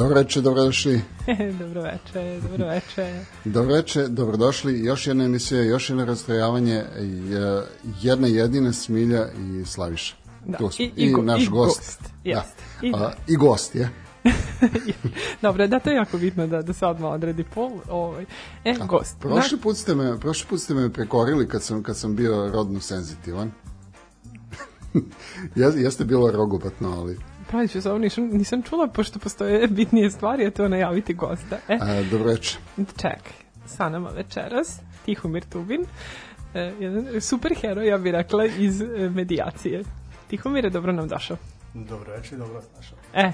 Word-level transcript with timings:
Dobro 0.00 0.14
večer, 0.14 0.42
dobrodošli. 0.42 1.00
dobro 1.60 1.82
večer, 1.82 2.40
dobro 2.42 2.66
večer. 2.66 3.24
Dobro 3.44 3.74
večer, 3.74 4.08
dobrodošli. 4.08 4.80
Još 4.80 5.06
jedna 5.06 5.24
emisija, 5.24 5.62
još 5.62 5.90
jedno 5.90 6.04
rastrojavanje, 6.04 6.84
i, 7.00 7.34
uh, 7.34 7.62
jedna 8.00 8.26
jedina 8.28 8.72
Smilja 8.72 9.26
i 9.30 9.64
Slaviša. 9.64 10.14
Da, 10.46 10.58
Tu 10.58 10.70
smo. 10.70 10.84
i- 10.84 10.92
i 10.96 11.12
go- 11.12 11.22
naš 11.22 11.42
i 11.42 11.46
gost. 11.46 11.78
gost, 11.78 12.00
Da. 12.24 12.44
I- 12.82 12.92
A, 12.94 13.12
I 13.28 13.36
gost, 13.36 13.74
je. 13.74 13.90
Dobro, 15.42 15.66
da, 15.66 15.78
to 15.78 15.90
je 15.90 15.96
jako 15.96 16.18
bitno 16.18 16.46
da, 16.46 16.62
da 16.62 16.72
se 16.72 16.86
odmah 16.86 17.10
odredi 17.10 17.44
pol. 17.44 17.70
Ovaj. 17.88 18.24
E, 18.64 18.74
gost. 18.80 19.18
Prošli 19.20 19.58
put 19.58 19.76
ste 19.76 19.94
me, 19.94 20.20
prošli 20.20 20.46
put 20.48 20.60
ste 20.60 20.74
me 20.74 20.90
prekorili 20.90 21.48
kad 21.48 21.62
sam, 21.62 21.82
kad 21.82 21.96
sam 21.96 22.16
bio 22.16 22.48
rodno 22.48 22.80
senzitivan. 22.80 23.50
Jes- 25.56 25.76
Jeste 25.76 26.04
bilo 26.04 26.30
rogobatno, 26.30 26.90
ali... 26.92 27.18
Pravit 27.50 27.70
ću 27.70 27.82
se 27.82 27.90
ovo, 27.90 27.98
nisam, 27.98 28.28
nisam 28.32 28.62
čula, 28.62 28.86
pošto 28.88 29.18
postoje 29.18 29.66
bitnije 29.78 30.10
stvari, 30.10 30.46
a 30.46 30.50
to 30.50 30.62
je 30.62 30.68
najaviti 30.68 31.14
gosta. 31.14 31.56
E, 31.68 31.78
A, 31.80 32.02
dobro 32.10 32.30
večer. 32.30 32.60
čekaj, 32.76 33.32
sa 33.66 33.88
nama 33.88 34.10
večeras, 34.10 34.80
Tihomir 35.04 35.44
Tubin, 35.44 35.84
e, 36.54 36.72
jedan 36.80 37.20
super 37.20 37.54
heroj, 37.60 37.86
ja 37.86 37.98
bih 37.98 38.12
rekla, 38.12 38.44
iz 38.46 38.80
e, 38.80 38.86
medijacije. 39.14 39.82
Tihomir 40.28 40.70
dobro 40.70 40.92
nam 40.92 41.08
došao. 41.08 41.36
Dobro 41.74 42.12
večer, 42.12 42.38
dobro 42.38 42.54
vas 42.54 42.64
našao. 42.76 42.98
E, 43.14 43.32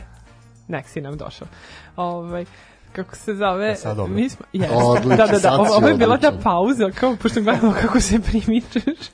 nek 0.69 0.89
si 0.89 1.01
nam 1.01 1.17
došao. 1.17 1.49
Ovaj, 1.97 2.45
kako 2.93 3.17
se 3.17 3.35
zove? 3.35 3.71
E, 3.71 3.77
sad 3.77 3.97
dobro. 3.97 4.15
Mi 4.15 4.29
smo, 4.29 4.47
yes. 4.53 4.69
Odlično, 4.73 5.17
da, 5.17 5.27
da, 5.27 5.39
da, 5.39 5.55
ovo, 5.55 5.77
ovo 5.77 5.89
je 5.89 5.95
bila 5.95 6.19
ta 6.19 6.33
pauza, 6.43 6.91
kao 6.91 7.17
pošto 7.17 7.41
gledamo 7.41 7.75
kako 7.83 8.01
se 8.01 8.21
primičeš. 8.21 9.09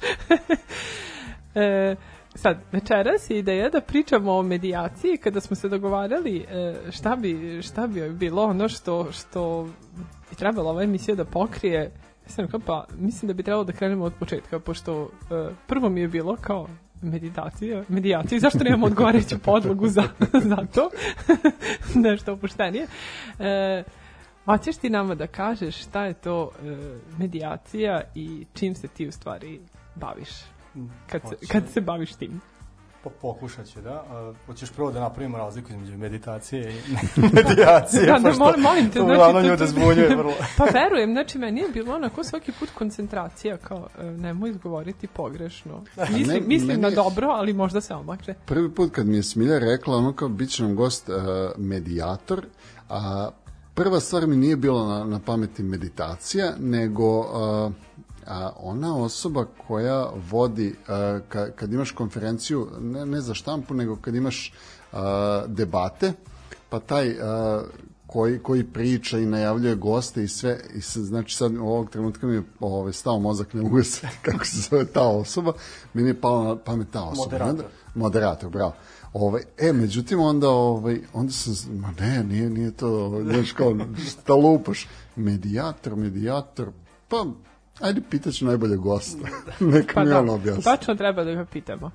e, 1.54 1.96
sad, 2.34 2.58
večeras 2.72 3.30
je 3.30 3.38
ideja 3.38 3.68
da 3.68 3.80
pričamo 3.80 4.32
o 4.32 4.42
medijaciji 4.42 5.16
kada 5.16 5.40
smo 5.40 5.56
se 5.56 5.68
dogovarali 5.68 6.46
e, 6.50 6.74
šta 6.90 7.16
bi, 7.16 7.62
šta 7.62 7.86
bi 7.86 8.10
bilo 8.10 8.42
ono 8.44 8.68
što, 8.68 9.12
što 9.12 9.68
bi 10.30 10.36
trebalo 10.36 10.70
ova 10.70 10.82
emisija 10.82 11.14
da 11.14 11.24
pokrije. 11.24 11.90
Sam 12.26 12.44
rekla, 12.44 12.60
pa 12.66 12.84
mislim 12.98 13.26
da 13.26 13.34
bi 13.34 13.42
trebalo 13.42 13.64
da 13.64 13.72
krenemo 13.72 14.04
od 14.04 14.12
početka, 14.18 14.60
pošto 14.60 15.02
e, 15.02 15.08
prvo 15.66 15.88
mi 15.88 16.00
je 16.00 16.08
bilo 16.08 16.36
kao 16.40 16.68
meditacija, 17.02 17.82
medijacija, 17.88 18.40
zašto 18.40 18.64
nemamo 18.64 18.86
odgovarajuću 18.86 19.38
podlogu 19.38 19.88
za, 19.88 20.02
za 20.50 20.66
to, 20.74 20.90
nešto 22.08 22.32
opuštenije. 22.32 22.86
E, 23.38 23.84
hoćeš 24.44 24.76
ti 24.76 24.90
nama 24.90 25.14
da 25.14 25.26
kažeš 25.26 25.82
šta 25.82 26.04
je 26.04 26.14
to 26.14 26.50
e, 26.50 26.76
medijacija 27.18 28.00
i 28.14 28.46
čim 28.54 28.74
se 28.74 28.88
ti 28.88 29.08
u 29.08 29.12
stvari 29.12 29.60
baviš, 29.94 30.28
kad 31.06 31.20
se, 31.22 31.28
Hoću. 31.28 31.46
kad 31.48 31.62
se 31.68 31.80
baviš 31.80 32.12
tim? 32.12 32.40
Pa 33.04 33.10
pokušat 33.12 33.66
ću, 33.66 33.80
da. 33.80 33.90
A, 33.92 34.32
hoćeš 34.46 34.70
prvo 34.70 34.92
da 34.92 35.00
napravimo 35.00 35.38
razliku 35.38 35.70
između 35.70 35.98
meditacije 35.98 36.72
i 36.72 36.80
medijacije, 37.34 38.02
Da, 38.06 38.12
da, 38.12 38.20
pošto 38.22 38.38
molim, 38.38 38.60
molim 38.60 38.86
te, 38.86 38.92
to 38.92 39.00
znači, 39.00 39.12
uglavnom 39.12 39.42
to- 39.42 39.48
ljude 39.48 39.58
to- 39.58 39.66
zbunjuje 39.66 40.16
vrlo. 40.16 40.32
Pa 40.56 40.64
verujem, 40.64 41.12
znači 41.12 41.38
meni 41.38 41.60
je 41.60 41.68
bilo 41.68 41.94
onako 41.94 42.24
svaki 42.24 42.52
put 42.52 42.68
koncentracija, 42.70 43.56
kao 43.58 43.88
e, 43.98 44.04
nemoj 44.04 44.50
izgovoriti 44.50 45.06
pogrešno. 45.06 45.82
Mislim, 46.10 46.26
Ne, 46.28 46.40
mislim 46.40 46.68
na 46.70 46.74
meni 46.78 46.92
je- 46.92 46.96
dobro, 46.96 47.28
ali 47.28 47.52
možda 47.52 47.80
se 47.80 47.94
omakne. 47.94 48.34
Prvi 48.36 48.70
put 48.70 48.92
kad 48.92 49.06
mi 49.06 49.16
je 49.16 49.22
Smilja 49.22 49.58
rekla, 49.60 49.96
ono 49.96 50.12
kao, 50.12 50.28
bit 50.28 50.50
će 50.50 50.62
nam 50.62 50.76
gost 50.76 51.08
uh, 51.08 51.14
medijator, 51.56 52.46
a 52.88 53.30
prva 53.74 54.00
stvar 54.00 54.26
mi 54.26 54.36
nije 54.36 54.56
bila 54.56 54.88
na, 54.88 55.04
na 55.06 55.18
pameti 55.18 55.62
meditacija, 55.62 56.52
nego 56.58 57.20
uh, 57.20 57.72
a 58.32 58.52
ona 58.56 58.96
osoba 58.96 59.46
koja 59.66 60.06
vodi, 60.30 60.68
uh, 60.68 61.22
ka, 61.28 61.50
kad 61.50 61.72
imaš 61.72 61.90
konferenciju, 61.90 62.68
ne, 62.80 63.06
ne 63.06 63.20
za 63.20 63.34
štampu, 63.34 63.74
nego 63.74 63.96
kad 63.96 64.14
imaš 64.14 64.52
uh, 64.92 64.98
debate, 65.46 66.12
pa 66.68 66.80
taj 66.80 67.10
uh, 67.10 67.16
koji, 68.06 68.38
koji 68.38 68.64
priča 68.64 69.18
i 69.18 69.26
najavljuje 69.26 69.74
goste 69.74 70.24
i 70.24 70.28
sve, 70.28 70.60
i 70.74 70.80
se, 70.80 71.00
znači 71.00 71.36
sad 71.36 71.56
ovog 71.56 71.90
trenutka 71.90 72.26
mi 72.26 72.34
je 72.34 72.42
ovaj, 72.60 72.92
stao 72.92 73.18
mozak, 73.18 73.54
ne 73.54 73.62
mogu 73.62 73.76
da 73.76 73.84
se, 73.84 74.08
kako 74.26 74.44
se 74.44 74.68
zove 74.70 74.84
ta 74.84 75.08
osoba, 75.08 75.52
meni 75.94 76.08
je 76.08 76.20
pala 76.20 76.44
na 76.44 76.56
pamet 76.56 76.90
ta 76.90 77.02
osoba. 77.02 77.24
Moderator. 77.24 77.50
Onda- 77.50 77.64
moderator, 77.94 78.50
bravo. 78.50 78.72
Ovaj, 79.12 79.42
e, 79.58 79.72
međutim, 79.72 80.20
onda, 80.20 80.48
ovaj, 80.48 81.00
onda 81.12 81.32
sam, 81.32 81.78
ma 81.78 81.92
ne, 82.00 82.24
nije, 82.24 82.50
nije 82.50 82.70
to, 82.70 83.20
znaš, 83.24 83.52
kao, 83.52 83.76
šta 84.08 84.34
lupaš? 84.34 84.88
Medijator, 85.16 85.96
medijator, 85.96 86.68
pa, 87.08 87.26
ajde, 87.82 88.00
pitaću 88.10 88.44
najbolje 88.44 88.76
gosta. 88.76 89.28
Neka 89.60 89.94
Pa 89.94 90.04
mi 90.04 90.10
da, 90.10 90.18
on 90.18 90.30
objasni. 90.30 90.62
tačno 90.62 90.94
treba 90.94 91.24
da 91.24 91.34
ga 91.34 91.44
pitamo. 91.44 91.90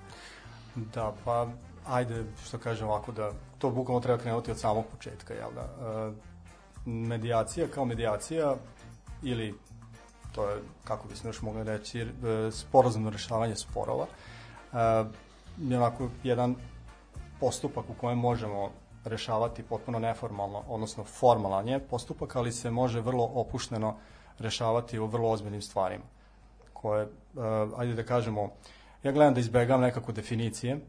Da, 0.75 1.13
pa 1.25 1.47
ajde, 1.87 2.23
što 2.45 2.57
kažem 2.57 2.87
ovako, 2.87 3.11
da 3.11 3.31
to 3.57 3.69
bukvalno 3.69 4.01
treba 4.01 4.17
krenuti 4.17 4.51
od 4.51 4.59
samog 4.59 4.85
početka, 4.91 5.33
jel 5.33 5.49
da? 5.55 5.61
E, 5.61 6.11
medijacija 6.85 7.67
kao 7.67 7.85
medijacija 7.85 8.55
ili 9.23 9.55
to 10.31 10.49
je, 10.49 10.61
kako 10.83 11.07
bismo 11.07 11.29
još 11.29 11.41
mogli 11.41 11.63
reći, 11.63 12.01
e, 12.01 12.07
sporazumno 12.51 13.09
rešavanje 13.09 13.55
sporova, 13.55 14.05
e, 14.05 14.77
je 15.59 15.77
onako 15.77 16.09
jedan 16.23 16.55
postupak 17.39 17.89
u 17.89 17.93
kojem 17.93 18.19
možemo 18.19 18.71
rešavati 19.05 19.63
potpuno 19.63 19.99
neformalno, 19.99 20.63
odnosno 20.67 21.03
formalan 21.03 21.67
je 21.67 21.79
postupak, 21.79 22.35
ali 22.35 22.51
se 22.51 22.71
može 22.71 23.01
vrlo 23.01 23.31
opušteno 23.33 23.95
rešavati 24.39 24.99
u 24.99 25.05
vrlo 25.05 25.29
ozbiljnim 25.29 25.61
stvarima 25.61 26.03
koje, 26.73 27.03
uh, 27.05 27.79
ajde 27.79 27.93
da 27.93 28.03
kažemo, 28.03 28.49
ja 29.03 29.11
gledam 29.11 29.33
da 29.33 29.39
izbegavam 29.39 29.81
nekako 29.81 30.11
definicije, 30.11 30.79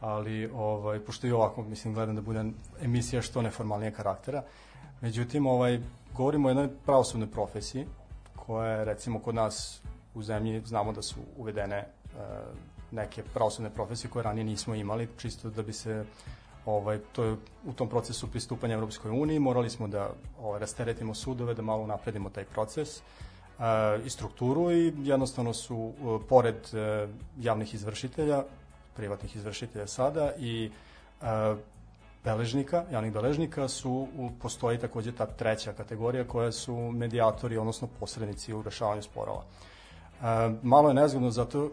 ali 0.00 0.50
ovaj, 0.54 1.00
pošto 1.00 1.26
i 1.26 1.32
ovako, 1.32 1.62
mislim, 1.62 1.94
gledam 1.94 2.16
da 2.16 2.22
bude 2.22 2.44
emisija 2.82 3.22
što 3.22 3.42
neformalnije 3.42 3.92
karaktera. 3.92 4.42
Međutim, 5.00 5.46
ovaj, 5.46 5.80
govorimo 6.16 6.48
o 6.48 6.50
jednoj 6.50 6.68
pravosudnoj 6.86 7.30
profesiji, 7.30 7.86
koja 8.36 8.70
je, 8.70 8.84
recimo, 8.84 9.18
kod 9.18 9.34
nas 9.34 9.82
u 10.14 10.22
zemlji 10.22 10.62
znamo 10.64 10.92
da 10.92 11.02
su 11.02 11.20
uvedene 11.36 11.86
uh, 12.04 12.20
neke 12.90 13.22
pravosudne 13.34 13.70
profesije 13.70 14.10
koje 14.10 14.22
ranije 14.22 14.44
nismo 14.44 14.74
imali, 14.74 15.08
čisto 15.16 15.50
da 15.50 15.62
bi 15.62 15.72
se 15.72 16.04
ovaj, 16.66 16.98
to 17.12 17.24
je 17.24 17.36
u 17.66 17.72
tom 17.72 17.88
procesu 17.88 18.30
pristupanja 18.30 18.74
Evropskoj 18.74 19.10
uniji, 19.10 19.38
morali 19.38 19.70
smo 19.70 19.88
da 19.88 20.10
ovaj, 20.42 20.60
rasteretimo 20.60 21.14
sudove, 21.14 21.54
da 21.54 21.62
malo 21.62 21.86
napredimo 21.86 22.30
taj 22.30 22.44
proces 22.44 22.98
e, 22.98 23.02
i 24.06 24.10
strukturu 24.10 24.72
i 24.72 24.92
jednostavno 25.02 25.52
su 25.52 25.92
e, 25.92 26.28
pored 26.28 26.56
e, 26.74 27.08
javnih 27.40 27.74
izvršitelja, 27.74 28.42
privatnih 28.96 29.36
izvršitelja 29.36 29.86
sada 29.86 30.32
i 30.38 30.70
e, 31.22 31.54
beležnika, 32.24 32.84
javnih 32.92 33.12
beležnika 33.12 33.68
su 33.68 34.08
postoji 34.42 34.78
takođe 34.78 35.12
ta 35.12 35.26
treća 35.26 35.72
kategorija 35.72 36.24
koja 36.24 36.52
su 36.52 36.76
medijatori, 36.76 37.56
odnosno 37.56 37.88
posrednici 38.00 38.52
u 38.52 38.62
rešavanju 38.62 39.02
sporova. 39.02 39.42
E, 39.42 40.24
malo 40.62 40.88
je 40.88 40.94
nezgodno 40.94 41.30
zato 41.30 41.70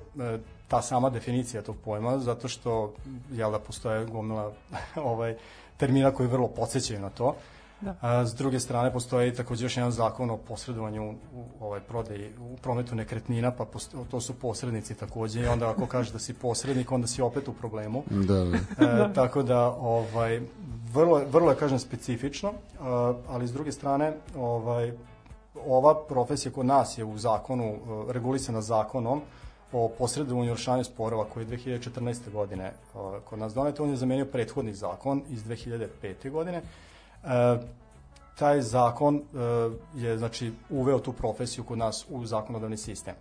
ta 0.71 0.81
sama 0.81 1.09
definicija 1.09 1.61
tog 1.61 1.75
pojma, 1.85 2.19
zato 2.19 2.47
što 2.47 2.93
jel 3.31 3.51
da 3.51 3.59
postoje 3.59 4.05
gomila 4.05 4.51
ovaj, 5.11 5.35
termina 5.77 6.11
koji 6.11 6.29
vrlo 6.29 6.47
podsjećaju 6.47 6.99
na 6.99 7.09
to. 7.09 7.35
Da. 7.81 7.95
A, 8.01 8.25
s 8.25 8.35
druge 8.35 8.59
strane 8.59 8.93
postoji 8.93 9.33
takođe 9.33 9.65
još 9.65 9.77
jedan 9.77 9.91
zakon 9.91 10.29
o 10.29 10.37
posredovanju 10.37 11.09
u, 11.09 11.15
u 11.33 11.65
ovaj 11.65 11.79
prodaji 11.79 12.31
u 12.39 12.57
prometu 12.57 12.95
nekretnina, 12.95 13.51
pa 13.51 13.65
posto, 13.65 14.05
to 14.11 14.21
su 14.21 14.33
posrednici 14.33 14.95
takođe 14.95 15.41
i 15.41 15.47
onda 15.47 15.69
ako 15.69 15.85
kažeš 15.85 16.13
da 16.13 16.19
si 16.19 16.33
posrednik, 16.33 16.91
onda 16.91 17.07
si 17.07 17.21
opet 17.21 17.47
u 17.47 17.53
problemu. 17.53 18.03
Da, 18.09 18.45
da. 18.45 18.57
E, 18.85 19.13
tako 19.13 19.43
da 19.43 19.65
ovaj 19.67 20.41
vrlo 20.93 21.17
je- 21.19 21.25
vrlo 21.25 21.49
je 21.51 21.57
kažem 21.57 21.79
specifično, 21.79 22.49
e, 22.49 22.53
ali 23.29 23.47
s 23.47 23.53
druge 23.53 23.71
strane 23.71 24.13
ovaj 24.37 24.93
ova 25.67 25.95
profesija 26.07 26.51
kod 26.51 26.65
nas 26.65 26.97
je 26.97 27.03
u 27.05 27.17
zakonu 27.17 27.65
e, 27.65 27.77
regulisana 28.13 28.61
zakonom 28.61 29.21
o 29.73 29.89
posredovanju 29.97 30.53
rešavanju 30.53 30.83
sporova 30.83 31.25
koji 31.25 31.43
je 31.43 31.57
2014. 31.57 32.31
godine 32.31 32.63
e, 32.63 32.73
kod 33.25 33.39
nas 33.39 33.53
donet, 33.53 33.79
on 33.79 33.89
je 33.89 33.95
zamenio 33.95 34.25
prethodni 34.25 34.73
zakon 34.73 35.23
iz 35.29 35.43
2005. 35.43 36.31
godine. 36.31 36.57
E, 36.57 37.57
taj 38.35 38.61
zakon 38.61 39.15
e, 39.15 39.21
je 39.95 40.17
znači 40.17 40.51
uveo 40.69 40.99
tu 40.99 41.13
profesiju 41.13 41.63
kod 41.63 41.77
nas 41.77 42.05
u 42.09 42.25
zakonodavni 42.25 42.77
sistem. 42.77 43.15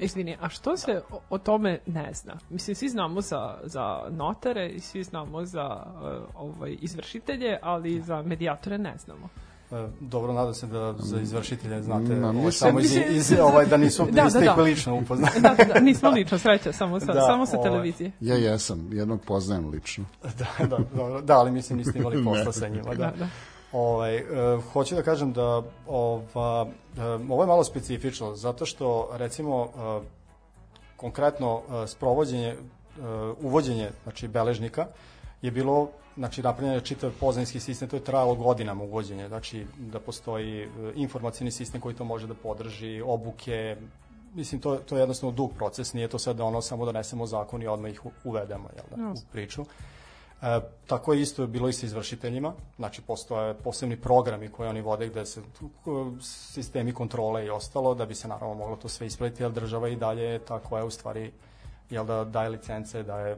Izvini, 0.00 0.36
a 0.40 0.48
što 0.48 0.76
se 0.76 1.02
o, 1.10 1.20
o 1.30 1.38
tome 1.38 1.78
ne 1.86 2.10
zna? 2.14 2.38
Mislim, 2.50 2.74
svi 2.74 2.88
znamo 2.88 3.20
za, 3.20 3.58
za 3.64 4.02
notare 4.10 4.68
i 4.68 4.80
svi 4.80 5.04
znamo 5.04 5.44
za 5.44 5.86
uh, 5.86 6.02
ovaj, 6.34 6.76
izvršitelje, 6.80 7.58
ali 7.62 8.00
za 8.00 8.22
medijatore 8.22 8.78
ne 8.78 8.94
znamo. 8.98 9.28
E, 9.72 9.88
Dobro, 10.00 10.32
nadam 10.32 10.54
se 10.54 10.66
da 10.66 10.94
za 10.98 11.20
izvršitelje 11.20 11.82
znate 11.82 12.14
Ma, 12.14 12.28
ovaj, 12.28 12.32
mislim- 12.32 12.52
samo 12.52 12.80
iz, 12.80 12.96
iz, 13.10 13.32
ovaj, 13.40 13.66
da 13.66 13.76
nisu, 13.76 14.04
Da, 14.10 14.10
da, 14.12 14.24
niste 14.24 14.38
da, 14.38 14.44
ih 14.44 14.56
da. 14.56 14.62
lično 14.62 14.96
upoznali. 14.98 15.40
Da, 15.40 15.56
da, 15.74 15.80
nismo 15.80 16.10
lično, 16.10 16.38
sreća, 16.38 16.72
samo 16.72 17.00
sa, 17.00 17.12
Da, 17.12 17.20
samo 17.20 17.46
sa 17.46 17.58
ovaj. 17.58 17.70
televizije. 17.70 18.12
Ja 18.20 18.34
jesam, 18.36 18.88
jednog 18.92 19.20
poznajem 19.24 19.68
lično. 19.68 20.04
da, 20.38 20.66
da, 20.66 20.78
dobro. 20.94 21.20
da, 21.20 21.38
ali 21.38 21.50
mislim 21.50 21.78
niste 21.78 21.98
imali 21.98 22.24
posla 22.24 22.52
sa 22.52 22.68
njima. 22.68 22.94
Da. 22.94 22.94
Da, 22.94 23.12
da. 23.18 23.28
Ovaj, 23.72 24.16
e, 24.16 24.24
hoću 24.72 24.94
da 24.94 25.02
kažem 25.02 25.32
da 25.32 25.62
ova, 25.86 26.66
e, 26.98 27.02
ovo 27.28 27.42
je 27.42 27.46
malo 27.46 27.64
specifično, 27.64 28.34
zato 28.34 28.66
što 28.66 29.08
recimo 29.12 29.64
e, 29.64 30.00
konkretno 30.96 31.60
e, 31.84 31.86
sprovođenje, 31.86 32.48
e, 32.48 32.56
uvođenje 33.40 33.90
znači, 34.02 34.28
beležnika 34.28 34.86
je 35.42 35.50
bilo 35.50 35.88
znači 36.16 36.42
napravljen 36.42 36.74
je 36.74 36.80
čitav 36.80 37.10
pozajinski 37.20 37.60
sistem, 37.60 37.88
to 37.88 37.96
je 37.96 38.04
trajalo 38.04 38.34
godinama 38.34 38.84
uvođenje, 38.84 39.28
znači 39.28 39.66
da 39.78 40.00
postoji 40.00 40.62
e, 40.62 40.68
informacijni 40.94 41.50
sistem 41.50 41.80
koji 41.80 41.94
to 41.94 42.04
može 42.04 42.26
da 42.26 42.34
podrži, 42.34 43.02
obuke, 43.06 43.76
mislim 44.34 44.60
to, 44.60 44.76
to 44.76 44.96
je 44.96 45.00
jednostavno 45.00 45.36
dug 45.36 45.52
proces, 45.54 45.92
nije 45.92 46.08
to 46.08 46.18
sad 46.18 46.36
da 46.36 46.44
ono 46.44 46.60
samo 46.60 46.84
donesemo 46.84 47.26
zakon 47.26 47.62
i 47.62 47.66
odmah 47.66 47.90
ih 47.90 48.00
uvedemo 48.24 48.68
jel 48.76 48.84
da, 48.90 49.10
u 49.10 49.14
priču. 49.32 49.64
E, 50.42 50.60
tako 50.86 51.12
je 51.12 51.20
isto 51.20 51.46
bilo 51.46 51.68
i 51.68 51.72
sa 51.72 51.86
izvršiteljima, 51.86 52.52
znači 52.76 53.02
postoje 53.02 53.54
posebni 53.54 53.96
programi 54.00 54.48
koje 54.48 54.68
oni 54.68 54.80
vode 54.80 55.08
gde 55.08 55.26
se 55.26 55.42
tu, 55.58 55.70
sistemi 56.22 56.92
kontrole 56.92 57.46
i 57.46 57.50
ostalo, 57.50 57.94
da 57.94 58.06
bi 58.06 58.14
se 58.14 58.28
naravno 58.28 58.54
moglo 58.54 58.76
to 58.76 58.88
sve 58.88 59.06
isplatiti, 59.06 59.42
jer 59.42 59.52
država 59.52 59.88
i 59.88 59.96
dalje 59.96 60.22
je 60.22 60.38
ta 60.38 60.58
koja 60.58 60.84
u 60.84 60.90
stvari 60.90 61.32
jel 61.90 62.04
da 62.06 62.24
daje 62.24 62.48
licence, 62.48 63.02
daje 63.02 63.36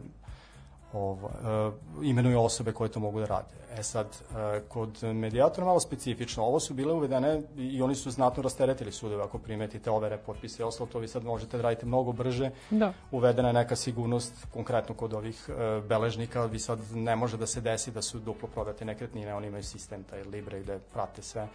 ovo, 0.92 1.28
e, 1.28 2.06
imenuje 2.06 2.38
osobe 2.38 2.72
koje 2.72 2.90
to 2.90 3.00
mogu 3.00 3.20
da 3.20 3.26
rade. 3.26 3.62
E 3.78 3.82
sad, 3.82 4.06
e, 4.06 4.60
kod 4.68 5.02
medijatora 5.02 5.66
malo 5.66 5.80
specifično. 5.80 6.44
Ovo 6.44 6.60
su 6.60 6.74
bile 6.74 6.92
uvedene 6.92 7.42
i, 7.56 7.82
oni 7.82 7.94
su 7.94 8.10
znatno 8.10 8.42
rasteretili 8.42 8.92
sudove. 8.92 9.22
Ako 9.22 9.38
primetite 9.38 9.90
overe, 9.90 10.18
potpise 10.18 10.62
i 10.62 10.66
ostalo, 10.66 10.88
to 10.92 10.98
vi 10.98 11.08
sad 11.08 11.24
možete 11.24 11.56
da 11.56 11.62
radite 11.62 11.86
mnogo 11.86 12.12
brže. 12.12 12.50
Da. 12.70 12.92
Uvedena 13.10 13.48
je 13.48 13.54
neka 13.54 13.76
sigurnost, 13.76 14.46
konkretno 14.52 14.94
kod 14.94 15.12
ovih 15.12 15.48
e, 15.48 15.80
beležnika, 15.88 16.44
vi 16.44 16.58
sad 16.58 16.78
ne 16.94 17.16
može 17.16 17.36
da 17.36 17.46
se 17.46 17.60
desi 17.60 17.90
da 17.90 18.02
su 18.02 18.18
duplo 18.18 18.48
prodate 18.48 18.84
nekretnine, 18.84 19.34
oni 19.34 19.46
imaju 19.46 19.64
sistem 19.64 20.04
taj 20.04 20.22
Libre 20.22 20.60
gde 20.60 20.78
prate 20.92 21.22
sve. 21.22 21.48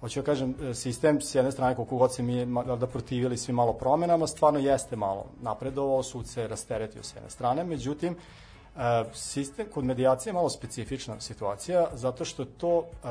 Hoću 0.00 0.20
da 0.20 0.26
kažem, 0.26 0.54
e, 0.62 0.74
sistem 0.74 1.20
s 1.20 1.34
jedne 1.34 1.52
strane 1.52 1.76
koliko 1.76 1.96
god 1.96 2.14
se 2.14 2.22
mi 2.22 2.46
da 2.78 2.86
protivili 2.86 3.36
svi 3.36 3.52
malo 3.52 3.72
promenama, 3.72 4.26
stvarno 4.26 4.58
jeste 4.58 4.96
malo 4.96 5.26
napredovao, 5.42 6.02
sud 6.02 6.28
se 6.28 6.48
rasteretio 6.48 7.02
s 7.02 7.14
jedne 7.14 7.30
strane, 7.30 7.64
međutim, 7.64 8.12
e, 8.12 8.16
sistem 9.12 9.66
kod 9.74 9.84
medijacije 9.84 10.30
je 10.30 10.34
malo 10.34 10.50
specifična 10.50 11.20
situacija, 11.20 11.86
zato 11.94 12.24
što 12.24 12.42
je 12.42 12.48
to 12.58 12.84
e, 12.84 13.08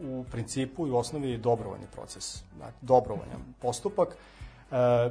u 0.00 0.24
principu 0.30 0.86
i 0.86 0.90
u 0.90 0.96
osnovi 0.96 1.38
dobrovoljni 1.38 1.86
proces, 1.92 2.42
znači, 2.56 2.76
dobrovoljan 2.80 3.54
postupak, 3.60 4.08
e, 4.08 4.14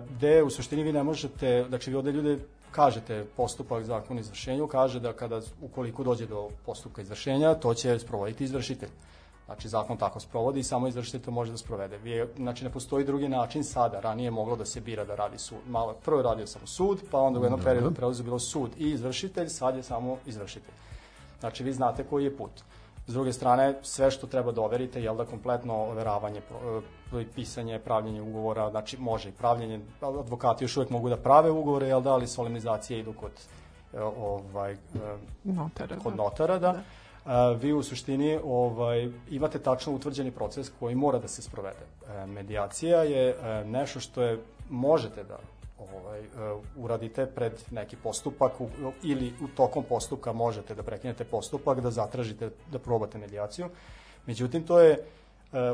gde 0.09 0.43
u 0.43 0.49
suštini 0.49 0.83
vi 0.83 0.93
ne 0.93 1.03
možete, 1.03 1.65
znači 1.69 1.89
vi 1.89 1.95
ovde 1.95 2.11
ljude 2.11 2.39
kažete 2.71 3.25
postupak 3.37 3.83
zakon 3.83 4.19
izvršenju, 4.19 4.67
kaže 4.67 4.99
da 4.99 5.13
kada, 5.13 5.41
ukoliko 5.61 6.03
dođe 6.03 6.25
do 6.25 6.49
postupka 6.65 7.01
izvršenja, 7.01 7.53
to 7.53 7.73
će 7.73 7.99
sprovoditi 7.99 8.43
izvršitelj. 8.43 8.89
Znači, 9.51 9.69
zakon 9.69 9.97
tako 9.97 10.19
sprovodi 10.19 10.59
i 10.59 10.63
samo 10.63 10.87
izvršitelj 10.87 11.21
to 11.21 11.31
može 11.31 11.51
da 11.51 11.57
sprovede. 11.57 11.97
Vi, 11.97 12.27
znači, 12.35 12.63
ne 12.63 12.69
postoji 12.69 13.05
drugi 13.05 13.29
način 13.29 13.63
sada. 13.63 13.99
Ranije 13.99 14.27
je 14.27 14.31
moglo 14.31 14.55
da 14.55 14.65
se 14.65 14.81
bira 14.81 15.03
da 15.05 15.15
radi 15.15 15.37
sud. 15.37 15.59
Malo, 15.67 15.93
prvo 16.05 16.19
je 16.19 16.23
radio 16.23 16.47
samo 16.47 16.67
sud, 16.67 17.01
pa 17.11 17.19
onda 17.19 17.39
u 17.39 17.43
jednom 17.43 17.61
periodu 17.63 17.91
preuzeo 17.91 18.23
bilo 18.23 18.39
sud 18.39 18.71
i 18.77 18.89
izvršitelj, 18.91 19.47
sad 19.47 19.75
je 19.75 19.83
samo 19.83 20.17
izvršitelj. 20.25 20.73
Znači, 21.39 21.63
vi 21.63 21.73
znate 21.73 22.03
koji 22.03 22.23
je 22.23 22.37
put. 22.37 22.51
S 23.07 23.13
druge 23.13 23.33
strane, 23.33 23.75
sve 23.81 24.11
što 24.11 24.27
treba 24.27 24.51
da 24.51 24.61
overite, 24.61 25.03
jel 25.03 25.17
da 25.17 25.25
kompletno 25.25 25.75
overavanje, 25.75 26.41
e, 27.13 27.25
pisanje, 27.35 27.79
pravljenje 27.79 28.21
ugovora, 28.21 28.69
znači 28.69 28.97
može 28.97 29.29
i 29.29 29.33
pravljenje, 29.33 29.79
advokati 30.01 30.63
još 30.63 30.77
uvek 30.77 30.89
mogu 30.89 31.09
da 31.09 31.17
prave 31.17 31.51
ugovore, 31.51 31.87
jel 31.87 32.01
da, 32.01 32.13
ali 32.13 32.27
solemnizacije 32.27 32.99
idu 32.99 33.13
kod 33.13 33.31
e, 33.93 34.01
ovaj, 34.01 34.71
e, 34.71 34.77
Notara. 35.43 35.99
kod 36.03 36.13
da. 36.13 36.23
notara, 36.23 36.59
da. 36.59 36.69
A, 36.69 37.00
vi 37.59 37.73
u 37.73 37.83
suštini 37.83 38.39
ovaj, 38.43 39.09
imate 39.29 39.59
tačno 39.59 39.93
utvrđeni 39.93 40.31
proces 40.31 40.71
koji 40.79 40.95
mora 40.95 41.19
da 41.19 41.27
se 41.27 41.41
sprovede. 41.41 41.85
E, 42.09 42.25
medijacija 42.25 43.03
je 43.03 43.29
e, 43.29 43.63
nešto 43.65 43.99
što 43.99 44.21
je 44.21 44.39
možete 44.69 45.23
da 45.23 45.37
ovaj, 45.79 46.19
e, 46.19 46.25
uradite 46.77 47.25
pred 47.25 47.53
neki 47.71 47.95
postupak 47.95 48.51
ili 49.03 49.33
u 49.41 49.47
tokom 49.47 49.83
postupka 49.83 50.33
možete 50.33 50.75
da 50.75 50.83
prekinete 50.83 51.23
postupak, 51.23 51.79
da 51.79 51.91
zatražite 51.91 52.49
da 52.71 52.79
probate 52.79 53.17
medijaciju. 53.17 53.69
Međutim, 54.25 54.63
to 54.63 54.79
je 54.79 54.97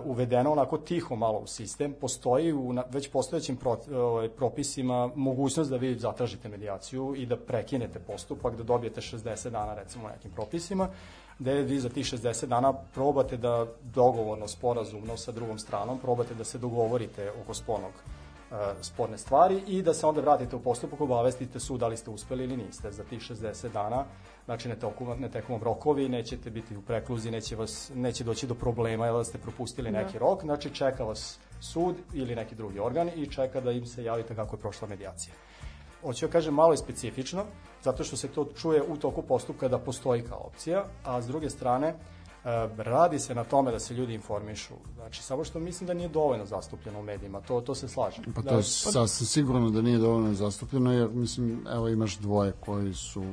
uvedeno 0.04 0.52
onako 0.52 0.78
tiho 0.78 1.16
malo 1.16 1.40
u 1.40 1.48
sistem. 1.48 1.94
Postoji 2.02 2.54
u 2.54 2.74
već 2.90 3.12
postojećim 3.12 3.58
pro, 3.58 3.78
ovaj, 3.94 4.30
propisima 4.30 5.10
mogućnost 5.16 5.70
da 5.70 5.78
vi 5.78 5.96
zatražite 5.96 6.50
medijaciju 6.50 7.14
i 7.18 7.26
da 7.26 7.38
prekinete 7.38 8.00
postupak, 8.00 8.56
da 8.56 8.64
dobijete 8.64 9.02
60 9.02 9.50
dana 9.50 9.74
recimo 9.74 10.06
u 10.06 10.10
nekim 10.10 10.32
propisima, 10.32 10.90
gde 11.40 11.54
vi 11.62 11.80
za 11.80 11.90
tih 11.90 12.06
60 12.06 12.46
dana 12.46 12.74
probate 12.74 13.38
da 13.38 13.66
dogovorno, 13.94 14.48
sporazumno 14.48 15.18
sa 15.18 15.32
drugom 15.32 15.60
stranom, 15.60 16.00
probate 16.00 16.34
da 16.34 16.44
se 16.44 16.58
dogovorite 16.58 17.32
oko 17.42 17.54
spornog 17.54 17.92
e, 18.52 18.56
sporne 18.82 19.18
stvari 19.18 19.64
i 19.68 19.82
da 19.82 19.94
se 19.94 20.06
onda 20.06 20.22
vratite 20.22 20.56
u 20.56 20.60
postupak, 20.60 21.02
obavestite 21.02 21.60
sud 21.60 21.80
da 21.80 21.88
li 21.88 21.98
ste 21.98 22.10
uspeli 22.10 22.44
ili 22.44 22.58
niste 22.58 22.92
za 22.92 23.04
tih 23.04 23.20
60 23.20 23.72
dana. 23.74 24.06
Znači 24.46 24.70
ne 24.70 24.76
teku, 24.76 25.16
ne 25.20 25.32
teku 25.32 25.52
vam 25.52 25.64
rokovi, 25.64 26.10
nećete 26.10 26.50
biti 26.50 26.78
u 26.78 26.82
prekluzi, 26.82 27.32
neće, 27.32 27.56
vas, 27.56 27.92
neće 27.96 28.24
doći 28.24 28.48
do 28.48 28.56
problema 28.56 29.06
jer 29.06 29.16
da 29.16 29.24
ste 29.24 29.38
propustili 29.38 29.92
neki 29.92 30.20
rok. 30.20 30.42
Znači 30.42 30.70
čeka 30.70 31.04
vas 31.04 31.40
sud 31.60 31.96
ili 32.14 32.36
neki 32.36 32.56
drugi 32.56 32.80
organ 32.80 33.10
i 33.16 33.32
čeka 33.32 33.62
da 33.62 33.72
im 33.72 33.86
se 33.86 34.04
javite 34.04 34.36
kako 34.36 34.56
je 34.56 34.60
prošla 34.60 34.88
medijacija. 34.88 35.34
Hoću 36.02 36.28
da 36.28 36.32
kažem, 36.32 36.54
malo 36.54 36.74
je 36.74 36.78
specifično, 36.78 37.46
zato 37.84 38.04
što 38.04 38.18
se 38.18 38.28
to 38.28 38.46
čuje 38.56 38.82
u 38.82 38.98
toku 38.98 39.22
postupka 39.22 39.68
da 39.68 39.80
postoji 39.80 40.22
kao 40.22 40.42
opcija, 40.46 40.86
a 41.04 41.22
s 41.22 41.28
druge 41.28 41.50
strane, 41.50 41.96
radi 42.78 43.20
se 43.20 43.36
na 43.36 43.44
tome 43.44 43.72
da 43.72 43.80
se 43.80 43.94
ljudi 43.94 44.14
informišu. 44.14 44.74
Znači, 44.96 45.24
samo 45.24 45.44
što 45.44 45.60
mislim 45.60 45.88
da 45.88 45.94
nije 45.94 46.10
dovoljno 46.10 46.46
zastupljeno 46.46 47.00
u 47.00 47.04
medijima, 47.04 47.42
to, 47.42 47.62
to 47.62 47.76
se 47.76 47.88
slažem. 47.88 48.24
Pa 48.36 48.42
da, 48.42 48.50
to 48.50 48.58
je 48.58 48.64
sasvim 48.64 49.28
sigurno 49.28 49.70
da 49.70 49.82
nije 49.82 49.98
dovoljno 49.98 50.34
zastupljeno, 50.34 50.94
jer 50.94 51.10
mislim, 51.10 51.68
evo 51.74 51.88
imaš 51.88 52.18
dvoje 52.18 52.52
koji 52.60 52.94
su, 52.94 53.24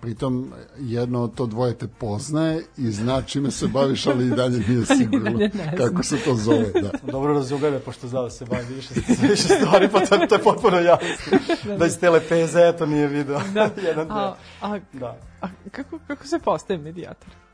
pritom 0.00 0.52
jedno 0.78 1.22
od 1.22 1.34
to 1.34 1.46
dvoje 1.46 1.74
te 1.74 1.88
poznaje 1.88 2.64
i 2.76 2.90
zna 2.90 3.22
čime 3.22 3.50
se 3.50 3.66
baviš, 3.66 4.06
ali 4.06 4.26
i 4.26 4.30
dalje 4.30 4.58
nije 4.68 4.86
sigurno 4.98 5.38
kako 5.76 6.02
se 6.02 6.16
to 6.24 6.34
zove. 6.34 6.70
Da. 6.82 6.90
Dobro 7.12 7.34
razume 7.34 7.70
me, 7.70 7.78
pošto 7.78 8.08
zna 8.08 8.22
da 8.22 8.30
se 8.30 8.44
bavi 8.44 8.74
više, 8.74 8.94
više 9.30 9.42
stvari, 9.42 9.88
pa 9.92 10.00
to, 10.00 10.26
to 10.28 10.34
je 10.34 10.42
potpuno 10.42 10.76
jasno. 10.76 11.38
Da 11.78 11.86
iz 11.86 11.98
te 11.98 12.10
lepeze, 12.10 12.60
eto 12.60 12.86
nije 12.86 13.06
video. 13.06 13.40
Da. 13.54 13.70
Jedan 13.88 14.10
A, 14.10 14.34
a, 14.60 14.78
Da. 14.92 15.16
a 15.40 15.46
kako, 15.70 15.98
kako 16.06 16.26
se 16.26 16.38
postaje 16.38 16.78
medijator? 16.78 17.45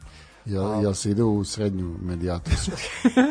Ja, 0.46 0.80
ja 0.82 0.94
se 0.94 1.11
ide 1.11 1.22
u 1.22 1.44
srednju 1.44 1.94
medijatorsku. 2.00 2.70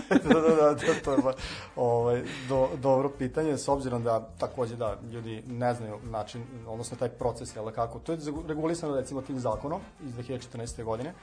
da, 0.10 0.34
da, 0.34 0.42
da, 0.42 0.74
da, 0.74 1.02
to 1.04 1.12
je 1.12 1.18
ba- 1.18 1.34
ovaj, 1.76 2.24
do, 2.50 2.70
dobro 2.82 3.10
pitanje, 3.10 3.58
s 3.58 3.68
obzirom 3.68 4.04
da 4.04 4.30
takođe 4.38 4.76
da 4.76 4.98
ljudi 5.12 5.44
ne 5.48 5.74
znaju 5.74 6.00
način, 6.04 6.44
odnosno 6.68 6.98
taj 6.98 7.10
proces, 7.10 7.56
jel 7.56 7.66
da 7.66 7.72
kako, 7.72 8.00
to 8.00 8.12
je 8.12 8.18
regulisano 8.48 8.96
recimo 8.96 9.22
tim 9.22 9.40
zakonom 9.40 9.82
iz 10.04 10.14
2014. 10.14 10.84
godine, 10.84 11.14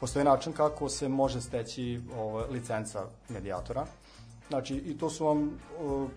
postoji 0.00 0.24
način 0.24 0.52
kako 0.52 0.88
se 0.88 1.08
može 1.08 1.40
steći 1.40 2.00
ovaj, 2.18 2.44
licenca 2.50 3.04
medijatora, 3.28 3.86
Znači, 4.48 4.74
i 4.74 4.98
to 4.98 5.10
su 5.10 5.26
vam, 5.26 5.58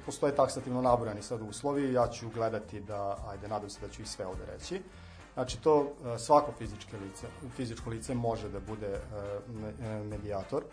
postoje 0.06 0.36
taksativno 0.36 0.82
nabrojani 0.82 1.22
sad 1.22 1.42
uslovi, 1.42 1.94
ja 1.94 2.08
ću 2.08 2.30
gledati 2.30 2.82
da, 2.82 3.18
ajde, 3.28 3.48
nadam 3.48 3.70
se 3.70 3.82
da 3.82 3.88
ću 3.88 4.02
ih 4.02 4.10
sve 4.10 4.26
ovde 4.26 4.46
reći. 4.46 4.82
Znači, 5.40 5.62
to 5.62 5.88
e, 6.16 6.20
svako 6.20 6.52
fizičko 6.58 6.98
lice, 7.04 7.28
fizičko 7.56 7.90
lice 7.90 8.16
može 8.16 8.50
da 8.50 8.60
bude 8.60 8.88
e, 8.88 9.00
e, 9.86 10.04
medijator, 10.04 10.64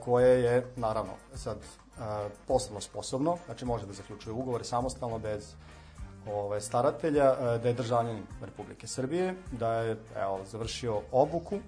koje 0.00 0.42
je, 0.42 0.66
naravno, 0.76 1.12
sad 1.34 1.56
poslovno 2.46 2.80
sposobno, 2.80 3.36
znači 3.46 3.64
može 3.64 3.86
da 3.86 3.92
zaključuje 3.92 4.32
ugovore 4.32 4.64
samostalno 4.64 5.18
bez 5.18 5.54
ove, 6.32 6.60
staratelja, 6.60 7.34
da 7.58 7.68
je 7.68 7.74
državljanin 7.74 8.22
Republike 8.42 8.86
Srbije, 8.86 9.34
da 9.52 9.72
je 9.74 9.96
evo, 10.16 10.40
završio 10.50 11.00
obuku, 11.12 11.58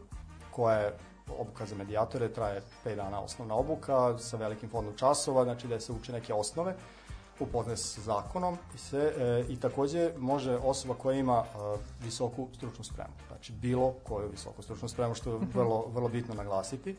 koja 0.50 0.78
je 0.78 0.96
obuka 1.38 1.66
za 1.66 1.76
medijatore, 1.76 2.32
traje 2.32 2.62
5 2.84 2.96
dana 2.96 3.20
osnovna 3.20 3.54
obuka 3.54 4.18
sa 4.18 4.36
velikim 4.36 4.70
fondom 4.70 4.96
časova, 4.96 5.44
znači 5.44 5.68
da 5.68 5.80
se 5.80 5.92
uče 5.92 6.12
neke 6.12 6.34
osnove, 6.34 6.74
upoznaje 7.40 7.76
se 7.76 7.88
sa 7.88 8.00
zakonom 8.00 8.58
i, 8.74 8.78
se, 8.78 9.12
e, 9.18 9.44
i 9.48 9.60
takođe 9.60 10.12
može 10.18 10.56
osoba 10.56 10.94
koja 10.94 11.18
ima 11.18 11.44
e, 11.44 11.78
visoku 12.04 12.48
stručnu 12.56 12.84
spremu, 12.84 13.12
znači 13.28 13.52
bilo 13.52 13.94
koju 14.04 14.28
visoku 14.28 14.62
stručnu 14.62 14.88
spremu, 14.88 15.14
što 15.14 15.32
je 15.32 15.38
vrlo, 15.54 15.86
vrlo 15.94 16.08
bitno 16.08 16.34
naglasiti, 16.34 16.96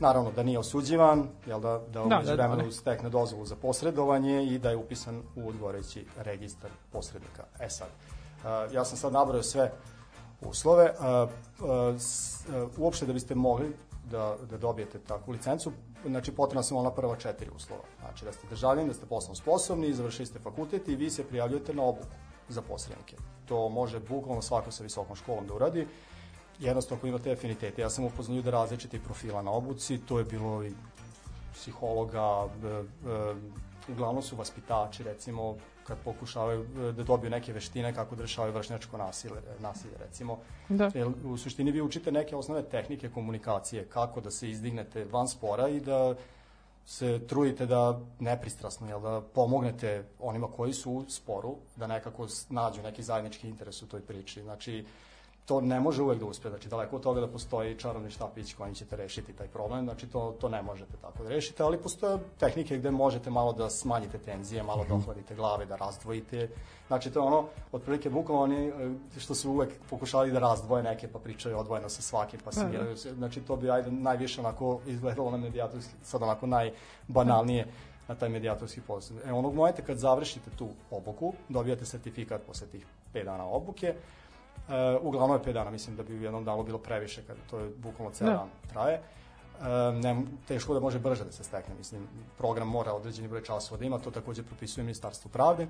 Naravno 0.00 0.30
da 0.30 0.42
nije 0.42 0.58
osuđivan, 0.58 1.28
jel 1.46 1.60
da, 1.60 1.80
da 1.92 2.04
Da, 2.04 2.22
da, 2.24 2.36
da, 2.36 2.56
da, 2.56 2.72
stekne 2.72 3.10
dozvolu 3.10 3.46
za 3.46 3.56
posredovanje 3.56 4.44
i 4.44 4.58
da 4.58 4.70
je 4.70 4.76
upisan 4.76 5.22
u 5.36 5.48
odgovarajući 5.48 6.06
registar 6.16 6.70
posrednika. 6.92 7.44
E 7.58 7.68
sad, 7.70 7.88
uh, 7.88 8.74
ja 8.74 8.84
sam 8.84 8.98
sad 8.98 9.12
nabrojao 9.12 9.42
sve 9.42 9.72
uslove. 10.40 10.94
Uh, 10.98 11.30
uh, 11.64 12.00
s, 12.00 12.40
uh, 12.48 12.78
uopšte 12.78 13.06
da 13.06 13.12
biste 13.12 13.34
mogli 13.34 13.76
da, 14.10 14.36
da 14.50 14.56
dobijete 14.58 14.98
takvu 14.98 15.32
licencu, 15.32 15.72
znači 16.06 16.32
potrebna 16.32 16.62
su 16.62 16.78
ona 16.78 16.90
prva 16.90 17.16
četiri 17.16 17.50
uslova. 17.56 17.82
Znači 18.00 18.24
da 18.24 18.32
ste 18.32 18.46
državljani, 18.50 18.88
da 18.88 18.94
ste 18.94 19.06
poslovno 19.06 19.34
sposobni, 19.34 19.92
završili 19.92 20.26
ste 20.26 20.38
fakultet 20.38 20.88
i 20.88 20.96
vi 20.96 21.10
se 21.10 21.24
prijavljujete 21.24 21.74
na 21.74 21.82
obuku 21.82 22.06
za 22.48 22.62
posrednike. 22.62 23.16
To 23.46 23.68
može 23.68 24.00
bukvalno 24.00 24.42
svako 24.42 24.70
sa 24.70 24.82
visokom 24.82 25.16
školom 25.16 25.46
da 25.46 25.54
uradi. 25.54 25.86
Jednostavno 26.58 26.98
ako 26.98 27.06
imate 27.06 27.32
afinitete. 27.32 27.82
Ja 27.82 27.90
sam 27.90 28.04
upoznao 28.04 28.36
ljude 28.36 28.50
različitih 28.50 29.00
profila 29.00 29.42
na 29.42 29.50
obuci, 29.50 29.98
to 29.98 30.18
je 30.18 30.24
bilo 30.24 30.64
i 30.64 30.72
psihologa, 31.54 32.46
e, 32.64 32.66
e, 32.66 32.82
uglavnom 33.88 34.22
su 34.22 34.36
vaspitači, 34.36 35.02
recimo, 35.02 35.56
kad 35.90 35.98
pokušavaju 36.04 36.60
e, 36.62 36.92
da 36.92 37.02
dobiju 37.02 37.30
neke 37.30 37.52
veštine 37.52 37.94
kako 37.94 38.16
da 38.16 38.22
rešavaju 38.22 38.54
vršnjačko 38.54 38.98
nasilje, 38.98 39.40
nasilje 39.58 39.94
recimo. 39.98 40.38
Da. 40.68 40.90
Jer 40.94 41.08
u 41.24 41.36
suštini 41.36 41.70
vi 41.70 41.82
učite 41.82 42.12
neke 42.12 42.36
osnovne 42.36 42.62
tehnike 42.62 43.10
komunikacije, 43.10 43.84
kako 43.84 44.20
da 44.20 44.30
se 44.30 44.50
izdignete 44.50 45.04
van 45.04 45.28
spora 45.28 45.68
i 45.68 45.80
da 45.80 46.14
se 46.86 47.20
trudite 47.26 47.66
da 47.66 48.00
nepristrasno, 48.18 48.88
jel, 48.88 49.00
da 49.00 49.20
pomognete 49.34 50.04
onima 50.18 50.48
koji 50.56 50.72
su 50.72 50.92
u 50.92 51.04
sporu, 51.08 51.56
da 51.76 51.86
nekako 51.86 52.26
nađu 52.48 52.82
neki 52.82 53.02
zajednički 53.02 53.48
interes 53.48 53.82
u 53.82 53.88
toj 53.88 54.00
priči. 54.00 54.42
Znači, 54.42 54.84
to 55.50 55.60
ne 55.60 55.80
može 55.80 56.02
uvek 56.02 56.18
da 56.18 56.26
uspe, 56.26 56.48
znači 56.48 56.68
daleko 56.68 56.96
od 56.96 57.02
toga 57.02 57.20
da 57.20 57.26
postoji 57.26 57.74
čarobni 57.78 58.10
štapić 58.10 58.54
kojim 58.54 58.74
ćete 58.74 58.96
rešiti 58.96 59.32
taj 59.32 59.48
problem, 59.48 59.84
znači 59.84 60.06
to, 60.06 60.36
to 60.40 60.48
ne 60.48 60.62
možete 60.62 60.92
tako 61.02 61.22
da 61.22 61.28
rešite, 61.28 61.62
ali 61.62 61.78
postoje 61.78 62.18
tehnike 62.38 62.78
gde 62.78 62.90
možete 62.90 63.30
malo 63.30 63.52
da 63.52 63.70
smanjite 63.70 64.18
tenzije, 64.18 64.62
malo 64.62 64.84
da 64.88 64.94
ohladite 64.94 65.34
glave, 65.34 65.66
da 65.66 65.76
razdvojite, 65.76 66.48
znači 66.86 67.10
to 67.10 67.20
je 67.20 67.26
ono, 67.26 67.44
otprilike 67.72 68.10
bukvalno 68.10 68.42
oni 68.42 68.68
e, 68.68 68.72
što 69.18 69.34
su 69.34 69.50
uvek 69.50 69.72
pokušali 69.90 70.30
da 70.30 70.38
razdvoje 70.38 70.82
neke 70.82 71.08
pa 71.08 71.18
pričaju 71.18 71.58
odvojeno 71.58 71.88
sa 71.88 72.02
svakim, 72.02 72.40
pa 72.44 72.50
Da, 72.50 72.62
da. 72.62 72.68
miraju 72.68 72.96
se, 72.96 73.14
znači 73.14 73.40
to 73.40 73.56
bi 73.56 73.70
ajde 73.70 73.90
najviše 73.90 74.40
onako 74.40 74.80
izgledalo 74.86 75.30
na 75.30 75.36
medijatorski, 75.36 75.94
sad 76.02 76.22
onako 76.22 76.46
najbanalnije 76.46 77.66
na 78.08 78.14
taj 78.14 78.28
medijatorski 78.28 78.80
posao. 78.80 79.16
E, 79.26 79.32
onog 79.32 79.54
momenta 79.54 79.82
kad 79.82 79.98
završite 79.98 80.50
tu 80.58 80.68
obuku, 80.90 81.32
dobijate 81.48 81.84
sertifikat 81.84 82.42
posle 82.46 82.66
tih 82.66 82.86
5 83.14 83.24
dana 83.24 83.46
obuke, 83.46 83.94
uglavnom 85.02 85.36
je 85.36 85.42
5 85.42 85.52
dana, 85.52 85.70
mislim 85.70 85.96
da 85.96 86.02
bi 86.02 86.18
u 86.18 86.22
jednom 86.22 86.44
danu 86.44 86.62
bilo 86.62 86.78
previše, 86.78 87.22
kad 87.26 87.36
to 87.50 87.58
je 87.58 87.70
bukvalno 87.76 88.14
ceo 88.14 88.26
Da. 88.26 88.32
dan 88.32 88.48
traje. 88.72 89.00
Uh, 89.60 89.66
ne, 90.02 90.22
teško 90.48 90.74
da 90.74 90.80
može 90.80 90.98
brže 90.98 91.24
da 91.24 91.32
se 91.32 91.44
stekne, 91.44 91.74
mislim, 91.78 92.02
program 92.38 92.68
mora 92.68 92.92
određeni 92.92 93.28
broj 93.28 93.42
časova 93.42 93.78
da 93.78 93.84
ima, 93.84 93.98
to 93.98 94.10
takođe 94.10 94.42
propisuje 94.42 94.84
Ministarstvo 94.84 95.30
pravde. 95.30 95.66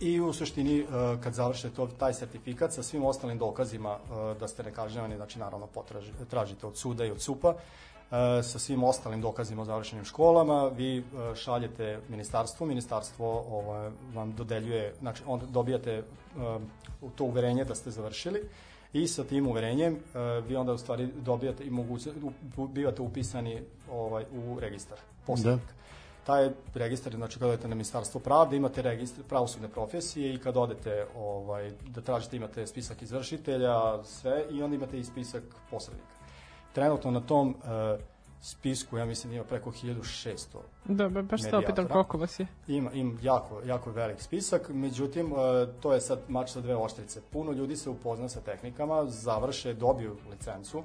I 0.00 0.20
u 0.20 0.32
suštini, 0.32 0.82
uh, 0.82 0.88
kad 1.22 1.34
završite 1.34 1.70
to, 1.70 1.86
taj 1.86 2.14
sertifikat 2.14 2.72
sa 2.72 2.82
svim 2.82 3.04
ostalim 3.04 3.38
dokazima 3.38 3.96
uh, 3.96 4.36
da 4.36 4.48
ste 4.48 4.62
nekažnjavani, 4.62 5.16
znači 5.16 5.38
naravno 5.38 5.66
potraži, 5.66 6.12
tražite 6.30 6.66
od 6.66 6.76
suda 6.76 7.04
i 7.04 7.10
od 7.10 7.20
SUPA, 7.20 7.48
uh, 7.48 7.56
sa 8.42 8.58
svim 8.58 8.84
ostalim 8.84 9.20
dokazima 9.20 9.62
o 9.62 9.64
završenim 9.64 10.04
školama, 10.04 10.68
vi 10.68 10.98
uh, 10.98 11.34
šaljete 11.34 12.00
ministarstvu, 12.08 12.66
ministarstvo 12.66 13.44
ovaj, 13.50 13.90
vam 14.14 14.32
dodeljuje, 14.32 14.94
znači 14.98 15.22
onda 15.26 15.46
dobijate 15.46 16.02
uh, 16.36 16.62
to 17.16 17.24
uverenje 17.24 17.64
da 17.64 17.74
ste 17.74 17.90
završili 17.90 18.42
i 18.92 19.08
sa 19.08 19.24
tim 19.24 19.46
uverenjem 19.46 19.98
vi 20.48 20.56
onda 20.56 20.72
u 20.72 20.78
stvari 20.78 21.06
dobijate 21.06 21.64
i 21.64 21.70
moguće, 21.70 22.10
bivate 22.68 23.02
upisani 23.02 23.62
ovaj, 23.92 24.24
u 24.32 24.60
registar 24.60 24.98
posrednika. 25.26 25.72
Taj 26.26 26.50
registar, 26.74 27.14
znači 27.14 27.38
kada 27.38 27.52
odete 27.52 27.68
na 27.68 27.74
ministarstvo 27.74 28.20
pravde, 28.20 28.56
imate 28.56 28.82
registar 28.82 29.24
pravosudne 29.24 29.68
profesije 29.68 30.34
i 30.34 30.38
kad 30.38 30.56
odete 30.56 31.06
ovaj, 31.16 31.72
da 31.86 32.00
tražite 32.00 32.36
imate 32.36 32.66
spisak 32.66 33.02
izvršitelja, 33.02 34.04
sve 34.04 34.44
i 34.50 34.62
onda 34.62 34.76
imate 34.76 34.98
i 34.98 35.04
spisak 35.04 35.42
posrednika. 35.70 36.15
Trenutno 36.76 37.10
na 37.10 37.20
tom 37.20 37.48
uh, 37.48 38.00
spisku, 38.40 38.96
ja 38.96 39.04
mislim, 39.04 39.32
ima 39.32 39.44
preko 39.44 39.70
1600 39.70 40.56
Da, 40.84 41.08
ba- 41.08 41.22
baš 41.22 41.42
se 41.42 41.56
opitam 41.56 41.88
koliko 41.88 42.18
vas 42.18 42.40
je. 42.40 42.46
ima, 42.68 42.92
im 42.92 43.18
jako, 43.22 43.60
jako 43.64 43.90
velik 43.90 44.20
spisak, 44.20 44.68
međutim, 44.68 45.32
e, 45.32 45.66
to 45.80 45.92
je 45.92 46.00
sad 46.00 46.18
mač 46.28 46.50
sa 46.50 46.60
dve 46.60 46.76
oštrice. 46.76 47.20
Puno 47.32 47.52
ljudi 47.52 47.76
se 47.76 47.90
upozna 47.90 48.28
sa 48.28 48.40
tehnikama, 48.40 49.06
završe, 49.06 49.74
dobiju 49.74 50.16
licencu 50.30 50.82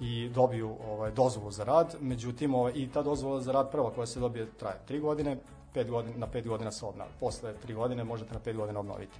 i 0.00 0.28
dobiju 0.28 0.76
ovaj, 0.88 1.10
dozvolu 1.10 1.50
za 1.50 1.64
rad, 1.64 1.96
međutim, 2.00 2.54
ovaj, 2.54 2.72
i 2.74 2.88
ta 2.88 3.02
dozvola 3.02 3.40
za 3.40 3.52
rad 3.52 3.70
prva 3.70 3.90
koja 3.90 4.06
se 4.06 4.20
dobije 4.20 4.46
traje 4.58 4.76
3 4.88 5.00
godine, 5.00 5.38
5 5.74 5.90
godina, 5.90 6.18
na 6.18 6.26
5 6.26 6.48
godina 6.48 6.72
se 6.72 6.86
obnavlja. 6.86 7.12
Posle 7.20 7.54
3 7.66 7.74
godine 7.74 8.04
možete 8.04 8.34
na 8.34 8.40
5 8.40 8.56
godina 8.56 8.80
obnoviti 8.80 9.18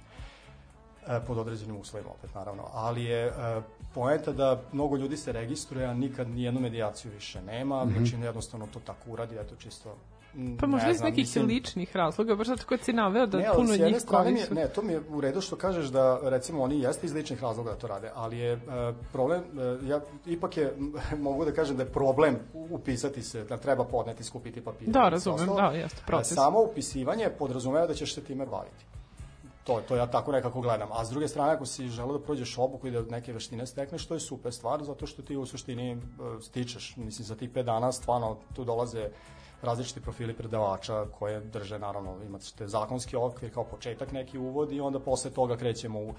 pod 1.27 1.37
određenim 1.37 1.77
uslovima 1.77 2.09
opet 2.09 2.35
naravno, 2.35 2.63
ali 2.73 3.03
je 3.03 3.25
e, 3.25 3.31
poenta 3.93 4.31
da 4.31 4.61
mnogo 4.71 4.97
ljudi 4.97 5.17
se 5.17 5.31
registruje, 5.31 5.85
a 5.85 5.93
nikad 5.93 6.29
nijednu 6.29 6.59
medijaciju 6.59 7.11
više 7.11 7.41
nema, 7.41 7.85
mm 7.85 7.89
-hmm. 7.89 7.99
većina 7.99 8.25
jednostavno 8.25 8.67
to 8.73 8.79
tako 8.79 9.11
uradi, 9.11 9.35
eto 9.35 9.55
čisto 9.55 9.95
Pa 10.59 10.67
možda 10.67 10.87
ne 10.87 10.93
iz 10.93 11.01
nekih 11.01 11.17
mislim- 11.17 11.45
ličnih 11.45 11.95
razloga, 11.95 12.35
baš 12.35 12.47
zato 12.47 12.63
kad 12.65 12.81
si 12.81 12.93
naveo 12.93 13.25
da 13.25 13.37
ne, 13.37 13.47
puno 13.55 13.71
njih 13.71 13.79
je, 13.79 13.99
koriste. 14.07 14.55
ne, 14.55 14.67
to 14.67 14.81
mi 14.81 14.93
je 14.93 15.01
u 15.09 15.21
redu 15.21 15.41
što 15.41 15.55
kažeš 15.55 15.85
da 15.85 16.19
recimo 16.23 16.63
oni 16.63 16.79
jeste 16.79 17.05
iz 17.05 17.13
ličnih 17.13 17.43
razloga 17.43 17.71
da 17.71 17.77
to 17.77 17.87
rade, 17.87 18.11
ali 18.15 18.37
je 18.37 18.53
e, 18.53 18.59
problem, 19.11 19.41
e, 19.41 19.87
ja 19.87 20.01
ipak 20.25 20.57
je, 20.57 20.73
mogu 21.19 21.45
da 21.45 21.51
kažem 21.51 21.77
da 21.77 21.83
je 21.83 21.89
problem 21.89 22.37
upisati 22.53 23.23
se, 23.23 23.43
da 23.43 23.57
treba 23.57 23.83
podneti, 23.83 24.23
skupiti 24.23 24.61
papire. 24.61 24.91
Da, 24.91 25.09
razumem, 25.09 25.49
da, 25.55 25.65
jeste, 25.65 26.01
proces. 26.07 26.35
Samo 26.35 26.61
upisivanje 26.61 27.29
podrazumeva 27.39 27.87
da 27.87 27.93
ćeš 27.93 28.15
se 28.15 28.23
time 28.23 28.45
baviti. 28.45 28.85
To, 29.65 29.81
to 29.87 29.95
ja 29.95 30.05
tako 30.07 30.31
nekako 30.31 30.61
gledam. 30.61 30.89
A 30.91 31.05
s 31.05 31.09
druge 31.09 31.27
strane, 31.27 31.53
ako 31.53 31.65
si 31.65 31.89
želeo 31.89 32.17
da 32.17 32.23
prođeš 32.23 32.57
obuku 32.57 32.87
i 32.87 32.91
da 32.91 33.01
neke 33.01 33.33
veštine 33.33 33.65
stekneš, 33.67 34.05
to 34.05 34.13
je 34.13 34.19
super 34.19 34.53
stvar, 34.53 34.83
zato 34.83 35.07
što 35.07 35.21
ti 35.21 35.37
u 35.37 35.45
suštini 35.45 35.91
e, 35.91 35.97
stičeš. 36.41 36.95
Mislim, 36.97 37.25
za 37.25 37.35
tih 37.35 37.49
5 37.49 37.63
dana 37.63 37.91
stvarno 37.91 38.37
tu 38.53 38.63
dolaze 38.63 39.09
različiti 39.61 40.01
profili 40.01 40.33
predavača 40.33 41.05
koje 41.19 41.39
drže, 41.39 41.79
naravno, 41.79 42.17
imate 42.27 42.67
zakonski 42.67 43.15
okvir 43.15 43.53
kao 43.53 43.63
početak 43.63 44.11
neki 44.11 44.37
uvod 44.37 44.71
i 44.71 44.81
onda 44.81 44.99
posle 44.99 45.31
toga 45.31 45.57
krećemo 45.57 45.99
u 45.99 46.13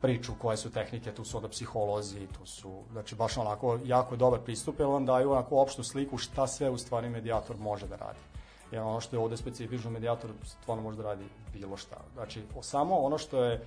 priču 0.00 0.32
koje 0.38 0.56
su 0.56 0.70
tehnike, 0.70 1.12
tu 1.14 1.24
su 1.24 1.36
onda 1.36 1.48
psiholozi, 1.48 2.26
tu 2.26 2.46
su, 2.46 2.82
znači 2.92 3.14
baš 3.14 3.36
onako 3.36 3.78
jako 3.84 4.16
dobar 4.16 4.40
pristup, 4.40 4.78
jer 4.78 4.88
vam 4.88 5.06
daju 5.06 5.32
onako 5.32 5.56
opštu 5.56 5.84
sliku 5.84 6.18
šta 6.18 6.46
sve 6.46 6.70
u 6.70 6.78
stvari 6.78 7.08
medijator 7.08 7.56
može 7.56 7.86
da 7.86 7.96
radi. 7.96 8.18
Jer 8.72 8.82
ono 8.82 9.00
što 9.00 9.16
je 9.16 9.20
ovde 9.20 9.36
specifično 9.36 9.90
medijator 9.90 10.30
stvarno 10.44 10.82
može 10.82 10.96
da 10.96 11.02
radi 11.02 11.24
bilo 11.52 11.76
šta. 11.76 11.96
Znači, 12.14 12.42
o- 12.56 12.62
samo 12.62 12.96
ono 12.96 13.18
što 13.18 13.44
je 13.44 13.54
e, 13.54 13.60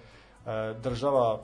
država 0.83 1.39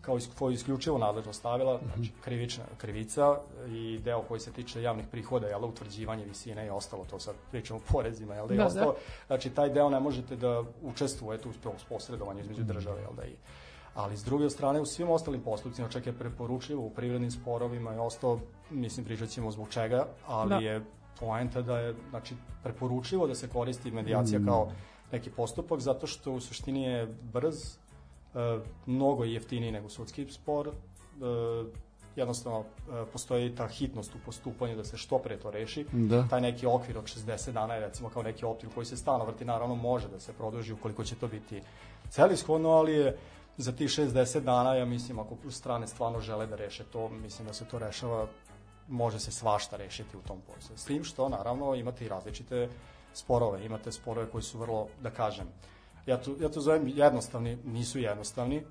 kao 0.00 0.20
svoju 0.20 0.54
isključivo 0.54 0.98
nadležnost 0.98 1.38
stavila, 1.38 1.80
znači 1.94 2.12
krivična 2.20 2.64
krivica 2.78 3.36
i 3.68 3.98
deo 3.98 4.22
koji 4.22 4.40
se 4.40 4.52
tiče 4.52 4.82
javnih 4.82 5.06
prihoda, 5.10 5.46
jel, 5.46 5.60
da, 5.60 5.66
utvrđivanje 5.66 6.24
visine 6.24 6.66
i 6.66 6.70
ostalo, 6.70 7.04
to 7.04 7.20
sad 7.20 7.34
pričamo 7.50 7.80
o 7.80 7.92
porezima, 7.92 8.34
jel 8.34 8.48
da, 8.48 8.54
i 8.54 8.56
Da, 8.56 8.62
da. 8.62 8.68
ostalo, 8.68 8.94
znači 9.26 9.50
taj 9.50 9.68
deo 9.70 9.90
ne 9.90 10.00
možete 10.00 10.36
da 10.36 10.62
učestvujete 10.82 11.48
u 11.48 11.52
posredovanju 11.88 12.40
između 12.40 12.62
države, 12.64 13.00
jel 13.00 13.12
da, 13.16 13.24
i 13.24 13.34
ali 13.94 14.16
s 14.16 14.24
druge 14.24 14.50
strane 14.50 14.80
u 14.80 14.86
svim 14.86 15.10
ostalim 15.10 15.40
postupcima 15.40 15.88
čak 15.88 16.06
je 16.06 16.12
preporučljivo 16.12 16.82
u 16.82 16.90
privrednim 16.90 17.30
sporovima 17.30 17.94
i 17.94 17.98
ostalo, 17.98 18.40
mislim 18.70 19.06
pričat 19.06 19.28
ćemo 19.28 19.50
zbog 19.50 19.68
čega, 19.68 20.06
ali 20.26 20.48
Da. 20.48 20.56
je 20.56 20.80
poenta 21.20 21.62
da 21.62 21.78
je 21.78 21.94
znači, 22.10 22.34
preporučljivo 22.62 23.26
da 23.26 23.34
se 23.34 23.48
koristi 23.48 23.90
medijacija 23.90 24.40
kao 24.46 24.68
neki 25.12 25.30
postupak 25.30 25.80
zato 25.80 26.06
što 26.06 26.32
u 26.32 26.40
suštini 26.40 26.82
je 26.82 27.06
brz, 27.32 27.76
e, 28.34 28.58
mnogo 28.86 29.24
je 29.24 29.32
jeftiniji 29.32 29.72
nego 29.72 29.88
sudski 29.88 30.26
spor, 30.30 30.68
e, 30.68 30.72
jednostavno 32.16 32.60
e, 32.60 33.04
postoji 33.12 33.54
ta 33.54 33.68
hitnost 33.68 34.14
u 34.14 34.18
postupanju 34.26 34.76
da 34.76 34.84
se 34.84 34.96
što 34.96 35.18
pre 35.18 35.36
to 35.36 35.50
reši. 35.50 35.86
Da. 35.92 36.26
Taj 36.28 36.40
neki 36.40 36.66
okvir 36.66 36.98
od 36.98 37.04
60 37.04 37.52
dana 37.52 37.74
je 37.74 37.80
recimo 37.80 38.08
kao 38.08 38.22
neki 38.22 38.44
optim 38.44 38.70
koji 38.74 38.86
se 38.86 38.96
stalno 38.96 39.24
vrti, 39.24 39.44
naravno 39.44 39.74
može 39.74 40.08
da 40.08 40.20
se 40.20 40.32
produži 40.32 40.72
ukoliko 40.72 41.04
će 41.04 41.14
to 41.14 41.28
biti 41.28 41.62
celishodno, 42.08 42.70
ali 42.70 42.92
je 42.92 43.16
za 43.56 43.72
tih 43.72 43.88
60 43.88 44.40
dana, 44.40 44.74
ja 44.74 44.84
mislim, 44.84 45.18
ako 45.18 45.36
strane 45.50 45.86
stvarno 45.86 46.20
žele 46.20 46.46
da 46.46 46.56
reše 46.56 46.84
to, 46.84 47.08
mislim 47.08 47.48
da 47.48 47.54
se 47.54 47.64
to 47.64 47.78
rešava, 47.78 48.26
može 48.90 49.18
se 49.18 49.30
svašta 49.32 49.76
rešiti 49.76 50.16
u 50.16 50.20
tom 50.20 50.40
poslu. 50.40 50.76
S 50.76 50.84
tim 50.84 51.04
što, 51.04 51.28
naravno, 51.28 51.74
imate 51.74 52.04
i 52.04 52.08
različite 52.08 52.68
sporove. 53.14 53.64
Imate 53.66 53.92
sporove 53.92 54.30
koji 54.30 54.42
su 54.42 54.58
vrlo, 54.58 54.88
da 55.02 55.10
kažem, 55.10 55.46
ja 56.06 56.16
to, 56.16 56.34
ja 56.40 56.48
to 56.48 56.60
zovem 56.60 56.88
jednostavni, 56.88 57.58
nisu 57.64 57.98
jednostavni, 57.98 58.62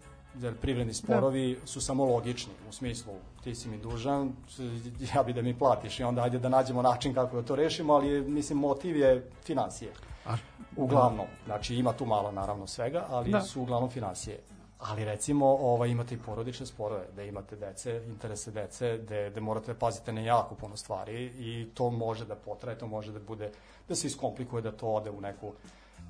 jer 0.42 0.56
privredni 0.58 0.94
sporovi 0.94 1.60
su 1.66 1.82
samo 1.82 2.06
logični, 2.06 2.54
u 2.70 2.72
smislu 2.72 3.14
ti 3.44 3.56
si 3.56 3.70
mi 3.70 3.78
dužan, 3.78 4.34
ja 5.16 5.24
bi 5.24 5.34
da 5.34 5.42
mi 5.42 5.60
platiš 5.60 6.00
i 6.00 6.04
onda 6.04 6.24
ajde 6.24 6.40
da 6.40 6.50
nađemo 6.50 6.82
način 6.82 7.14
kako 7.14 7.36
da 7.36 7.48
to 7.48 7.56
rešimo, 7.56 7.94
ali 7.94 8.22
mislim 8.22 8.60
motiv 8.60 8.98
je 8.98 9.30
financije. 9.44 9.92
A, 10.26 10.36
Uglavnom, 10.76 11.26
znači 11.46 11.76
ima 11.76 11.94
tu 11.94 12.06
malo 12.06 12.32
naravno 12.32 12.68
svega, 12.68 13.06
ali 13.10 13.32
Da. 13.32 13.42
su 13.42 13.62
uglavnom 13.62 13.90
financije. 13.90 14.40
Ali 14.80 15.06
recimo 15.06 15.46
ovaj, 15.46 15.90
imate 15.90 16.16
i 16.16 16.18
porodične 16.18 16.66
sporove, 16.66 17.06
da 17.16 17.24
imate 17.24 17.56
dece, 17.56 18.02
interese 18.08 18.52
dece, 18.52 18.98
da, 18.98 19.30
da 19.30 19.42
morate 19.42 19.74
da 19.74 19.80
pazite 19.80 20.14
na 20.14 20.22
jako 20.22 20.56
puno 20.56 20.78
stvari 20.78 21.26
i 21.26 21.70
to 21.74 21.90
može 21.92 22.26
da 22.26 22.36
potraje, 22.36 22.78
to 22.78 22.88
može 22.88 23.12
da 23.12 23.20
bude, 23.20 23.52
da 23.90 23.96
se 23.96 24.08
iskomplikuje, 24.08 24.62
da 24.62 24.72
to 24.72 24.88
ode 24.88 25.10
u 25.10 25.22
neku 25.22 25.52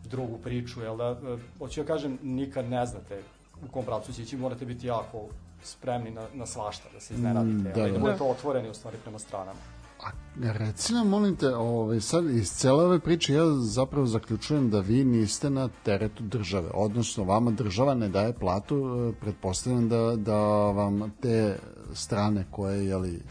drugu 0.03 0.37
priču, 0.37 0.81
jel 0.81 0.97
da, 0.97 1.17
hoću 1.57 1.81
ja 1.81 1.85
kažem, 1.85 2.19
nikad 2.23 2.69
ne 2.69 2.85
znate 2.85 3.21
u 3.65 3.71
kom 3.71 3.85
pravcu 3.85 4.13
će 4.13 4.21
ići, 4.21 4.37
morate 4.37 4.65
biti 4.65 4.87
jako 4.87 5.27
spremni 5.63 6.11
na, 6.11 6.27
na 6.33 6.45
svašta, 6.45 6.89
da 6.93 6.99
se 6.99 7.13
iznenadite, 7.13 7.53
Mm, 7.55 7.63
da, 7.63 7.69
da, 7.69 7.87
da, 7.87 7.99
da 8.13 8.61
da. 8.61 8.69
u 8.69 8.73
stvari 8.73 8.97
prema 9.03 9.19
stranama. 9.19 9.59
A 10.03 10.11
reci 10.41 10.93
nam, 10.93 11.07
molim 11.07 11.35
te, 11.35 11.55
ovaj, 11.55 12.01
sad 12.01 12.29
iz 12.29 12.51
cele 12.51 12.83
ove 12.83 12.99
priče 12.99 13.33
ja 13.33 13.45
zapravo 13.61 14.05
zaključujem 14.05 14.69
da 14.69 14.79
vi 14.79 15.03
niste 15.03 15.49
na 15.49 15.69
teretu 15.83 16.23
države, 16.23 16.69
odnosno 16.73 17.23
vama 17.23 17.51
država 17.51 17.93
ne 17.93 18.09
daje 18.09 18.33
platu, 18.33 18.75
e, 18.75 19.19
pretpostavljam 19.21 19.89
da, 19.89 20.15
da 20.15 20.37
vam 20.71 21.11
te 21.21 21.59
strane 21.93 22.45
koje, 22.51 22.85
jeli, 22.85 23.21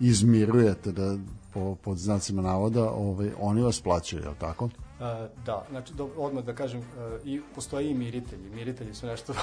izmirujete 0.00 0.92
da 0.92 1.16
po, 1.54 1.74
pod 1.74 1.98
znacima 1.98 2.42
navoda, 2.42 2.90
ovaj, 2.90 3.30
oni 3.40 3.62
vas 3.62 3.80
plaćaju, 3.80 4.22
je 4.22 4.28
li 4.28 4.36
tako? 4.38 4.68
Da, 5.44 5.64
znači 5.70 5.94
do, 5.94 6.08
odmah 6.16 6.44
da 6.44 6.54
kažem, 6.54 6.80
e, 6.80 6.84
i 7.24 7.40
postoje 7.54 7.90
i 7.90 7.94
miritelji. 7.94 8.50
Miritelji 8.50 8.94
su 8.94 9.06
nešto 9.06 9.32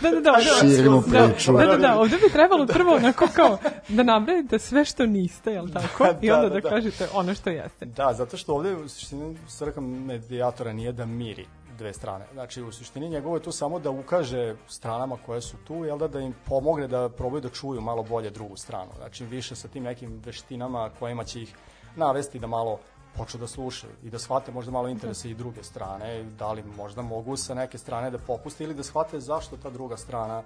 Da, 0.00 0.10
da, 0.10 0.20
da. 0.20 0.20
da. 0.20 0.40
Širimo 0.60 1.02
Da, 1.06 1.28
priču. 1.28 1.52
Da, 1.52 1.66
da, 1.66 1.76
da, 1.76 1.98
ovde 1.98 2.16
bi 2.16 2.32
trebalo 2.32 2.66
prvo 2.66 2.94
onako 2.94 3.28
kao 3.34 3.58
da 3.88 4.02
nabrajete 4.02 4.58
sve 4.58 4.84
što 4.84 5.06
niste, 5.06 5.50
jel 5.52 5.68
tako? 5.68 6.06
I 6.22 6.28
Da, 6.28 6.36
onda 6.36 6.48
da, 6.48 6.54
da, 6.54 6.60
da. 6.60 6.68
kažete 6.68 7.08
ono 7.14 7.34
što 7.34 7.50
jeste. 7.50 7.84
Da, 7.86 8.12
zato 8.12 8.36
što 8.36 8.54
ovde 8.54 8.76
u 8.76 8.88
suštini 8.88 9.36
svrha 9.48 9.80
medijatora 9.80 10.72
nije 10.72 10.92
da 10.92 11.06
miri 11.06 11.46
dve 11.78 11.92
strane. 11.92 12.24
Znači, 12.32 12.62
u 12.62 12.72
suštini 12.72 13.08
njegovo 13.08 13.36
je 13.36 13.42
tu 13.42 13.52
samo 13.52 13.78
da 13.78 13.90
ukaže 13.90 14.54
stranama 14.68 15.16
koje 15.26 15.40
su 15.40 15.56
tu, 15.66 15.74
jel 15.74 15.98
da, 15.98 16.08
da 16.08 16.20
im 16.20 16.34
pomogne 16.44 16.88
da 16.88 17.08
probaju 17.08 17.40
da 17.40 17.48
čuju 17.48 17.80
malo 17.80 18.02
bolje 18.02 18.30
drugu 18.30 18.56
stranu. 18.56 18.90
Znači, 18.96 19.24
više 19.24 19.56
sa 19.56 19.68
tim 19.68 19.82
nekim 19.82 20.22
veštinama 20.24 20.90
kojima 20.98 21.24
će 21.24 21.42
ih 21.42 21.54
navesti 21.96 22.38
da 22.38 22.46
malo 22.46 22.78
počnu 23.16 23.40
da 23.40 23.46
slušaju 23.46 23.92
i 24.04 24.10
da 24.10 24.18
shvate 24.18 24.52
možda 24.52 24.72
malo 24.72 24.88
interese 24.88 25.30
i 25.30 25.34
druge 25.34 25.62
strane, 25.62 26.24
da 26.38 26.52
li 26.52 26.62
možda 26.76 27.02
mogu 27.02 27.36
sa 27.36 27.54
neke 27.54 27.78
strane 27.78 28.10
da 28.10 28.18
popuste 28.18 28.64
ili 28.64 28.74
da 28.74 28.82
shvate 28.82 29.20
zašto 29.20 29.56
ta 29.56 29.70
druga 29.70 29.96
strana 29.96 30.42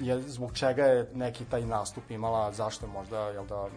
je, 0.00 0.20
zbog 0.20 0.52
čega 0.52 0.82
je 0.82 1.10
neki 1.14 1.44
taj 1.44 1.66
nastup 1.66 2.10
imala, 2.10 2.52
zašto 2.52 2.86
je 2.86 2.92
možda, 2.92 3.18
jel 3.18 3.46
da, 3.46 3.68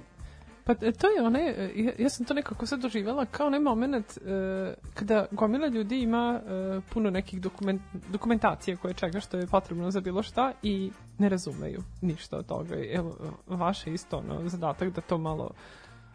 Pa 0.65 0.74
e, 0.81 0.91
to 0.91 1.07
je 1.07 1.22
onaj, 1.24 1.50
e, 1.50 1.72
ja, 1.75 1.91
ja 1.98 2.10
sam 2.10 2.25
to 2.25 2.34
nekako 2.34 2.65
sad 2.65 2.79
doživjela 2.79 3.25
kao 3.25 3.48
onaj 3.48 3.60
moment 3.60 4.17
e, 4.17 4.74
kada 4.93 5.25
gomila 5.31 5.67
ljudi 5.67 6.01
ima 6.01 6.41
e, 6.45 6.81
puno 6.93 7.10
nekih 7.10 7.41
dokument, 7.41 7.81
dokumentacije 8.10 8.77
koje 8.77 8.93
čega 8.93 9.19
što 9.19 9.38
je 9.38 9.48
potrebno 9.48 9.91
za 9.91 10.01
bilo 10.01 10.24
šta 10.24 10.53
i 10.63 10.91
ne 11.17 11.29
razumeju 11.29 11.84
ništa 12.01 12.38
od 12.38 12.45
toga. 12.45 12.75
Evo, 12.93 13.15
vaše 13.48 13.93
isto 13.93 14.17
ono, 14.17 14.50
zadatak 14.50 14.89
da 14.89 15.01
to 15.01 15.17
malo 15.17 15.51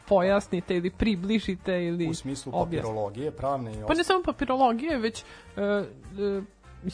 pojasnite 0.03 0.77
ili 0.77 0.91
približite 0.91 1.85
ili 1.85 2.09
u 2.09 2.15
smislu 2.15 2.53
objasnite. 2.53 2.83
papirologije, 2.83 3.31
pravne 3.31 3.73
i 3.73 3.83
Pa 3.89 3.95
ne 3.95 4.05
samo 4.05 4.23
papirologije, 4.23 4.99
već 4.99 5.25
e, 5.57 5.61
e, 5.61 5.85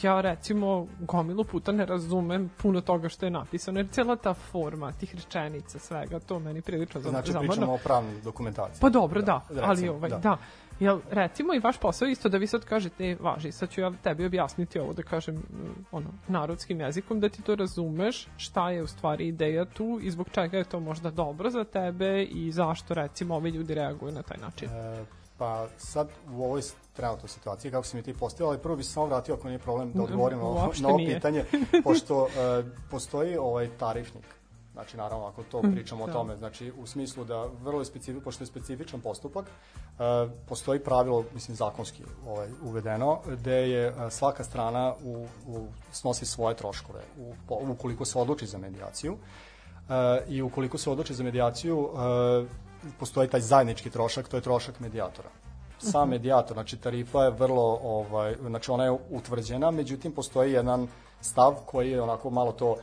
ja 0.02 0.20
recimo 0.20 0.86
gomilu 1.00 1.44
puta 1.44 1.72
ne 1.72 1.86
razumem 1.86 2.50
puno 2.56 2.80
toga 2.80 3.08
što 3.08 3.26
je 3.26 3.30
napisano, 3.30 3.78
jer 3.78 3.88
cijela 3.88 4.16
ta 4.16 4.34
forma 4.34 4.92
tih 4.92 5.14
rečenica, 5.14 5.78
svega, 5.78 6.18
to 6.20 6.38
meni 6.38 6.62
prilično 6.62 7.00
zam- 7.00 7.10
Znači, 7.10 7.32
zamorno. 7.32 7.50
pričamo 7.50 7.74
o 7.74 7.78
pravnoj 7.78 8.20
dokumentaciji. 8.20 8.80
Pa 8.80 8.88
dobro, 8.88 9.22
da, 9.22 9.40
Da, 9.50 9.60
ali 9.60 9.70
recimo, 9.70 9.92
ovaj, 9.92 10.10
da. 10.10 10.18
da. 10.18 10.36
Jel, 10.80 11.00
recimo 11.10 11.54
i 11.54 11.58
vaš 11.58 11.78
posao 11.78 12.08
isto 12.08 12.28
da 12.28 12.38
vi 12.38 12.46
sad 12.46 12.64
kažete, 12.64 13.04
e, 13.04 13.16
važi, 13.20 13.52
sad 13.52 13.70
ću 13.70 13.80
ja 13.80 13.92
tebi 14.02 14.26
objasniti 14.26 14.78
ovo, 14.78 14.92
da 14.92 15.02
kažem, 15.02 15.34
mm, 15.34 15.84
ono, 15.92 16.08
narodskim 16.28 16.80
jezikom, 16.80 17.20
da 17.20 17.28
ti 17.28 17.42
to 17.42 17.54
razumeš, 17.54 18.28
šta 18.36 18.70
je 18.70 18.82
u 18.82 18.86
stvari 18.86 19.28
ideja 19.28 19.64
tu 19.64 19.98
i 20.02 20.10
zbog 20.10 20.28
čega 20.32 20.58
je 20.58 20.64
to 20.64 20.80
možda 20.80 21.10
dobro 21.10 21.50
za 21.50 21.64
tebe 21.64 22.22
i 22.22 22.52
zašto, 22.52 22.94
recimo, 22.94 23.34
ovi 23.34 23.50
ljudi 23.50 23.74
reaguju 23.74 24.12
na 24.12 24.22
taj 24.22 24.38
način. 24.38 24.68
E, 24.68 25.04
pa 25.38 25.66
sad 25.76 26.08
u 26.32 26.44
ovoj 26.44 26.62
trenutnoj 26.92 27.28
situaciji, 27.28 27.70
kako 27.70 27.86
si 27.86 27.96
mi 27.96 28.02
ti 28.02 28.14
postavila, 28.14 28.50
ali 28.50 28.58
prvo 28.58 28.76
bi 28.76 28.82
se 28.82 28.92
samo 28.92 29.06
vratio 29.06 29.34
ako 29.34 29.48
nije 29.48 29.58
problem 29.58 29.92
da 29.92 30.02
odgovorim 30.08 30.38
na 30.38 30.44
ovo, 30.44 30.72
na 30.80 30.88
ovo 30.88 30.98
pitanje, 30.98 31.44
pošto 31.84 32.26
e, 32.26 32.64
postoji 32.90 33.36
ovaj 33.36 33.68
tarifnik. 33.78 34.24
Znači, 34.76 34.96
naravno, 34.96 35.26
ako 35.26 35.42
to 35.42 35.62
pričamo 35.72 36.04
o 36.04 36.06
da. 36.06 36.12
tome, 36.12 36.36
znači, 36.36 36.72
u 36.78 36.86
smislu 36.86 37.24
da 37.24 37.46
vrlo 37.62 37.80
je 37.80 37.84
specifičan, 37.84 38.24
pošto 38.24 38.42
je 38.44 38.46
specifičan 38.46 39.00
postupak, 39.00 39.46
e, 39.46 40.02
postoji 40.48 40.80
pravilo, 40.80 41.24
mislim, 41.34 41.56
zakonski 41.56 42.02
ovaj, 42.26 42.48
uvedeno, 42.62 43.20
gde 43.26 43.70
je 43.70 43.86
e, 43.86 44.10
svaka 44.10 44.44
strana 44.44 44.94
u, 45.04 45.26
u, 45.46 45.66
snosi 45.92 46.26
svoje 46.26 46.56
troškove, 46.56 47.00
u, 47.18 47.34
ukoliko 47.72 48.04
se 48.04 48.18
odluči 48.18 48.46
za 48.46 48.58
medijaciju. 48.58 49.16
E, 49.16 50.24
I 50.28 50.42
ukoliko 50.42 50.78
se 50.78 50.90
odluči 50.90 51.14
za 51.14 51.24
medijaciju, 51.24 51.90
postoji 52.98 53.28
taj 53.28 53.40
zajednički 53.40 53.90
trošak, 53.90 54.28
to 54.28 54.36
je 54.36 54.40
trošak 54.40 54.80
medijatora. 54.80 55.28
Sam 55.78 56.08
medijator, 56.08 56.54
znači 56.54 56.76
tarifa 56.76 57.24
je 57.24 57.30
vrlo, 57.30 57.80
ovaj, 57.82 58.36
znači 58.46 58.70
ona 58.70 58.84
je 58.84 58.98
utvrđena, 59.10 59.70
međutim 59.70 60.12
postoji 60.12 60.52
jedan 60.52 60.88
stav 61.20 61.54
koji 61.66 61.90
je 61.90 62.02
onako 62.02 62.30
malo 62.30 62.52
to 62.52 62.76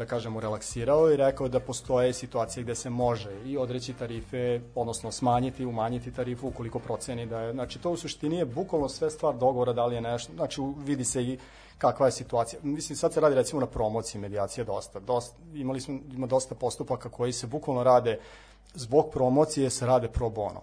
da 0.00 0.06
kažemo, 0.06 0.40
relaksirao 0.40 1.10
i 1.10 1.16
rekao 1.16 1.48
da 1.48 1.60
postoje 1.60 2.12
situacije 2.12 2.64
gde 2.64 2.74
se 2.74 2.90
može 2.90 3.30
i 3.44 3.56
odreći 3.58 3.92
tarife, 3.92 4.60
odnosno 4.74 5.12
smanjiti, 5.12 5.66
umanjiti 5.66 6.12
tarifu 6.12 6.48
ukoliko 6.48 6.78
proceni 6.78 7.26
da 7.26 7.40
je, 7.40 7.52
znači 7.52 7.78
to 7.78 7.90
u 7.90 7.96
suštini 7.96 8.36
je 8.36 8.44
bukvalno 8.44 8.88
sve 8.88 9.10
stvar 9.10 9.36
dogovora 9.36 9.72
da 9.72 9.86
li 9.86 9.94
je 9.94 10.00
nešto, 10.00 10.32
znači 10.32 10.60
vidi 10.84 11.04
se 11.04 11.22
i 11.22 11.38
kakva 11.78 12.06
je 12.06 12.12
situacija. 12.12 12.60
Mislim, 12.62 12.96
sad 12.96 13.12
se 13.12 13.20
radi 13.20 13.34
recimo 13.34 13.60
na 13.60 13.66
promociji 13.66 14.20
medijacije 14.20 14.64
dosta. 14.64 15.00
dosta 15.00 15.36
imali 15.54 15.80
smo, 15.80 15.98
ima 16.12 16.26
dosta 16.26 16.54
postupaka 16.54 17.08
koji 17.08 17.32
se 17.32 17.46
bukvalno 17.46 17.82
rade 17.82 18.18
zbog 18.74 19.10
promocije 19.12 19.70
se 19.70 19.86
rade 19.86 20.08
pro 20.08 20.30
bono. 20.30 20.60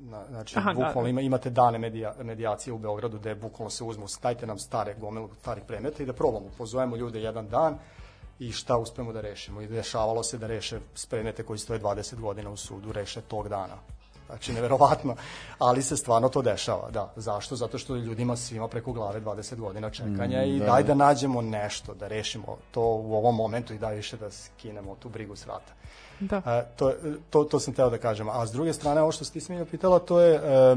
Na, 0.00 0.24
znači, 0.28 0.58
Aha, 0.58 0.72
da. 0.72 0.84
bukvalno 0.84 1.08
ima, 1.08 1.20
imate 1.20 1.50
dane 1.50 1.78
medija, 1.78 2.14
medijacije 2.22 2.72
u 2.72 2.78
Beogradu 2.78 3.18
gde 3.18 3.34
bukvalno 3.34 3.70
se 3.70 3.84
uzmu, 3.84 4.06
dajte 4.22 4.46
nam 4.46 4.58
stare 4.58 4.94
gomilu 5.00 5.28
starih 5.40 5.64
predmeta 5.66 6.02
i 6.02 6.06
da 6.06 6.12
probamo. 6.12 6.46
Pozovemo 6.58 6.96
ljude 6.96 7.20
jedan 7.20 7.48
dan 7.48 7.78
i 8.38 8.52
šta 8.52 8.76
uspemo 8.76 9.12
da 9.12 9.20
rešimo. 9.20 9.60
I 9.60 9.66
dešavalo 9.66 10.22
se 10.22 10.38
da 10.38 10.46
reše 10.46 10.80
s 10.94 11.06
predmete 11.06 11.42
koji 11.42 11.58
stoje 11.58 11.80
20 11.80 12.20
godina 12.20 12.50
u 12.50 12.56
sudu, 12.56 12.92
reše 12.92 13.20
tog 13.20 13.48
dana. 13.48 13.74
Znači, 14.26 14.52
neverovatno, 14.52 15.16
ali 15.58 15.82
se 15.82 15.96
stvarno 15.96 16.28
to 16.28 16.42
dešava, 16.42 16.90
da. 16.90 17.12
Zašto? 17.16 17.56
Zato 17.56 17.78
što 17.78 17.96
ljudima 17.96 18.36
svima 18.36 18.68
preko 18.68 18.92
glave 18.92 19.20
20 19.20 19.54
godina 19.56 19.90
čekanja 19.90 20.46
Mm, 20.46 20.48
i 20.48 20.58
da. 20.58 20.64
daj 20.66 20.82
da 20.82 20.94
nađemo 20.94 21.42
nešto, 21.42 21.94
da 21.94 22.08
rešimo 22.08 22.56
to 22.70 22.82
u 22.82 23.14
ovom 23.14 23.36
momentu 23.36 23.74
i 23.74 23.78
daj 23.78 23.94
više 23.94 24.16
da 24.16 24.30
skinemo 24.30 24.96
tu 24.96 25.08
brigu 25.08 25.36
s 25.36 25.46
vrata. 25.46 25.72
Da. 26.20 26.36
E, 26.36 26.76
to, 26.76 26.92
to, 27.30 27.44
to 27.44 27.60
sam 27.60 27.74
teo 27.74 27.90
da 27.90 27.98
kažem. 27.98 28.28
A 28.28 28.46
s 28.46 28.52
druge 28.52 28.72
strane, 28.72 29.02
ovo 29.02 29.12
što 29.12 29.24
ste 29.24 29.40
ti 29.40 29.64
pitala, 29.70 29.98
to 29.98 30.20
je 30.20 30.34
e, 30.34 30.76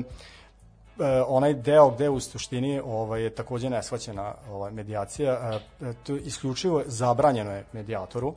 e, 1.00 1.22
onaj 1.28 1.54
deo 1.54 1.90
gde 1.90 2.10
u 2.10 2.20
suštini 2.20 2.82
ovaj, 2.86 3.24
je 3.24 3.30
takođe 3.30 3.70
nesvaćena 3.70 4.34
ovaj, 4.52 4.72
medijacija. 4.72 5.34
E, 5.34 5.86
e, 5.86 5.94
to 6.04 6.16
isključivo 6.16 6.84
zabranjeno 6.86 7.52
je 7.52 7.66
medijatoru 7.74 8.34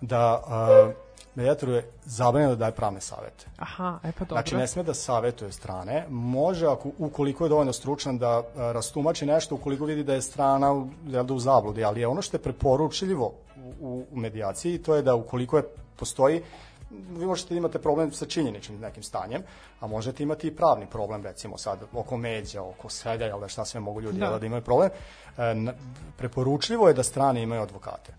da 0.00 0.42
e, 0.90 0.94
medijatoru 1.34 1.72
je 1.72 1.90
zabranjeno 2.04 2.54
da 2.54 2.58
daje 2.58 2.72
pravne 2.72 3.00
savete. 3.00 3.46
Aha, 3.56 3.98
e 4.04 4.12
pa 4.12 4.24
dobro. 4.24 4.34
Znači, 4.34 4.56
ne 4.56 4.66
sme 4.66 4.82
da 4.82 4.94
savetuje 4.94 5.52
strane. 5.52 6.06
Može, 6.08 6.66
ako, 6.66 6.90
ukoliko 6.98 7.44
je 7.44 7.48
dovoljno 7.48 7.72
stručan 7.72 8.18
da 8.18 8.28
a, 8.28 8.42
rastumači 8.56 9.26
nešto, 9.26 9.54
ukoliko 9.54 9.84
vidi 9.84 10.04
da 10.04 10.14
je 10.14 10.22
strana 10.22 10.86
da 11.02 11.34
u 11.34 11.38
zabludi, 11.38 11.84
ali 11.84 12.00
je 12.00 12.06
ono 12.06 12.22
što 12.22 12.36
je 12.36 12.42
preporučljivo 12.42 13.32
u, 13.56 13.74
u, 13.80 14.04
u 14.12 14.16
medijaciji, 14.16 14.78
to 14.78 14.94
je 14.94 15.02
da 15.02 15.14
ukoliko 15.14 15.56
je, 15.56 15.62
postoji 15.96 16.42
vi 16.90 17.26
možete 17.26 17.54
da 17.54 17.58
imate 17.58 17.78
problem 17.78 18.12
sa 18.12 18.26
činjeničnim 18.26 18.80
nekim 18.80 19.02
stanjem, 19.02 19.42
a 19.80 19.86
možete 19.86 20.22
imati 20.22 20.46
i 20.48 20.56
pravni 20.56 20.86
problem, 20.86 21.22
recimo 21.22 21.58
sad 21.58 21.78
oko 21.92 22.16
međa, 22.16 22.62
oko 22.62 22.88
svega, 22.88 23.24
jel 23.24 23.40
da 23.40 23.48
šta 23.48 23.64
sve 23.64 23.80
mogu 23.80 24.00
ljudi 24.00 24.18
Da. 24.18 24.38
da, 24.38 24.46
imaju 24.46 24.62
problem. 24.62 24.90
E, 25.38 25.72
preporučljivo 26.16 26.88
je 26.88 26.94
da 26.94 27.02
strane 27.02 27.42
imaju 27.42 27.62
advokate. 27.62 28.14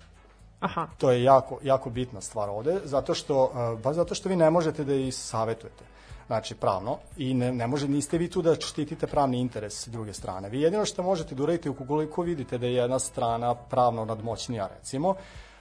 Aha, 0.59 0.87
To 0.97 1.11
je 1.11 1.23
jako, 1.23 1.59
jako 1.63 1.89
bitna 1.89 2.21
stvar 2.21 2.49
ovde, 2.49 2.79
zato 2.83 3.13
što, 3.13 3.43
uh, 3.43 3.79
baš 3.79 3.95
zato 3.95 4.15
što 4.15 4.29
vi 4.29 4.35
ne 4.35 4.49
možete 4.49 4.83
da 4.83 4.93
ih 4.93 5.15
savetujete 5.15 5.83
znači 6.27 6.55
pravno 6.55 6.97
i 7.17 7.33
ne, 7.33 7.51
ne 7.51 7.67
može, 7.67 7.87
niste 7.87 8.17
vi 8.17 8.29
tu 8.29 8.41
da 8.41 8.55
štitite 8.55 9.07
pravni 9.07 9.39
interes 9.39 9.87
druge 9.87 10.13
strane. 10.13 10.49
Vi 10.49 10.61
jedino 10.61 10.85
što 10.85 11.03
možete 11.03 11.35
da 11.35 11.43
uradite 11.43 11.69
ukoliko 11.69 12.21
vidite 12.21 12.57
da 12.57 12.65
je 12.65 12.73
jedna 12.73 12.99
strana 12.99 13.55
pravno 13.55 14.05
nadmoćnija 14.05 14.67
recimo, 14.77 15.15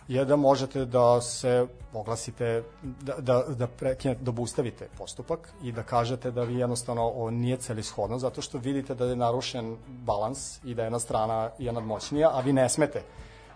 je 0.09 0.25
da 0.25 0.37
možete 0.37 0.85
da 0.85 1.21
se 1.21 1.66
oglasite, 1.92 2.62
da, 2.83 3.14
da, 3.19 3.45
da, 3.49 3.66
prekine, 3.66 4.14
da 4.14 4.31
obustavite 4.31 4.88
postupak 4.99 5.53
i 5.62 5.73
da 5.73 5.83
kažete 5.83 6.31
da 6.31 6.42
vi 6.42 6.59
jednostavno 6.59 7.03
ovo 7.03 7.31
nije 7.31 7.57
celishodno 7.57 8.19
zato 8.19 8.42
što 8.42 8.59
vidite 8.59 8.95
da 8.95 9.05
je 9.05 9.16
narušen 9.16 9.77
balans 9.87 10.64
i 10.64 10.75
da 10.75 10.83
jedna 10.83 10.99
strana 10.99 11.51
je 11.59 11.73
nadmoćnija, 11.73 12.31
a 12.33 12.40
vi 12.40 12.53
ne 12.53 12.69
smete 12.69 13.03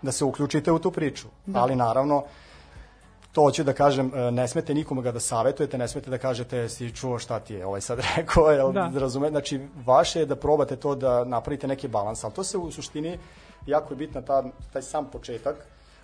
da 0.01 0.11
se 0.11 0.25
uključite 0.25 0.71
u 0.71 0.79
tu 0.79 0.91
priču. 0.91 1.27
Da. 1.45 1.59
Ali 1.59 1.75
naravno, 1.75 2.23
to 3.31 3.41
hoću 3.41 3.63
da 3.63 3.73
kažem, 3.73 4.11
e, 4.15 4.31
ne 4.31 4.47
smete 4.47 4.73
nikome 4.73 5.01
ga 5.01 5.11
da 5.11 5.19
savetujete, 5.19 5.77
ne 5.77 5.87
smete 5.87 6.09
da 6.09 6.17
kažete 6.17 6.69
si 6.69 6.91
čuo 6.95 7.19
šta 7.19 7.39
ti 7.39 7.53
je 7.53 7.65
ovaj 7.65 7.81
sad 7.81 7.99
rekao, 8.17 8.51
jel, 8.51 8.71
da. 8.71 8.91
razume, 8.95 9.29
znači 9.29 9.67
vaše 9.85 10.19
je 10.19 10.25
da 10.25 10.35
probate 10.35 10.75
to 10.75 10.95
da 10.95 11.23
napravite 11.23 11.67
neki 11.67 11.87
balans, 11.87 12.23
ali 12.23 12.33
to 12.33 12.43
se 12.43 12.57
u 12.57 12.71
suštini 12.71 13.19
jako 13.65 13.93
je 13.93 13.97
bitna 13.97 14.21
ta, 14.21 14.43
taj 14.73 14.81
sam 14.81 15.05
početak, 15.05 15.55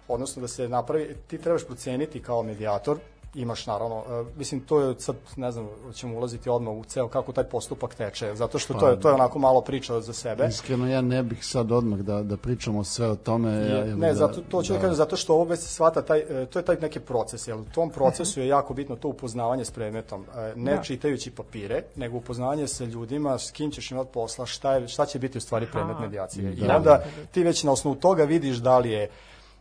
odnosno 0.07 0.41
da 0.41 0.47
se 0.47 0.69
napravi, 0.69 1.15
ti 1.27 1.37
trebaš 1.37 1.65
proceniti 1.65 2.21
kao 2.21 2.43
medijator, 2.43 2.97
imaš 3.35 3.65
naravno, 3.67 4.03
e, 4.09 4.23
mislim 4.37 4.61
to 4.61 4.81
je 4.81 4.95
sad, 4.99 5.15
ne 5.35 5.51
znam, 5.51 5.67
ćemo 5.93 6.17
ulaziti 6.17 6.49
odmah 6.49 6.73
u 6.73 6.83
ceo 6.83 7.07
kako 7.07 7.31
taj 7.31 7.43
postupak 7.43 7.95
teče, 7.95 8.35
zato 8.35 8.59
što 8.59 8.73
to 8.73 8.87
je, 8.87 8.99
to 8.99 9.09
je 9.09 9.13
onako 9.13 9.39
malo 9.39 9.61
priča 9.61 10.01
za 10.01 10.13
sebe. 10.13 10.47
Iskreno, 10.49 10.87
ja 10.87 11.01
ne 11.01 11.23
bih 11.23 11.45
sad 11.45 11.71
odmah 11.71 11.99
da, 11.99 12.23
da 12.23 12.37
pričamo 12.37 12.83
sve 12.83 13.07
o 13.07 13.15
tome. 13.15 13.49
Ja, 13.49 13.85
ne, 13.95 14.07
da, 14.07 14.13
zato, 14.13 14.41
to 14.41 14.63
ću 14.63 14.73
da, 14.73 14.79
kažem, 14.79 14.95
zato 14.95 15.17
što 15.17 15.33
ovo 15.33 15.43
već 15.43 15.59
se 15.59 15.67
shvata, 15.67 16.01
taj, 16.01 16.19
e, 16.19 16.45
to 16.45 16.59
je 16.59 16.65
taj 16.65 16.77
neki 16.81 16.99
proces, 16.99 17.47
jer 17.47 17.57
u 17.57 17.65
tom 17.75 17.89
procesu 17.89 18.39
je 18.39 18.47
jako 18.47 18.73
bitno 18.73 18.95
to 18.95 19.07
upoznavanje 19.07 19.65
s 19.65 19.71
predmetom, 19.71 20.25
e, 20.37 20.53
ne 20.55 20.75
Da. 20.75 20.81
čitajući 20.81 21.31
papire, 21.31 21.83
nego 21.95 22.17
upoznavanje 22.17 22.67
sa 22.67 22.85
ljudima, 22.85 23.37
s 23.37 23.51
kim 23.51 23.71
ćeš 23.71 23.91
imati 23.91 24.09
posla, 24.13 24.45
šta, 24.45 24.73
je, 24.73 24.87
šta 24.87 25.05
će 25.05 25.19
biti 25.19 25.37
u 25.37 25.41
stvari 25.41 25.67
predmet 25.71 25.99
medijacije. 25.99 26.53
I 26.53 26.55
Da. 26.55 26.77
onda 26.77 27.03
ti 27.31 27.43
već 27.43 27.63
na 27.63 27.71
osnovu 27.71 27.95
toga 27.95 28.23
vidiš 28.23 28.57
da 28.57 28.79
li 28.79 28.91
je 28.91 29.09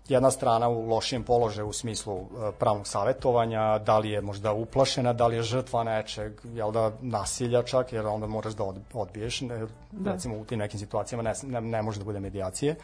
jedna 0.09 0.31
strana 0.31 0.69
u 0.69 0.89
lošijem 0.89 1.23
položaju 1.25 1.69
u 1.69 1.73
smislu 1.73 2.17
e, 2.17 2.25
pravnog 2.53 2.87
savetovanja, 2.87 3.79
da 3.79 3.99
li 3.99 4.11
je 4.11 4.21
možda 4.21 4.53
uplašena, 4.53 5.13
da 5.13 5.27
li 5.27 5.37
je 5.37 5.43
žrtva 5.43 5.85
nečeg, 5.85 6.33
jel 6.47 6.73
da 6.73 6.93
nasilja 7.01 7.63
čak, 7.63 7.93
jer 7.93 8.07
onda 8.07 8.27
moraš 8.27 8.53
da 8.53 8.65
od- 8.65 8.81
odbiješ, 8.95 9.41
ne, 9.41 9.67
Da. 9.93 10.13
recimo 10.13 10.37
u 10.37 10.45
tim 10.45 10.59
nekim 10.59 10.81
situacijama 10.81 11.23
ne, 11.23 11.33
ne, 11.45 11.61
ne 11.63 11.83
može 11.83 11.99
da 11.99 12.05
bude 12.05 12.21
medijacije. 12.21 12.77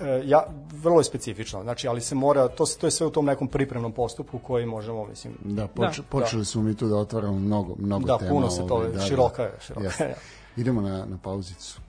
E, 0.00 0.22
ja, 0.24 0.44
vrlo 0.72 1.00
je 1.00 1.04
specifično, 1.04 1.62
znači, 1.62 1.88
ali 1.88 2.00
se 2.00 2.14
mora, 2.14 2.48
to, 2.48 2.66
se- 2.66 2.78
to 2.78 2.86
je 2.86 2.90
sve 2.90 3.06
u 3.06 3.10
tom 3.10 3.24
nekom 3.24 3.48
pripremnom 3.48 3.92
postupku 3.92 4.38
koji 4.38 4.66
možemo, 4.66 5.06
mislim, 5.06 5.34
Da, 5.40 5.66
poč, 5.66 5.96
Da. 5.96 6.02
počeli 6.04 6.44
smo 6.44 6.62
mi 6.62 6.76
tu 6.76 6.88
da 6.88 6.96
otvaramo 6.96 7.34
mnogo, 7.34 7.74
mnogo 7.78 8.06
Da, 8.06 8.18
tema. 8.18 8.30
puno 8.30 8.50
se 8.50 8.66
to- 8.66 8.74
ovaj, 8.74 8.90
široka 9.00 9.42
je, 9.42 9.52
široka 9.60 10.04
je. 10.04 10.14
Idemo 10.56 10.80
na, 10.80 10.98
na 10.98 11.18
pauzicu. 11.18 11.80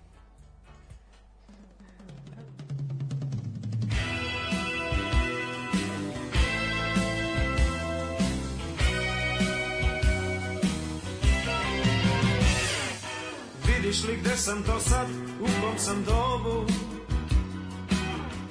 Vidiš 13.89 14.03
li 14.03 14.17
gde 14.17 14.37
sam 14.37 14.63
to 14.63 14.79
sad, 14.79 15.07
u 15.41 15.45
kom 15.45 15.77
sam 15.77 16.03
dobu. 16.03 16.65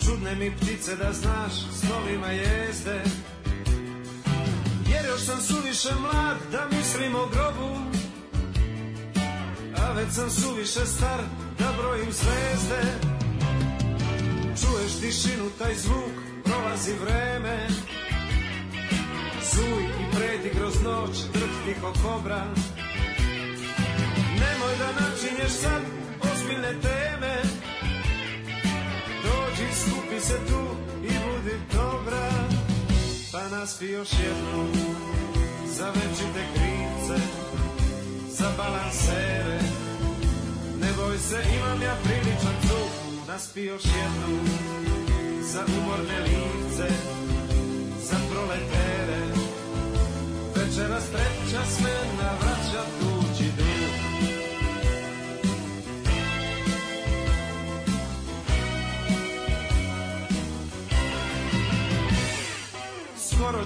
Čudne 0.04 0.34
mi 0.34 0.56
ptice 0.56 0.96
da 0.96 1.12
znaš, 1.12 1.52
snovima 1.80 2.26
jezde. 2.26 3.02
Jer 4.92 5.04
još 5.06 5.20
sam 5.20 5.40
suviše 5.40 5.88
mlad 6.00 6.36
da 6.52 6.76
mislim 6.76 7.14
o 7.14 7.26
grobu 7.26 7.78
A 9.76 9.92
već 9.92 10.12
sam 10.12 10.30
suviše 10.30 10.86
star 10.86 11.20
da 11.58 11.72
brojim 11.78 12.12
zvezde. 12.12 12.82
Čuješ 14.60 14.92
tišinu, 15.00 15.50
taj 15.58 15.74
zvuk, 15.74 16.14
prolazi 16.44 16.92
vreme. 17.04 17.66
Suj 19.42 19.82
i 19.82 20.16
preti 20.16 20.58
kroz 20.58 20.82
noć, 20.82 21.16
drhti 21.32 21.80
ko 21.80 21.92
kobra. 22.02 22.44
Nemoj 24.40 24.76
da 24.78 25.07
načinješ 25.48 25.60
sad 25.62 25.82
ozbiljne 26.32 26.72
teme. 26.82 27.42
Dođi, 29.22 29.66
skupi 29.80 30.20
se 30.20 30.36
tu 30.48 30.62
i 31.02 31.08
budi 31.08 31.56
dobra. 31.72 32.30
Pa 33.32 33.56
naspi 33.56 33.86
još 33.86 34.08
jednu 34.12 34.68
Za 35.66 35.86
večite 35.86 36.44
krivce 36.54 37.24
Za 38.28 38.50
balansere. 38.56 39.60
Ne 40.80 40.88
boj 40.96 41.18
se, 41.18 41.42
imam 41.58 41.82
ja 41.82 41.96
priličan 42.04 42.56
zvuk 42.62 43.28
Naspi 43.28 43.64
još 43.64 43.84
jednu 43.84 44.38
Za 45.42 45.64
umorne 45.78 46.20
livce 46.20 46.94
Za 48.02 48.16
proletere. 48.30 49.20
Večeras 50.56 51.04
treća 51.10 51.64
smena 51.64 52.30
vraća 52.40 52.82
tuđi 53.00 53.17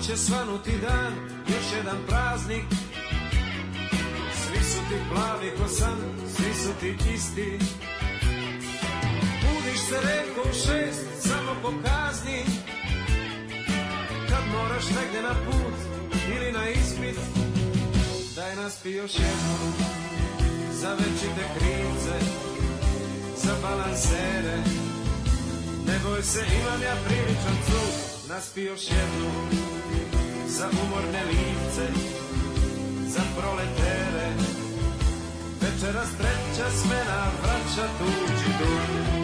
će 0.07 0.17
svanuti 0.17 0.71
dan, 0.79 1.13
još 1.49 1.67
jedan 1.77 1.97
praznik. 2.09 2.65
Svi 4.43 4.65
su 4.65 4.79
ti 4.89 4.97
plavi 5.13 5.51
ko 5.59 5.69
san, 5.69 5.99
svi 6.37 6.55
su 6.55 6.71
ti 6.81 6.97
isti. 7.15 7.59
Budiš 9.43 9.81
se 9.89 9.97
redko 10.01 10.41
u 10.51 10.53
šest, 10.53 11.07
samo 11.21 11.53
po 11.63 11.69
kazni 11.69 12.45
Kad 14.29 14.45
moraš 14.53 14.85
negde 14.85 15.23
na 15.23 15.35
put 15.45 15.79
ili 16.37 16.53
na 16.53 16.69
ispit 16.69 17.19
Daj 18.37 18.57
naspi 18.57 18.91
još 18.91 19.15
jednu 19.15 19.73
Za 20.73 20.91
večite 20.95 21.45
krivce 21.59 22.19
Za 23.37 23.55
balansere. 23.63 24.57
Ne 25.87 25.99
boj 26.05 26.23
se, 26.23 26.41
imam 26.61 26.83
ja 26.83 26.97
priličan 27.05 27.57
zvuk 27.67 28.29
Naspi 28.29 28.63
još 28.63 28.83
jednu 28.83 29.82
Za 30.59 30.69
umorne 30.69 31.25
livce 31.25 31.87
Za 33.07 33.23
proletere. 33.37 34.29
Večeras 35.61 36.09
treća 36.19 36.71
smena 36.71 37.31
Vraća 37.43 37.89
tuđi 37.99 38.51
dug. 38.59 39.23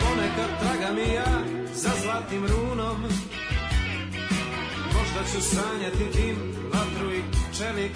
Ponekad 0.00 0.50
zlatnim 2.22 2.46
runom. 2.46 3.02
Možda 4.86 5.20
ću 5.32 5.40
sanjati 5.40 6.04
dim, 6.14 6.36
vatru 6.72 7.12
i 7.12 7.22
čelik. 7.58 7.92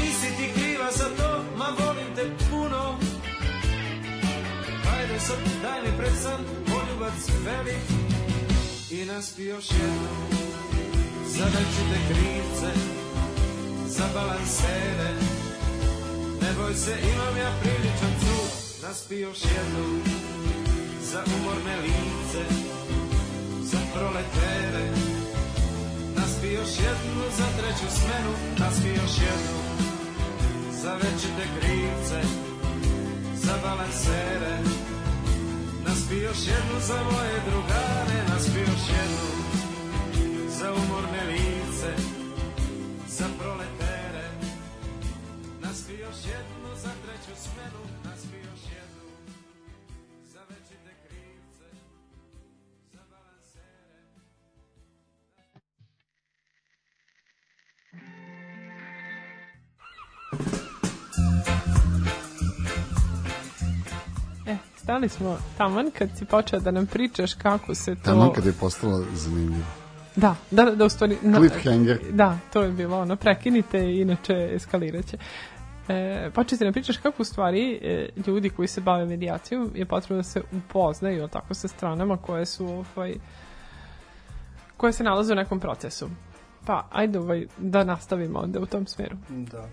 Nisi 0.00 0.36
ti 0.36 0.52
kriva 0.54 0.90
za 0.92 1.04
to, 1.04 1.44
ma 1.56 1.66
volim 1.78 2.14
te 2.16 2.46
puno. 2.50 2.98
Hajde 4.84 5.20
sad, 5.20 5.38
daj 5.62 5.82
mi 5.82 5.98
pred 5.98 6.12
san, 6.22 6.44
poljubac 6.66 7.28
velik. 7.44 7.84
I 8.90 9.04
naspi 9.04 9.44
još 9.44 9.70
jednom 9.70 10.16
Za 11.26 11.44
večite 11.44 11.98
krivce, 12.08 12.80
za 13.86 14.04
balansere 14.14 15.12
Ne 16.42 16.52
boj 16.58 16.74
se, 16.74 16.96
imam 17.14 17.36
ja 17.36 17.52
priličan 17.62 18.14
cud 18.20 18.50
Naspi 18.82 19.16
još 19.16 19.38
jednu 19.42 20.00
Za 21.10 21.22
umorne 21.36 21.76
lice 21.82 22.44
Za 23.62 23.78
proletere 23.94 24.86
Naspi 26.16 26.46
još 26.46 26.72
jednu 26.86 27.22
za 27.38 27.46
treću 27.58 27.88
smenu 27.98 28.32
Naspi 28.58 28.88
još 28.88 29.14
jednu 29.28 29.58
Za 30.82 30.92
večite 30.94 31.44
krivce 31.58 32.20
Za 33.34 33.54
balansere. 33.62 34.58
Naspi 35.86 36.16
još 36.16 36.38
jednu 36.46 36.80
za 36.80 37.02
moje 37.12 37.36
drugare 37.50 38.18
Naspi 38.28 38.60
još 38.60 38.84
jednu 38.98 39.28
Za 40.58 40.72
umorne 40.72 41.22
lice 41.32 41.92
Za 43.08 43.26
proletere. 43.38 44.26
Naspi 45.60 45.92
još 45.92 46.18
jednu 46.34 46.76
za 46.82 46.90
treću 47.02 47.42
smenu, 47.42 47.99
stali 64.90 65.08
smo 65.08 65.38
taman 65.58 65.90
kad 65.98 66.08
si 66.18 66.24
počeo 66.24 66.60
da 66.60 66.70
nam 66.70 66.86
pričaš 66.86 67.34
kako 67.34 67.74
se 67.74 67.94
to... 67.94 68.02
Tamo 68.02 68.32
kad 68.32 68.46
je 68.46 68.52
postalo 68.52 69.04
zanimljivo. 69.14 69.64
Da, 70.16 70.34
da, 70.50 70.64
da, 70.64 70.84
u 70.84 70.88
stvari... 70.88 71.16
Na, 71.22 71.38
Cliffhanger. 71.38 71.98
Da, 72.12 72.38
to 72.52 72.62
je 72.62 72.70
bilo 72.72 73.00
ono, 73.00 73.16
prekinite, 73.16 73.78
inače 73.78 74.50
eskaliraće. 74.54 75.18
E, 75.88 76.30
početi 76.34 76.64
nam 76.64 76.72
pričaš 76.72 76.96
kako 76.96 77.22
u 77.22 77.24
stvari 77.24 77.80
e, 77.82 78.08
ljudi 78.26 78.50
koji 78.50 78.68
se 78.68 78.80
bave 78.80 79.06
medijacijom 79.06 79.70
je 79.74 79.86
potrebno 79.86 80.16
da 80.16 80.22
se 80.22 80.42
upoznaju 80.52 81.28
tako 81.28 81.54
sa 81.54 81.68
stranama 81.68 82.16
koje 82.16 82.46
su 82.46 82.66
ovaj, 82.66 83.14
koje 84.76 84.92
se 84.92 85.04
nalaze 85.04 85.32
u 85.32 85.36
nekom 85.36 85.60
procesu. 85.60 86.10
Pa, 86.66 86.86
ajde 86.92 87.18
ovaj, 87.18 87.46
da 87.58 87.84
nastavimo 87.84 88.38
onda 88.38 88.60
u 88.60 88.66
tom 88.66 88.86
smeru. 88.86 89.16
Da. 89.28 89.68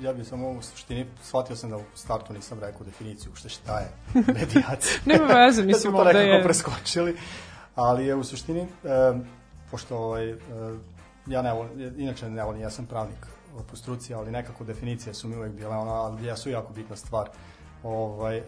Ja 0.00 0.12
bih 0.12 0.26
samo 0.26 0.50
u 0.50 0.62
suštini, 0.62 1.06
shvatio 1.22 1.56
sam 1.56 1.70
da 1.70 1.76
u 1.76 1.82
startu 1.94 2.32
nisam 2.32 2.60
rekao 2.60 2.84
definiciju 2.84 3.32
ušte 3.32 3.48
šta 3.48 3.78
je 3.78 3.88
medijacija. 4.38 5.00
Nema 5.12 5.24
veze, 5.24 5.62
da 5.62 5.66
mislim, 5.66 5.80
smo 5.80 5.90
to 5.90 5.98
ovde 5.98 6.12
nekako 6.12 6.36
je... 6.36 6.44
preskočili, 6.44 7.16
ali 7.74 8.06
je 8.06 8.14
u 8.14 8.24
suštini, 8.24 8.60
e, 8.60 8.66
pošto 9.70 9.96
ovaj, 9.96 10.30
e, 10.30 10.36
ja 11.26 11.42
ne 11.42 11.52
volim, 11.52 11.94
inače 11.96 12.30
ne 12.30 12.44
volim, 12.44 12.60
ja 12.60 12.70
sam 12.70 12.86
pravnik 12.86 13.26
po 13.70 13.76
struci, 13.76 14.14
ali 14.14 14.30
nekako 14.30 14.64
definicije 14.64 15.14
su 15.14 15.28
mi 15.28 15.36
uvek 15.36 15.52
bile, 15.52 15.76
ono, 15.76 15.90
ali 15.90 16.26
jesu 16.26 16.50
jako 16.50 16.72
bitna 16.72 16.96
stvar. 16.96 17.28
Ovaj, 17.82 18.36
e, 18.36 18.42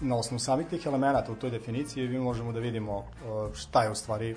na 0.00 0.16
osnovu 0.16 0.38
samih 0.38 0.66
tih 0.66 0.86
elemenata 0.86 1.32
u 1.32 1.34
toj 1.34 1.50
definiciji 1.50 2.08
mi 2.08 2.18
možemo 2.18 2.52
da 2.52 2.60
vidimo 2.60 2.98
e, 2.98 3.04
šta 3.54 3.82
je 3.82 3.90
u 3.90 3.94
stvari 3.94 4.36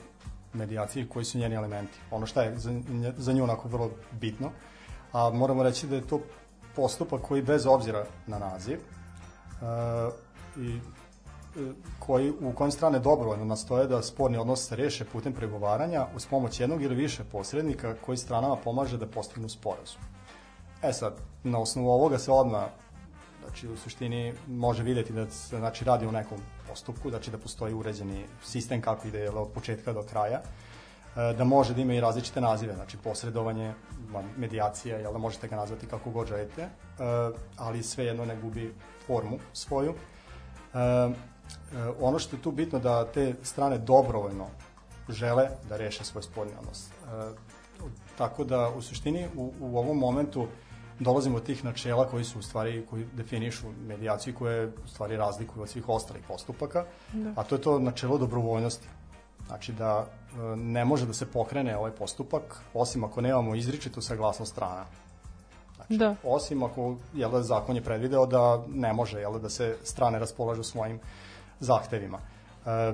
medijacija 0.54 1.06
i 1.06 1.08
koji 1.10 1.26
su 1.26 1.38
njeni 1.38 1.56
elementi. 1.56 2.00
Ono 2.12 2.26
šta 2.26 2.44
je 2.44 2.58
za, 2.58 2.82
za 3.18 3.34
nju 3.34 3.44
onako 3.44 3.68
vrlo 3.68 3.92
bitno, 4.12 4.52
a 5.16 5.30
moramo 5.30 5.64
reći 5.64 5.88
da 5.88 5.96
je 5.96 6.08
to 6.08 6.20
postupak 6.76 7.22
koji 7.22 7.42
bez 7.42 7.66
obzira 7.66 8.06
na 8.28 8.40
naziv 8.40 8.80
e, 8.80 8.82
i 10.58 10.70
e, 10.70 10.80
koji, 12.00 12.32
u 12.32 12.54
kojem 12.56 12.72
strane 12.72 13.00
dobrovoljno 13.00 13.46
nastoje 13.46 13.88
da 13.88 14.02
sporni 14.02 14.38
odnos 14.38 14.68
se 14.68 14.76
reše 14.76 15.06
putem 15.06 15.34
pregovaranja 15.34 16.08
uz 16.16 16.26
pomoć 16.26 16.60
jednog 16.60 16.82
ili 16.82 16.96
više 16.96 17.24
posrednika 17.32 17.96
koji 18.06 18.18
stranama 18.18 18.56
pomaže 18.56 18.98
da 18.98 19.08
postignu 19.08 19.50
sporazum. 19.50 20.02
E 20.84 20.94
sad, 20.94 21.14
na 21.44 21.60
osnovu 21.60 21.90
ovoga 21.90 22.18
se 22.18 22.32
odmah 22.32 22.64
znači 23.44 23.68
u 23.68 23.78
suštini 23.78 24.34
može 24.48 24.84
videti 24.84 25.14
da 25.14 25.30
se 25.30 25.58
znači 25.58 25.86
radi 25.86 26.06
o 26.06 26.12
nekom 26.12 26.38
postupku, 26.70 27.10
znači 27.10 27.32
da 27.32 27.38
postoji 27.38 27.74
uređeni 27.74 28.26
sistem 28.44 28.82
kako 28.82 29.08
ide 29.08 29.30
od 29.30 29.52
početka 29.52 29.94
do 29.94 30.04
kraja, 30.04 30.42
da 31.16 31.44
može 31.44 31.74
da 31.74 31.82
ima 31.82 31.94
i 31.94 32.00
različite 32.00 32.42
nazive, 32.42 32.76
znači 32.76 32.98
posredovanje, 32.98 33.74
medijacija, 34.38 34.98
jel 34.98 35.14
da 35.14 35.18
možete 35.18 35.48
ga 35.48 35.56
nazvati 35.56 35.88
kako 35.88 36.10
god 36.10 36.28
želite, 36.28 36.62
e, 36.62 36.70
ali 37.58 37.84
svejedno 37.84 38.26
ne 38.26 38.36
gubi 38.36 38.74
formu 39.08 39.38
svoju. 39.54 39.94
E, 39.94 40.78
e, 40.78 41.12
ono 42.02 42.20
što 42.20 42.36
je 42.36 42.42
tu 42.42 42.52
bitno 42.52 42.80
da 42.80 43.06
te 43.06 43.36
strane 43.44 43.78
dobrovoljno 43.78 44.46
žele 45.10 45.50
da 45.70 45.78
reše 45.78 46.04
svoj 46.04 46.24
sporni 46.24 46.54
odnos. 46.60 46.88
E, 46.88 46.92
tako 48.18 48.44
da 48.44 48.70
u 48.70 48.82
suštini 48.82 49.28
u, 49.36 49.54
u 49.60 49.78
ovom 49.78 49.98
momentu 49.98 50.48
dolazimo 51.00 51.40
do 51.40 51.46
tih 51.46 51.66
načela 51.66 52.08
koji 52.08 52.24
su 52.24 52.40
u 52.40 52.42
stvari 52.42 52.86
koji 52.90 53.06
definišu 53.14 53.68
medijaciju 53.88 54.34
i 54.34 54.36
koje 54.36 54.68
u 54.68 54.88
stvari 54.88 55.18
razlikuju 55.18 55.64
od 55.64 55.70
svih 55.70 55.90
ostalih 55.90 56.24
postupaka, 56.28 56.86
da. 57.14 57.34
a 57.36 57.44
to 57.44 57.56
je 57.56 57.62
to 57.62 57.80
načelo 57.80 58.18
dobrovoljnosti. 58.18 58.88
Znači 59.48 59.74
da 59.74 60.06
e, 60.06 60.56
ne 60.56 60.86
može 60.86 61.06
da 61.06 61.14
se 61.14 61.26
pokrene 61.26 61.78
ovaj 61.78 61.92
postupak 61.92 62.62
osim 62.74 63.04
ako 63.04 63.22
nemamo 63.22 63.56
izričitu 63.56 64.02
saglasnost 64.02 64.52
strana. 64.52 64.86
Znači, 65.76 65.98
Da. 65.98 66.16
Osim 66.24 66.64
ako 66.64 66.96
jel 67.14 67.32
da, 67.32 67.44
zakon 67.44 67.76
je 67.76 67.84
predvideo 67.84 68.26
da 68.26 68.64
ne 68.68 68.94
može 68.94 69.20
jel 69.20 69.34
da, 69.34 69.40
da 69.40 69.50
se 69.50 69.78
strane 69.84 70.20
raspolažu 70.20 70.64
svojim 70.64 71.00
zahtevima. 71.60 72.20
E, 72.66 72.94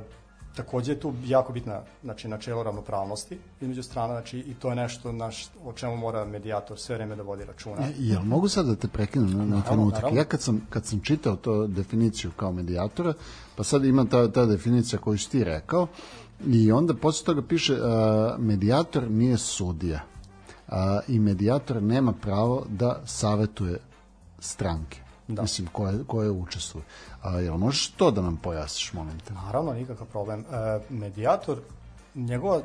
takođe 0.56 0.92
je 0.92 1.00
tu 1.00 1.14
jako 1.26 1.54
bitna 1.54 1.82
znači, 2.04 2.28
načelo 2.28 2.64
ravnopravnosti 2.64 3.38
između 3.62 3.84
strana 3.84 4.14
znači, 4.14 4.40
i 4.40 4.54
to 4.54 4.70
je 4.70 4.76
nešto 4.76 5.12
naš, 5.12 5.48
o 5.66 5.74
čemu 5.74 5.98
mora 5.98 6.26
medijator 6.26 6.80
sve 6.80 6.96
vreme 6.96 7.16
da 7.16 7.24
vodi 7.24 7.46
računa. 7.46 7.82
E, 7.82 7.94
Jel 7.98 8.22
mogu 8.24 8.48
sad 8.48 8.66
da 8.66 8.76
te 8.76 8.88
prekinem 8.88 9.38
na, 9.38 9.46
na 9.46 9.62
trenutak? 9.62 10.04
Ja 10.14 10.24
kad 10.24 10.42
sam, 10.42 10.68
kad 10.70 10.86
sam 10.86 11.00
čitao 11.00 11.36
to 11.36 11.68
definiciju 11.68 12.32
kao 12.36 12.52
medijatora, 12.52 13.14
pa 13.56 13.64
sad 13.64 13.86
ima 13.86 14.06
ta, 14.06 14.32
ta 14.32 14.46
definicija 14.46 15.00
koju 15.00 15.18
si 15.18 15.30
ti 15.30 15.44
rekao, 15.44 15.88
i 16.48 16.72
onda 16.72 16.94
posle 16.94 17.26
toga 17.26 17.42
piše 17.48 17.74
uh, 17.74 17.80
medijator 18.40 19.12
nije 19.12 19.38
sudija 19.38 20.00
uh, 20.68 20.76
i 21.08 21.20
medijator 21.20 21.84
nema 21.84 22.14
pravo 22.14 22.66
da 22.70 23.02
savetuje 23.06 23.80
stranke. 24.40 25.02
Da. 25.28 25.42
Mislim, 25.42 25.68
koje, 25.72 26.04
koje 26.08 26.32
učestvuju. 26.32 26.84
A, 27.22 27.40
jel 27.40 27.58
možeš 27.58 27.88
to 27.88 28.12
da 28.12 28.22
nam 28.22 28.38
pojasniš, 28.38 28.94
molim 28.94 29.20
te? 29.20 29.34
Naravno, 29.34 29.74
nikakav 29.74 30.08
problem. 30.08 30.40
E, 30.40 30.80
medijator, 30.90 31.60
njegova, 32.16 32.62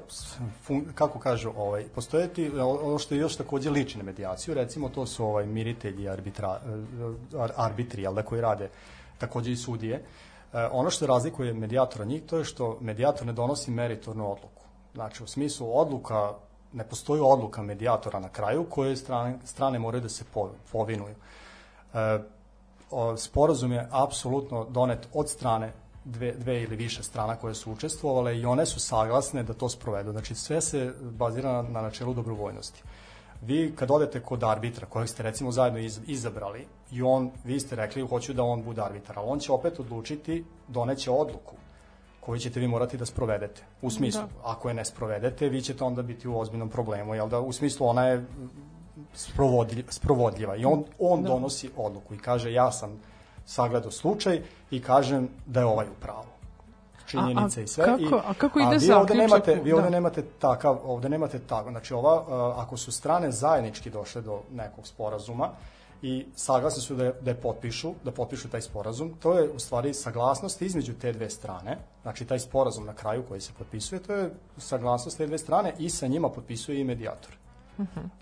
fun, 0.62 0.84
kako 0.94 1.18
kažu, 1.18 1.52
ovaj, 1.56 1.84
postoje 1.94 2.28
ti, 2.28 2.50
ono 2.58 2.98
što 2.98 3.14
je 3.14 3.20
još 3.20 3.36
takođe 3.36 3.70
liči 3.70 3.98
na 3.98 4.04
medijaciju, 4.04 4.54
recimo 4.54 4.88
to 4.88 5.06
su 5.06 5.24
ovaj, 5.24 5.46
miritelji, 5.46 6.08
arbitra, 6.08 6.60
e, 7.32 7.38
ar- 7.38 7.52
arbitri, 7.56 8.02
jel 8.02 8.14
da, 8.14 8.22
koji 8.22 8.40
rade 8.40 8.70
takođe 9.18 9.52
i 9.52 9.56
sudije. 9.56 10.02
E, 10.52 10.68
ono 10.72 10.90
što 10.90 11.06
razlikuje 11.06 11.54
medijatora 11.54 12.04
njih, 12.04 12.22
to 12.26 12.38
je 12.38 12.44
što 12.44 12.78
medijator 12.80 13.26
ne 13.26 13.32
donosi 13.32 13.70
meritornu 13.70 14.32
odluku. 14.32 14.62
Znači, 14.94 15.22
u 15.22 15.26
smislu 15.26 15.78
odluka, 15.78 16.32
ne 16.72 16.84
postoji 16.84 17.20
odluka 17.20 17.62
medijatora 17.62 18.20
na 18.20 18.28
kraju 18.28 18.66
koje 18.70 18.96
strane, 18.96 19.38
strane 19.44 19.78
moraju 19.78 20.02
da 20.02 20.08
se 20.08 20.24
po- 20.34 20.50
povinuju. 20.72 21.14
E, 21.94 22.18
sporazum 23.16 23.72
je 23.72 23.88
apsolutno 23.90 24.64
donet 24.64 25.08
od 25.12 25.30
strane 25.30 25.72
dve, 26.04 26.32
dve 26.32 26.62
ili 26.62 26.76
više 26.76 27.02
strana 27.02 27.36
koje 27.36 27.54
su 27.54 27.72
učestvovale 27.72 28.38
i 28.38 28.46
one 28.46 28.66
su 28.66 28.80
saglasne 28.80 29.42
da 29.42 29.54
to 29.54 29.68
sprovedu. 29.68 30.12
Znači 30.12 30.34
sve 30.34 30.60
se 30.60 30.92
bazira 31.00 31.52
na, 31.52 31.62
na 31.62 31.80
načelu 31.80 32.14
dobrovoljnosti. 32.14 32.82
Vi 33.46 33.72
kad 33.76 33.90
odete 33.90 34.20
kod 34.20 34.44
arbitra 34.44 34.86
kojeg 34.86 35.08
ste 35.08 35.22
recimo 35.22 35.52
zajedno 35.52 35.78
iz, 35.78 36.00
izabrali 36.06 36.66
i 36.92 37.02
on, 37.02 37.30
vi 37.44 37.60
ste 37.60 37.76
rekli 37.76 38.02
hoću 38.02 38.32
da 38.32 38.42
on 38.42 38.62
bude 38.62 38.82
arbitar, 38.82 39.18
ali 39.18 39.26
on 39.30 39.38
će 39.38 39.52
opet 39.52 39.80
odlučiti, 39.80 40.44
doneće 40.68 41.10
odluku 41.10 41.54
koju 42.20 42.38
ćete 42.38 42.60
vi 42.60 42.68
morati 42.68 42.96
da 42.96 43.06
sprovedete. 43.06 43.62
U 43.82 43.90
smislu, 43.90 44.20
Da. 44.22 44.50
ako 44.50 44.68
je 44.68 44.74
ne 44.74 44.84
sprovedete, 44.84 45.48
vi 45.48 45.62
ćete 45.62 45.84
onda 45.84 46.02
biti 46.02 46.28
u 46.28 46.38
ozbiljnom 46.38 46.68
problemu, 46.68 47.14
jel 47.14 47.28
da? 47.28 47.40
U 47.40 47.52
smislu, 47.52 47.86
ona 47.86 48.06
je 48.06 48.24
sprovodljiva, 49.14 49.92
sprovodljiva 49.92 50.56
i 50.56 50.64
on, 50.64 50.84
on 50.98 51.22
Da. 51.22 51.28
donosi 51.28 51.70
odluku 51.76 52.14
i 52.14 52.18
kaže 52.18 52.52
ja 52.52 52.72
sam 52.72 53.00
sagledao 53.44 53.90
slučaj 53.90 54.42
i 54.70 54.82
kažem 54.82 55.28
da 55.46 55.60
je 55.60 55.66
ovaj 55.66 55.86
u 55.86 55.94
pravu 56.00 56.35
činjenice 57.06 57.60
A- 57.60 57.62
a 57.62 57.64
i 57.64 57.66
sve 57.66 57.84
kako- 57.84 58.02
i 58.02 58.20
a 58.26 58.34
kako 58.34 58.60
ide 58.60 58.76
vi 58.78 58.92
ovde 58.92 59.14
nemate 59.14 59.60
vi 59.64 59.72
ovde 59.72 59.84
da. 59.84 59.90
nemate 59.90 60.22
takav 60.38 60.78
ovde 60.84 61.08
nemate 61.08 61.38
tako 61.38 61.70
znači 61.70 61.94
ova 61.94 62.20
uh, 62.20 62.62
ako 62.62 62.76
su 62.76 62.92
strane 62.92 63.30
zajednički 63.32 63.90
došle 63.90 64.22
do 64.22 64.40
nekog 64.52 64.86
sporazuma 64.86 65.50
i 66.02 66.26
saglasni 66.34 66.82
su 66.82 66.94
da, 66.94 67.12
da 67.20 67.30
je 67.30 67.40
potpišu, 67.40 67.92
da 68.04 68.10
potpišu 68.12 68.48
taj 68.48 68.60
sporazum, 68.60 69.14
to 69.22 69.32
je 69.38 69.50
u 69.50 69.58
stvari 69.58 69.94
saglasnost 69.94 70.62
između 70.62 70.92
te 71.00 71.12
dve 71.12 71.30
strane, 71.30 71.78
znači 72.02 72.24
taj 72.24 72.38
sporazum 72.38 72.86
na 72.86 72.94
kraju 72.94 73.24
koji 73.28 73.40
se 73.40 73.52
potpisuje, 73.58 74.02
to 74.02 74.14
je 74.14 74.30
saglasnost 74.58 75.18
te 75.18 75.26
dve 75.26 75.38
strane 75.38 75.74
i 75.78 75.90
sa 75.90 76.06
njima 76.06 76.28
potpisuje 76.28 76.80
i 76.80 76.84
medijator. 76.84 77.30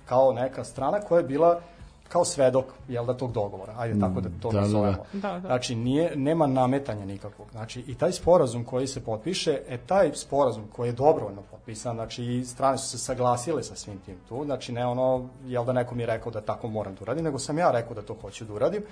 Kao 0.07 0.33
neka 0.33 0.64
strana 0.64 1.01
koja 1.01 1.18
je 1.18 1.25
bila 1.27 1.61
kao 2.09 2.25
svedok, 2.25 2.64
jel 2.88 3.07
da, 3.07 3.14
tog 3.14 3.33
dogovora. 3.33 3.75
Ajde 3.77 4.01
tako 4.01 4.21
da 4.21 4.29
to 4.43 4.51
Da, 4.51 4.53
da, 4.53 4.53
da. 4.53 4.61
nazovemo. 4.61 5.05
Da, 5.12 5.33
da. 5.33 5.40
Znači, 5.40 5.75
nije, 5.75 6.17
nema 6.17 6.47
nametanja 6.47 7.05
nikakvog. 7.05 7.49
Znači, 7.51 7.81
i 7.81 7.95
taj 7.95 8.12
sporazum 8.12 8.64
koji 8.64 8.87
se 8.87 9.05
potpiše, 9.05 9.61
e, 9.69 9.79
taj 9.79 10.11
sporazum 10.14 10.64
koji 10.73 10.88
je 10.88 10.93
dobrovoljno 10.93 11.43
potpisan, 11.51 11.97
znači, 11.97 12.25
i 12.25 12.45
strane 12.45 12.79
su 12.79 12.88
se 12.88 12.99
saglasile 12.99 13.62
sa 13.62 13.75
svim 13.75 13.99
tim 13.99 14.17
tu, 14.29 14.45
znači, 14.45 14.73
ne 14.73 14.87
ono, 14.87 15.29
jel 15.47 15.64
da 15.64 15.73
neko 15.73 15.95
mi 15.95 16.03
je 16.03 16.07
rekao 16.07 16.33
da 16.33 16.40
tako 16.40 16.69
moram 16.69 16.95
da 16.95 17.03
uradim, 17.03 17.25
nego 17.25 17.38
sam 17.38 17.59
ja 17.59 17.71
rekao 17.71 17.95
da 17.95 18.03
to 18.03 18.17
hoću 18.21 18.45
da 18.45 18.53
uradim. 18.53 18.83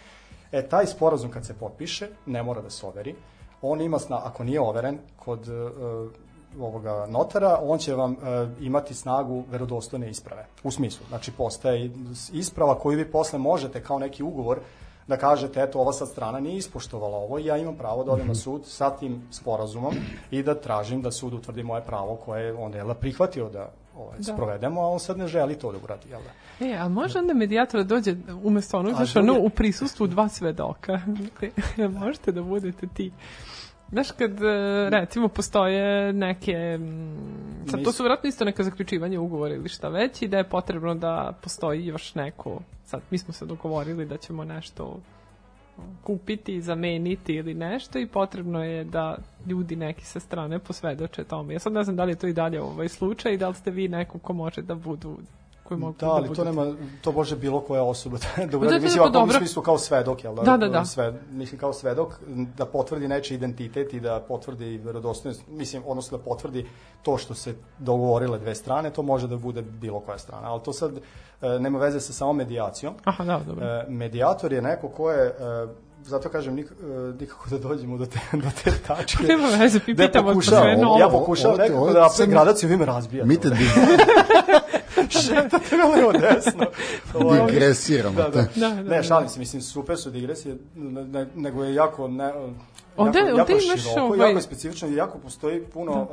E, 0.52 0.68
taj 0.68 0.86
sporazum 0.86 1.30
kad 1.30 1.46
se 1.46 1.54
potpiše, 1.54 2.08
ne 2.26 2.42
mora 2.42 2.62
da 2.62 2.70
se 2.70 2.86
overi. 2.86 3.14
On 3.62 3.80
ima, 3.80 3.98
sna, 3.98 4.20
ako 4.24 4.44
nije 4.44 4.60
overen 4.60 4.98
kod 5.16 5.48
uh, 5.48 6.10
ovoga 6.60 7.06
notara, 7.06 7.58
on 7.62 7.78
će 7.78 7.94
vam 7.94 8.12
e, 8.12 8.16
imati 8.60 8.94
snagu 8.94 9.44
verodostojne 9.50 10.10
isprave. 10.10 10.46
U 10.62 10.70
smislu, 10.70 11.06
znači 11.08 11.32
postaje 11.32 11.90
isprava 12.32 12.78
koju 12.78 12.98
vi 12.98 13.10
posle 13.10 13.38
možete 13.38 13.82
kao 13.82 13.98
neki 13.98 14.22
ugovor 14.22 14.58
da 15.06 15.16
kažete, 15.16 15.62
eto, 15.62 15.80
ova 15.80 15.92
sad 15.92 16.08
strana 16.08 16.40
nije 16.40 16.56
ispoštovala 16.56 17.16
ovo 17.16 17.38
i 17.38 17.44
ja 17.44 17.56
imam 17.56 17.76
pravo 17.76 18.04
da 18.04 18.12
odem 18.12 18.28
na 18.28 18.34
sud 18.34 18.66
sa 18.66 18.90
tim 18.90 19.22
sporazumom 19.30 19.94
i 20.30 20.42
da 20.42 20.54
tražim 20.54 21.02
da 21.02 21.10
sud 21.10 21.34
utvrdi 21.34 21.62
moje 21.62 21.82
pravo 21.82 22.16
koje 22.16 22.44
je 22.44 22.54
on 22.54 22.74
jel, 22.74 22.86
da, 22.86 22.94
prihvatio 22.94 23.48
da 23.48 23.70
ovaj, 23.96 24.18
Da. 24.18 24.32
sprovedemo, 24.32 24.80
a 24.80 24.86
on 24.86 25.00
sad 25.00 25.18
ne 25.18 25.26
želi 25.26 25.58
to 25.58 25.72
da 25.72 25.78
uradi, 25.84 26.08
jel 26.10 26.20
da? 26.22 26.66
E, 26.66 26.76
a 26.76 26.88
može 26.88 27.18
onda 27.18 27.34
medijator 27.34 27.80
da 27.80 27.84
dođe 27.84 28.16
umesto 28.44 28.78
onog, 28.78 28.94
znaš, 28.94 29.16
ono, 29.16 29.38
u 29.40 29.50
prisustvu 29.50 30.06
dva 30.06 30.28
svedoka. 30.28 31.00
Možete 32.00 32.32
da 32.32 32.42
budete 32.42 32.86
ti. 32.94 33.12
Znaš, 33.92 34.10
kad, 34.10 34.42
e, 34.42 34.90
recimo, 34.90 35.28
postoje 35.28 36.12
neke, 36.12 36.78
sad 37.70 37.84
to 37.84 37.92
su 37.92 38.04
vratno 38.04 38.28
isto 38.28 38.44
neka 38.44 38.62
zaključivanja 38.62 39.20
ugovora 39.20 39.54
ili 39.54 39.68
šta 39.68 39.88
već 39.88 40.22
i 40.22 40.28
da 40.28 40.38
je 40.38 40.44
potrebno 40.44 40.94
da 40.94 41.32
postoji 41.42 41.86
još 41.86 42.14
neko, 42.14 42.60
sad 42.84 43.00
mi 43.10 43.18
smo 43.18 43.34
se 43.34 43.46
dogovorili 43.46 44.06
da 44.06 44.16
ćemo 44.16 44.44
nešto 44.44 45.00
kupiti, 46.04 46.60
zameniti 46.60 47.34
ili 47.34 47.54
nešto 47.54 47.98
i 47.98 48.06
potrebno 48.06 48.64
je 48.64 48.84
da 48.84 49.16
ljudi 49.46 49.76
neki 49.76 50.04
sa 50.04 50.20
strane 50.20 50.58
posvedoče 50.58 51.24
tome. 51.24 51.52
Ja 51.52 51.58
sad 51.58 51.72
ne 51.72 51.84
znam 51.84 51.96
da 51.96 52.04
li 52.04 52.12
je 52.12 52.16
to 52.16 52.26
i 52.26 52.32
dalje 52.32 52.62
ovaj 52.62 52.88
slučaj 52.88 53.32
i 53.32 53.36
da 53.36 53.48
li 53.48 53.54
ste 53.54 53.70
vi 53.70 53.88
neko 53.88 54.18
ko 54.18 54.32
može 54.32 54.62
da 54.62 54.74
budu 54.74 55.16
koji 55.72 55.80
mogu 55.80 55.94
Da, 56.00 56.08
ali 56.08 56.28
budu 56.28 56.34
to 56.34 56.44
nema, 56.44 56.74
to 57.00 57.12
može 57.12 57.36
bilo 57.36 57.60
koja 57.60 57.82
osoba 57.82 58.18
da 58.36 58.50
to 58.50 58.58
uradi. 58.58 58.74
je 58.74 58.80
Mislim, 58.80 59.02
pa 59.04 59.18
ovako 59.18 59.24
u 59.26 59.38
smislu 59.38 59.62
kao 59.62 59.78
svedok, 59.78 60.24
jel 60.24 60.34
da? 60.34 60.42
Da, 60.42 60.56
da, 60.56 60.68
da. 60.68 60.84
Sve, 60.84 61.12
mislim, 61.30 61.60
kao 61.60 61.72
svedok, 61.72 62.14
da 62.56 62.66
potvrdi 62.66 63.08
nečiji 63.08 63.36
identitet 63.36 63.94
i 63.94 64.00
da 64.00 64.20
potvrdi 64.20 64.78
verodostojnost, 64.78 65.42
mislim, 65.48 65.82
odnosno 65.86 66.18
da 66.18 66.24
potvrdi 66.24 66.66
to 67.02 67.18
što 67.18 67.34
se 67.34 67.54
dogovorile 67.78 68.38
dve 68.38 68.54
strane, 68.54 68.90
to 68.90 69.02
može 69.02 69.28
da 69.28 69.36
bude 69.36 69.62
bilo 69.62 70.00
koja 70.00 70.18
strana. 70.18 70.42
Ali 70.44 70.60
to 70.62 70.72
sad 70.72 70.92
e, 71.42 71.58
nema 71.58 71.78
veze 71.78 72.00
sa 72.00 72.12
samo 72.12 72.32
medijacijom. 72.32 72.94
Aha, 73.04 73.24
da, 73.24 73.40
dobro. 73.46 73.66
E, 73.66 73.84
medijator 73.88 74.52
je 74.52 74.62
neko 74.62 74.88
ko 74.88 75.10
je, 75.10 75.26
e, 75.26 75.32
zato 76.02 76.28
kažem, 76.28 76.54
nik, 76.54 76.72
nikako 77.20 77.50
da 77.50 77.58
dođemo 77.58 77.98
do 77.98 78.06
te, 78.06 78.18
do 78.32 78.48
te 78.64 78.70
tačke. 78.78 79.22
Nema 79.22 79.48
veze, 79.50 79.78
Gde 79.78 80.06
pitamo 80.06 80.28
pokušavam, 80.28 80.62
sve 80.64 80.76
novo. 80.76 80.98
Ja 80.98 81.08
pokušavam 81.08 81.56
nekako 81.58 81.86
da 81.86 82.08
mi- 82.20 82.26
gradaciju, 82.26 82.68
vi 82.68 82.76
me 82.76 82.84
razbijate. 82.86 83.28
Mi 83.28 83.36
te 83.36 83.50
di, 83.50 83.64
šetate 85.12 85.76
na 85.76 85.84
levo 85.84 86.12
desno. 86.12 86.66
Digresiramo. 87.46 88.16
Da, 88.16 88.28
da. 88.28 88.42
Da, 88.54 88.68
da, 88.68 88.74
ne, 88.74 88.82
da. 88.82 89.02
šalim 89.02 89.28
se, 89.28 89.38
mislim, 89.38 89.62
super 89.62 89.96
su 89.96 90.10
digresije, 90.10 90.56
ne, 90.74 91.04
ne, 91.04 91.26
nego 91.34 91.64
je 91.64 91.74
jako, 91.74 92.08
ne, 92.08 92.32
Ovde- 92.96 93.18
jako, 93.18 93.30
ovde 93.30 93.52
jako 93.52 93.64
imaš 93.64 93.82
široko, 93.82 94.00
ovaj- 94.02 94.18
jako 94.20 94.40
specifično 94.40 94.88
i 94.88 94.94
jako 94.94 95.18
postoji 95.18 95.62
puno 95.64 96.02
uh, 96.02 96.08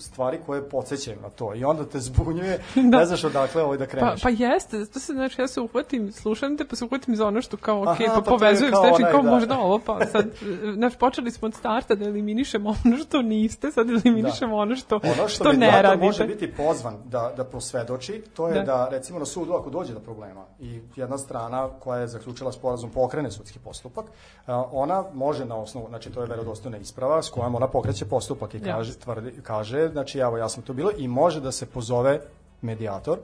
stvari 0.00 0.38
koje 0.46 0.68
podsjećaju 0.68 1.16
na 1.22 1.28
to 1.28 1.54
i 1.54 1.64
onda 1.64 1.84
te 1.84 1.98
zbunjuje, 2.00 2.62
ne 2.92 3.06
znaš 3.06 3.24
odakle 3.24 3.62
ovaj 3.62 3.78
da 3.78 3.84
Pa, 3.84 3.90
kreneš. 3.90 4.22
pa 4.22 4.28
jeste, 4.30 4.86
to 4.86 5.00
se 5.00 5.12
znači 5.12 5.40
ja 5.40 5.48
se 5.48 5.60
uhvatim, 5.60 6.12
slušam 6.12 6.56
te, 6.56 6.64
pa 6.64 6.76
se 6.76 6.84
uhvatim 6.84 7.16
za 7.16 7.26
ono 7.26 7.42
što 7.42 7.56
kao, 7.56 7.82
ok, 7.82 7.88
Aha, 7.88 8.04
pa, 8.06 8.14
pa 8.14 8.20
povezujem 8.22 8.72
kao 8.72 8.82
onaj, 8.84 9.12
kao 9.12 9.22
da. 9.22 9.30
možda 9.30 9.58
ovo, 9.58 9.78
pa 9.78 10.06
sad, 10.06 10.26
znaš, 10.74 10.96
počeli 10.96 11.30
smo 11.30 11.46
od 11.46 11.54
starta 11.54 11.94
da 11.94 12.04
eliminišemo 12.04 12.68
ono 12.84 12.96
što 12.98 13.22
niste, 13.22 13.70
sad 13.70 13.90
eliminišemo 13.90 14.56
ono 14.56 14.76
što, 14.76 14.96
Ono 14.96 15.14
što, 15.14 15.28
što 15.28 15.44
ne 15.44 15.50
medijator 15.52 15.82
radite. 15.82 16.04
može 16.06 16.24
biti 16.24 16.52
pozvan 16.52 16.96
da, 17.04 17.32
da 17.36 17.44
posvedoči, 17.44 18.22
to 18.34 18.48
je 18.48 18.54
Da. 18.54 18.62
da. 18.62 18.88
recimo 18.90 19.18
na 19.18 19.24
sudu 19.24 19.52
ako 19.52 19.70
dođe 19.70 19.92
do 19.92 20.00
problema 20.00 20.44
i 20.60 20.80
jedna 20.96 21.18
strana 21.18 21.40
koja 21.70 22.00
je 22.00 22.06
zaključila 22.08 22.52
sporazum 22.52 22.90
pokrene 22.90 23.30
sudski 23.30 23.58
postupak, 23.58 24.04
a, 24.46 24.64
ona 24.72 25.04
može 25.14 25.44
na 25.44 25.56
osnovu, 25.56 25.88
znači 25.88 26.10
to 26.10 26.19
je 26.22 26.28
verodostojna 26.28 26.78
isprava 26.78 27.22
s 27.22 27.28
kojom 27.28 27.54
ona 27.54 27.68
pokreće 27.68 28.04
postupak 28.04 28.54
i 28.54 28.58
Ja. 28.64 28.76
kaže, 28.76 28.94
tvrdi, 28.98 29.32
kaže, 29.42 29.88
znači 29.92 30.18
evo 30.18 30.38
ja 30.38 30.48
sam 30.48 30.62
to 30.62 30.72
bilo 30.72 30.90
i 30.96 31.08
može 31.08 31.40
da 31.40 31.52
se 31.52 31.66
pozove 31.66 32.20
medijator 32.62 33.18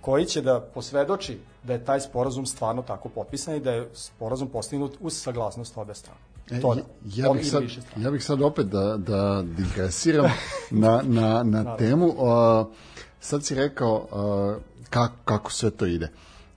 koji 0.00 0.24
će 0.26 0.42
da 0.42 0.60
posvedoči 0.60 1.38
da 1.62 1.72
je 1.72 1.84
taj 1.84 2.00
sporazum 2.00 2.46
stvarno 2.46 2.82
tako 2.82 3.08
potpisan 3.08 3.54
i 3.54 3.60
da 3.60 3.72
je 3.72 3.88
sporazum 3.94 4.48
postignut 4.48 4.96
uz 5.00 5.16
saglasnost 5.16 5.76
obe 5.76 5.94
strane. 5.94 6.20
E, 6.50 6.60
To 6.60 6.74
ja, 6.74 6.82
ja, 7.26 7.32
bih 7.32 7.50
sad, 7.50 7.62
ja 7.96 8.10
bih 8.10 8.24
sad 8.24 8.42
opet 8.42 8.66
da, 8.66 8.96
da 8.96 9.42
digresiram 9.42 10.30
na, 10.70 11.02
na, 11.04 11.42
na 11.42 11.76
temu. 11.76 12.06
Uh, 12.06 12.66
sad 13.20 13.44
si 13.44 13.54
rekao 13.54 13.94
uh, 13.94 14.62
kako, 14.90 15.14
kako 15.24 15.52
sve 15.52 15.70
to 15.70 15.86
ide 15.86 16.08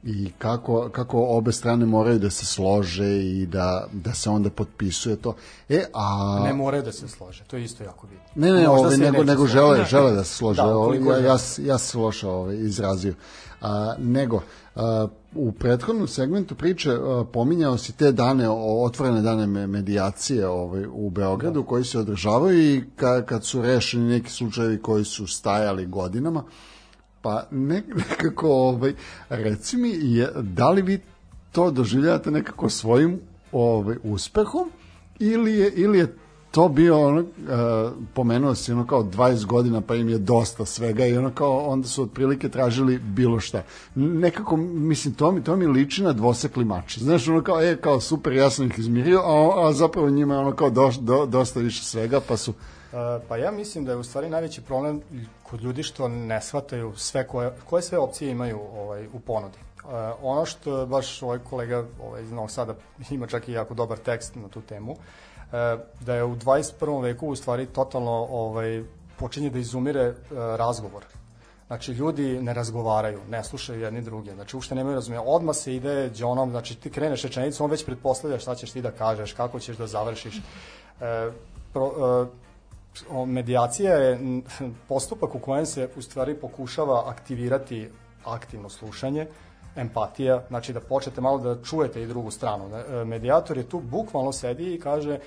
i 0.04 0.32
kako, 0.38 0.90
kako 0.90 1.20
obe 1.20 1.52
strane 1.52 1.86
moraju 1.86 2.20
da 2.20 2.30
se 2.30 2.46
slože 2.46 3.18
i 3.18 3.46
da, 3.46 3.88
da 3.94 4.14
se 4.14 4.30
onda 4.30 4.50
potpisuje 4.50 5.16
to. 5.16 5.36
E, 5.70 5.84
a... 5.94 6.40
Ne 6.44 6.54
moraju 6.54 6.84
da 6.84 6.92
se 6.92 7.08
slože, 7.08 7.44
to 7.44 7.58
je 7.58 7.64
isto 7.64 7.84
jako 7.84 8.08
bitno. 8.08 8.24
Ne, 8.36 8.52
ne, 8.52 8.68
Možda 8.68 8.72
ovaj, 8.72 8.98
nego, 8.98 9.18
nego 9.18 9.36
složiti. 9.38 9.54
žele, 9.54 9.86
žele 9.86 10.12
da 10.12 10.24
se 10.24 10.36
slože. 10.38 10.62
Da, 10.62 10.68
Da, 10.68 10.78
ukoliko 10.78 11.12
ja, 11.12 11.18
ja, 11.20 11.38
ja 11.60 11.78
se 11.78 11.98
loše 11.98 12.28
ovaj, 12.28 12.56
izrazio. 12.56 13.14
A, 13.62 13.96
nego, 14.00 14.42
a, 14.76 15.08
u 15.36 15.52
prethodnom 15.52 16.08
segmentu 16.08 16.56
priče 16.56 16.92
a, 16.92 17.26
pominjao 17.34 17.78
si 17.78 17.94
te 17.94 18.12
dane, 18.12 18.50
o- 18.50 18.84
otvorene 18.84 19.22
dane 19.22 19.48
me- 19.48 19.68
medijacije 19.68 20.48
ovaj, 20.48 20.86
u 20.86 21.10
Beogradu 21.10 21.64
koji 21.64 21.84
se 21.84 22.00
održavaju 22.00 22.76
i 22.76 22.84
ka, 22.96 23.26
kad 23.26 23.46
su 23.46 23.62
rešeni 23.62 24.04
neki 24.06 24.32
slučajevi 24.32 24.82
koji 24.82 25.06
su 25.06 25.28
stajali 25.28 25.86
godinama. 25.86 26.44
Pa 27.22 27.48
ne, 27.52 27.84
nekako, 27.96 28.50
ovaj, 28.52 28.94
reci 29.30 29.78
mi, 29.78 29.90
je, 30.02 30.30
da 30.36 30.70
li 30.70 30.82
vi 30.82 31.00
to 31.52 31.72
doživljavate 31.72 32.32
nekako 32.32 32.70
svojim 32.70 33.20
ovaj, 33.52 33.96
uspehom 34.04 34.72
ili 35.20 35.54
je, 35.54 35.72
ili 35.76 35.98
je 35.98 36.16
to 36.52 36.70
bio 36.70 37.08
ono, 37.08 37.20
uh, 37.20 37.26
pomenuo 38.14 38.56
si 38.56 38.72
ono 38.72 38.88
kao 38.88 39.04
20 39.04 39.46
godina 39.46 39.82
pa 39.82 39.96
im 39.96 40.10
je 40.10 40.18
dosta 40.18 40.66
svega 40.66 41.06
i 41.06 41.18
ono 41.18 41.32
kao 41.32 41.58
onda 41.58 41.88
su 41.88 42.04
otprilike 42.04 42.50
tražili 42.50 43.00
bilo 43.00 43.40
šta. 43.40 43.64
Nekako, 43.96 44.58
mislim, 44.58 45.14
to 45.14 45.32
mi, 45.32 45.44
to 45.44 45.56
mi 45.56 45.68
liči 45.68 46.04
na 46.04 46.14
dvosekli 46.14 46.66
mač. 46.66 46.98
Znaš, 46.98 47.28
ono 47.28 47.44
kao, 47.44 47.62
e, 47.62 47.78
kao 47.82 48.00
super, 48.00 48.34
ja 48.34 48.50
sam 48.50 48.66
ih 48.66 48.80
izmirio, 48.80 49.20
a, 49.20 49.68
a 49.68 49.74
zapravo 49.74 50.10
njima 50.10 50.34
je 50.34 50.40
ono 50.40 50.56
kao 50.56 50.70
doš, 50.70 50.96
do, 50.96 51.26
dosta 51.26 51.60
više 51.60 51.84
svega, 51.84 52.20
pa 52.28 52.38
su 52.38 52.54
Uh, 52.92 52.98
pa 53.28 53.38
ja 53.38 53.52
mislim 53.52 53.86
da 53.86 53.92
je 53.92 53.98
u 53.98 54.04
stvari 54.04 54.30
najveći 54.30 54.62
problem 54.62 55.02
kod 55.44 55.62
ljudi 55.62 55.84
što 55.84 56.08
ne 56.08 56.42
shvataju 56.42 56.94
sve 56.96 57.28
koje, 57.28 57.52
koje 57.70 57.82
sve 57.82 57.98
opcije 57.98 58.32
imaju 58.32 58.60
ovaj, 58.60 59.08
u 59.14 59.20
ponudi. 59.20 59.58
Uh, 59.84 59.92
ono 60.22 60.46
što 60.46 60.86
baš 60.86 61.24
ovaj 61.24 61.40
kolega 61.40 61.86
ovaj, 62.04 62.24
iz 62.24 62.32
Novog 62.32 62.52
Sada 62.52 62.76
ima 63.12 63.28
čak 63.28 63.50
i 63.50 63.52
jako 63.52 63.74
dobar 63.74 63.98
tekst 63.98 64.36
na 64.36 64.48
tu 64.48 64.62
temu, 64.62 64.92
uh, 64.92 64.98
da 66.00 66.16
je 66.16 66.24
u 66.24 66.36
21. 66.36 67.02
veku 67.04 67.28
u 67.28 67.36
stvari 67.36 67.66
totalno 67.66 68.28
ovaj, 68.30 68.84
počinje 69.20 69.50
da 69.50 69.60
izumire 69.60 70.10
uh, 70.10 70.16
razgovor. 70.58 71.06
Znači, 71.68 71.92
ljudi 71.92 72.42
ne 72.42 72.54
razgovaraju, 72.54 73.20
ne 73.30 73.44
slušaju 73.44 73.82
jedni 73.82 74.02
druge, 74.02 74.34
znači 74.34 74.56
uopšte 74.56 74.76
nemaju 74.76 74.96
razumijeva. 74.96 75.26
Odmah 75.28 75.56
se 75.56 75.76
ide 75.76 76.10
džonom, 76.14 76.50
znači 76.50 76.76
ti 76.76 76.90
kreneš 76.90 77.24
rečenicu, 77.24 77.64
on 77.64 77.72
već 77.72 77.86
pretpostavlja 77.86 78.40
šta 78.40 78.56
ćeš 78.56 78.72
ti 78.72 78.82
da 78.82 78.92
kažeš, 78.92 79.34
kako 79.34 79.60
ćeš 79.60 79.78
da 79.78 79.88
završiš. 79.88 80.38
E, 80.38 81.32
pro, 81.74 81.92
e, 83.12 83.26
medijacija 83.26 83.94
je 83.94 84.20
postupak 84.90 85.36
u 85.36 85.40
kojem 85.40 85.66
se 85.66 85.90
u 85.96 86.02
stvari 86.02 86.36
pokušava 86.36 87.04
aktivirati 87.08 87.90
aktivno 88.26 88.70
slušanje, 88.70 89.28
empatija, 89.76 90.44
znači 90.48 90.74
da 90.74 90.80
počnete 90.80 91.22
malo 91.22 91.38
da 91.38 91.64
čujete 91.64 92.02
i 92.04 92.08
drugu 92.08 92.32
stranu. 92.32 92.70
E, 92.76 93.06
Medijator 93.06 93.58
je 93.58 93.70
tu 93.70 93.80
bukvalno 93.80 94.32
sedi 94.32 94.74
i 94.74 94.80
kaže 94.80 95.20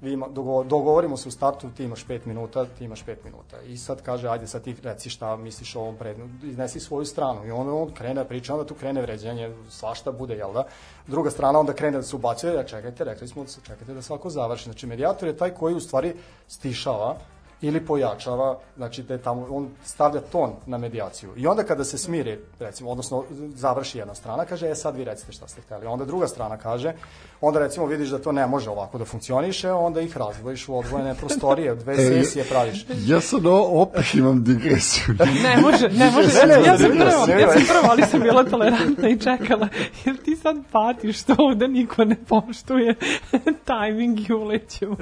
vi 0.00 0.12
ima, 0.12 0.28
dogo, 0.28 0.64
dogovorimo 0.64 1.16
se 1.16 1.28
u 1.28 1.32
startu, 1.32 1.70
ti 1.76 1.84
imaš 1.84 2.06
5 2.06 2.20
minuta, 2.26 2.64
ti 2.64 2.84
imaš 2.84 3.04
5 3.04 3.16
minuta. 3.24 3.60
I 3.66 3.76
sad 3.76 4.02
kaže, 4.02 4.28
ajde 4.28 4.46
sad 4.46 4.62
ti 4.62 4.76
reci 4.82 5.10
šta 5.10 5.36
misliš 5.36 5.76
o 5.76 5.80
ovom 5.80 5.96
predmetu, 5.96 6.46
iznesi 6.46 6.80
svoju 6.80 7.04
stranu. 7.04 7.46
I 7.46 7.50
onda 7.50 7.72
on 7.72 7.90
krene 7.94 8.14
da 8.14 8.24
priča, 8.24 8.54
onda 8.54 8.66
tu 8.66 8.74
krene 8.74 9.02
vređanje, 9.02 9.54
svašta 9.68 10.12
bude, 10.12 10.34
jel 10.34 10.52
da? 10.52 10.66
Druga 11.06 11.30
strana 11.30 11.58
onda 11.58 11.72
krene 11.72 11.96
da 11.96 12.02
se 12.02 12.16
ubacuje, 12.16 12.54
ja 12.54 12.64
čekajte, 12.64 13.04
rekli 13.04 13.28
smo, 13.28 13.44
da 13.44 13.50
čekajte 13.66 13.94
da 13.94 14.02
svako 14.02 14.30
završi. 14.30 14.64
Znači, 14.64 14.86
medijator 14.86 15.28
je 15.28 15.36
taj 15.36 15.50
koji 15.50 15.74
u 15.74 15.80
stvari 15.80 16.14
stišava 16.48 17.16
ili 17.60 17.86
pojačava, 17.86 18.58
znači 18.76 19.02
da 19.02 19.14
je 19.14 19.22
tamo, 19.22 19.46
on 19.50 19.68
stavlja 19.84 20.20
ton 20.20 20.52
na 20.66 20.78
medijaciju. 20.78 21.32
I 21.36 21.46
onda 21.46 21.64
kada 21.64 21.84
se 21.84 21.98
smiri, 21.98 22.40
recimo, 22.58 22.90
odnosno 22.90 23.24
završi 23.54 23.98
jedna 23.98 24.14
strana, 24.14 24.44
kaže, 24.44 24.70
e 24.70 24.74
sad 24.74 24.96
vi 24.96 25.04
recite 25.04 25.32
šta 25.32 25.48
ste 25.48 25.60
hteli. 25.60 25.86
Onda 25.86 26.04
druga 26.04 26.28
strana 26.28 26.56
kaže, 26.56 26.92
onda 27.40 27.58
recimo 27.60 27.86
vidiš 27.86 28.08
da 28.08 28.18
to 28.18 28.32
ne 28.32 28.46
može 28.46 28.70
ovako 28.70 28.98
da 28.98 29.04
funkcioniše, 29.04 29.70
onda 29.70 30.00
ih 30.00 30.16
razdvojiš 30.16 30.68
u 30.68 30.78
odvojene 30.78 31.14
prostorije, 31.20 31.74
dve 31.74 31.94
E, 31.94 31.96
sesije 31.96 32.44
praviš. 32.44 32.86
Ja 33.06 33.20
sad 33.20 33.46
opet 33.72 34.14
imam 34.14 34.44
digresiju. 34.44 35.14
Ne 35.42 35.56
može, 35.56 35.88
ne 35.88 36.10
može. 36.10 36.28
Ne, 36.46 36.46
ne, 36.46 36.66
ja 36.66 36.78
sam 36.78 36.78
zanimljivo, 36.78 37.24
prva, 37.26 37.40
ja 37.40 37.52
sam 37.52 37.62
prva, 37.68 37.88
ali 37.90 38.02
sam 38.02 38.20
bila 38.20 38.44
tolerantna 38.44 39.08
i 39.08 39.18
čekala. 39.18 39.68
Jer 40.04 40.16
ti 40.16 40.36
sad 40.36 40.56
patiš 40.72 41.22
što 41.22 41.34
ovde 41.38 41.68
niko 41.68 42.04
ne 42.04 42.16
poštuje 42.28 42.94
tajming 43.66 44.30
i 44.30 44.32
ulećemo. 44.32 44.96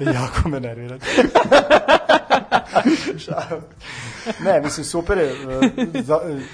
jako 0.14 0.48
me 0.48 0.60
nervirate. 0.60 1.06
Šalim. 3.18 3.62
ne, 4.44 4.60
mislim, 4.60 4.84
super 4.84 5.18
je, 5.18 5.24
e, 5.24 5.34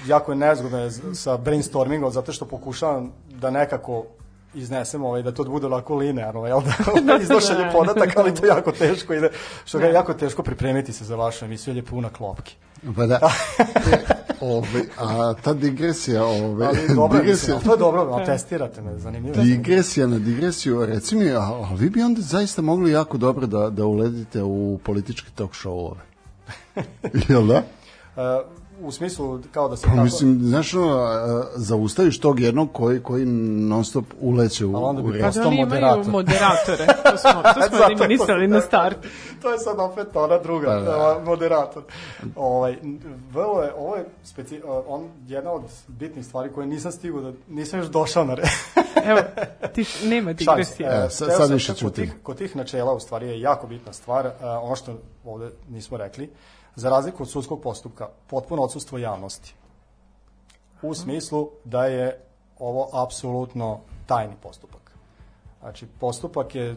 jako 0.07 0.31
je 0.31 0.35
nezgodno 0.35 0.89
sa 1.13 1.37
brainstormingom, 1.37 2.11
zato 2.11 2.31
što 2.31 2.45
pokušavam 2.45 3.11
da 3.29 3.49
nekako 3.49 4.05
iznesem 4.57 5.03
ovaj, 5.03 5.21
da 5.21 5.31
to 5.31 5.43
bude 5.43 5.67
lako 5.67 5.95
linearno, 5.95 6.45
jel 6.45 6.61
da? 7.05 7.17
Iznošenje 7.21 7.63
da. 7.63 7.69
podataka, 7.71 8.19
ali 8.19 8.35
to 8.35 8.45
je 8.45 8.49
jako 8.49 8.71
teško 8.71 9.13
ide, 9.13 9.29
što 9.65 9.79
ga 9.79 9.85
je 9.85 9.93
jako 9.93 10.13
teško 10.13 10.43
pripremiti 10.43 10.93
se 10.93 11.05
za 11.05 11.15
vašu 11.15 11.45
emisiju, 11.45 11.71
jer 11.71 11.77
je 11.77 11.85
puna 11.85 12.09
klopki. 12.09 12.55
Pa 12.95 13.05
da. 13.05 13.19
Ove, 14.41 14.81
a 14.97 15.33
ta 15.43 15.53
digresija, 15.53 16.25
ove, 16.25 16.65
Ali 16.65 16.77
dobro, 16.95 17.07
mislim, 17.07 17.21
digresija, 17.21 17.55
ali 17.55 17.63
to 17.63 17.71
je 17.71 17.77
dobro, 17.77 18.01
ali 18.01 18.25
testirate 18.25 18.81
me, 18.81 18.97
zanimljivo. 18.97 19.43
digresija 19.43 20.07
na 20.07 20.19
digresiju, 20.19 20.85
reci 20.85 21.15
mi, 21.15 21.31
a, 21.31 21.39
a 21.39 21.73
vi 21.77 21.89
bi 21.89 22.01
onda 22.01 22.21
zaista 22.21 22.61
mogli 22.61 22.91
jako 22.91 23.17
dobro 23.17 23.47
da, 23.47 23.69
da 23.69 23.85
uledite 23.85 24.43
u 24.43 24.79
politički 24.83 25.31
talk 25.35 25.51
show-ove. 25.51 26.01
Jel 27.29 27.47
da? 27.47 27.55
E, 27.55 28.41
u 28.81 28.91
smislu, 28.91 29.39
kao 29.51 29.69
da 29.69 29.77
se 29.77 29.83
Pa 29.83 29.89
tako... 29.89 30.03
mislim, 30.03 30.39
znaš, 30.41 30.73
ono, 30.73 30.95
a, 30.95 31.43
zaustaviš 31.55 32.19
tog 32.19 32.39
jednog 32.39 32.71
koji, 32.73 32.99
koji 32.99 33.25
non 33.25 33.85
stop 33.85 34.05
uleće 34.19 34.65
u, 34.65 34.75
Ali 34.75 34.85
onda 34.85 35.01
bi 35.01 35.09
u 35.09 35.21
Pa 35.21 35.29
da 35.31 35.47
oni 35.47 35.55
imaju 35.55 35.65
moderator. 35.65 36.05
moderatore. 36.07 36.85
To 37.11 37.17
smo, 37.17 37.31
to 37.43 37.61
smo 37.67 37.77
Zato 37.77 37.83
eliminisali 37.85 38.47
na 38.47 38.61
startu. 38.61 39.07
to 39.41 39.51
je 39.51 39.59
sad 39.59 39.79
opet 39.79 40.07
ona 40.15 40.37
druga, 40.39 40.67
Pa 40.67 40.75
da. 40.75 41.21
moderator. 41.25 41.83
Ovaj, 42.35 42.77
vrlo 43.31 43.61
je, 43.61 43.73
ovo 43.73 43.95
je 43.95 44.05
speci, 44.23 44.61
on, 44.87 45.07
jedna 45.27 45.51
od 45.51 45.61
bitnih 45.87 46.25
stvari 46.25 46.49
koje 46.51 46.67
nisam 46.67 46.91
stigao 46.91 47.21
da, 47.21 47.31
nisam 47.47 47.79
još 47.79 47.87
došao 47.87 48.23
na 48.23 48.33
red. 48.33 48.45
Evo, 49.05 49.19
ti 49.73 49.85
nema 50.03 50.31
se. 50.31 50.33
digresije. 50.35 50.89
E, 50.89 51.09
sad- 51.09 51.29
sad 51.31 51.51
više 51.51 51.71
kod 51.71 51.77
ćutim. 51.77 52.03
tih, 52.05 52.15
kod 52.23 52.37
tih 52.37 52.55
načela 52.55 52.93
u 52.93 52.99
stvari 52.99 53.27
je 53.27 53.41
jako 53.41 53.67
bitna 53.67 53.93
stvar, 53.93 54.31
ono 54.61 54.75
što 54.75 54.93
ovde 55.25 55.49
nismo 55.69 55.97
rekli, 55.97 56.29
za 56.77 56.89
razliku 56.89 57.23
od 57.23 57.29
sudskog 57.29 57.61
postupka, 57.61 58.09
potpuno 58.27 58.63
odsustvo 58.63 58.97
javnosti. 58.97 59.53
u 60.81 60.93
smislu 60.93 61.49
da 61.63 61.85
je 61.85 62.21
ovo 62.59 62.89
apsolutno 62.93 63.79
tajni 64.05 64.33
postupak. 64.43 64.91
Znači, 65.59 65.87
postupak 65.99 66.55
je 66.55 66.71
e, 66.71 66.75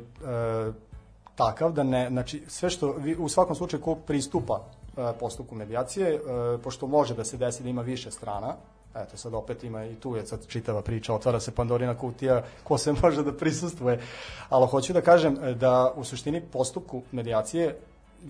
takav 1.35 1.73
da 1.73 1.83
ne, 1.83 2.09
znači, 2.09 2.43
sve 2.49 2.71
što, 2.71 2.93
vi, 2.93 3.17
u 3.17 3.29
svakom 3.29 3.57
slučaju 3.57 3.83
ko 3.83 3.95
pristupa 3.95 4.61
e, 4.97 5.13
postupku 5.21 5.55
medijacije, 5.55 6.15
e, 6.15 6.21
pošto 6.65 6.87
može 6.87 7.15
da 7.15 7.25
se 7.25 7.37
desi 7.37 7.63
da 7.63 7.69
ima 7.69 7.83
više 7.83 8.11
strana, 8.11 8.55
eto 8.95 9.17
sad 9.17 9.35
opet 9.35 9.65
ima 9.65 9.85
i 9.85 9.95
tu 9.95 10.17
je 10.17 10.27
sad 10.27 10.47
čitava 10.47 10.83
priča, 10.83 11.15
otvara 11.15 11.41
se 11.41 11.55
Pandorina 11.55 11.99
kutija, 11.99 12.43
ko 12.65 12.79
se 12.79 12.93
može 13.03 13.23
da 13.23 13.37
prisustuje, 13.37 14.01
ali 14.49 14.67
hoću 14.67 14.93
da 14.93 15.01
kažem 15.01 15.37
da 15.55 15.93
u 15.97 16.05
suštini 16.05 16.41
postupku 16.41 17.03
medijacije 17.13 17.79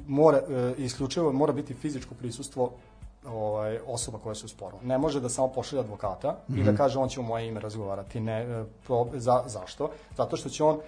mora, 0.07 0.39
e, 0.39 0.75
isključivo 0.79 1.33
mora 1.33 1.53
biti 1.53 1.75
fizičko 1.75 2.15
prisustvo 2.15 2.71
ovaj, 3.27 3.79
osoba 3.87 4.19
koja 4.19 4.35
su 4.35 4.47
u 4.47 4.49
sporu. 4.49 4.77
Ne 4.83 4.99
može 4.99 5.21
da 5.21 5.29
samo 5.29 5.49
pošalje 5.49 5.81
advokata 5.81 6.31
mm 6.31 6.55
-hmm. 6.55 6.61
i 6.61 6.65
da 6.65 6.77
kaže 6.77 6.99
on 6.99 7.09
će 7.09 7.21
u 7.21 7.23
moje 7.23 7.49
ime 7.49 7.61
razgovarati. 7.61 8.21
Ne, 8.21 8.43
e, 8.43 8.65
pro, 8.87 9.07
za, 9.15 9.43
zašto? 9.47 9.91
Zato 10.17 10.37
što 10.37 10.49
će 10.49 10.65
on 10.65 10.79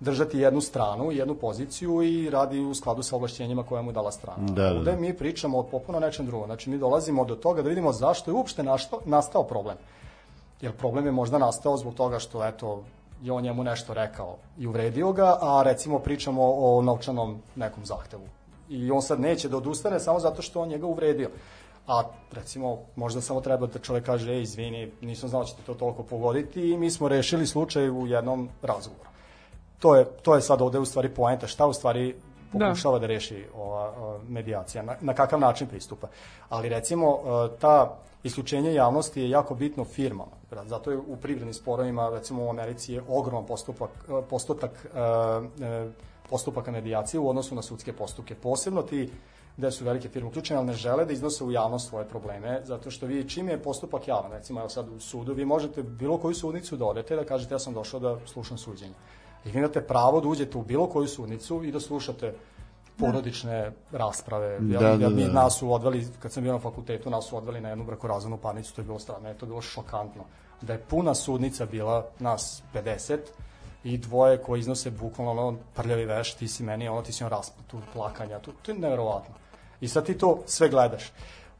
držati 0.00 0.38
jednu 0.38 0.60
stranu, 0.60 1.12
jednu 1.12 1.34
poziciju 1.34 2.02
i 2.02 2.30
radi 2.30 2.60
u 2.60 2.74
skladu 2.74 3.02
sa 3.02 3.16
ovlašćenjima 3.16 3.62
koje 3.62 3.82
mu 3.82 3.92
dala 3.92 4.12
strana. 4.12 4.46
Da, 4.46 4.62
da, 4.62 4.70
da. 4.70 4.78
Ovde 4.78 4.96
mi 4.96 5.16
pričamo 5.16 5.58
o 5.58 5.62
popuno 5.62 6.00
nečem 6.00 6.26
drugom. 6.26 6.46
Znači 6.46 6.70
mi 6.70 6.78
dolazimo 6.78 7.24
do 7.24 7.34
toga 7.34 7.62
da 7.62 7.68
vidimo 7.68 7.92
zašto 7.92 8.30
je 8.30 8.34
uopšte 8.34 8.62
našto, 8.62 9.00
nastao 9.04 9.44
problem. 9.44 9.76
Jer 10.60 10.72
problem 10.72 11.06
je 11.06 11.12
možda 11.12 11.38
nastao 11.38 11.76
zbog 11.76 11.94
toga 11.94 12.18
što 12.18 12.46
eto 12.46 12.82
je 13.22 13.32
on 13.32 13.42
njemu 13.42 13.64
nešto 13.64 13.94
rekao 13.94 14.36
i 14.58 14.66
uvredio 14.66 15.12
ga, 15.12 15.38
a 15.40 15.62
recimo 15.64 15.98
pričamo 15.98 16.54
o 16.54 16.82
novčanom 16.82 17.38
nekom 17.56 17.86
zahtevu. 17.86 18.22
I 18.70 18.90
on 18.90 19.02
sad 19.02 19.20
neće 19.20 19.48
da 19.48 19.56
odustane 19.56 20.00
samo 20.00 20.20
zato 20.20 20.42
što 20.42 20.60
on 20.60 20.68
njega 20.68 20.86
uvredio. 20.86 21.30
A 21.86 22.02
recimo, 22.32 22.78
možda 22.96 23.20
samo 23.20 23.40
treba 23.40 23.66
da 23.66 23.78
čovek 23.78 24.04
kaže, 24.04 24.32
ej, 24.32 24.42
izvini, 24.42 24.92
nisam 25.00 25.28
znao 25.28 25.42
da 25.42 25.48
ćete 25.48 25.62
to 25.62 25.74
toliko 25.74 26.02
pogoditi 26.02 26.70
i 26.70 26.76
mi 26.78 26.90
smo 26.90 27.08
rešili 27.08 27.46
slučaj 27.46 27.90
u 27.90 28.06
jednom 28.06 28.48
razgovoru. 28.62 29.08
To 29.78 29.96
je, 29.96 30.04
to 30.04 30.34
je 30.34 30.40
sad 30.40 30.62
ovde 30.62 30.78
u 30.78 30.84
stvari 30.84 31.08
poenta, 31.08 31.46
šta 31.46 31.66
u 31.66 31.72
stvari 31.72 32.14
pokušava 32.52 32.98
da, 32.98 33.00
da 33.00 33.06
reši 33.06 33.44
ova, 33.56 34.18
medijacija, 34.28 34.82
na, 34.82 34.96
na 35.00 35.14
kakav 35.14 35.40
način 35.40 35.66
pristupa. 35.66 36.08
Ali 36.48 36.68
recimo, 36.68 37.18
ta 37.60 37.98
isključenje 38.22 38.74
javnosti 38.74 39.20
je 39.20 39.30
jako 39.30 39.54
bitno 39.54 39.84
firmama. 39.84 40.32
Zato 40.64 40.90
je 40.90 40.98
u 40.98 41.16
privrednim 41.16 41.54
sporovima, 41.54 42.10
recimo 42.10 42.44
u 42.44 42.50
Americi 42.50 42.92
je 42.92 43.02
ogroman 43.08 43.46
postupak, 43.46 43.90
postotak 44.30 44.86
postupaka 46.30 46.70
medijacije 46.70 47.20
u 47.20 47.28
odnosu 47.28 47.54
na 47.54 47.62
sudske 47.62 47.92
postupke. 47.92 48.34
Posebno 48.34 48.82
ti 48.82 49.10
gde 49.58 49.70
su 49.70 49.84
velike 49.84 50.08
firme 50.08 50.28
uključene, 50.28 50.58
ali 50.58 50.66
ne 50.66 50.72
žele 50.72 51.04
da 51.04 51.12
iznose 51.12 51.44
u 51.44 51.50
javnost 51.50 51.88
svoje 51.88 52.04
probleme, 52.08 52.60
zato 52.64 52.90
što 52.90 53.06
vi 53.06 53.28
čim 53.28 53.48
je 53.48 53.62
postupak 53.62 54.08
javan, 54.08 54.32
recimo 54.32 54.60
evo 54.60 54.68
sad 54.68 54.88
u 54.88 55.00
sudu, 55.00 55.34
vi 55.34 55.44
možete 55.44 55.82
bilo 55.82 56.18
koju 56.18 56.34
sudnicu 56.34 56.76
da 56.76 56.84
odete 56.84 57.16
da 57.16 57.24
kažete 57.24 57.54
ja 57.54 57.58
sam 57.58 57.74
došao 57.74 58.00
da 58.00 58.16
slušam 58.26 58.58
suđenje. 58.58 58.94
I 59.44 59.50
vi 59.50 59.58
imate 59.58 59.80
pravo 59.80 60.20
da 60.20 60.28
uđete 60.28 60.58
u 60.58 60.62
bilo 60.62 60.86
koju 60.86 61.08
sudnicu 61.08 61.64
i 61.64 61.72
da 61.72 61.80
slušate 61.80 62.34
porodične 62.98 63.72
rasprave. 63.92 64.58
Da, 64.60 64.74
ja, 64.74 64.96
da, 64.96 65.04
ja, 65.04 65.08
mi, 65.08 65.24
da. 65.24 65.32
nas 65.32 65.58
su 65.58 65.72
odveli, 65.72 66.06
kad 66.18 66.32
sam 66.32 66.42
bio 66.42 66.52
na 66.52 66.58
fakultetu, 66.58 67.10
nas 67.10 67.28
su 67.28 67.36
odveli 67.36 67.60
na 67.60 67.68
jednu 67.68 67.84
brakorazvanu 67.84 68.36
parnicu, 68.36 68.74
to 68.74 68.80
je 68.80 68.84
bilo 68.84 68.98
strano, 68.98 69.34
to 69.34 69.46
je 69.46 69.48
bilo 69.48 69.60
šokantno. 69.60 70.24
Da 70.62 70.72
je 70.72 70.78
puna 70.78 71.14
sudnica 71.14 71.66
bila 71.66 72.06
nas 72.18 72.62
50, 72.74 73.18
i 73.84 73.98
dvoje 73.98 74.38
koji 74.38 74.60
iznose 74.60 74.90
bukvalno 74.90 75.32
ono 75.32 75.58
prljavi 75.74 76.04
veš, 76.04 76.34
ti 76.34 76.48
si 76.48 76.62
meni, 76.62 76.88
ono 76.88 77.02
ti 77.02 77.12
si 77.12 77.24
on 77.24 77.30
rasputu, 77.30 77.80
plakanja, 77.92 78.38
to, 78.38 78.52
to 78.62 78.72
je 78.72 78.78
neverovatno. 78.78 79.34
I 79.80 79.88
sad 79.88 80.06
ti 80.06 80.18
to 80.18 80.42
sve 80.46 80.68
gledaš. 80.68 81.12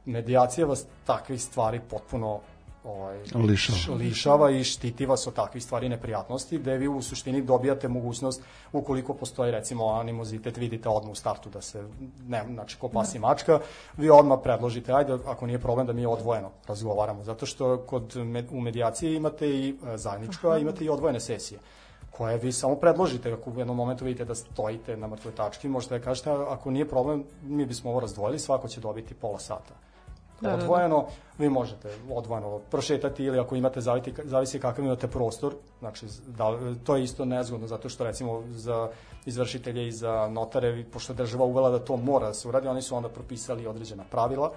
Medijacija 0.04 0.66
vas 0.66 0.84
takvih 1.06 1.42
stvari 1.42 1.80
potpuno 1.90 2.40
ovaj, 2.84 3.18
Lišava. 3.34 3.96
lišava 3.96 4.50
i 4.50 4.64
štiti 4.64 5.06
vas 5.06 5.26
od 5.26 5.34
takvih 5.34 5.64
stvari 5.64 5.88
neprijatnosti, 5.88 6.58
gde 6.58 6.76
vi 6.76 6.88
u 6.88 7.02
suštini 7.02 7.42
dobijate 7.42 7.88
mogućnost, 7.88 8.42
ukoliko 8.72 9.14
postoji 9.14 9.50
recimo 9.50 9.86
animozitet, 9.86 10.56
vidite 10.56 10.88
odmah 10.88 11.12
u 11.12 11.14
startu 11.14 11.50
da 11.50 11.60
se, 11.60 11.84
ne, 12.28 12.44
znači 12.52 12.76
ko 12.76 12.88
pas 12.88 13.14
i 13.14 13.18
mačka, 13.18 13.60
vi 13.96 14.10
odmah 14.10 14.38
predložite, 14.42 14.92
ajde, 14.92 15.18
ako 15.26 15.46
nije 15.46 15.58
problem 15.58 15.86
da 15.86 15.92
mi 15.92 16.06
odvojeno 16.06 16.50
razgovaramo, 16.66 17.24
zato 17.24 17.46
što 17.46 17.78
kod, 17.78 18.16
u 18.50 18.60
medijaciji 18.60 19.16
imate 19.16 19.48
i 19.48 19.68
e, 19.68 19.96
zajednička, 19.96 20.58
imate 20.58 20.84
i 20.84 20.88
odvojene 20.88 21.20
sesije 21.20 21.60
koje 22.10 22.38
vi 22.38 22.52
samo 22.52 22.76
predložite, 22.76 23.32
ako 23.32 23.50
u 23.50 23.58
jednom 23.58 23.76
momentu 23.76 24.04
vidite 24.04 24.24
da 24.24 24.34
stojite 24.34 24.96
na 24.96 25.06
mrtvoj 25.06 25.34
tački, 25.34 25.68
možete 25.68 25.98
da 25.98 26.04
kažete, 26.04 26.30
ako 26.30 26.70
nije 26.70 26.88
problem, 26.88 27.24
mi 27.42 27.66
bismo 27.66 27.90
ovo 27.90 28.00
razdvojili, 28.00 28.38
svako 28.38 28.68
će 28.68 28.80
dobiti 28.80 29.14
pola 29.14 29.38
sata. 29.38 29.74
Da, 30.40 30.54
odvojeno, 30.54 30.96
da, 30.96 31.02
da. 31.02 31.12
vi 31.38 31.48
možete 31.48 31.90
odvojeno 32.10 32.58
prošetati 32.70 33.24
ili 33.24 33.38
ako 33.38 33.56
imate, 33.56 33.80
zaviti, 33.80 34.14
zavisi 34.24 34.60
kakav 34.60 34.84
imate 34.84 35.08
prostor, 35.08 35.54
znači 35.78 36.06
da, 36.26 36.58
to 36.84 36.96
je 36.96 37.02
isto 37.02 37.24
nezgodno 37.24 37.66
zato 37.66 37.88
što 37.88 38.04
recimo 38.04 38.42
za 38.48 38.88
izvršitelje 39.26 39.88
i 39.88 39.92
za 39.92 40.28
notare, 40.28 40.84
pošto 40.92 41.14
država 41.14 41.44
uvela 41.44 41.70
da 41.70 41.78
to 41.78 41.96
mora 41.96 42.26
da 42.26 42.34
se 42.34 42.48
uradi, 42.48 42.68
oni 42.68 42.82
su 42.82 42.96
onda 42.96 43.08
propisali 43.08 43.66
određena 43.66 44.04
pravila, 44.10 44.52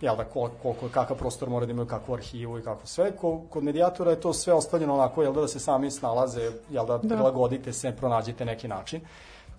jel 0.00 0.16
da, 0.16 0.24
koliko, 0.24 0.88
kakav 0.94 1.16
prostor 1.16 1.50
mora 1.50 1.66
da 1.66 1.72
imaju, 1.72 1.86
kakvu 1.86 2.14
arhivu 2.14 2.58
i 2.58 2.62
kako 2.62 2.86
sve. 2.86 3.12
Kod 3.50 3.64
medijatora 3.64 4.10
je 4.10 4.20
to 4.20 4.32
sve 4.32 4.52
ostavljeno 4.52 4.94
onako, 4.94 5.22
jel 5.22 5.32
da, 5.32 5.40
da 5.40 5.48
se 5.48 5.60
sami 5.60 5.90
snalaze, 5.90 6.50
jel 6.70 6.86
da, 6.86 6.98
da. 6.98 7.14
prilagodite 7.14 7.72
se, 7.72 7.92
pronađite 7.96 8.44
neki 8.44 8.68
način. 8.68 9.00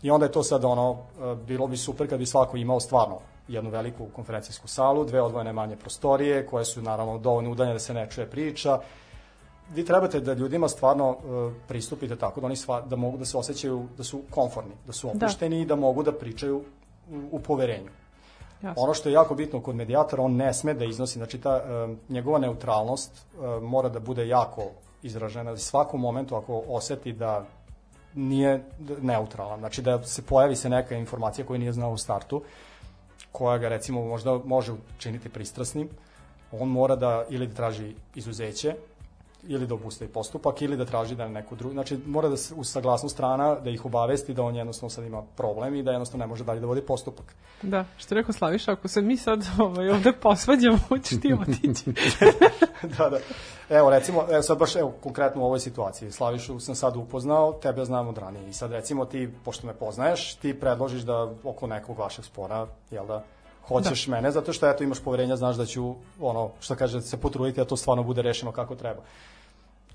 I 0.02 0.12
onda 0.12 0.26
je 0.26 0.32
to 0.32 0.44
sad 0.44 0.66
ono, 0.66 0.98
e, 1.22 1.36
bilo 1.36 1.68
bi 1.68 1.78
super 1.78 2.10
kad 2.10 2.20
bi 2.20 2.26
svako 2.26 2.58
imao 2.58 2.80
stvarno 2.80 3.20
jednu 3.48 3.70
veliku 3.70 4.08
konferencijsku 4.16 4.68
salu, 4.68 5.06
dve 5.06 5.22
odvojene 5.22 5.54
manje 5.54 5.76
prostorije, 5.76 6.46
koje 6.46 6.66
su 6.66 6.82
naravno 6.82 7.18
dovoljno 7.18 7.52
udaljene 7.52 7.74
da 7.74 7.80
se 7.80 7.94
ne 7.94 8.10
čuje 8.10 8.30
priča. 8.30 8.80
Vi 9.74 9.86
trebate 9.86 10.20
da 10.20 10.34
ljudima 10.34 10.68
stvarno 10.68 11.10
uh, 11.10 11.54
pristupite 11.68 12.16
tako 12.16 12.42
da 12.42 12.46
oni 12.46 12.56
sva, 12.56 12.82
da 12.82 12.96
mogu 12.96 13.18
da 13.18 13.26
se 13.26 13.38
osjećaju 13.38 13.88
da 13.98 14.04
su 14.04 14.22
konforni, 14.30 14.72
da 14.88 14.94
su 14.94 15.08
da. 15.08 15.14
opušteni 15.14 15.56
da. 15.56 15.62
i 15.62 15.66
da 15.66 15.76
mogu 15.76 16.04
da 16.04 16.12
pričaju 16.12 16.58
u, 17.12 17.22
u 17.32 17.40
poverenju. 17.40 17.90
Jasno. 18.62 18.84
Ono 18.84 18.94
što 18.94 19.10
je 19.10 19.14
jako 19.14 19.36
bitno 19.36 19.62
kod 19.62 19.76
medijatora, 19.76 20.24
on 20.24 20.36
ne 20.36 20.54
sme 20.54 20.74
da 20.74 20.86
iznosi, 20.86 21.20
znači 21.20 21.42
ta 21.42 21.56
uh, 21.56 21.98
njegova 22.10 22.40
neutralnost 22.40 23.12
uh, 23.12 23.64
mora 23.64 23.90
da 23.90 24.00
bude 24.00 24.28
jako 24.28 24.64
izražena. 25.04 25.58
Svaku 25.58 25.98
momentu 25.98 26.36
ako 26.36 26.64
oseti 26.68 27.14
da 27.14 27.46
nije 28.16 28.64
neutralan, 29.02 29.60
znači 29.60 29.82
da 29.82 30.04
se 30.04 30.22
pojavi 30.22 30.56
se 30.56 30.70
neka 30.70 30.96
informacija 30.96 31.46
koju 31.46 31.60
nije 31.60 31.74
znao 31.74 31.92
u 31.92 31.98
startu, 31.98 32.42
koja 33.32 33.58
ga 33.58 33.70
recimo 33.70 34.06
možda 34.06 34.40
može 34.46 34.74
učiniti 34.98 35.30
pristrasnim, 35.30 35.90
on 36.52 36.70
mora 36.70 36.96
da 36.96 37.26
ili 37.30 37.48
da 37.48 37.56
traži 37.56 37.96
izuzeće 38.16 38.76
ili 39.48 39.68
da 39.68 39.74
obustavi 39.74 40.12
postupak 40.12 40.62
ili 40.62 40.78
da 40.78 40.86
traži 40.86 41.16
da 41.16 41.28
neku 41.28 41.56
drugu, 41.56 41.74
znači 41.74 42.00
mora 42.06 42.30
da 42.30 42.38
se 42.38 42.54
u 42.56 42.64
saglasnost 42.64 43.16
strana 43.16 43.56
da 43.56 43.70
ih 43.70 43.86
obavesti 43.86 44.34
da 44.34 44.44
on 44.44 44.56
jednostavno 44.56 44.90
sad 44.90 45.06
ima 45.06 45.24
problem 45.36 45.76
i 45.76 45.84
da 45.84 45.92
jednostavno 45.92 46.26
ne 46.26 46.28
može 46.28 46.44
dalje 46.44 46.60
da 46.60 46.68
vodi 46.68 46.82
postupak. 46.82 47.36
Da, 47.62 47.86
što 47.98 48.16
rekao 48.16 48.34
Slaviša, 48.34 48.72
ako 48.72 48.88
se 48.88 49.02
mi 49.02 49.18
sad 49.18 49.46
ovaj, 49.60 49.90
ovde 49.90 50.12
posvađamo, 50.12 50.78
hoćeš 50.88 51.22
ti 51.22 51.34
otići. 51.34 51.94
da, 52.98 53.10
da. 53.10 53.20
Evo 53.70 53.90
recimo, 53.90 54.26
evo 54.32 54.42
sad 54.42 54.58
baš 54.58 54.76
evo, 54.76 54.94
konkretno 55.04 55.42
u 55.42 55.46
ovoj 55.46 55.60
situaciji, 55.60 56.12
Slavišu 56.12 56.60
sam 56.60 56.76
sad 56.76 56.96
upoznao, 56.96 57.54
tebe 57.54 57.86
znam 57.86 58.08
od 58.08 58.18
ranije 58.18 58.50
i 58.50 58.54
sad 58.54 58.72
recimo 58.72 59.06
ti, 59.06 59.30
pošto 59.46 59.68
me 59.68 59.74
poznaješ, 59.74 60.36
ti 60.36 60.60
predložiš 60.60 61.02
da 61.02 61.34
oko 61.44 61.68
nekog 61.68 62.00
vašeg 62.00 62.26
spora, 62.26 62.68
jel 62.92 63.08
da, 63.08 63.24
hoćeš 63.70 64.06
da. 64.06 64.16
mene, 64.16 64.32
zato 64.32 64.54
što 64.54 64.70
eto 64.70 64.84
imaš 64.84 65.00
poverenja, 65.00 65.36
znaš 65.36 65.56
da 65.56 65.66
ću, 65.66 65.96
ono, 66.22 66.52
što 66.60 66.76
kaže, 66.76 67.02
se 67.02 67.18
potruditi 67.18 67.60
da 67.60 67.66
to 67.66 67.78
stvarno 67.78 68.04
bude 68.04 68.22
rešeno 68.22 68.52
kako 68.52 68.76
treba. 68.76 69.02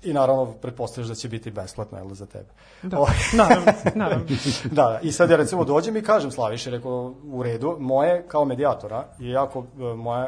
I 0.03 0.13
naravno, 0.13 0.53
pretpostavljaš 0.61 1.07
da 1.07 1.15
će 1.15 1.29
biti 1.29 1.51
besplatno, 1.51 1.97
jel, 1.97 2.13
za 2.13 2.25
tebe. 2.25 2.49
Da, 2.83 2.99
o, 2.99 3.07
naravno, 3.37 3.73
naravno. 3.95 4.25
da, 4.71 4.99
i 5.03 5.11
sad 5.11 5.29
ja 5.29 5.37
recimo 5.37 5.65
dođem 5.65 5.97
i 5.97 6.03
kažem 6.03 6.31
Slaviši, 6.31 6.69
rekao, 6.69 7.13
u 7.31 7.43
redu, 7.43 7.77
moje 7.79 8.23
kao 8.27 8.45
medijatora 8.45 9.05
je 9.19 9.31
jako, 9.31 9.59
e, 9.59 9.83
moje, 9.95 10.27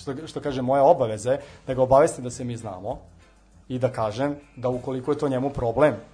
što, 0.00 0.26
što 0.26 0.40
kaže, 0.40 0.62
moje 0.62 0.82
obaveze, 0.82 1.38
da 1.66 1.74
ga 1.74 1.82
obavestim 1.82 2.24
da 2.24 2.30
se 2.30 2.44
mi 2.44 2.56
znamo 2.56 2.98
i 3.68 3.78
da 3.78 3.92
kažem 3.92 4.36
da 4.56 4.68
ukoliko 4.68 5.12
je 5.12 5.18
to 5.18 5.28
njemu 5.28 5.50
problem, 5.50 5.94
da 5.94 6.11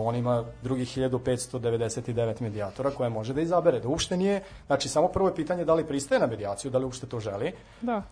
on 0.00 0.16
ima 0.16 0.44
drugih 0.62 0.98
1599 0.98 2.40
medijatora 2.40 2.90
koje 2.90 3.10
može 3.10 3.34
da 3.34 3.40
izabere, 3.40 3.80
da 3.80 3.88
uopšte 3.88 4.16
nije, 4.16 4.42
znači 4.66 4.88
samo 4.88 5.08
prvo 5.08 5.28
je 5.28 5.34
pitanje 5.34 5.64
da 5.64 5.74
li 5.74 5.86
pristaje 5.86 6.20
na 6.20 6.26
medijaciju, 6.26 6.70
da 6.70 6.78
li 6.78 6.84
uopšte 6.84 7.06
to 7.06 7.20
želi. 7.20 7.52
Da. 7.80 8.02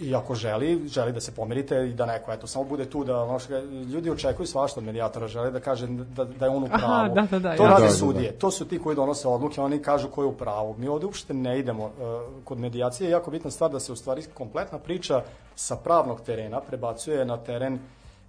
I 0.00 0.14
ako 0.14 0.34
želi, 0.34 0.88
želi 0.88 1.12
da 1.12 1.20
se 1.20 1.34
pomirite 1.34 1.88
i 1.88 1.92
da 1.92 2.06
neko, 2.06 2.32
eto, 2.32 2.46
samo 2.46 2.64
bude 2.64 2.84
tu 2.90 3.04
da, 3.04 3.22
ono 3.22 3.38
što, 3.38 3.58
ljudi 3.92 4.10
očekuju 4.10 4.46
svašta 4.46 4.80
od 4.80 4.86
medijatora, 4.86 5.28
žele 5.28 5.50
da 5.50 5.60
kaže 5.60 5.86
da, 5.86 6.24
da 6.24 6.46
je 6.46 6.50
on 6.50 6.64
u 6.64 6.68
pravu. 6.68 6.92
Aha, 6.92 7.08
da, 7.08 7.26
da, 7.30 7.38
da, 7.38 7.56
to 7.56 7.62
ja. 7.62 7.68
rade 7.68 7.82
Da, 7.82 7.88
da, 7.88 7.94
sudije, 7.94 8.30
da. 8.30 8.38
to 8.38 8.50
su 8.50 8.64
ti 8.68 8.78
koji 8.78 8.96
donose 8.96 9.28
odluke, 9.28 9.60
oni 9.60 9.82
kažu 9.82 10.08
ko 10.08 10.22
je 10.22 10.26
u 10.26 10.36
pravu. 10.36 10.74
Mi 10.78 10.88
ovde 10.88 11.06
uopšte 11.06 11.34
ne 11.34 11.58
idemo. 11.58 11.84
Uh, 11.84 11.90
kod 12.44 12.58
medijacije 12.58 13.08
je 13.08 13.10
jako 13.10 13.30
bitna 13.30 13.50
stvar 13.50 13.70
da 13.70 13.80
se 13.80 13.92
u 13.92 13.96
stvari 13.96 14.22
kompletna 14.34 14.78
priča 14.78 15.22
sa 15.54 15.76
pravnog 15.76 16.20
terena 16.20 16.60
prebacuje 16.60 17.24
na 17.24 17.36
teren 17.36 17.78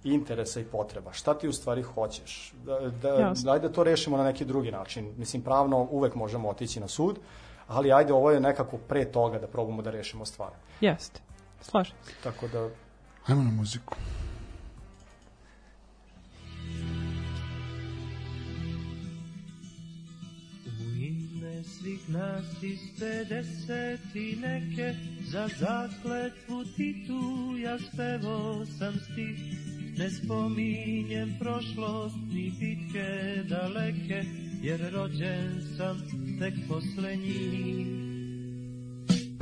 interesa 0.04 0.60
i 0.60 0.64
potreba. 0.64 1.12
Šta 1.12 1.34
ti 1.38 1.48
u 1.48 1.52
stvari 1.52 1.82
hoćeš? 1.82 2.52
Da, 2.64 2.78
da, 3.02 3.08
Jasno. 3.08 3.52
ajde 3.52 3.72
to 3.72 3.84
rešimo 3.84 4.16
na 4.16 4.24
neki 4.24 4.44
drugi 4.44 4.70
način. 4.70 5.14
Mislim, 5.16 5.42
pravno 5.42 5.88
uvek 5.90 6.14
možemo 6.14 6.48
otići 6.48 6.80
na 6.80 6.88
sud, 6.88 7.18
ali 7.66 7.92
ajde 7.92 8.12
ovo 8.12 8.30
je 8.30 8.40
nekako 8.40 8.78
pre 8.78 9.04
toga 9.04 9.38
da 9.38 9.46
probamo 9.46 9.82
da 9.82 9.90
rešimo 9.90 10.24
stvar. 10.24 10.50
Jeste, 10.80 11.20
slažem 11.60 11.96
se. 12.04 12.12
Tako 12.22 12.48
da, 12.48 12.68
Ajmo 13.26 13.42
na 13.42 13.50
muziku. 13.50 13.94
U 20.66 20.96
ime 20.96 21.64
svih 21.64 22.08
nas 22.08 22.62
iz 22.62 22.80
50 23.00 23.98
i 24.14 24.36
neke 24.36 24.94
Za 25.32 25.48
zakletvu 25.58 26.64
ti 26.76 27.04
tu 27.06 27.56
ja 27.58 27.78
spevo 27.78 28.66
sam 28.78 28.94
stih 28.94 29.79
Ne 29.98 30.10
spominjem 30.10 31.34
prošlost 31.38 32.16
ni 32.32 32.52
bitke 32.60 33.42
daleke 33.48 34.24
Jer 34.62 34.92
rođen 34.92 35.62
sam 35.76 36.02
tek 36.38 36.54
posle 36.68 37.16
njih 37.16 37.86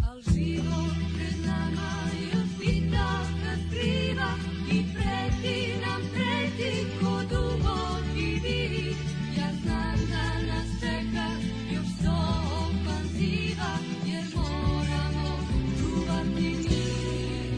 Al 0.09 0.19
život 0.35 0.97
pred 1.17 1.47
nama 1.47 1.91
još 2.33 2.49
bitaka 2.59 3.53
skriva 3.67 4.31
i 4.73 4.83
preti 4.95 5.73
nam 5.87 6.03
preti 6.15 6.87
ko 7.01 7.21
duboki 7.31 8.31
vid. 8.45 8.97
Ja 9.39 9.51
znam 9.63 9.99
da 10.11 10.47
nas 10.47 10.69
čeka 10.81 11.29
još 11.75 11.87
sto 11.99 12.19
ofanziva 12.63 13.73
jer 14.07 14.25
moramo 14.35 15.39
čuvati 15.79 16.41
mir. 16.41 16.69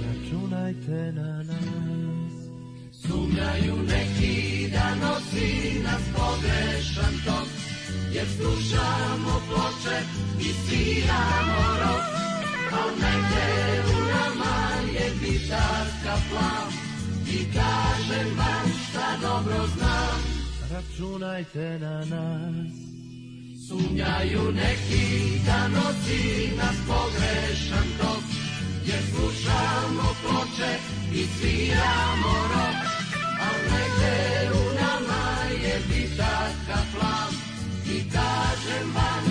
Računajte 0.06 1.12
na 1.12 1.22
nas 1.22 1.39
Sumnjaju 3.40 3.76
neki 3.82 4.68
da 4.72 4.94
nosi 4.94 5.80
nas 5.82 6.02
pogrešan 6.16 7.14
tok 7.26 7.48
jer 8.12 8.26
slušamo 8.36 9.40
ploče 9.48 9.98
i 10.40 10.52
sviramo 10.52 11.62
rok. 11.80 12.04
Al 12.72 12.90
negde 12.90 13.82
u 13.86 14.00
nama 14.12 14.56
je 14.92 15.10
gitarka 15.20 16.16
plav 16.30 16.68
i 17.28 17.44
kažem 17.52 18.28
vam 18.38 18.72
šta 18.88 19.16
dobro 19.22 19.66
znam. 19.76 20.20
Računajte 20.70 21.78
na 21.78 21.98
nas. 21.98 22.72
Sumnjaju 23.68 24.52
neki 24.52 25.38
da 25.46 25.68
nosi 25.68 26.50
nas 26.56 26.76
pogrešan 26.88 27.88
tok 28.00 28.24
Jer 28.86 29.02
slušamo 29.10 30.14
ploče 30.22 30.72
i 31.14 31.24
sviramo 31.38 32.32
rok 32.54 32.89
negde 33.70 34.50
u 34.60 34.62
nama 34.80 35.22
je 35.64 35.76
I 37.86 38.10
kažem 38.10 38.94
vam 38.94 39.24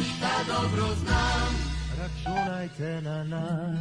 dobro 0.48 0.96
znam 0.96 1.52
Računajte 2.00 3.02
na 3.02 3.24
nas. 3.24 3.80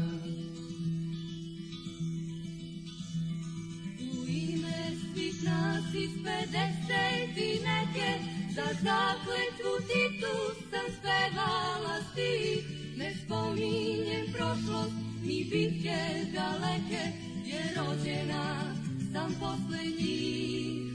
U 4.01 4.27
ime 4.29 4.97
svih 5.01 5.45
nas 5.45 5.95
iz 5.95 6.11
50 6.11 7.37
i 7.37 7.61
neke 7.61 8.25
Za 8.55 8.67
zakletvu 8.83 9.73
ti 9.89 10.21
tu 10.21 10.61
sam 10.71 10.87
spevala 10.99 12.03
stih 12.13 12.65
Ne 12.97 13.15
spominjem 13.25 14.33
prošlost 14.33 14.95
ni 15.23 15.45
bitke 15.51 15.99
daleke 16.35 17.13
Jer 17.45 17.77
rođena 17.77 18.88
sam 19.13 19.35
posle 19.41 19.85
njih 19.99 20.93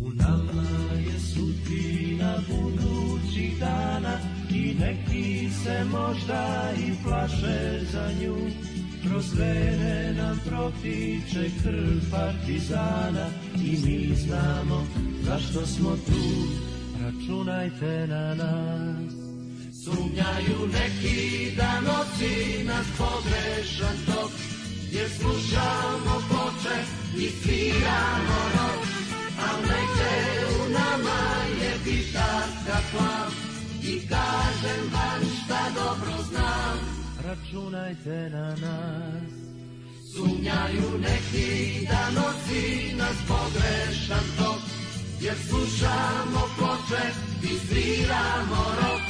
U 0.00 0.10
nama 0.10 0.62
je 1.06 1.20
sudbina 1.20 2.34
budućih 2.48 3.58
dana 3.60 4.18
I 4.50 4.74
neki 4.80 5.50
se 5.64 5.84
možda 5.84 6.72
i 6.78 7.04
plaše 7.04 7.80
za 7.92 8.10
nju. 8.20 8.36
Kroz 9.02 9.24
vene 9.38 10.14
nam 10.16 10.40
protiče 10.46 11.50
krv 11.62 12.10
partizana 12.10 13.26
I 13.64 13.70
mi 13.70 14.14
znamo 14.14 14.86
zašto 15.22 15.66
smo 15.66 15.90
tu. 15.90 16.46
Računajte 17.02 18.06
na 18.06 18.34
nas. 18.34 19.12
Sumnjaju 19.84 20.68
neki 20.72 21.50
da 21.56 21.80
nosi 21.80 22.64
nas 22.64 22.86
pogrešan 22.98 23.96
tok 24.06 24.45
Jer 24.92 25.10
slušamo 25.10 26.22
ploče 26.28 26.76
i 27.16 27.28
sviramo 27.42 28.40
rok 28.54 28.86
Al 29.48 29.60
negde 29.60 30.14
u 30.56 30.72
nama 30.72 31.18
je 31.60 31.72
gitarka 31.84 32.78
plav 32.92 33.30
I 33.82 34.00
kažem 34.08 34.82
vam 34.92 35.22
šta 35.44 35.60
dobro 35.74 36.22
znam. 36.28 36.78
Računajte 37.24 38.30
na 38.32 38.48
nas. 38.50 39.32
Sumnjaju 40.14 40.98
neki 40.98 41.86
da 41.88 42.10
nosi 42.20 42.94
nas 42.96 43.16
pogrešan 43.28 44.26
tok. 44.38 44.62
Jer 45.20 45.34
slušamo 45.48 46.42
ploče 46.58 47.04
i 47.42 47.58
sviramo 47.68 48.64
rok 48.80 49.02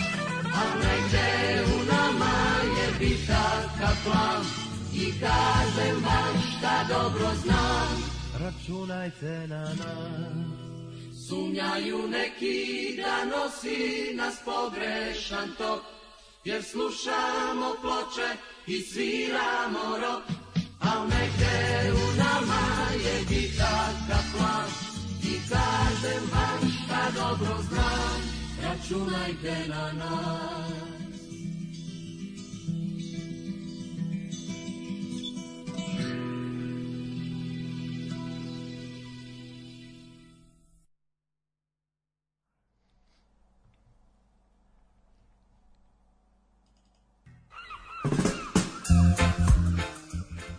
Al 0.55 0.79
negde 0.79 1.65
u 1.75 1.85
nama 1.93 2.35
je 2.79 2.99
bitarka 2.99 3.91
plav 4.05 4.66
I 4.97 5.13
kažem 5.21 5.97
vam 6.05 6.43
šta 6.51 6.87
dobro 6.89 7.29
znam. 7.43 8.17
Računajte 8.41 9.47
na 9.49 9.63
nas. 9.65 10.57
Sumnjaju 11.29 12.09
neki 12.09 12.97
da 12.97 13.25
nosi 13.25 14.15
nas 14.15 14.35
pogrešan 14.45 15.49
tok 15.59 15.81
Jer 16.45 16.63
slušamo 16.65 17.75
ploče 17.81 18.29
i 18.67 18.81
sviramo 18.81 19.99
rok. 20.03 20.23
Al 20.81 21.03
negde 21.03 21.93
u 21.93 22.19
nama 22.19 22.63
je 23.05 23.25
gitarka 23.29 24.19
plav 24.33 24.69
I 25.23 25.35
kažem 25.51 26.23
vam 26.33 26.71
šta 26.71 27.21
dobro 27.21 27.63
znam. 27.69 28.21
Računajte 28.63 29.69
na 29.69 29.93
nas 29.93 30.86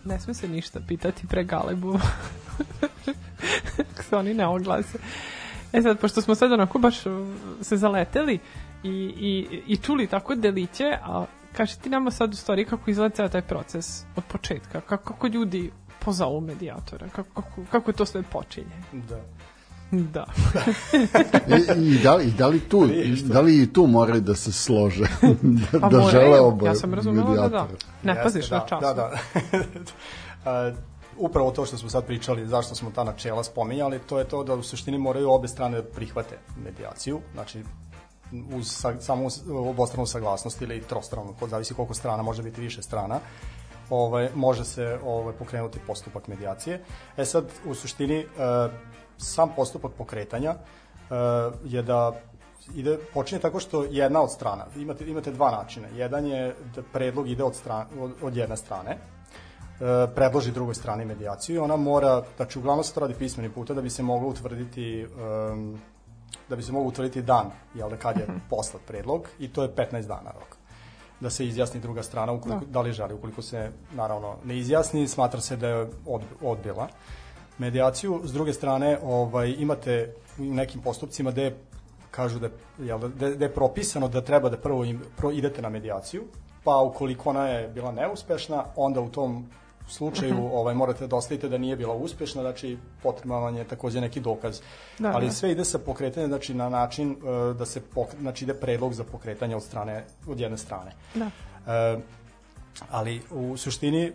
Ne 0.08 0.20
sme 0.20 0.34
se 0.34 0.47
ništa 0.47 0.80
pitati 0.88 1.28
pre 1.28 1.43
galebu. 1.43 1.99
Se 4.10 4.16
oni 4.16 4.34
ne 4.34 4.47
oglase. 4.47 4.97
E 5.74 5.82
sad, 5.82 5.99
pošto 5.99 6.22
smo 6.22 6.36
sad 6.36 6.51
onako 6.51 6.80
baš 6.80 7.05
uh, 7.05 7.28
se 7.62 7.78
zaleteli 7.78 8.39
i, 8.84 8.89
i, 9.20 9.62
i 9.68 9.78
čuli 9.78 10.08
tako 10.08 10.36
deliće, 10.36 10.97
a 11.03 11.26
kaži 11.53 11.80
ti 11.80 11.89
nama 11.89 12.12
sad 12.12 12.34
u 12.34 12.36
stvari 12.36 12.66
kako 12.66 12.91
izgleda 12.91 13.30
taj 13.30 13.41
proces 13.41 14.03
od 14.16 14.24
početka, 14.24 14.82
kako, 14.82 15.14
kako 15.14 15.28
ljudi 15.28 15.72
pozovu 15.99 16.41
medijatora, 16.41 17.08
kako, 17.16 17.41
kako, 17.41 17.62
kako 17.72 17.91
to 17.93 18.05
sve 18.05 18.24
počinje. 18.24 18.84
Da. 18.91 19.20
Da. 20.13 20.25
I, 21.77 21.81
i, 21.81 21.99
da, 22.03 22.15
li- 22.15 22.25
I 22.25 22.31
da 22.31 22.47
li 22.47 22.59
tu, 22.59 22.88
da 23.23 23.41
li 23.41 23.61
i 23.61 23.73
tu 23.73 23.88
moraju 23.88 24.21
da 24.21 24.35
se 24.35 24.51
slože? 24.53 25.05
da, 25.71 25.79
Pa 25.79 25.89
da 25.89 26.01
žele 26.11 26.39
oboje 26.39 26.69
ja 26.69 26.75
sam 26.75 26.93
razumela 26.93 27.35
da 27.35 27.47
da. 27.47 27.67
Ne 28.03 28.11
Jeste, 28.11 28.23
paziš 28.23 28.49
da, 28.49 28.57
na 28.57 28.65
čas. 28.65 28.81
Da, 28.81 28.93
da. 28.93 29.11
A, 30.45 30.71
upravo 31.17 31.51
to 31.51 31.65
što 31.65 31.77
smo 31.77 31.89
sad 31.89 32.05
pričali, 32.05 32.47
zašto 32.47 32.75
smo 32.75 32.91
ta 32.91 33.03
načela 33.03 33.43
spominjali, 33.43 33.99
to 33.99 34.19
je 34.19 34.25
to 34.25 34.43
da 34.43 34.55
u 34.55 34.63
suštini 34.63 34.97
moraju 34.97 35.31
obe 35.31 35.47
strane 35.47 35.77
da 35.77 35.83
prihvate 35.83 36.38
medijaciju, 36.63 37.19
znači 37.33 37.63
uz 38.53 38.71
sa, 38.71 38.93
samo 38.99 39.27
obostranu 39.69 40.05
saglasnost 40.05 40.61
ili 40.61 40.81
trostranu, 40.81 41.33
kod 41.39 41.49
zavisi 41.49 41.73
koliko 41.73 41.93
strana, 41.93 42.23
može 42.23 42.43
biti 42.43 42.61
više 42.61 42.81
strana, 42.81 43.19
ovaj, 43.89 44.29
može 44.35 44.65
se 44.65 44.99
ovaj, 45.05 45.33
pokrenuti 45.33 45.79
postupak 45.88 46.27
medijacije. 46.27 46.83
E 47.17 47.25
sad, 47.25 47.45
u 47.65 47.75
suštini, 47.75 48.17
e, 48.19 48.25
sam 49.18 49.49
postupak 49.55 49.91
pokretanja 49.97 50.55
e, 50.55 51.15
je 51.65 51.82
da 51.82 52.13
ide, 52.76 52.97
počinje 53.13 53.41
tako 53.41 53.59
što 53.59 53.84
jedna 53.84 54.22
od 54.22 54.32
strana, 54.32 54.65
imate, 54.76 55.05
imate 55.05 55.32
dva 55.32 55.51
načina. 55.51 55.88
Jedan 55.95 56.26
je 56.26 56.55
da 56.76 56.82
predlog 56.93 57.30
ide 57.30 57.43
od, 57.43 57.55
stran, 57.55 57.86
od, 57.99 58.11
od 58.22 58.38
jedne 58.38 58.57
strane, 58.57 58.91
e, 58.91 58.97
predloži 60.15 60.51
drugoj 60.51 60.76
strani 60.76 61.05
medijaciju 61.05 61.55
i 61.55 61.59
ona 61.59 61.76
mora, 61.76 62.24
znači 62.36 62.59
uglavnom 62.59 62.84
se 62.84 62.93
to 62.93 62.99
radi 62.99 63.13
pismeni 63.13 63.49
puta 63.49 63.74
da 63.74 63.82
bi 63.82 63.89
se 63.89 64.03
moglo 64.03 64.30
utvrditi 64.30 65.05
um, 65.05 65.80
da 66.49 66.55
bi 66.55 66.63
se 66.63 66.72
moglo 66.72 66.88
utvrditi 66.88 67.22
dan, 67.22 67.51
jel 67.76 67.89
da 67.89 67.97
kad 67.97 68.18
je 68.18 68.28
poslat 68.49 68.82
predlog 68.88 69.28
i 69.39 69.53
to 69.53 69.63
je 69.63 69.76
15 69.76 70.07
dana 70.07 70.32
rok 70.32 70.57
da 71.20 71.30
se 71.30 71.47
izjasni 71.47 71.80
druga 71.80 72.03
strana 72.03 72.32
ukoliko, 72.32 72.65
da. 72.65 72.82
li 72.82 72.91
želi, 72.91 73.13
ukoliko 73.13 73.41
se 73.41 73.72
naravno 73.93 74.36
ne 74.45 74.57
izjasni, 74.57 75.07
smatra 75.07 75.41
se 75.41 75.55
da 75.55 75.68
je 75.68 75.88
od, 76.05 76.22
odbila 76.41 76.88
medijaciju. 77.58 78.22
S 78.24 78.34
druge 78.34 78.53
strane, 78.53 78.97
ovaj, 79.03 79.55
imate 79.58 80.14
u 80.39 80.43
nekim 80.43 80.82
postupcima 80.82 81.32
gde 81.32 81.55
kažu 82.12 82.39
da, 82.39 82.49
jel, 82.80 82.99
da, 82.99 83.30
da, 83.30 83.45
je 83.45 83.53
propisano 83.53 84.08
da 84.08 84.22
treba 84.22 84.49
da 84.49 84.58
prvo 84.58 84.86
im, 84.86 85.01
pro, 85.18 85.32
idete 85.32 85.62
na 85.62 85.70
medijaciju, 85.70 86.24
pa 86.64 86.82
ukoliko 86.82 87.30
ona 87.30 87.47
je 87.47 87.68
bila 87.68 87.91
neuspešna, 87.91 88.64
onda 88.76 89.01
u 89.01 89.10
tom 89.10 89.45
slučaju 89.88 90.49
ovaj 90.53 90.76
morate 90.76 90.99
da 90.99 91.08
dostavite 91.08 91.49
da 91.49 91.58
nije 91.58 91.76
bila 91.76 91.93
uspešna, 91.93 92.41
znači 92.41 92.78
potreban 93.03 93.43
vam 93.43 93.55
je 93.55 93.64
takođe 93.64 94.01
neki 94.01 94.20
dokaz. 94.20 94.62
Da, 94.99 95.12
Ali 95.16 95.26
da. 95.26 95.32
sve 95.32 95.51
ide 95.51 95.66
sa 95.66 95.80
pokretanjem 95.80 96.30
znači 96.30 96.53
na 96.53 96.70
način 96.70 97.12
e, 97.12 97.53
da 97.53 97.66
se 97.66 97.82
pok, 97.82 98.08
znači 98.20 98.45
ide 98.45 98.53
predlog 98.53 98.93
za 98.93 99.03
pokretanje 99.03 99.55
od 99.55 99.64
strane 99.64 100.05
od 100.28 100.39
jedne 100.39 100.58
strane. 100.58 100.91
Da. 101.16 101.30
E, 101.74 101.97
ali 102.91 103.21
u 103.32 103.57
suštini 103.57 104.03
e, 104.05 104.13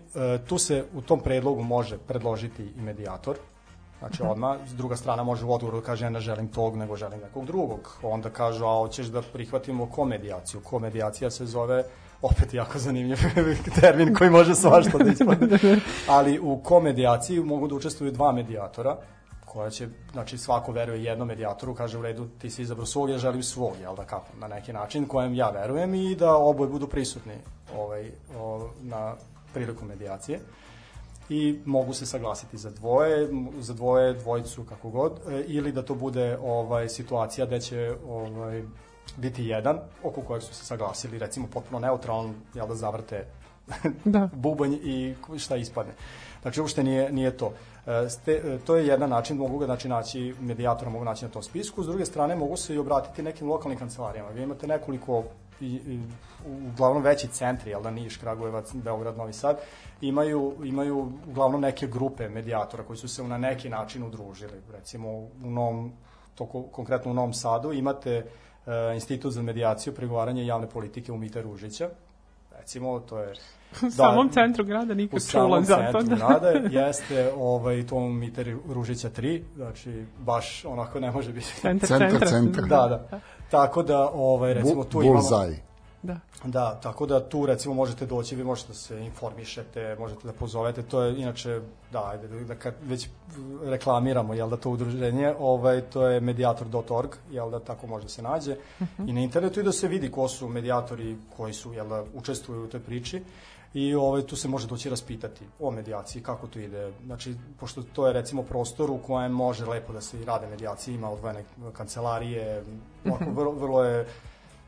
tu 0.49 0.59
se 0.59 0.85
u 0.95 1.03
tom 1.03 1.21
predlogu 1.21 1.63
može 1.63 1.99
predložiti 1.99 2.63
i 2.63 2.81
medijator, 2.81 3.37
Znači 4.03 4.23
odmah, 4.23 4.57
druga 4.77 4.97
strana 4.97 5.23
može 5.23 5.45
u 5.45 5.53
odgovoru 5.53 5.81
da 5.81 5.87
kaže 5.87 6.05
ja 6.05 6.11
ne 6.11 6.21
želim 6.21 6.49
tog, 6.49 6.77
nego 6.77 6.97
želim 6.97 7.21
nekog 7.21 7.47
drugog. 7.47 7.99
Onda 8.03 8.31
kažu, 8.31 8.65
a 8.65 8.79
hoćeš 8.79 9.07
da 9.07 9.23
prihvatimo 9.23 9.87
komedijaciju. 9.87 10.61
Komedijacija 10.61 11.31
se 11.31 11.47
zove, 11.47 11.85
opet 12.23 12.55
jako 12.55 12.79
zanimljiv 12.79 13.17
termin 13.81 14.15
koji 14.15 14.31
može 14.31 14.55
svašta 14.55 14.99
da 14.99 15.11
ispadne. 15.11 15.59
Ali 16.17 16.39
u 16.39 16.59
komedijaciji 16.63 17.41
mogu 17.41 17.69
da 17.69 17.75
učestvuju 17.75 18.13
dva 18.13 18.33
medijatora, 18.33 18.97
koja 19.53 19.71
će, 19.71 19.89
znači 20.13 20.39
svako 20.39 20.73
veruje 20.73 21.05
jednom 21.05 21.29
medijatoru, 21.29 21.75
kaže 21.75 21.99
u 21.99 22.03
redu 22.03 22.29
ti 22.39 22.51
si 22.51 22.63
izabrao 22.63 22.87
svog, 22.87 23.11
ja 23.11 23.19
želim 23.19 23.43
svog, 23.43 23.73
jel 23.81 23.97
da 23.97 24.05
kako, 24.05 24.27
na 24.41 24.49
neki 24.49 24.73
način 24.73 25.07
kojem 25.07 25.35
ja 25.35 25.51
verujem 25.51 25.95
i 25.95 26.15
da 26.15 26.37
oboje 26.37 26.71
budu 26.71 26.87
prisutni 26.89 27.35
ovaj, 27.77 28.11
o, 28.39 28.71
na 28.81 29.15
priliku 29.55 29.85
medijacije 29.85 30.41
i 31.29 31.59
mogu 31.65 31.95
se 31.95 32.07
saglasiti 32.07 32.59
za 32.59 32.71
dvoje, 32.71 33.29
za 33.59 33.75
dvoje, 33.75 34.13
dvojicu, 34.13 34.65
kako 34.65 34.91
god, 34.91 35.13
e, 35.29 35.45
ili 35.47 35.73
da 35.73 35.83
to 35.83 35.95
bude 35.95 36.39
ovaj 36.43 36.89
situacija 36.89 37.47
da 37.47 37.59
će 37.59 37.95
ovaj 38.09 38.63
biti 39.17 39.45
jedan 39.45 39.79
oko 40.03 40.21
kojeg 40.21 40.43
su 40.43 40.55
se 40.55 40.65
saglasili, 40.65 41.19
recimo 41.19 41.49
potpuno 41.53 41.79
neutralan, 41.79 42.35
jel 42.55 42.69
da 42.69 42.75
zavrte 42.75 43.27
Da. 44.05 44.29
bubanj 44.45 44.75
i 44.83 45.15
šta 45.39 45.57
ispadne. 45.57 45.93
Znači, 46.43 46.61
uopšte 46.61 46.85
nije, 46.85 47.13
nije 47.13 47.37
to. 47.37 47.53
E, 47.87 48.09
Ste, 48.09 48.33
e, 48.33 48.59
to 48.67 48.77
je 48.77 48.87
jedan 48.87 49.11
način, 49.11 49.37
mogu 49.37 49.59
ga 49.59 49.67
znači, 49.67 49.89
naći, 49.89 50.35
medijatora 50.41 50.91
mogu 50.91 51.05
naći 51.05 51.25
na 51.25 51.31
tom 51.31 51.43
spisku, 51.43 51.83
s 51.83 51.87
druge 51.87 52.05
strane 52.05 52.37
mogu 52.37 52.57
se 52.57 52.75
i 52.75 52.79
obratiti 52.79 53.23
nekim 53.23 53.49
lokalnim 53.49 53.79
kancelarijama. 53.79 54.29
Vi 54.29 54.43
imate 54.43 54.67
nekoliko, 54.67 55.25
i, 55.61 55.67
i, 55.67 56.01
uglavnom 56.73 57.03
veći 57.03 57.29
centri, 57.29 57.71
jel 57.71 57.83
da 57.83 57.91
Niš, 57.91 58.17
Kragujevac, 58.17 58.75
Beograd, 58.75 59.17
Novi 59.17 59.33
Sad, 59.33 59.59
imaju, 60.01 60.55
imaju 60.65 61.13
uglavnom 61.29 61.61
neke 61.61 61.87
grupe 61.87 62.29
medijatora 62.29 62.83
koji 62.83 62.97
su 62.97 63.09
se 63.09 63.23
na 63.23 63.39
neki 63.39 63.69
način 63.69 64.03
udružili. 64.03 64.61
Recimo, 64.73 65.09
u 65.19 65.31
Novom, 65.51 65.93
to 66.35 66.47
ko- 66.47 66.63
konkretno 66.73 67.11
u 67.11 67.15
Novom 67.15 67.33
Sadu 67.33 67.73
imate 67.73 68.11
e, 68.67 68.95
Institut 68.95 69.33
za 69.33 69.43
medijaciju, 69.43 69.95
pregovaranje 69.95 70.47
javne 70.47 70.67
politike 70.67 71.13
u 71.13 71.17
Mite 71.17 71.43
Ružića, 71.43 71.89
recimo, 72.59 73.01
to 73.01 73.19
je 73.19 73.35
U 73.87 73.91
samom 73.91 74.29
centru 74.29 74.65
grada 74.65 74.93
u 74.93 74.97
nikad 74.97 75.23
samom 75.23 75.47
čula 75.47 75.63
za 75.63 75.77
to. 75.77 75.99
centru 75.99 76.17
Da. 76.17 76.27
grada 76.27 76.49
jeste 76.49 77.33
ovaj, 77.37 77.87
to 77.87 78.01
Miter 78.01 78.57
Ružića 78.69 79.11
3, 79.11 79.43
znači 79.57 80.05
baš 80.19 80.65
onako 80.65 81.01
ne 81.01 81.11
može 81.11 81.33
biti. 81.33 81.47
Centar, 81.61 81.89
Centar, 81.89 82.11
centra. 82.11 82.29
centar. 82.29 82.65
da, 82.65 83.07
da. 83.11 83.21
Tako 83.51 83.83
da, 83.83 84.11
ovaj, 84.15 84.55
recimo, 84.55 84.85
tu 84.85 85.03
imamo... 85.03 85.21
Bullseye. 85.21 85.57
Da. 86.03 86.21
Da, 86.45 86.81
tako 86.83 87.07
da 87.07 87.29
tu 87.29 87.47
recimo 87.47 87.75
možete 87.75 88.07
doći, 88.07 88.37
vi 88.37 88.45
možete 88.45 88.69
da 88.69 88.75
se 88.75 89.05
informišete, 89.05 89.97
možete 89.99 90.27
da 90.27 90.33
pozovete, 90.33 90.83
to 90.83 91.03
je 91.03 91.21
inače, 91.21 91.61
da, 91.93 92.05
ajde, 92.11 92.29
da, 92.29 92.45
da 92.45 92.55
kad 92.55 92.75
već 92.83 93.09
reklamiramo, 93.65 94.35
jel 94.35 94.51
da 94.51 94.57
to 94.57 94.71
udruženje, 94.71 95.35
ovaj, 95.39 95.81
to 95.81 96.07
je 96.07 96.21
mediator.org, 96.21 97.11
jel 97.31 97.51
da 97.51 97.61
tako 97.61 97.87
može 97.87 98.03
da 98.03 98.09
se 98.09 98.23
nađe 98.23 98.57
i 99.07 99.13
na 99.13 99.21
internetu 99.21 99.61
i 99.61 99.63
da 99.63 99.73
se 99.73 99.89
vidi 99.89 100.11
ko 100.11 100.29
su 100.29 100.49
medijatori 100.49 101.17
koji 101.37 101.53
su, 101.53 101.73
jel 101.73 101.89
da, 101.89 102.05
učestvuju 102.15 102.65
u 102.65 102.69
toj 102.69 102.81
priči 102.81 103.23
i 103.75 103.95
ovaj, 103.95 104.23
tu 104.23 104.37
se 104.37 104.49
može 104.49 104.67
doći 104.67 104.91
raspitati 104.91 105.45
o 105.61 105.71
medijaciji, 105.71 106.23
kako 106.23 106.47
to 106.47 106.59
ide, 106.59 106.93
znači, 107.05 107.35
pošto 107.61 107.83
to 107.83 108.07
je 108.07 108.13
recimo 108.13 108.43
prostor 108.43 108.91
u 108.91 108.99
kojem 108.99 109.33
može 109.33 109.67
lepo 109.67 109.93
da 109.93 110.01
se 110.01 110.25
rade 110.25 110.47
medijacije, 110.47 110.95
ima 110.95 111.11
odvojene 111.11 111.45
kancelarije, 111.73 112.65
vrlo, 113.35 113.51
vrlo 113.53 113.85
je 113.85 114.07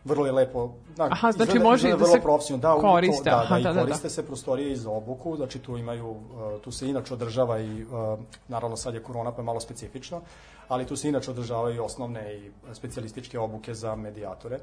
vrlo 0.04 0.26
je 0.26 0.32
lepo. 0.32 0.72
Da, 0.96 1.04
Aha, 1.04 1.32
znači 1.32 1.50
izgleda- 1.50 1.64
može 1.64 1.88
izgleda 1.88 2.04
da 2.04 2.10
se 2.10 2.20
profesionalno. 2.22 2.82
Da, 2.82 2.88
koriste, 2.88 3.30
To, 3.30 3.36
da, 3.36 3.42
aha, 3.42 3.56
da, 3.58 3.62
da, 3.62 3.68
da, 3.68 3.74
da. 3.74 3.80
koriste 3.80 4.10
se 4.10 4.26
prostorije 4.26 4.72
i 4.72 4.76
za 4.76 4.90
obuku, 4.90 5.36
znači 5.36 5.58
tu 5.58 5.78
imaju, 5.78 6.10
uh, 6.10 6.18
tu 6.62 6.70
se 6.70 6.88
inače 6.88 7.14
održava 7.14 7.58
i, 7.58 7.82
uh, 7.82 8.18
naravno 8.48 8.76
sad 8.76 8.94
je 8.94 9.02
korona 9.02 9.32
pa 9.32 9.40
je 9.42 9.44
malo 9.44 9.60
specifično, 9.60 10.20
ali 10.68 10.86
tu 10.86 10.96
se 10.96 11.08
inače 11.08 11.30
održavaju 11.30 11.84
osnovne 11.84 12.34
i 12.36 12.50
specijalističke 12.72 13.38
obuke 13.38 13.74
za 13.74 13.94
medijatore. 13.94 14.58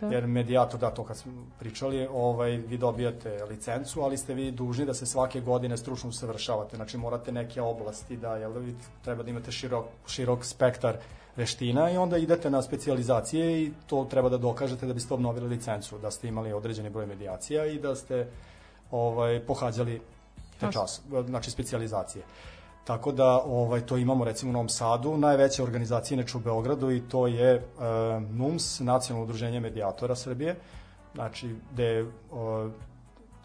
Da. 0.00 0.06
Jer 0.06 0.26
medijator, 0.26 0.80
da, 0.80 0.90
to 0.90 1.04
kad 1.04 1.16
smo 1.16 1.32
pričali, 1.58 2.08
ovaj, 2.12 2.50
vi 2.50 2.78
dobijate 2.78 3.44
licencu, 3.50 4.02
ali 4.02 4.18
ste 4.18 4.34
vi 4.34 4.50
dužni 4.50 4.86
da 4.86 4.94
se 4.94 5.06
svake 5.06 5.40
godine 5.40 5.76
stručno 5.76 6.08
usavršavate. 6.08 6.76
Znači 6.76 6.98
morate 6.98 7.32
neke 7.32 7.60
oblasti 7.62 8.16
da, 8.16 8.36
jel 8.36 8.52
da 8.52 8.58
vi 8.58 8.74
treba 9.04 9.22
da 9.22 9.30
imate 9.30 9.52
širok, 9.52 9.84
širok 10.06 10.44
spektar 10.44 10.96
veština 11.36 11.90
i 11.90 11.96
onda 11.96 12.16
idete 12.16 12.50
na 12.50 12.62
specijalizacije 12.62 13.62
i 13.62 13.72
to 13.86 14.04
treba 14.04 14.28
da 14.28 14.38
dokažete 14.38 14.86
da 14.86 14.94
biste 14.94 15.14
obnovili 15.14 15.48
licencu, 15.48 15.98
da 15.98 16.10
ste 16.10 16.28
imali 16.28 16.52
određeni 16.52 16.90
broj 16.90 17.06
medijacija 17.06 17.66
i 17.66 17.78
da 17.78 17.94
ste 17.96 18.26
ovaj 18.90 19.40
pohađali 19.40 20.00
te 20.60 20.72
čas, 20.72 21.00
znači 21.26 21.50
specijalizacije. 21.50 22.24
Tako 22.84 23.12
da 23.12 23.40
ovaj 23.40 23.80
to 23.80 23.96
imamo 23.96 24.24
recimo 24.24 24.50
u 24.50 24.52
Novom 24.52 24.68
Sadu, 24.68 25.16
najveća 25.16 25.62
organizacija 25.62 26.16
inače 26.16 26.36
u 26.36 26.40
Beogradu 26.40 26.90
i 26.90 27.00
to 27.08 27.26
je 27.26 27.56
uh, 27.56 27.82
NUMS, 28.30 28.80
Nacionalno 28.80 29.24
udruženje 29.24 29.60
medijatora 29.60 30.16
Srbije. 30.16 30.56
Znači 31.14 31.56
gde 31.72 32.02
uh, 32.02 32.08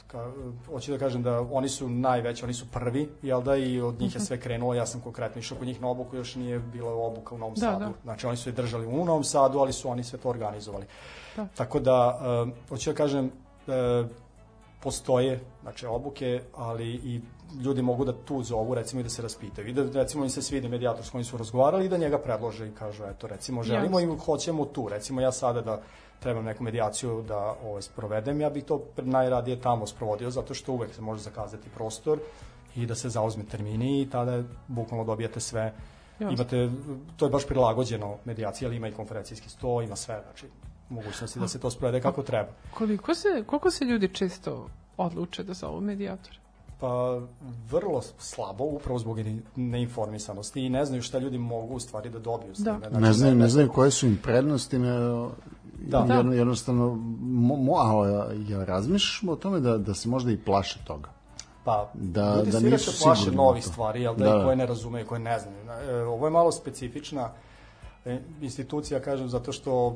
ka, 0.07 0.31
hoću 0.65 0.91
da 0.91 0.97
kažem 0.97 1.23
da 1.23 1.41
oni 1.41 1.69
su 1.69 1.89
najveći, 1.89 2.43
oni 2.43 2.53
su 2.53 2.65
prvi, 2.71 3.09
jel 3.21 3.41
da, 3.41 3.55
i 3.55 3.81
od 3.81 4.01
njih 4.01 4.15
je 4.15 4.21
sve 4.21 4.39
krenulo, 4.39 4.73
ja 4.73 4.85
sam 4.85 5.01
konkretno 5.01 5.39
išao 5.39 5.57
kod 5.57 5.67
njih 5.67 5.81
na 5.81 5.87
obuku, 5.87 6.15
još 6.15 6.35
nije 6.35 6.59
bila 6.59 6.93
obuka 6.93 7.35
u 7.35 7.37
Novom 7.37 7.53
Da, 7.53 7.61
Sadu. 7.61 7.85
da. 7.85 7.91
Znači 8.03 8.27
oni 8.27 8.37
su 8.37 8.49
je 8.49 8.53
držali 8.53 8.85
u 8.87 9.05
Novom 9.05 9.23
Sadu, 9.23 9.59
ali 9.59 9.73
su 9.73 9.89
oni 9.89 10.03
sve 10.03 10.19
to 10.19 10.29
organizovali. 10.29 10.85
Da. 11.35 11.47
Tako 11.57 11.79
da, 11.79 12.19
uh, 12.47 12.69
hoću 12.69 12.89
da 12.89 12.95
kažem, 12.95 13.25
uh, 13.25 13.73
postoje 14.83 15.39
znači 15.61 15.85
obuke, 15.85 16.41
ali 16.55 16.87
i 16.89 17.21
ljudi 17.63 17.81
mogu 17.81 18.05
da 18.05 18.13
tu 18.13 18.43
zovu 18.43 18.75
recimo 18.75 18.99
i 18.99 19.03
da 19.03 19.09
se 19.09 19.21
raspitaju 19.21 19.67
i 19.67 19.73
da 19.73 19.83
recimo 20.01 20.23
im 20.23 20.29
se 20.29 20.41
svidi 20.41 20.69
medijator 20.69 21.05
s 21.05 21.09
kojim 21.09 21.25
su 21.25 21.37
razgovarali 21.37 21.85
i 21.85 21.89
da 21.89 21.97
njega 21.97 22.17
predlože 22.17 22.67
i 22.67 22.71
kažu 22.71 23.03
eto 23.03 23.27
recimo 23.27 23.63
želimo 23.63 23.99
i 23.99 24.17
hoćemo 24.25 24.65
tu 24.65 24.89
recimo 24.89 25.21
ja 25.21 25.31
sada 25.31 25.61
da 25.61 25.81
trebam 26.19 26.45
neku 26.45 26.63
medijaciju 26.63 27.23
da 27.23 27.37
ovaj, 27.63 27.81
sprovedem 27.81 28.41
ja 28.41 28.49
bih 28.49 28.63
to 28.63 28.81
najradije 28.97 29.61
tamo 29.61 29.87
sprovodio 29.87 30.31
zato 30.31 30.53
što 30.53 30.73
uvek 30.73 30.93
se 30.93 31.01
može 31.01 31.21
zakazati 31.21 31.69
prostor 31.69 32.19
i 32.75 32.85
da 32.85 32.95
se 32.95 33.09
zauzme 33.09 33.43
termini 33.43 34.01
i 34.01 34.09
tada 34.09 34.43
bukvalno 34.67 35.05
dobijate 35.05 35.39
sve 35.39 35.73
Jasno. 36.19 36.33
imate, 36.33 36.69
to 37.17 37.25
je 37.25 37.31
baš 37.31 37.47
prilagođeno 37.47 38.15
medijacija, 38.25 38.67
ali 38.67 38.75
ima 38.75 38.87
i 38.87 38.93
konferencijski 38.93 39.49
sto, 39.49 39.81
ima 39.81 39.95
sve, 39.95 40.21
znači 40.23 40.45
mogućnosti 40.89 41.39
da 41.39 41.47
se 41.47 41.59
to 41.59 41.69
sprovede 41.69 42.01
kako 42.01 42.23
treba. 42.23 42.49
Koliko 42.73 43.15
se, 43.15 43.43
koliko 43.45 43.71
se 43.71 43.85
ljudi 43.85 44.07
često 44.09 44.67
odluče 44.97 45.43
da 45.43 45.53
zovu 45.53 45.81
medijator? 45.81 46.39
Pa 46.79 47.19
vrlo 47.67 48.01
slabo, 48.19 48.63
upravo 48.63 48.99
zbog 48.99 49.19
ne- 49.19 49.41
neinformisanosti 49.55 50.61
i 50.61 50.69
ne 50.69 50.85
znaju 50.85 51.01
šta 51.01 51.19
ljudi 51.19 51.37
mogu 51.37 51.75
u 51.75 51.79
stvari 51.79 52.09
da 52.09 52.19
dobiju 52.19 52.55
s 52.55 52.59
Da. 52.59 52.73
time. 52.73 52.89
Znači, 52.89 53.01
Ne 53.01 53.13
znaju, 53.13 53.35
ne 53.35 53.39
ne- 53.39 53.49
znaju 53.49 53.69
koje 53.69 53.91
su 53.91 54.07
im 54.07 54.17
prednosti, 54.17 54.79
ne, 54.79 54.89
Da. 55.79 56.01
da. 56.01 56.13
Jedno, 56.13 56.33
jednostavno, 56.33 56.95
mo, 57.21 57.55
mo, 57.55 57.73
a, 57.77 58.27
ja 58.47 58.63
razmišljaš 58.65 59.23
o 59.29 59.35
tome 59.35 59.59
da, 59.59 59.77
da 59.77 59.93
se 59.93 60.09
možda 60.09 60.31
i 60.31 60.37
plaše 60.37 60.79
toga. 60.87 61.09
Pa, 61.63 61.89
Da- 61.93 62.35
ljudi 62.35 62.51
da 62.51 62.59
se 62.59 62.67
inače 62.67 62.89
nisu 62.89 63.03
plaše 63.03 63.31
to. 63.35 63.61
stvari, 63.61 64.01
jel 64.01 64.15
da, 64.15 64.25
Da, 64.25 64.37
da. 64.37 64.43
koje 64.43 64.55
ne 64.55 64.65
razumeju, 64.65 65.07
koje 65.07 65.19
ne 65.19 65.39
znaju. 65.39 65.89
E, 65.89 66.03
ovo 66.03 66.27
je 66.27 66.31
malo 66.31 66.51
specifična 66.51 67.29
e, 68.05 68.19
institucija, 68.41 68.99
kažem, 68.99 69.29
zato 69.29 69.51
što 69.51 69.95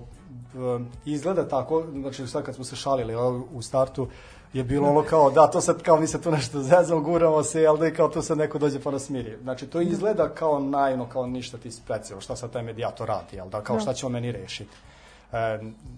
e, 0.55 0.83
izgleda 1.05 1.47
tako, 1.47 1.83
znači 1.91 2.27
sad 2.27 2.43
kad 2.43 2.55
smo 2.55 2.63
se 2.63 2.75
šalili 2.75 3.15
u 3.53 3.61
startu, 3.61 4.07
je 4.53 4.63
bilo 4.63 4.89
ono 4.89 5.03
kao, 5.03 5.31
da, 5.31 5.47
to 5.47 5.61
sad 5.61 5.81
kao 5.81 5.99
mi 5.99 6.07
se 6.07 6.21
tu 6.21 6.31
nešto 6.31 6.61
zezamo, 6.61 7.01
guramo 7.01 7.43
se, 7.43 7.61
jel 7.61 7.77
da 7.77 7.93
kao 7.93 8.09
tu 8.09 8.21
sad 8.21 8.37
neko 8.37 8.59
dođe 8.59 8.79
pa 8.79 8.91
nas 8.91 9.03
smiri. 9.03 9.37
Znači, 9.41 9.67
to 9.67 9.81
izgleda 9.81 10.29
kao 10.29 10.59
naivno, 10.59 11.09
kao 11.09 11.27
ništa 11.27 11.57
ti 11.57 11.71
specijalno, 11.71 12.21
šta 12.21 12.35
sad 12.35 12.51
taj 12.51 12.63
medijator 12.63 13.07
radi, 13.07 13.35
jel 13.35 13.49
da, 13.49 13.61
kao 13.61 13.79
šta 13.79 13.93
će 13.93 14.05
on 14.05 14.11
meni 14.11 14.31
rešiti. 14.31 14.71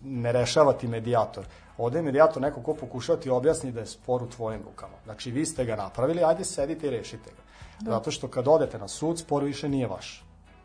Ne 0.04 0.32
rešava 0.32 0.74
ti 0.74 0.88
medijator. 0.88 1.46
Ovde 1.78 1.98
je 1.98 2.04
medijator 2.04 2.42
neko 2.42 2.62
ko 2.62 2.74
pokušava 2.74 3.20
ti 3.20 3.30
objasni 3.30 3.72
da 3.72 3.80
je 3.80 3.86
spor 3.86 4.24
u 4.24 4.30
tvojim 4.30 4.62
rukama. 4.66 4.94
Znači, 5.04 5.32
vi 5.32 5.46
ste 5.46 5.66
ga 5.66 5.76
napravili, 5.76 6.24
ajde 6.24 6.44
sedite 6.44 6.88
i 6.88 6.90
rešite 6.90 7.30
ga. 7.30 7.44
Zato 7.92 8.12
što 8.12 8.28
kad 8.28 8.48
odete 8.48 8.78
na 8.78 8.88
sud, 8.88 9.20
spor 9.20 9.44
više 9.44 9.70
nije 9.70 9.88
vaš. 9.88 10.24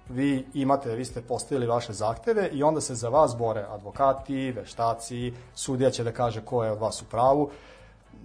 Vi 0.09 0.47
imate, 0.55 0.95
vi 0.95 1.05
ste 1.05 1.21
postavili 1.21 1.67
vaše 1.67 1.93
zahteve 1.93 2.49
i 2.53 2.63
onda 2.63 2.81
se 2.81 2.95
za 2.95 3.09
vas 3.09 3.37
bore 3.37 3.65
advokati, 3.69 4.53
veštaci, 4.53 5.33
sudija 5.55 5.91
će 5.91 6.05
da 6.05 6.13
kaže 6.13 6.41
ko 6.41 6.65
je 6.65 6.73
od 6.73 6.79
vas 6.79 7.03
u 7.03 7.05
pravu. 7.05 7.51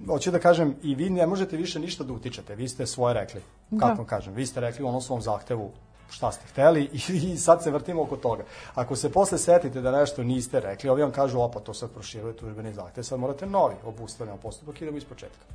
Hoću 0.08 0.32
da 0.32 0.39
kažem, 0.39 0.76
i 0.84 0.96
vi 0.96 1.10
ne 1.10 1.28
možete 1.28 1.58
više 1.58 1.80
ništa 1.80 2.04
da 2.04 2.14
utičete, 2.14 2.56
vi 2.56 2.68
ste 2.68 2.88
svoje 2.88 3.14
rekli. 3.14 3.41
Kako 3.80 4.04
Da. 4.04 4.10
kažem, 4.10 4.34
vi 4.34 4.46
ste 4.46 4.60
rekli 4.60 4.86
u 4.86 4.88
onom 4.88 5.02
svom 5.02 5.22
zahtevu 5.22 5.72
šta 6.14 6.32
ste 6.32 6.47
hteli 6.47 6.84
i, 7.09 7.32
i 7.34 7.38
sad 7.38 7.64
se 7.64 7.72
vrtimo 7.72 8.01
oko 8.01 8.18
toga. 8.18 8.43
Ako 8.76 8.95
se 8.95 9.11
posle 9.11 9.38
setite 9.38 9.82
da 9.82 9.91
nešto 9.91 10.24
niste 10.24 10.59
rekli, 10.59 10.89
ovi 10.89 11.01
vam 11.01 11.11
kažu, 11.11 11.39
opa, 11.39 11.59
to 11.59 11.74
sad 11.74 11.91
proširuje 11.91 12.34
tužbeni 12.34 12.74
zahtev, 12.74 13.03
sad 13.03 13.20
morate 13.20 13.45
novi, 13.45 13.76
obustavljamo 13.86 14.38
postupak, 14.38 14.82
idemo 14.82 14.97
iz 14.97 15.05
početka. 15.05 15.45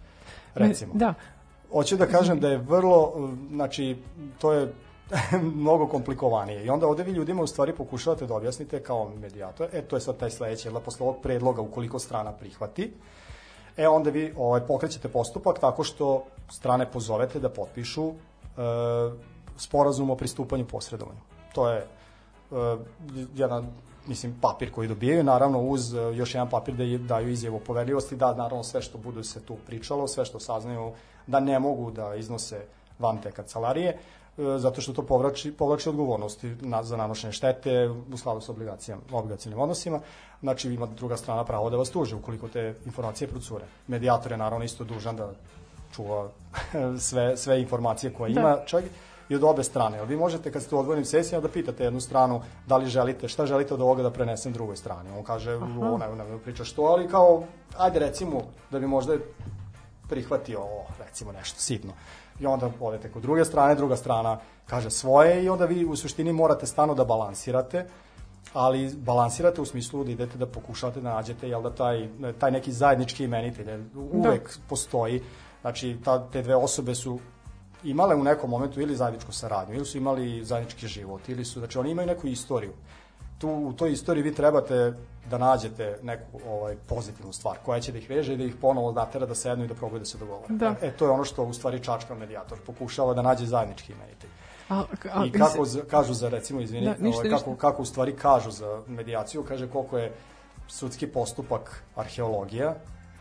Recimo. 0.54 0.92
Da. 0.94 1.14
hoću 1.72 1.96
da 1.96 2.06
kažem 2.06 2.40
da 2.40 2.48
je 2.48 2.58
vrlo, 2.58 3.30
znači, 3.50 3.96
to 4.38 4.52
je 4.52 4.72
mnogo 5.62 5.86
komplikovanije. 5.86 6.64
I 6.64 6.70
onda 6.70 6.86
ovde 6.86 7.02
vi 7.02 7.12
ljudima 7.12 7.42
u 7.42 7.46
stvari 7.46 7.72
pokušavate 7.72 8.26
da 8.26 8.34
objasnite 8.34 8.82
kao 8.82 9.10
medijator, 9.20 9.68
e 9.72 9.82
to 9.82 9.96
je 9.96 10.00
sad 10.00 10.16
taj 10.16 10.30
sledeći, 10.30 10.70
da 10.70 10.80
posle 10.80 11.06
ovog 11.06 11.22
predloga 11.22 11.62
ukoliko 11.62 11.98
strana 11.98 12.32
prihvati, 12.32 12.92
e 13.76 13.88
onda 13.88 14.10
vi 14.10 14.34
ovaj, 14.36 14.60
pokrećete 14.60 15.08
postupak 15.08 15.58
tako 15.58 15.84
što 15.84 16.24
strane 16.50 16.90
pozovete 16.90 17.40
da 17.40 17.48
potpišu 17.48 18.08
e, 18.08 18.12
sporazum 19.58 20.10
o 20.10 20.16
pristupanju 20.16 20.66
posredovanju. 20.66 21.20
To 21.54 21.70
je 21.70 21.78
e, 21.78 21.86
jedan 23.34 23.66
mislim, 24.06 24.34
papir 24.40 24.72
koji 24.72 24.88
dobijaju, 24.88 25.24
naravno 25.24 25.60
uz 25.60 25.94
e, 25.94 25.98
još 26.14 26.34
jedan 26.34 26.50
papir 26.50 26.74
da 26.74 26.82
je- 26.82 26.98
daju 26.98 27.28
izjavu 27.28 27.56
o 27.56 27.60
poverljivosti, 27.60 28.16
da 28.16 28.34
naravno 28.34 28.64
sve 28.64 28.82
što 28.82 28.98
bude 28.98 29.24
se 29.24 29.40
tu 29.40 29.56
pričalo, 29.66 30.08
sve 30.08 30.24
što 30.24 30.40
saznaju, 30.40 30.92
da 31.26 31.40
ne 31.40 31.58
mogu 31.58 31.90
da 31.90 32.14
iznose 32.14 32.64
van 32.98 33.18
te 33.18 33.30
kancelarije, 33.30 33.88
e, 33.88 33.98
zato 34.58 34.80
što 34.80 34.92
to 34.92 35.02
povlači, 35.02 35.52
povlači 35.52 35.88
odgovornosti 35.88 36.56
na, 36.60 36.82
za 36.82 36.96
nanošenje 36.96 37.32
štete 37.32 37.88
u 38.12 38.16
skladu 38.16 38.40
sa 38.40 38.52
obligacijama, 38.52 39.02
obligacijnim 39.12 39.58
odnosima. 39.60 40.00
Znači, 40.40 40.68
ima 40.68 40.86
druga 40.86 41.16
strana 41.16 41.44
pravo 41.44 41.70
da 41.70 41.76
vas 41.76 41.90
tuže 41.90 42.16
ukoliko 42.16 42.48
te 42.48 42.74
informacije 42.86 43.28
procure. 43.28 43.64
Medijator 43.86 44.32
je 44.32 44.38
naravno 44.38 44.64
isto 44.64 44.84
dužan 44.84 45.16
da 45.16 45.30
čuva 45.92 46.28
sve, 47.08 47.36
sve 47.36 47.60
informacije 47.60 48.12
koje 48.12 48.32
Da. 48.32 48.40
ima, 48.40 48.56
čak 48.66 48.84
i 49.28 49.34
od 49.34 49.44
obe 49.44 49.64
strane. 49.64 50.04
Vi 50.04 50.16
možete 50.16 50.52
kad 50.52 50.62
ste 50.62 50.74
u 50.74 50.78
odvojenim 50.78 51.04
sesijama 51.04 51.42
da 51.42 51.52
pitate 51.52 51.84
jednu 51.84 52.00
stranu 52.00 52.40
da 52.66 52.76
li 52.76 52.86
želite, 52.86 53.28
šta 53.28 53.46
želite 53.46 53.74
od 53.74 53.80
ovoga 53.80 54.02
da 54.02 54.10
prenesem 54.10 54.52
drugoj 54.52 54.76
strani. 54.76 55.10
On 55.18 55.24
kaže, 55.24 55.54
ovo 55.54 55.98
ne, 55.98 56.08
ne, 56.16 56.24
ne 56.24 56.38
priča 56.38 56.64
što, 56.64 56.82
ali 56.82 57.08
kao, 57.08 57.42
ajde 57.78 57.98
recimo 57.98 58.42
da 58.70 58.78
bi 58.78 58.86
možda 58.86 59.16
prihvatio 60.08 60.60
o, 60.60 60.86
recimo 60.98 61.32
nešto 61.32 61.60
sitno. 61.60 61.92
I 62.40 62.46
onda 62.46 62.70
odete 62.80 63.12
kod 63.12 63.22
druge 63.22 63.44
strane, 63.44 63.74
druga 63.74 63.96
strana 63.96 64.38
kaže 64.66 64.90
svoje 64.90 65.44
i 65.44 65.48
onda 65.48 65.64
vi 65.64 65.84
u 65.84 65.96
suštini 65.96 66.32
morate 66.32 66.66
stano 66.66 66.94
da 66.94 67.04
balansirate 67.04 67.86
ali 68.52 68.94
balansirate 68.96 69.60
u 69.60 69.64
smislu 69.64 70.04
da 70.04 70.10
idete 70.10 70.38
da 70.38 70.46
pokušate 70.46 71.00
da 71.00 71.14
nađete 71.14 71.48
jel 71.48 71.62
da 71.62 71.74
taj, 71.74 72.08
taj 72.38 72.50
neki 72.50 72.72
zajednički 72.72 73.24
imenitelj 73.24 73.68
jer 73.68 73.84
uvek 74.12 74.42
da. 74.42 74.62
postoji 74.68 75.22
znači 75.60 75.96
ta, 76.04 76.30
te 76.30 76.42
dve 76.42 76.56
osobe 76.56 76.94
su 76.94 77.18
imale 77.84 78.14
u 78.14 78.24
nekom 78.24 78.50
momentu 78.50 78.80
ili 78.80 78.96
zajedničku 78.96 79.32
saradnju 79.32 79.74
ili 79.74 79.86
su 79.86 79.98
imali 79.98 80.44
zajednički 80.44 80.88
život 80.88 81.28
ili 81.28 81.44
su 81.44 81.58
znači 81.58 81.78
oni 81.78 81.90
imaju 81.90 82.08
neku 82.08 82.26
istoriju 82.26 82.72
tu 83.38 83.48
u 83.50 83.72
toj 83.72 83.92
istoriji 83.92 84.22
vi 84.22 84.34
trebate 84.34 84.94
da 85.30 85.38
nađete 85.38 85.98
neku 86.02 86.40
ovaj 86.48 86.76
pozitivnu 86.86 87.32
stvar 87.32 87.56
koja 87.64 87.80
će 87.80 87.92
da 87.92 87.98
ih 87.98 88.10
veže 88.10 88.34
i 88.34 88.36
da 88.36 88.44
ih 88.44 88.54
ponovo 88.60 88.92
natera 88.92 89.26
da 89.26 89.34
sednu 89.34 89.64
i 89.64 89.68
da 89.68 89.74
probaju 89.74 89.98
da 89.98 90.06
se 90.06 90.18
dogovore. 90.18 90.54
Da. 90.54 90.74
E 90.82 90.90
to 90.90 91.04
je 91.04 91.10
ono 91.10 91.24
što 91.24 91.44
u 91.44 91.52
stvari 91.52 91.80
čačka 91.82 92.14
medijator 92.14 92.58
pokušava 92.66 93.14
da 93.14 93.22
nađe 93.22 93.46
zajednički 93.46 93.92
imenitelj. 93.92 94.30
A, 94.68 94.84
a, 95.12 95.26
I 95.26 95.32
kako 95.32 95.64
za, 95.64 95.82
kažu 95.90 96.14
za 96.14 96.28
recimo 96.28 96.60
izvini, 96.60 96.86
Da, 96.86 96.94
ništa, 96.98 97.20
ovaj, 97.20 97.30
kako 97.30 97.50
ništa. 97.50 97.60
kako 97.60 97.82
u 97.82 97.86
stvari 97.86 98.16
kažu 98.16 98.50
za 98.50 98.82
medijaciju, 98.86 99.44
kaže 99.48 99.68
koliko 99.68 99.98
je 99.98 100.12
sudski 100.68 101.06
postupak 101.06 101.82
arheologija, 101.96 102.74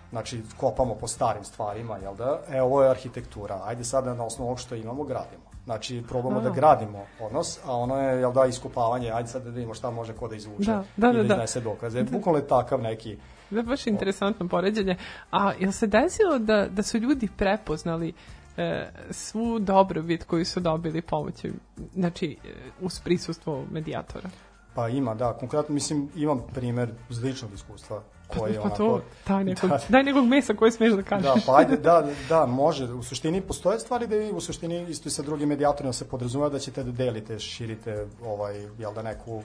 znači 0.09 0.41
kopamo 0.57 0.95
po 0.95 1.07
starim 1.07 1.43
stvarima, 1.43 1.97
jel 1.97 2.15
da? 2.15 2.39
E, 2.49 2.61
ovo 2.61 2.83
je 2.83 2.89
arhitektura. 2.89 3.61
Ajde 3.63 3.83
sada 3.83 4.13
na 4.13 4.25
osnovu 4.25 4.47
ovog 4.47 4.59
što 4.59 4.75
imamo 4.75 5.03
gradimo. 5.03 5.47
Znači, 5.65 6.03
probamo 6.07 6.41
da 6.41 6.49
A. 6.49 6.53
gradimo 6.53 7.05
odnos, 7.19 7.59
a 7.65 7.71
ono 7.75 7.97
je, 8.01 8.19
jel 8.19 8.33
da, 8.33 8.45
iskopavanje, 8.45 9.11
ajde 9.11 9.29
sad 9.29 9.43
da 9.43 9.49
vidimo 9.49 9.73
šta 9.73 9.91
može 9.91 10.13
ko 10.13 10.27
da 10.27 10.35
izvuče 10.35 10.71
Da, 10.71 10.83
da, 10.97 11.09
i 11.09 11.13
da, 11.13 11.17
da, 11.17 11.27
da. 11.27 11.33
iznese 11.33 11.61
dokaze. 11.61 12.03
Bukvalno 12.03 12.39
je 12.39 12.47
takav 12.47 12.81
neki, 12.81 13.17
Da, 13.49 13.61
baš 13.61 13.87
interesantno 13.87 14.47
poređenje. 14.47 14.95
A 15.31 15.51
jel 15.59 15.71
se 15.71 15.87
desilo 15.87 16.39
da, 16.39 16.67
da 16.69 16.83
su 16.83 16.97
ljudi 16.97 17.27
prepoznali 17.37 18.13
e, 18.57 18.89
svu 19.11 19.59
dobrobit 19.59 20.23
koju 20.23 20.45
su 20.45 20.59
dobili 20.59 21.01
pomoću, 21.01 21.47
znači, 21.93 22.37
e, 22.45 22.49
uz 22.81 22.99
prisustvo 22.99 23.65
medijatora? 23.71 24.29
pa 24.77 24.89
ima, 24.89 25.15
da, 25.15 25.33
konkretno, 25.33 25.73
mislim, 25.73 26.09
imam 26.15 26.41
primer 26.53 26.89
iz 27.09 27.23
ličnog 27.23 27.53
iskustva 27.53 28.01
koji 28.27 28.51
je 28.51 28.57
pa 28.57 28.63
onako... 28.63 28.77
to, 28.77 29.01
daj 29.27 29.43
nekog, 29.53 29.69
Da. 29.69 29.79
daj 29.89 30.03
nekog 30.03 30.25
mesa 30.25 30.53
koje 30.53 30.71
smeš 30.71 30.93
da 30.93 31.03
kažeš. 31.03 31.25
Da, 31.25 31.41
pa 31.45 31.57
ajde, 31.57 31.77
da, 31.77 32.07
da, 32.29 32.45
može. 32.45 32.85
U 32.85 33.03
suštini 33.03 33.41
postoje 33.41 33.79
stvari 33.79 34.07
da 34.07 34.15
vi 34.15 34.31
u 34.31 34.41
suštini 34.41 34.85
isto 34.89 35.09
i 35.09 35.11
sa 35.11 35.23
drugim 35.23 35.49
medijatorima 35.49 35.93
se 35.93 36.07
podrazumeva 36.07 36.49
da 36.49 36.59
ćete 36.59 36.83
da 36.83 36.91
delite, 36.91 37.39
širite 37.39 38.07
ovaj, 38.25 38.67
jel 38.79 38.93
da 38.93 39.01
neku 39.01 39.43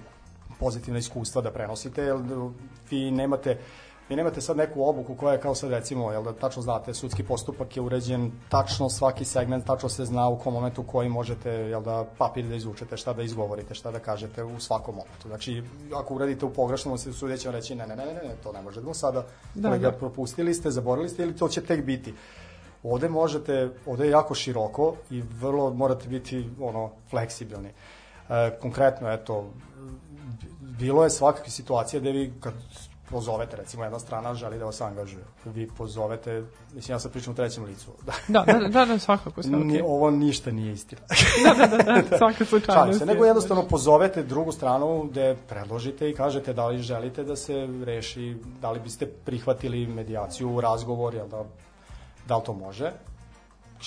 pozitivna 0.61 0.99
iskustva 0.99 1.43
da 1.43 1.51
prenosite, 1.51 2.03
jer 2.03 2.17
vi 2.91 3.11
nemate 3.11 3.59
vi 4.09 4.17
nemate 4.17 4.41
sad 4.41 4.57
neku 4.57 4.85
obuku 4.85 5.15
koja 5.15 5.33
je 5.33 5.41
kao 5.41 5.55
sad 5.55 5.71
recimo, 5.71 6.13
jel 6.13 6.23
da 6.23 6.33
tačno 6.33 6.63
znate, 6.63 6.95
sudski 6.95 7.23
postupak 7.23 7.77
je 7.77 7.83
uređen, 7.83 8.33
tačno 8.49 8.89
svaki 8.89 9.25
segment, 9.25 9.67
tačno 9.67 9.89
se 9.89 10.05
zna 10.05 10.29
u 10.29 10.39
kom 10.39 10.55
momentu 10.55 10.83
koji 10.83 11.09
možete, 11.09 11.51
jel 11.51 11.83
da, 11.83 12.05
papir 12.19 12.45
da 12.45 12.55
izvučete, 12.55 12.97
šta 12.97 13.13
da 13.13 13.23
izgovorite, 13.23 13.75
šta 13.75 13.91
da 13.91 13.99
kažete 13.99 14.45
u 14.45 14.61
svakom 14.61 14.95
momentu. 14.95 15.29
Znači, 15.29 15.63
ako 15.95 16.15
uradite 16.15 16.47
u 16.47 16.53
pogrešnom, 16.53 16.99
se 16.99 17.13
sudija 17.13 17.37
će 17.37 17.49
vam 17.49 17.55
reći, 17.55 17.75
ne, 17.75 17.87
ne, 17.87 17.97
ne, 17.97 18.05
ne, 18.05 18.13
ne, 18.13 18.35
to 18.43 18.53
ne 18.53 18.63
možemo 18.63 18.95
sada, 18.95 19.25
Da, 19.55 19.71
da, 19.71 19.79
da. 19.79 19.91
da. 19.91 19.93
propustili 19.93 20.55
ste, 20.55 20.71
zaboravili 20.71 21.09
ste 21.09 21.23
ili 21.23 21.37
to 21.37 21.49
će 21.49 21.63
tek 21.63 21.85
biti. 21.85 22.15
Ovde 22.83 23.09
možete, 23.09 23.71
ovde 23.87 24.05
je 24.05 24.11
jako 24.11 24.35
široko 24.35 24.95
i 25.11 25.23
vrlo 25.41 25.75
morate 25.75 26.09
biti 26.09 26.51
ono 26.61 26.91
fleksibilni. 27.11 27.69
E, 27.69 28.59
konkretno, 28.61 29.13
eto, 29.13 29.51
bilo 30.61 31.05
je 31.05 31.11
svakakve 31.11 31.51
situacije 31.51 32.01
gde 32.01 32.13
vi 32.13 32.33
kad 32.41 32.55
pozovete, 33.13 33.57
recimo 33.57 33.85
jedna 33.85 33.99
strana 33.99 34.35
želi 34.35 34.59
da 34.59 34.65
vas 34.65 34.81
angažuje, 34.81 35.25
vi 35.45 35.69
pozovete, 35.79 36.45
mislim 36.75 36.95
ja 36.95 36.99
sad 36.99 37.13
pričam 37.13 37.33
u 37.33 37.37
trećem 37.37 37.65
licu, 37.65 37.91
da, 38.07 38.13
Da, 38.29 38.45
da, 38.53 38.69
da, 38.69 38.85
da, 38.85 38.99
svakako, 38.99 39.43
svakako. 39.43 39.65
Ni, 39.65 39.81
ovo 39.85 40.11
ništa 40.11 40.51
nije 40.51 40.73
istina. 40.73 41.01
Da, 41.45 41.67
da, 41.67 41.77
da, 41.77 42.03
da, 42.11 42.19
svaka 42.23 42.45
slučajnost. 42.45 42.99
Se, 42.99 43.07
nego 43.07 43.25
je. 43.25 43.29
jednostavno 43.29 43.63
pozovete 43.69 44.23
drugu 44.23 44.53
stranu 44.53 45.03
gde 45.11 45.37
predložite 45.49 46.11
i 46.11 46.15
kažete 46.15 46.53
da 46.53 46.67
li 46.67 46.79
želite 46.79 47.25
da 47.25 47.37
se 47.37 47.69
reši, 47.85 48.37
da 48.61 48.71
li 48.71 48.81
biste 48.81 49.07
prihvatili 49.07 49.87
medijaciju, 49.87 50.61
razgovor, 50.61 51.15
jel 51.15 51.29
da, 51.29 51.45
da 52.29 52.37
li 52.37 52.45
to 52.45 52.53
može, 52.53 52.93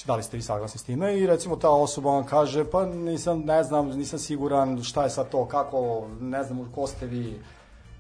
da 0.06 0.16
li 0.16 0.24
ste 0.24 0.38
vi 0.38 0.44
saglasni 0.44 0.80
s 0.80 0.84
time 0.84 1.20
i 1.20 1.28
recimo 1.28 1.56
ta 1.56 1.70
osoba 1.70 2.12
vam 2.12 2.26
kaže 2.26 2.66
pa 2.72 2.86
nisam, 2.86 3.40
ne 3.46 3.64
znam, 3.64 3.88
nisam 3.88 4.20
siguran 4.20 4.84
šta 4.84 5.04
je 5.04 5.10
sad 5.10 5.30
to, 5.30 5.46
kako, 5.46 6.08
ne 6.22 6.44
znam 6.44 6.72
ko 6.76 6.88
ste 6.88 7.06
vi, 7.06 7.40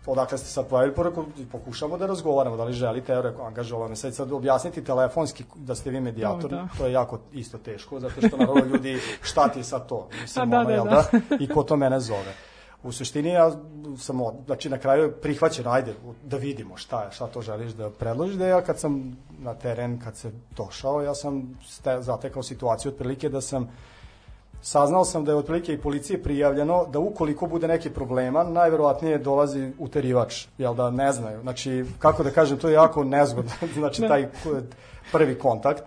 odakle 0.07 0.37
ste 0.37 0.47
sad 0.47 0.67
pojavili, 0.67 0.95
pa 0.95 1.03
rekao, 1.03 1.25
pokušamo 1.51 1.97
da 1.97 2.05
razgovaramo, 2.05 2.57
da 2.57 2.63
li 2.63 2.73
želite, 2.73 3.13
evo 3.13 3.21
rekao, 3.21 3.45
angažovano 3.45 3.89
me 3.89 3.95
sad, 3.95 4.15
sad 4.15 4.31
objasniti 4.31 4.83
telefonski 4.83 5.43
da 5.55 5.75
ste 5.75 5.89
vi 5.89 5.99
medijator, 5.99 6.45
O, 6.45 6.47
da. 6.47 6.67
to 6.77 6.85
je 6.85 6.91
jako 6.91 7.19
isto 7.33 7.57
teško, 7.57 7.99
zato 7.99 8.27
što 8.27 8.37
naravno 8.37 8.65
ljudi, 8.65 8.99
šta 9.21 9.47
ti 9.47 9.59
je 9.59 9.63
sad 9.63 9.87
to, 9.87 10.07
mislim, 10.21 10.43
A, 10.43 10.45
da, 10.45 10.57
ono, 10.57 10.67
da, 10.67 10.73
jel 10.73 10.83
da. 10.85 11.03
da, 11.29 11.35
i 11.39 11.47
ko 11.47 11.63
to 11.63 11.75
mene 11.75 11.99
zove. 11.99 12.33
U 12.83 12.91
suštini 12.91 13.29
ja 13.29 13.51
sam, 13.97 14.21
od- 14.21 14.35
znači 14.45 14.69
na 14.69 14.77
kraju 14.77 15.03
je 15.03 15.11
prihvaćeno, 15.11 15.71
ajde 15.71 15.93
da 16.23 16.37
vidimo 16.37 16.77
šta 16.77 17.03
je, 17.03 17.11
šta 17.11 17.27
to 17.27 17.41
želiš 17.41 17.71
da 17.71 17.89
predložiš, 17.89 18.35
da 18.35 18.47
ja 18.47 18.61
kad 18.61 18.79
sam 18.79 19.17
na 19.39 19.53
teren, 19.53 19.99
kad 19.99 20.17
se 20.17 20.31
došao, 20.57 21.01
ja 21.01 21.15
sam 21.15 21.59
ste, 21.67 22.01
zatekao 22.01 22.43
situaciju 22.43 22.91
otprilike 22.91 23.29
da 23.29 23.41
sam 23.41 23.69
saznao 24.61 25.05
sam 25.05 25.25
da 25.25 25.31
je 25.31 25.37
otprilike 25.37 25.73
i 25.73 25.77
policije 25.77 26.23
prijavljeno 26.23 26.85
da 26.85 26.99
ukoliko 26.99 27.47
bude 27.47 27.67
neki 27.67 27.89
problema, 27.89 28.43
najverovatnije 28.43 29.17
dolazi 29.17 29.71
uterivač, 29.79 30.47
jel 30.57 30.75
da 30.75 30.89
ne 30.89 31.11
znaju. 31.11 31.41
Znači, 31.41 31.85
kako 31.99 32.23
da 32.23 32.31
kažem, 32.31 32.57
to 32.57 32.67
je 32.69 32.73
jako 32.73 33.03
nezgodno, 33.03 33.51
znači 33.79 34.01
Da. 34.01 34.07
taj 34.07 34.27
prvi 35.11 35.39
kontakt 35.39 35.83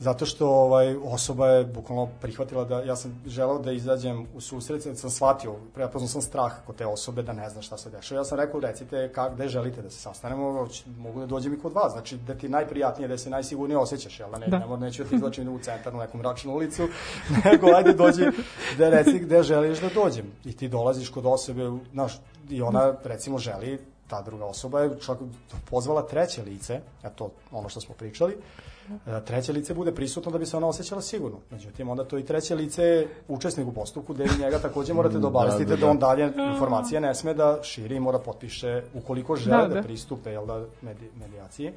zato 0.00 0.26
što 0.26 0.48
ovaj 0.48 0.96
osoba 1.04 1.48
je 1.48 1.64
bukvalno 1.64 2.08
prihvatila 2.20 2.64
da 2.64 2.82
ja 2.82 2.96
sam 2.96 3.22
želeo 3.26 3.58
da 3.58 3.72
izađem 3.72 4.26
u 4.34 4.40
susret, 4.40 4.82
sad 4.82 4.98
sam 4.98 5.10
shvatio, 5.10 5.54
prepoznao 5.74 6.08
sam 6.08 6.22
strah 6.22 6.52
kod 6.66 6.76
te 6.76 6.86
osobe 6.86 7.22
da 7.22 7.32
ne 7.32 7.50
zna 7.50 7.62
šta 7.62 7.76
se 7.78 7.90
dešava. 7.90 8.20
Ja 8.20 8.24
sam 8.24 8.38
rekao 8.38 8.60
recite 8.60 9.12
kak, 9.12 9.34
gde 9.34 9.48
želite 9.48 9.82
da 9.82 9.90
se 9.90 9.98
sastanemo, 9.98 10.68
mogu 10.98 11.20
da 11.20 11.26
dođem 11.26 11.54
i 11.54 11.58
kod 11.58 11.72
vas, 11.72 11.92
znači 11.92 12.16
da 12.16 12.34
ti 12.34 12.48
najprijatnije, 12.48 13.08
da 13.08 13.18
se 13.18 13.30
najsigurnije 13.30 13.78
osjećaš, 13.78 14.20
jel 14.20 14.30
da 14.30 14.38
ne, 14.38 14.46
Da. 14.46 14.58
da. 14.58 14.76
ne 14.76 14.86
neću 14.86 15.02
da 15.02 15.08
ti 15.08 15.14
izlačim 15.16 15.48
u 15.48 15.58
centar, 15.58 15.94
u 15.94 15.98
neku 15.98 16.18
mračnu 16.18 16.54
ulicu, 16.54 16.88
nego 17.44 17.66
ajde 17.76 17.92
dođi, 17.92 18.24
gde 18.74 18.90
reci 18.90 19.18
gde 19.18 19.42
želiš 19.42 19.80
da 19.80 19.88
dođem. 19.94 20.26
I 20.44 20.56
ti 20.56 20.68
dolaziš 20.68 21.08
kod 21.08 21.26
osobe, 21.26 21.70
znaš, 21.92 22.20
i 22.50 22.62
ona 22.62 22.94
recimo 23.04 23.38
želi 23.38 23.78
ta 24.08 24.22
druga 24.22 24.44
osoba 24.44 24.80
je 24.80 25.00
čak 25.00 25.18
pozvala 25.70 26.02
treće 26.02 26.42
lice, 26.42 26.80
eto 27.02 27.30
ono 27.52 27.68
što 27.68 27.80
smo 27.80 27.94
pričali, 27.94 28.36
e, 29.06 29.24
treće 29.24 29.52
lice 29.52 29.74
bude 29.74 29.94
prisutno 29.94 30.32
da 30.32 30.38
bi 30.38 30.46
se 30.46 30.56
ona 30.56 30.66
osjećala 30.66 31.00
sigurno. 31.00 31.38
Međutim, 31.50 31.88
onda 31.88 32.04
to 32.04 32.18
i 32.18 32.24
treće 32.24 32.54
lice 32.54 32.82
je 32.82 33.08
učesnik 33.28 33.68
u 33.68 33.72
postupku, 33.72 34.14
gde 34.14 34.26
njega 34.40 34.58
takođe 34.58 34.94
morate 34.94 35.18
da 35.18 35.26
obavestite 35.26 35.64
da, 35.64 35.76
da, 35.76 35.80
da. 35.80 35.90
on 35.90 35.98
dalje 35.98 36.32
informacije 36.52 37.00
ne 37.00 37.14
sme 37.14 37.34
da 37.34 37.58
širi 37.62 37.96
i 37.96 38.00
mora 38.00 38.18
potpiše, 38.18 38.82
ukoliko 38.94 39.36
žele 39.36 39.62
Da, 39.62 39.68
da, 39.68 39.74
da. 39.74 39.82
pristupe 39.82 40.30
jel 40.30 40.46
da, 40.46 40.64
medi, 40.82 41.10
medijaciji, 41.20 41.72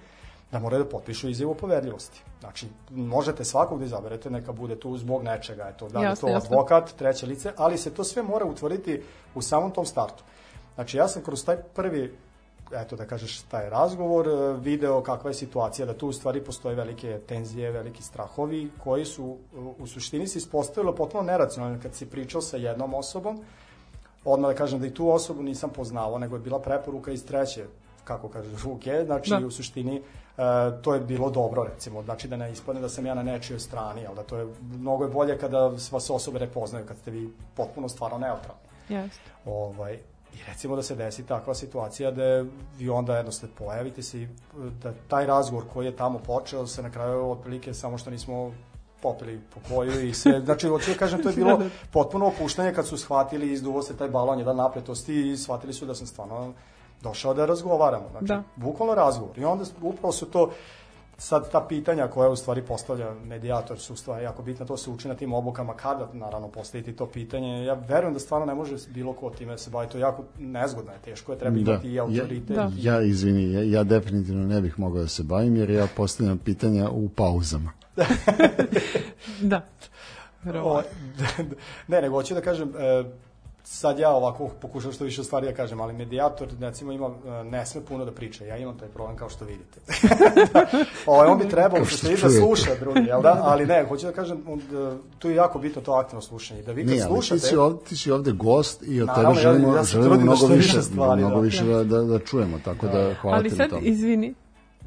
da 0.51 0.59
moraju 0.59 0.83
da 0.83 0.89
potpišu 0.89 1.29
izjavu 1.29 1.51
o 1.51 1.55
poverljivosti. 1.55 2.21
Znači, 2.39 2.67
možete 2.89 3.45
svakog 3.45 3.79
da 3.79 3.85
izaberete, 3.85 4.29
neka 4.29 4.51
bude 4.51 4.75
tu 4.75 4.97
zbog 4.97 5.23
nečega, 5.23 5.71
eto, 5.73 5.89
da 5.89 5.99
li 5.99 6.05
je 6.05 6.09
Jasno, 6.09 6.29
to 6.29 6.35
advokat, 6.35 6.91
treće 6.91 7.25
lice, 7.25 7.51
ali 7.57 7.77
se 7.77 7.93
to 7.93 8.03
sve 8.03 8.23
mora 8.23 8.45
utvrditi 8.45 9.01
u 9.35 9.41
samom 9.41 9.71
tom 9.71 9.85
startu. 9.85 10.23
Znači, 10.75 10.97
ja 10.97 11.07
sam 11.07 11.23
kroz 11.23 11.45
taj 11.45 11.57
prvi 11.57 12.13
eto 12.73 12.95
da 12.95 13.05
kažeš 13.05 13.41
taj 13.41 13.69
razgovor, 13.69 14.27
e, 14.27 14.53
video 14.53 15.01
kakva 15.03 15.29
je 15.29 15.33
situacija, 15.33 15.85
da 15.85 15.93
tu 15.93 16.07
u 16.07 16.13
stvari 16.13 16.43
postoje 16.43 16.75
velike 16.75 17.19
tenzije, 17.27 17.71
veliki 17.71 18.03
strahovi 18.03 18.71
koji 18.83 19.05
su 19.05 19.37
u- 19.79 19.87
suštini 19.87 20.27
se 20.27 20.37
ispostavilo 20.37 20.95
potpuno 20.95 21.23
neracionalno 21.23 21.79
kad 21.81 21.93
si 21.95 22.05
pričao 22.05 22.41
sa 22.41 22.57
jednom 22.57 22.93
osobom, 22.93 23.43
odmah 24.25 24.51
da 24.51 24.57
kažem 24.57 24.79
da 24.79 24.87
i 24.87 24.93
tu 24.93 25.09
osobu 25.09 25.43
nisam 25.43 25.69
poznavao, 25.69 26.17
nego 26.19 26.35
je 26.35 26.39
bila 26.39 26.59
preporuka 26.59 27.11
iz 27.11 27.25
treće, 27.25 27.65
kako 28.03 28.27
kažeš, 28.29 28.63
ruke, 28.63 29.03
znači 29.05 29.29
da. 29.29 29.47
u 29.47 29.51
suštini 29.51 29.95
e, 29.97 30.01
to 30.81 30.93
je 30.93 30.99
bilo 30.99 31.29
dobro, 31.29 31.63
recimo, 31.63 32.03
znači 32.03 32.27
da 32.27 32.37
ne 32.37 32.51
ispadne 32.51 32.81
da 32.81 32.89
sam 32.89 33.05
ja 33.05 33.13
na 33.13 33.23
nečijoj 33.23 33.59
strani, 33.59 34.05
ali 34.07 34.15
da 34.15 34.23
to 34.23 34.37
je, 34.37 34.47
mnogo 34.61 35.03
je 35.03 35.09
bolje 35.09 35.37
kada 35.37 35.67
vas 35.67 36.09
osobe 36.09 36.39
ne 36.39 36.47
poznaju, 36.47 36.85
kad 36.85 36.97
ste 36.97 37.11
vi 37.11 37.33
potpuno 37.55 37.89
stvarno 37.89 38.17
neutralni. 38.17 38.61
Jeste. 38.89 39.31
Ovaj, 39.45 39.99
I 40.33 40.43
recimo 40.47 40.75
da 40.75 40.83
se 40.83 40.95
desi 40.95 41.25
takva 41.25 41.55
situacija 41.55 42.11
da 42.11 42.45
vi 42.77 42.89
onda 42.89 43.17
jednostavno 43.17 43.55
pojavite 43.57 44.03
se 44.03 44.21
i 44.21 44.27
da 44.83 44.93
taj 45.07 45.25
razgovor 45.25 45.65
koji 45.73 45.85
je 45.85 45.95
tamo 45.95 46.19
počeo 46.19 46.67
se 46.67 46.81
na 46.83 46.91
kraju 46.91 47.31
otprilike 47.31 47.73
samo 47.73 47.97
što 47.97 48.09
nismo 48.09 48.51
popili 49.01 49.41
po 49.53 49.59
koju 49.69 50.07
i 50.07 50.13
sve, 50.13 50.41
znači 50.41 50.67
hoću 50.67 50.91
da 50.91 50.97
kažem 50.97 51.23
to 51.23 51.29
je 51.29 51.35
bilo 51.35 51.57
Da, 51.57 51.63
da. 51.63 51.69
potpuno 51.91 52.27
opuštanje 52.27 52.73
kad 52.73 52.87
su 52.87 52.97
shvatili 52.97 53.51
izduvo 53.51 53.81
se 53.81 53.97
taj 53.97 54.09
balon 54.09 54.39
jedan 54.39 54.55
napletosti 54.55 55.31
i 55.31 55.37
shvatili 55.37 55.73
su 55.73 55.85
da 55.85 55.95
sam 55.95 56.07
stvarno 56.07 56.53
došao 57.01 57.33
da 57.33 57.45
razgovaramo, 57.45 58.05
znači 58.11 58.25
Da. 58.25 58.43
bukvalno 58.55 58.95
razgovor 58.95 59.39
i 59.39 59.45
onda 59.45 59.65
upravo 59.81 60.11
su 60.11 60.25
to 60.25 60.51
sad 61.23 61.51
ta 61.51 61.65
pitanja 61.69 62.07
koja 62.07 62.29
u 62.29 62.35
stvari 62.35 62.61
postavlja 62.61 63.13
medijator 63.25 63.79
su 63.79 63.95
stvari 63.95 64.23
jako 64.23 64.43
bitna, 64.43 64.65
to 64.65 64.77
se 64.77 64.89
uči 64.89 65.07
na 65.07 65.15
tim 65.15 65.33
obukama 65.33 65.73
kada 65.73 66.09
naravno 66.13 66.47
postaviti 66.47 66.95
to 66.95 67.05
pitanje. 67.05 67.65
Ja 67.65 67.73
verujem 67.73 68.13
da 68.13 68.19
stvarno 68.19 68.45
ne 68.45 68.55
može 68.55 68.75
bilo 68.89 69.13
ko 69.13 69.29
time 69.29 69.51
da 69.51 69.57
se 69.57 69.69
bavi, 69.69 69.89
to 69.89 69.97
je 69.97 70.01
jako 70.01 70.23
nezgodno 70.39 70.91
je, 70.91 70.97
teško 70.99 71.31
je, 71.31 71.39
treba 71.39 71.55
Da. 71.55 71.71
imati 71.71 71.87
i 71.91 71.99
autoritet. 71.99 72.55
Da. 72.55 72.71
Ja, 72.77 73.01
izvini, 73.01 73.53
ja, 73.53 73.63
ja 73.63 73.83
definitivno 73.83 74.47
ne 74.47 74.61
bih 74.61 74.79
mogao 74.79 75.01
da 75.01 75.07
se 75.07 75.23
bavim 75.23 75.55
jer 75.55 75.69
ja 75.69 75.87
postavljam 75.95 76.37
pitanja 76.37 76.89
u 76.89 77.09
pauzama. 77.09 77.71
Da. 79.41 79.61
O, 80.63 80.81
ne, 81.87 82.01
nego 82.01 82.15
hoću 82.15 82.33
da 82.33 82.41
kažem, 82.41 82.73
e, 82.77 83.03
sad 83.63 83.99
ja 83.99 84.11
ovako 84.11 84.49
pokušam 84.61 84.91
što 84.91 85.03
više 85.03 85.23
stvari 85.23 85.47
da 85.47 85.53
kažem, 85.53 85.81
ali 85.81 85.93
medijator 85.93 86.47
recimo 86.59 86.91
ima, 86.91 87.07
e, 87.25 87.43
ne 87.43 87.65
sme 87.65 87.81
puno 87.85 88.05
da 88.05 88.11
priča, 88.11 88.45
ja 88.45 88.57
imam 88.57 88.77
taj 88.77 88.87
problem 88.87 89.17
kao 89.17 89.29
što 89.29 89.45
vidite. 89.45 89.79
da, 90.53 90.65
ovaj, 91.05 91.27
on 91.27 91.37
bi 91.37 91.49
trebalo 91.49 91.85
što 91.85 91.97
se 91.97 92.15
da 92.21 92.29
sluša 92.29 92.75
drugi, 92.79 92.99
jel 93.07 93.21
da? 93.21 93.41
Ali 93.43 93.65
ne, 93.65 93.85
hoću 93.89 94.05
da 94.05 94.11
kažem, 94.11 94.37
on, 94.47 94.61
da, 94.71 94.97
tu 95.19 95.29
je 95.29 95.35
jako 95.35 95.59
bitno 95.59 95.81
to 95.81 95.91
aktivno 95.91 96.21
slušanje. 96.21 96.61
Da 96.61 96.71
vi 96.71 96.81
kad 96.81 96.89
Nije, 96.91 97.03
ali 97.03 97.09
ti 97.09 97.15
slušate, 97.15 97.39
si, 97.39 97.55
ovde, 97.55 97.79
ti 97.85 97.97
si 97.97 98.11
ovde 98.11 98.31
gost 98.31 98.83
i 98.87 99.01
od 99.01 99.07
Naravno, 99.07 99.29
tebe 99.29 99.39
ja- 99.39 99.51
želimo, 99.53 99.75
ja 99.75 99.83
se 99.85 99.91
želimo 99.91 100.15
da 100.15 100.23
mnogo 100.23 100.47
više 100.47 100.81
stvari, 100.81 101.21
mnogo 101.21 101.35
da. 101.35 101.41
više 101.41 101.63
da, 101.65 101.83
da, 101.83 102.01
da 102.03 102.19
čujemo, 102.19 102.59
tako 102.65 102.87
da 102.87 103.13
hvala 103.21 103.37
Ali 103.37 103.49
ti 103.49 103.55
sad, 103.55 103.71
na 103.71 103.77
tome. 103.77 103.81
izvini, 103.89 104.33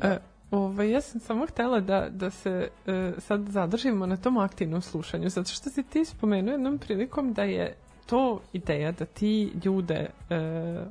e, 0.03 0.19
ovaj, 0.51 0.91
ja 0.91 1.01
sam 1.01 1.21
samo 1.21 1.47
htela 1.47 1.81
da, 1.81 2.07
da 2.11 2.31
se 2.31 2.69
e, 2.87 3.13
sad 3.19 3.49
zadržimo 3.49 4.07
na 4.07 4.17
tom 4.17 4.39
aktivnom 4.39 4.83
slušanju, 4.83 5.29
zato 5.29 5.51
što 5.51 5.71
si 5.71 5.83
ti 5.83 6.05
spomenuo 6.05 6.53
jednom 6.53 6.79
prilikom 6.79 7.33
da 7.33 7.43
je 7.43 7.77
to 8.07 8.41
ideja 8.53 8.93
da 8.93 9.05
ti 9.05 9.53
ljude 9.65 9.95
e, 10.31 10.37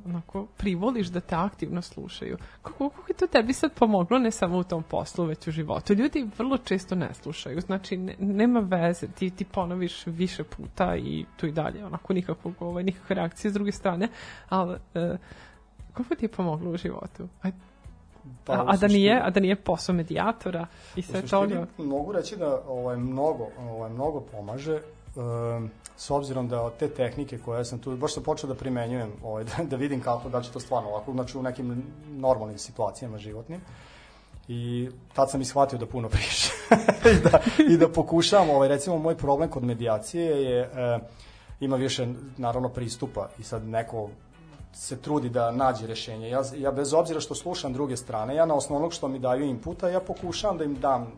onako 0.06 0.46
privoliš 0.56 1.06
da 1.06 1.20
te 1.20 1.34
aktivno 1.34 1.82
slušaju. 1.82 2.36
Kako, 2.62 2.90
kako 2.90 3.12
je 3.12 3.16
to 3.16 3.26
tebi 3.26 3.52
sad 3.52 3.72
pomoglo 3.72 4.18
ne 4.18 4.30
samo 4.30 4.58
u 4.58 4.64
tom 4.64 4.82
poslu, 4.82 5.24
već 5.24 5.48
u 5.48 5.50
životu? 5.50 5.92
Ljudi 5.92 6.28
vrlo 6.38 6.58
često 6.58 6.94
ne 6.94 7.14
slušaju, 7.14 7.60
znači 7.60 7.96
ne, 7.96 8.14
nema 8.18 8.60
veze, 8.60 9.08
ti, 9.08 9.30
ti 9.30 9.44
ponoviš 9.44 10.06
više 10.06 10.44
puta 10.44 10.96
i 10.96 11.24
tu 11.36 11.46
i 11.46 11.52
dalje 11.52 11.84
onako 11.84 12.12
nikakvog, 12.12 12.54
ovaj, 12.60 12.84
nikakve 12.84 13.16
reakcije 13.16 13.50
s 13.50 13.54
druge 13.54 13.72
strane, 13.72 14.08
ali 14.48 14.76
e, 14.94 15.16
kako 15.92 16.14
ti 16.14 16.24
je 16.24 16.28
pomoglo 16.28 16.70
u 16.70 16.76
životu? 16.76 17.28
Ajde, 17.42 17.56
pa, 18.44 18.52
a, 18.52 18.64
a 18.66 18.76
da 18.76 18.88
nije, 18.88 19.20
a 19.24 19.30
da 19.30 19.40
nije 19.40 19.56
posao 19.56 19.94
medijatora 19.94 20.66
i 20.96 21.02
sve 21.02 21.22
toga. 21.22 21.66
mogu 21.78 22.12
reći 22.12 22.36
da 22.36 22.62
ovaj 22.68 22.96
mnogo 22.96 23.48
ovaj 23.58 23.90
mnogo 23.90 24.20
pomaže 24.20 24.80
s 25.96 26.10
obzirom 26.10 26.48
da 26.48 26.70
te 26.70 26.88
tehnike 26.88 27.38
koje 27.38 27.64
sam 27.64 27.78
tu 27.78 27.96
baš 27.96 28.14
sam 28.14 28.22
počeo 28.22 28.48
da 28.48 28.54
primenjujem 28.54 29.12
ovaj 29.22 29.44
da, 29.56 29.64
da 29.64 29.76
vidim 29.76 30.00
kako 30.00 30.28
da 30.28 30.42
će 30.42 30.52
to 30.52 30.60
stvarno 30.60 30.88
ovako 30.88 31.12
znači 31.12 31.38
u 31.38 31.42
nekim 31.42 31.82
normalnim 32.06 32.58
situacijama 32.58 33.18
životnim. 33.18 33.60
I 34.48 34.90
tad 35.14 35.30
sam 35.30 35.40
i 35.40 35.44
shvatio 35.44 35.78
da 35.78 35.86
puno 35.86 36.08
pričam 36.14 36.52
I, 37.12 37.30
da, 37.30 37.38
i 37.72 37.76
da 37.76 37.88
pokušavam, 37.88 38.50
ovaj, 38.50 38.68
recimo 38.68 38.98
moj 38.98 39.16
problem 39.16 39.50
kod 39.50 39.64
medijacije 39.64 40.44
je 40.44 40.60
e, 40.60 40.98
ima 41.60 41.76
više 41.76 42.06
naravno 42.36 42.68
pristupa. 42.68 43.28
I 43.38 43.42
sad 43.42 43.64
neko 43.64 44.10
se 44.72 44.96
trudi 44.96 45.28
da 45.28 45.50
nađe 45.50 45.86
rešenje. 45.86 46.28
Ja, 46.28 46.42
ja 46.56 46.70
bez 46.70 46.94
obzira 46.94 47.20
što 47.20 47.34
slušam 47.34 47.72
druge 47.72 47.96
strane, 47.96 48.34
ja 48.34 48.46
na 48.46 48.54
osnovu 48.54 48.78
onog 48.78 48.92
što 48.92 49.08
mi 49.08 49.18
daju 49.18 49.44
inputa, 49.44 49.88
ja 49.88 50.00
pokušavam 50.00 50.58
da 50.58 50.64
im 50.64 50.74
dam 50.74 51.12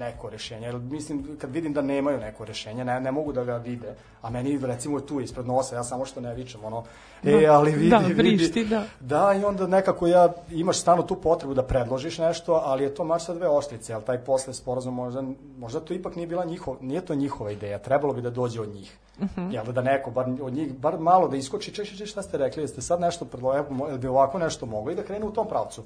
neko 0.00 0.30
rešenje. 0.30 0.66
Jer 0.66 0.78
mislim, 0.78 1.36
kad 1.40 1.52
vidim 1.52 1.72
da 1.72 1.82
nemaju 1.82 2.18
neko 2.18 2.44
rešenje, 2.44 2.84
ne, 2.84 3.00
ne 3.00 3.12
mogu 3.12 3.32
da 3.32 3.44
ga 3.44 3.56
vide, 3.56 3.94
a 4.22 4.30
meni 4.30 4.58
recimo 4.62 5.00
tu 5.00 5.20
ispred 5.20 5.46
nosa, 5.46 5.76
ja 5.76 5.84
samo 5.84 6.04
što 6.04 6.20
ne 6.20 6.34
vičem, 6.34 6.64
ono, 6.64 6.84
e, 7.24 7.46
ali 7.46 7.72
vidi, 7.72 7.90
Da, 7.90 7.98
vidi. 7.98 8.14
vrišti, 8.14 8.64
da. 8.64 8.84
Da, 9.00 9.34
i 9.40 9.44
onda 9.44 9.66
nekako 9.66 10.06
ja, 10.06 10.32
imaš 10.50 10.80
stano 10.80 11.02
tu 11.02 11.16
potrebu 11.16 11.54
da 11.54 11.62
predložiš 11.62 12.18
nešto, 12.18 12.54
ali 12.64 12.84
je 12.84 12.94
to 12.94 13.04
mač 13.04 13.22
sa 13.22 13.34
dve 13.34 13.48
oštrice, 13.48 13.92
ali 13.92 14.04
taj 14.04 14.18
posle 14.18 14.54
sporazum 14.54 14.94
možda, 14.94 15.22
možda 15.58 15.80
to 15.80 15.94
ipak 15.94 16.16
nije 16.16 16.26
bila 16.26 16.44
njihov, 16.44 16.76
nije 16.80 17.00
to 17.00 17.14
njihova 17.14 17.50
ideja, 17.50 17.78
trebalo 17.78 18.12
bi 18.14 18.22
da 18.22 18.30
dođe 18.30 18.60
od 18.60 18.74
njih. 18.74 18.96
Uh 19.20 19.28
-huh. 19.36 19.52
Jel 19.54 19.64
da 19.72 19.82
neko, 19.82 20.10
bar 20.10 20.26
od 20.42 20.52
njih, 20.52 20.74
bar 20.74 20.98
malo 20.98 21.28
da 21.28 21.36
iskoči, 21.36 21.74
češ, 21.74 21.98
češ, 21.98 22.10
šta 22.10 22.22
ste 22.22 22.38
rekli, 22.38 22.62
jeste 22.62 22.82
sad 22.82 23.00
nešto 23.00 23.24
predložili, 23.24 23.98
bi 23.98 24.08
ovako 24.08 24.38
nešto 24.38 24.66
mogli 24.66 24.94
da 24.94 25.02
krenu 25.02 25.26
u 25.26 25.32
tom 25.32 25.48
pravcu. 25.48 25.82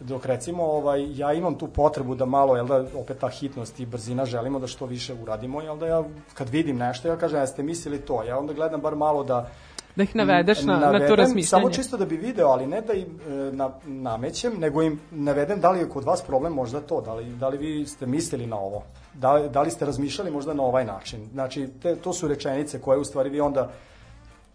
Dok 0.00 0.26
recimo 0.26 0.64
ovaj, 0.64 1.18
ja 1.18 1.32
imam 1.32 1.54
tu 1.54 1.68
potrebu 1.68 2.14
da 2.14 2.24
malo, 2.24 2.56
jel 2.56 2.66
da, 2.66 2.84
opet 2.94 3.18
ta 3.18 3.28
hitnost 3.28 3.80
i 3.80 3.86
brzina, 3.86 4.24
želimo 4.24 4.58
da 4.58 4.66
što 4.66 4.86
više 4.86 5.14
uradimo, 5.22 5.60
jel 5.62 5.78
da 5.78 5.86
ja 5.86 6.04
kad 6.34 6.48
vidim 6.48 6.76
nešto, 6.76 7.08
ja 7.08 7.16
kažem, 7.16 7.40
jeste 7.40 7.62
mislili 7.62 8.00
to, 8.00 8.22
ja 8.22 8.38
onda 8.38 8.52
gledam 8.52 8.80
bar 8.80 8.96
malo 8.96 9.24
da, 9.24 9.50
Da 9.96 10.02
ih 10.02 10.16
navedeš 10.16 10.62
na, 10.62 10.72
na 10.72 10.80
navedem, 10.80 11.08
to 11.08 11.16
razmišljanje. 11.16 11.62
Samo 11.62 11.70
čisto 11.70 11.96
da 11.96 12.04
bi 12.04 12.16
video, 12.16 12.48
ali 12.48 12.66
ne 12.66 12.80
da 12.80 12.92
im 12.92 13.20
e, 13.28 13.52
na, 13.52 13.70
namećem, 13.84 14.52
nego 14.58 14.82
im 14.82 15.00
navedem 15.10 15.60
da 15.60 15.70
li 15.70 15.78
je 15.78 15.88
kod 15.88 16.04
vas 16.04 16.22
problem 16.22 16.52
možda 16.52 16.80
to, 16.80 17.00
da 17.00 17.14
li, 17.14 17.24
da 17.24 17.48
li 17.48 17.58
vi 17.58 17.86
ste 17.86 18.06
mislili 18.06 18.46
na 18.46 18.56
ovo, 18.56 18.82
da, 19.14 19.48
da 19.52 19.62
li 19.62 19.70
ste 19.70 19.84
razmišljali 19.84 20.30
možda 20.30 20.54
na 20.54 20.62
ovaj 20.62 20.84
način. 20.84 21.28
Znači, 21.32 21.68
te, 21.82 21.96
to 21.96 22.12
su 22.12 22.28
rečenice 22.28 22.80
koje 22.80 22.98
u 22.98 23.04
stvari 23.04 23.30
vi 23.30 23.40
onda 23.40 23.70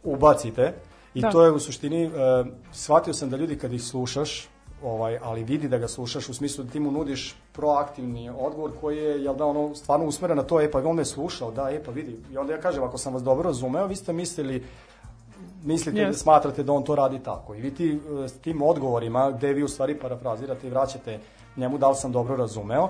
ubacite 0.04 0.74
i 1.14 1.22
Da. 1.22 1.32
to 1.32 1.46
je 1.46 1.52
u 1.52 1.60
suštini, 1.60 2.06
e, 2.06 2.10
shvatio 2.72 3.14
sam 3.14 3.30
da 3.30 3.38
ljudi 3.38 3.58
kad 3.58 3.74
ih 3.74 3.84
slušaš, 3.84 4.50
ovaj, 4.86 5.20
ali 5.24 5.44
vidi 5.44 5.68
da 5.68 5.78
ga 5.78 5.88
slušaš 5.88 6.30
u 6.30 6.34
smislu 6.34 6.64
da 6.64 6.72
ti 6.72 6.80
mu 6.80 6.92
nudiš 6.92 7.36
proaktivni 7.52 8.30
odgovor 8.30 8.72
koji 8.82 8.98
je 8.98 9.24
jel 9.24 9.36
da 9.36 9.46
ono 9.46 9.76
stvarno 9.76 10.06
usmeren 10.06 10.38
na 10.38 10.44
to, 10.44 10.62
e 10.62 10.72
pa 10.72 10.80
on 10.80 10.96
me 10.96 11.06
slušao, 11.06 11.52
da, 11.52 11.70
e 11.72 11.84
pa 11.84 11.92
vidi. 11.92 12.18
I 12.32 12.38
onda 12.38 12.54
ja 12.54 12.62
kažem, 12.62 12.84
ako 12.84 12.98
sam 12.98 13.14
vas 13.14 13.24
dobro 13.24 13.44
razumeo, 13.44 13.88
vi 13.88 13.96
ste 13.96 14.14
mislili 14.14 14.64
mislite 15.64 16.00
Yes. 16.00 16.08
da 16.08 16.14
smatrate 16.14 16.64
da 16.64 16.74
on 16.74 16.84
to 16.84 16.96
radi 16.96 17.20
tako. 17.20 17.56
I 17.56 17.62
vi 17.62 17.76
ti 17.76 18.00
e, 18.24 18.28
s 18.28 18.34
tim 18.34 18.62
odgovorima, 18.62 19.32
gde 19.32 19.54
vi 19.54 19.64
u 19.64 19.68
stvari 19.68 20.00
parafrazirate 20.00 20.68
i 20.68 20.70
vraćate 20.70 21.20
njemu 21.58 21.78
da 21.78 21.90
li 21.90 21.96
sam 21.96 22.12
dobro 22.12 22.36
razumeo, 22.36 22.90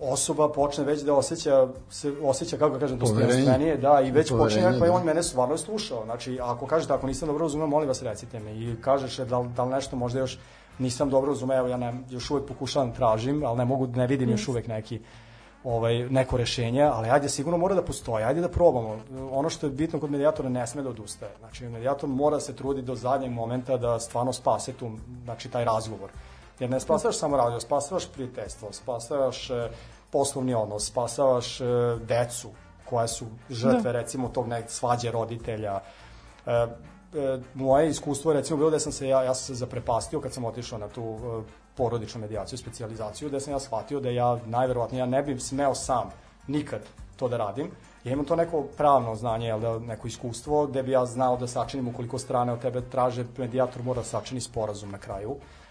osoba 0.00 0.48
počne 0.48 0.84
već 0.84 1.02
da 1.02 1.14
osjeća, 1.14 1.68
se 1.90 2.12
osjeća, 2.22 2.56
kako 2.56 2.74
ga 2.74 2.78
kažem, 2.78 2.98
dostojanstvenije, 2.98 3.76
da, 3.76 4.00
i 4.00 4.10
već 4.10 4.28
počne, 4.30 4.38
Poverenje, 4.60 4.78
pa 4.80 4.86
i 4.86 4.88
da. 4.88 4.94
on 4.94 5.04
mene 5.04 5.22
stvarno 5.22 5.56
slušao. 5.56 6.04
Znači, 6.04 6.38
ako 6.42 6.66
kažete, 6.66 6.92
ako 6.92 7.06
nisam 7.06 7.26
dobro 7.28 7.44
razumeo, 7.44 7.66
molim 7.66 7.88
vas 7.88 8.02
recite 8.02 8.40
mi. 8.40 8.50
I 8.50 8.76
kažeš 8.80 9.18
e, 9.18 9.24
da, 9.24 9.38
li- 9.38 9.48
da 9.56 9.64
li 9.64 9.70
nešto 9.70 9.96
možda 9.96 10.18
još 10.18 10.38
nisam 10.78 11.10
dobro 11.10 11.32
razumeo, 11.32 11.66
ja 11.66 11.76
ne, 11.76 11.92
još 12.10 12.30
uvek 12.30 12.46
pokušavam, 12.46 12.92
tražim, 12.92 13.44
ali 13.46 13.58
ne 13.58 13.64
mogu, 13.64 13.86
ne 13.86 14.06
vidim 14.06 14.30
još 14.30 14.48
uvek 14.48 14.66
neki 14.66 15.00
ovaj, 15.64 16.08
neko 16.10 16.36
rešenje, 16.36 16.82
ali 16.82 17.10
ajde, 17.10 17.28
sigurno 17.28 17.58
mora 17.58 17.74
da 17.74 17.82
postoji, 17.82 18.24
ajde 18.24 18.40
da 18.40 18.48
probamo. 18.48 18.98
Ono 19.30 19.50
što 19.50 19.66
je 19.66 19.72
bitno 19.72 20.00
kod 20.00 20.10
medijatora 20.10 20.48
ne 20.48 20.66
sme 20.66 20.82
da 20.82 20.88
odustaje. 20.88 21.32
Znači, 21.38 21.68
medijator 21.68 22.08
mora 22.08 22.40
se 22.40 22.56
trudi 22.56 22.82
do 22.82 22.94
zadnjeg 22.94 23.32
momenta 23.32 23.76
da 23.76 24.00
stvarno 24.00 24.32
spase 24.32 24.72
tu, 24.72 24.90
znači, 25.24 25.48
taj 25.48 25.64
razgovor. 25.64 26.10
Jer 26.58 26.70
ne 26.70 26.80
spasavaš 26.80 27.18
samo 27.18 27.36
razgovor, 27.36 27.62
spasavaš 27.62 28.06
prijateljstvo, 28.06 28.72
spasavaš 28.72 29.50
e, 29.50 29.68
poslovni 30.10 30.54
odnos, 30.54 30.86
spasavaš 30.86 31.60
e, 31.60 31.64
decu 32.08 32.50
koja 32.84 33.06
su 33.08 33.26
žrtve, 33.50 33.92
da. 33.92 33.92
recimo, 33.92 34.28
tog 34.28 34.48
nek 34.48 34.70
svađe 34.70 35.10
roditelja. 35.10 35.80
E, 36.46 36.66
moje 37.54 37.88
iskustvo 37.88 38.30
je 38.30 38.36
recimo 38.36 38.56
bilo 38.56 38.70
da 38.70 38.78
sam 38.78 38.92
se 38.92 39.08
ja, 39.08 39.22
ja 39.22 39.34
sam 39.34 39.46
se 39.46 39.54
zaprepastio 39.54 40.20
kad 40.20 40.32
sam 40.32 40.44
otišao 40.44 40.78
na 40.78 40.88
tu 40.88 41.02
e, 41.02 41.42
porodičnu 41.76 42.20
medijaciju, 42.20 42.58
specijalizaciju, 42.58 43.30
da 43.30 43.40
sam 43.40 43.52
ja 43.52 43.60
shvatio 43.60 44.00
da 44.00 44.10
ja 44.10 44.38
najverovatnije 44.46 45.00
ja 45.00 45.06
ne 45.06 45.22
bih 45.22 45.42
smeo 45.42 45.74
sam 45.74 46.10
nikad 46.46 46.80
to 47.16 47.28
da 47.28 47.36
radim. 47.36 47.70
Ja 48.04 48.12
imam 48.12 48.24
to 48.24 48.36
neko 48.36 48.62
pravno 48.76 49.14
znanje, 49.14 49.46
jel 49.46 49.60
da, 49.60 49.78
neko 49.78 50.06
iskustvo, 50.06 50.66
gde 50.66 50.82
bi 50.82 50.90
ja 50.90 51.06
znao 51.06 51.36
da 51.36 51.46
sačinim 51.46 51.88
ukoliko 51.88 52.18
strane 52.18 52.52
od 52.52 52.60
tebe 52.60 52.80
traže, 52.80 53.24
medijator 53.38 53.82
mora 53.82 54.00
da 54.00 54.04
sačini 54.04 54.40
sporazum 54.40 54.90
na 54.90 54.98
kraju 54.98 55.30
e, 55.30 55.63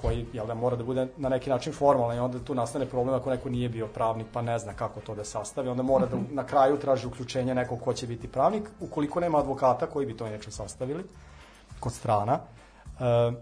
koji 0.00 0.26
jel 0.32 0.46
da 0.46 0.54
mora 0.54 0.76
da 0.76 0.84
bude 0.84 1.06
na 1.16 1.28
neki 1.28 1.50
način 1.50 1.72
formalan 1.72 2.16
i 2.16 2.20
onda 2.20 2.38
tu 2.38 2.54
nastane 2.54 2.86
problem 2.86 3.16
ako 3.16 3.30
neko 3.30 3.48
nije 3.48 3.68
bio 3.68 3.86
pravnik 3.86 4.26
pa 4.32 4.42
ne 4.42 4.58
zna 4.58 4.72
kako 4.72 5.00
to 5.00 5.14
da 5.14 5.24
sastavi, 5.24 5.68
onda 5.68 5.82
mora 5.82 6.06
da 6.06 6.16
na 6.30 6.46
kraju 6.46 6.78
traži 6.78 7.06
uključenje 7.06 7.54
nekog 7.54 7.80
ko 7.80 7.92
će 7.92 8.06
biti 8.06 8.28
pravnik, 8.28 8.68
ukoliko 8.80 9.20
nema 9.20 9.38
advokata 9.38 9.86
koji 9.86 10.06
bi 10.06 10.16
to 10.16 10.26
inače 10.26 10.50
sastavili 10.50 11.04
kod 11.80 11.92
strana. 11.92 12.38
E, 13.00 13.32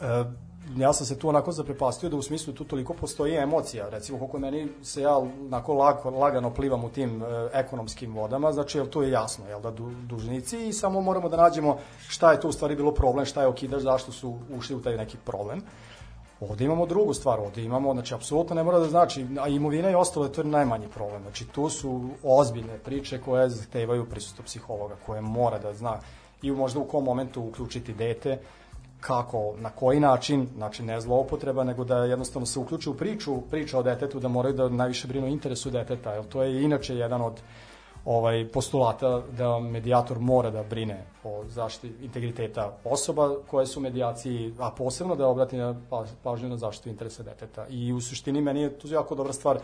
E, 0.00 0.24
ja 0.76 0.92
sam 0.92 1.06
se 1.06 1.18
tu 1.18 1.28
onako 1.28 1.52
zaprepastio 1.52 2.08
da 2.08 2.16
u 2.16 2.22
smislu 2.22 2.52
tu 2.52 2.64
toliko 2.64 2.94
postoji 2.94 3.36
emocija, 3.36 3.88
recimo 3.88 4.18
koliko 4.18 4.38
meni 4.38 4.68
se 4.82 5.02
ja 5.02 5.16
onako 5.16 5.74
lako, 5.74 6.10
lagano 6.10 6.50
plivam 6.50 6.84
u 6.84 6.90
tim 6.90 7.22
e, 7.22 7.26
ekonomskim 7.52 8.14
vodama, 8.14 8.52
znači 8.52 8.78
jel 8.78 8.86
to 8.86 9.02
je 9.02 9.10
jasno, 9.10 9.48
jel 9.48 9.60
da 9.60 9.70
du, 9.70 9.90
dužnici 10.06 10.68
i 10.68 10.72
samo 10.72 11.00
moramo 11.00 11.28
da 11.28 11.36
nađemo 11.36 11.78
šta 12.08 12.32
je 12.32 12.40
tu 12.40 12.48
u 12.48 12.52
stvari 12.52 12.76
bilo 12.76 12.94
problem, 12.94 13.26
šta 13.26 13.40
je 13.40 13.46
okidaš, 13.46 13.82
zašto 13.82 14.12
su 14.12 14.38
ušli 14.58 14.76
u 14.76 14.82
taj 14.82 14.96
neki 14.96 15.16
problem. 15.24 15.62
Ovde 16.40 16.64
imamo 16.64 16.86
drugu 16.86 17.14
stvar, 17.14 17.40
ovde 17.40 17.62
imamo, 17.62 17.92
znači, 17.92 18.14
apsolutno 18.14 18.54
ne 18.54 18.62
mora 18.62 18.78
da 18.78 18.88
znači, 18.88 19.26
a 19.40 19.48
imovina 19.48 19.90
i 19.90 19.94
ostalo, 19.94 20.28
to 20.28 20.40
je 20.40 20.44
najmanji 20.44 20.88
problem. 20.88 21.22
Znači, 21.22 21.46
tu 21.46 21.68
su 21.68 22.08
ozbiljne 22.22 22.78
priče 22.78 23.20
koje 23.20 23.48
zahtevaju 23.50 24.04
prisustvo 24.04 24.44
psihologa, 24.44 24.96
koje 25.06 25.20
mora 25.20 25.58
da 25.58 25.74
zna 25.74 25.98
i 26.42 26.50
možda 26.50 26.80
u 26.80 26.84
kom 26.84 27.04
momentu 27.04 27.42
uključiti 27.42 27.94
dete, 27.94 28.38
kako, 29.06 29.54
na 29.58 29.70
koji 29.70 30.00
način, 30.00 30.48
znači 30.56 30.82
ne 30.82 31.00
zloupotreba, 31.00 31.64
nego 31.64 31.84
da 31.84 32.04
jednostavno 32.04 32.46
se 32.46 32.58
uključi 32.58 32.90
u 32.90 32.94
priču, 32.94 33.40
priča 33.50 33.78
o 33.78 33.82
detetu, 33.82 34.20
da 34.20 34.28
moraju 34.28 34.54
da 34.54 34.68
najviše 34.68 35.08
brinu 35.08 35.26
interesu 35.26 35.70
deteta, 35.70 36.14
jer 36.14 36.24
to 36.24 36.42
je 36.42 36.62
inače 36.62 36.96
jedan 36.96 37.22
od 37.22 37.40
ovaj 38.04 38.48
postulata 38.52 39.22
da 39.38 39.58
medijator 39.58 40.18
mora 40.18 40.50
da 40.50 40.62
brine 40.62 41.04
o 41.24 41.44
zaštiti 41.48 42.04
integriteta 42.04 42.78
osoba 42.84 43.30
koje 43.46 43.66
su 43.66 43.80
u 43.80 43.82
medijaciji, 43.82 44.54
a 44.58 44.70
posebno 44.70 45.16
da 45.16 45.26
obrati 45.26 45.56
na 45.56 45.74
pa, 45.90 46.04
pažnju 46.22 46.48
na 46.48 46.56
zaštitu 46.56 46.88
interesa 46.88 47.22
deteta. 47.22 47.66
I 47.68 47.92
u 47.92 48.00
suštini 48.00 48.40
meni 48.40 48.62
je 48.62 48.78
to 48.78 48.88
jako 48.88 49.14
dobra 49.14 49.32
stvar 49.32 49.58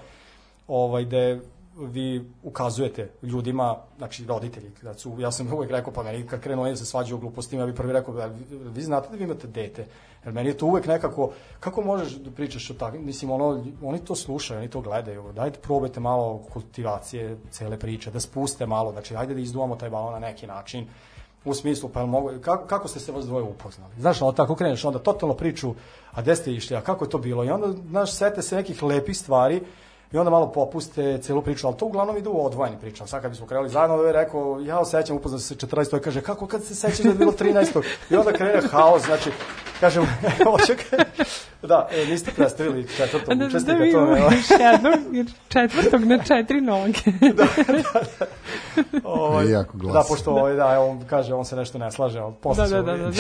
ovaj, 0.69 1.05
da 1.05 1.37
vi 1.77 2.31
ukazujete 2.43 3.11
ljudima, 3.23 3.77
znači 3.99 4.27
roditelji, 4.27 4.71
da 4.83 4.95
su, 4.95 5.17
ja 5.19 5.31
sam 5.31 5.53
uvek 5.53 5.71
rekao, 5.71 5.93
pa 5.93 6.03
meni 6.03 6.27
kad 6.27 6.41
krenu 6.41 6.63
oni 6.63 6.71
da 6.71 6.77
se 6.77 6.85
svađaju 6.85 7.17
o 7.17 7.21
glupostima, 7.21 7.63
ja 7.63 7.67
bih 7.67 7.75
prvi 7.75 7.93
rekao, 7.93 8.15
vi, 8.15 8.59
vi 8.75 8.83
znate 8.83 9.09
da 9.11 9.17
vi 9.17 9.25
imate 9.25 9.47
dete, 9.47 9.87
jer 10.25 10.35
meni 10.35 10.49
je 10.49 10.57
to 10.57 10.67
uvek 10.67 10.87
nekako, 10.87 11.33
kako 11.61 11.83
možeš 11.83 12.13
da 12.13 12.31
pričaš 12.31 12.71
o 12.71 12.75
takvim, 12.75 13.07
mislim, 13.07 13.31
ono, 13.31 13.65
oni 13.83 14.05
to 14.05 14.15
slušaju, 14.15 14.59
oni 14.59 14.71
to 14.71 14.81
gledaju, 14.81 15.33
dajte 15.33 15.59
probajte 15.59 16.01
malo 16.01 16.43
kultivacije 16.53 17.39
cele 17.51 17.79
priče, 17.79 18.11
da 18.11 18.21
spuste 18.21 18.67
malo, 18.67 18.93
znači, 18.93 19.17
ajde 19.17 19.35
da 19.35 19.41
izduvamo 19.41 19.77
taj 19.77 19.91
balon 19.91 20.13
na 20.13 20.19
neki 20.19 20.47
način, 20.47 20.87
u 21.45 21.55
smislu, 21.55 21.89
pa 21.89 22.07
mogu, 22.07 22.31
kako, 22.41 22.67
kako 22.67 22.89
ste 22.89 23.01
se 23.01 23.13
vas 23.13 23.27
dvoje 23.27 23.43
upoznali? 23.43 23.93
Znaš, 23.99 24.23
ono 24.23 24.33
tako 24.33 24.55
kreneš, 24.55 24.85
onda 24.85 24.99
totalno 24.99 25.35
priču, 25.35 25.75
a 26.13 26.23
gde 26.23 26.37
ste 26.37 26.53
išli, 26.53 26.77
a 26.77 26.81
kako 26.81 27.05
je 27.05 27.11
to 27.11 27.19
bilo? 27.19 27.45
I 27.45 27.51
onda, 27.51 27.73
znaš, 27.91 28.13
sete 28.13 28.43
se 28.43 28.57
nekih 28.57 28.83
lepih 28.83 29.19
stvari, 29.19 29.63
i 30.13 30.19
onda 30.19 30.31
malo 30.31 30.53
popuste 30.53 31.19
celu 31.19 31.43
priču, 31.43 31.67
ali 31.67 31.77
to 31.77 31.87
uglavnom 31.87 32.17
ide 32.17 32.29
u 32.29 32.47
odvojeni 32.47 32.77
priča. 32.81 33.07
Sad 33.07 33.23
kad 33.23 33.31
bismo 33.31 33.47
krenuli 33.47 33.69
zajedno, 33.69 33.97
da 33.97 34.07
je 34.07 34.13
rekao, 34.13 34.61
ja 34.61 34.79
osjećam 34.79 35.17
upoznao 35.17 35.39
se 35.39 35.55
14. 35.55 36.01
kaže, 36.01 36.21
kako 36.21 36.47
kad 36.47 36.65
se 36.65 36.75
sećaš 36.75 36.99
da 36.99 37.09
je 37.09 37.15
bilo 37.15 37.33
13. 37.33 37.83
I 38.11 38.17
onda 38.17 38.33
krene 38.33 38.61
haos, 38.71 39.03
znači, 39.03 39.31
kažem, 39.81 40.07
hoće 40.51 40.77
da, 41.63 41.89
e, 41.93 42.07
niste 42.07 42.31
predstavili 42.31 42.89
četvrtog 42.97 43.29
Da, 43.29 43.35
da, 43.35 43.47
učesnika, 43.47 43.79
da, 43.79 43.85
ne, 43.85 43.91
imamo 43.91 44.17
još 44.17 44.51
jednog, 44.51 45.27
četvrtog 45.49 46.05
na 46.05 46.19
četiri 46.25 46.61
noge. 46.61 47.01
da, 47.37 47.47
da, 47.67 48.01
da. 48.19 48.27
Ovaj, 49.05 49.47
Je 49.47 49.51
jako 49.51 49.79
glasno. 49.79 50.01
Da, 50.01 50.07
pošto 50.09 50.31
ovaj, 50.31 50.55
da, 50.55 50.81
on 50.81 51.05
kaže, 51.11 51.35
on 51.35 51.45
se 51.45 51.57
nešto 51.57 51.79
ne 51.79 51.91
slaže, 51.91 52.19
ali 52.19 52.35
posle 52.41 52.69
Da, 52.69 52.83
da, 52.83 52.97
da, 52.97 52.97
da, 52.97 53.11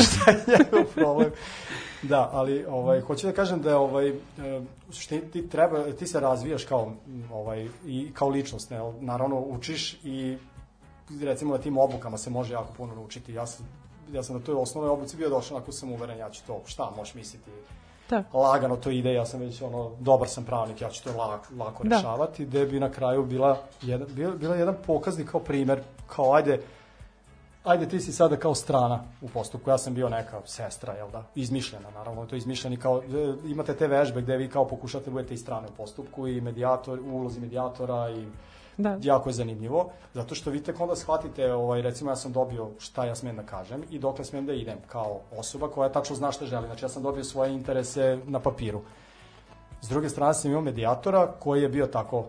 njegov 0.46 0.84
problem. 0.94 1.30
Da, 2.02 2.30
ali 2.32 2.64
ovaj 2.64 3.00
hoću 3.00 3.26
da 3.26 3.32
kažem 3.32 3.62
da 3.62 3.70
je 3.70 3.76
ovaj 3.76 4.08
e, 4.08 4.14
u 4.88 4.92
suštini 4.92 5.30
ti 5.30 5.48
treba 5.48 5.92
ti 5.92 6.06
se 6.06 6.20
razvijaš 6.20 6.64
kao 6.64 6.92
ovaj 7.32 7.68
i 7.86 8.10
kao 8.14 8.28
ličnost, 8.28 8.70
ne, 8.70 8.78
naravno 9.00 9.40
učiš 9.40 10.00
i 10.04 10.38
recimo 11.20 11.52
na 11.56 11.62
tim 11.62 11.78
obukama 11.78 12.18
se 12.18 12.30
može 12.30 12.54
jako 12.54 12.72
puno 12.76 12.94
naučiti. 12.94 13.34
Ja 13.34 13.46
sam 13.46 13.68
ja 14.12 14.22
sam 14.22 14.36
na 14.36 14.42
toj 14.42 14.54
osnovnoj 14.54 14.90
obuci 14.90 15.16
bio 15.16 15.28
došao, 15.28 15.58
ako 15.58 15.72
sam 15.72 15.92
uveren 15.92 16.18
ja 16.18 16.30
ću 16.30 16.42
to, 16.46 16.60
šta 16.66 16.90
možeš 16.96 17.14
misliti, 17.14 17.50
Da. 18.10 18.24
lagano 18.32 18.76
to 18.76 18.90
ide, 18.90 19.12
ja 19.14 19.26
sam 19.26 19.40
već 19.40 19.62
ono, 19.62 19.90
dobar 20.00 20.28
sam 20.28 20.44
pravnik, 20.44 20.80
ja 20.80 20.90
ću 20.90 21.04
to 21.04 21.16
lako, 21.16 21.54
lako 21.58 21.84
Da. 21.84 21.96
rešavati, 21.96 22.44
gde 22.44 22.66
bi 22.66 22.80
na 22.80 22.90
kraju 22.90 23.24
bila 23.24 23.58
jedan, 23.82 24.08
bila, 24.10 24.34
bila 24.34 24.56
jedan 24.56 24.76
pokaznik 24.86 25.30
kao 25.30 25.40
primer, 25.40 25.82
kao 26.06 26.34
ajde, 26.34 26.60
ajde 27.64 27.88
ti 27.88 28.00
si 28.00 28.12
sada 28.12 28.36
kao 28.36 28.54
strana 28.54 29.04
u 29.20 29.28
postupku, 29.28 29.70
ja 29.70 29.78
sam 29.78 29.94
bio 29.94 30.08
neka 30.08 30.40
sestra, 30.44 30.92
jel 30.92 31.10
da, 31.10 31.24
izmišljena, 31.34 31.90
naravno, 31.90 32.26
to 32.26 32.34
je 32.34 32.38
izmišljeni 32.38 32.76
kao, 32.76 33.02
e, 33.02 33.34
imate 33.44 33.74
te 33.74 33.86
vežbe 33.86 34.22
gde 34.22 34.36
vi 34.36 34.48
kao 34.48 34.68
pokušate 34.68 35.04
da 35.04 35.10
budete 35.10 35.34
i 35.34 35.38
strane 35.38 35.68
u 35.68 35.76
postupku 35.76 36.28
i 36.28 36.40
medijator, 36.40 37.00
u 37.00 37.16
ulozi 37.16 37.40
medijatora 37.40 38.10
i 38.10 38.26
Da. 38.76 38.98
jako 39.02 39.28
je 39.28 39.32
zanimljivo, 39.32 39.90
zato 40.14 40.34
što 40.34 40.50
vi 40.50 40.62
tek 40.62 40.80
onda 40.80 40.96
shvatite, 40.96 41.52
ovaj, 41.52 41.82
recimo 41.82 42.10
ja 42.10 42.16
sam 42.16 42.32
dobio 42.32 42.70
šta 42.78 43.04
ja 43.04 43.14
smem 43.14 43.36
da 43.36 43.42
kažem 43.42 43.82
i 43.90 43.98
dokle 43.98 44.24
smem 44.24 44.46
da 44.46 44.52
idem 44.52 44.78
kao 44.86 45.20
osoba 45.36 45.68
koja 45.68 45.92
tačno 45.92 46.16
zna 46.16 46.32
šta 46.32 46.46
želi, 46.46 46.66
znači 46.66 46.84
ja 46.84 46.88
sam 46.88 47.02
dobio 47.02 47.24
svoje 47.24 47.52
interese 47.52 48.18
na 48.26 48.40
papiru. 48.40 48.80
S 49.80 49.88
druge 49.88 50.08
strane 50.08 50.34
sam 50.34 50.50
imao 50.50 50.62
medijatora 50.62 51.26
koji 51.38 51.62
je 51.62 51.68
bio 51.68 51.86
tako 51.86 52.24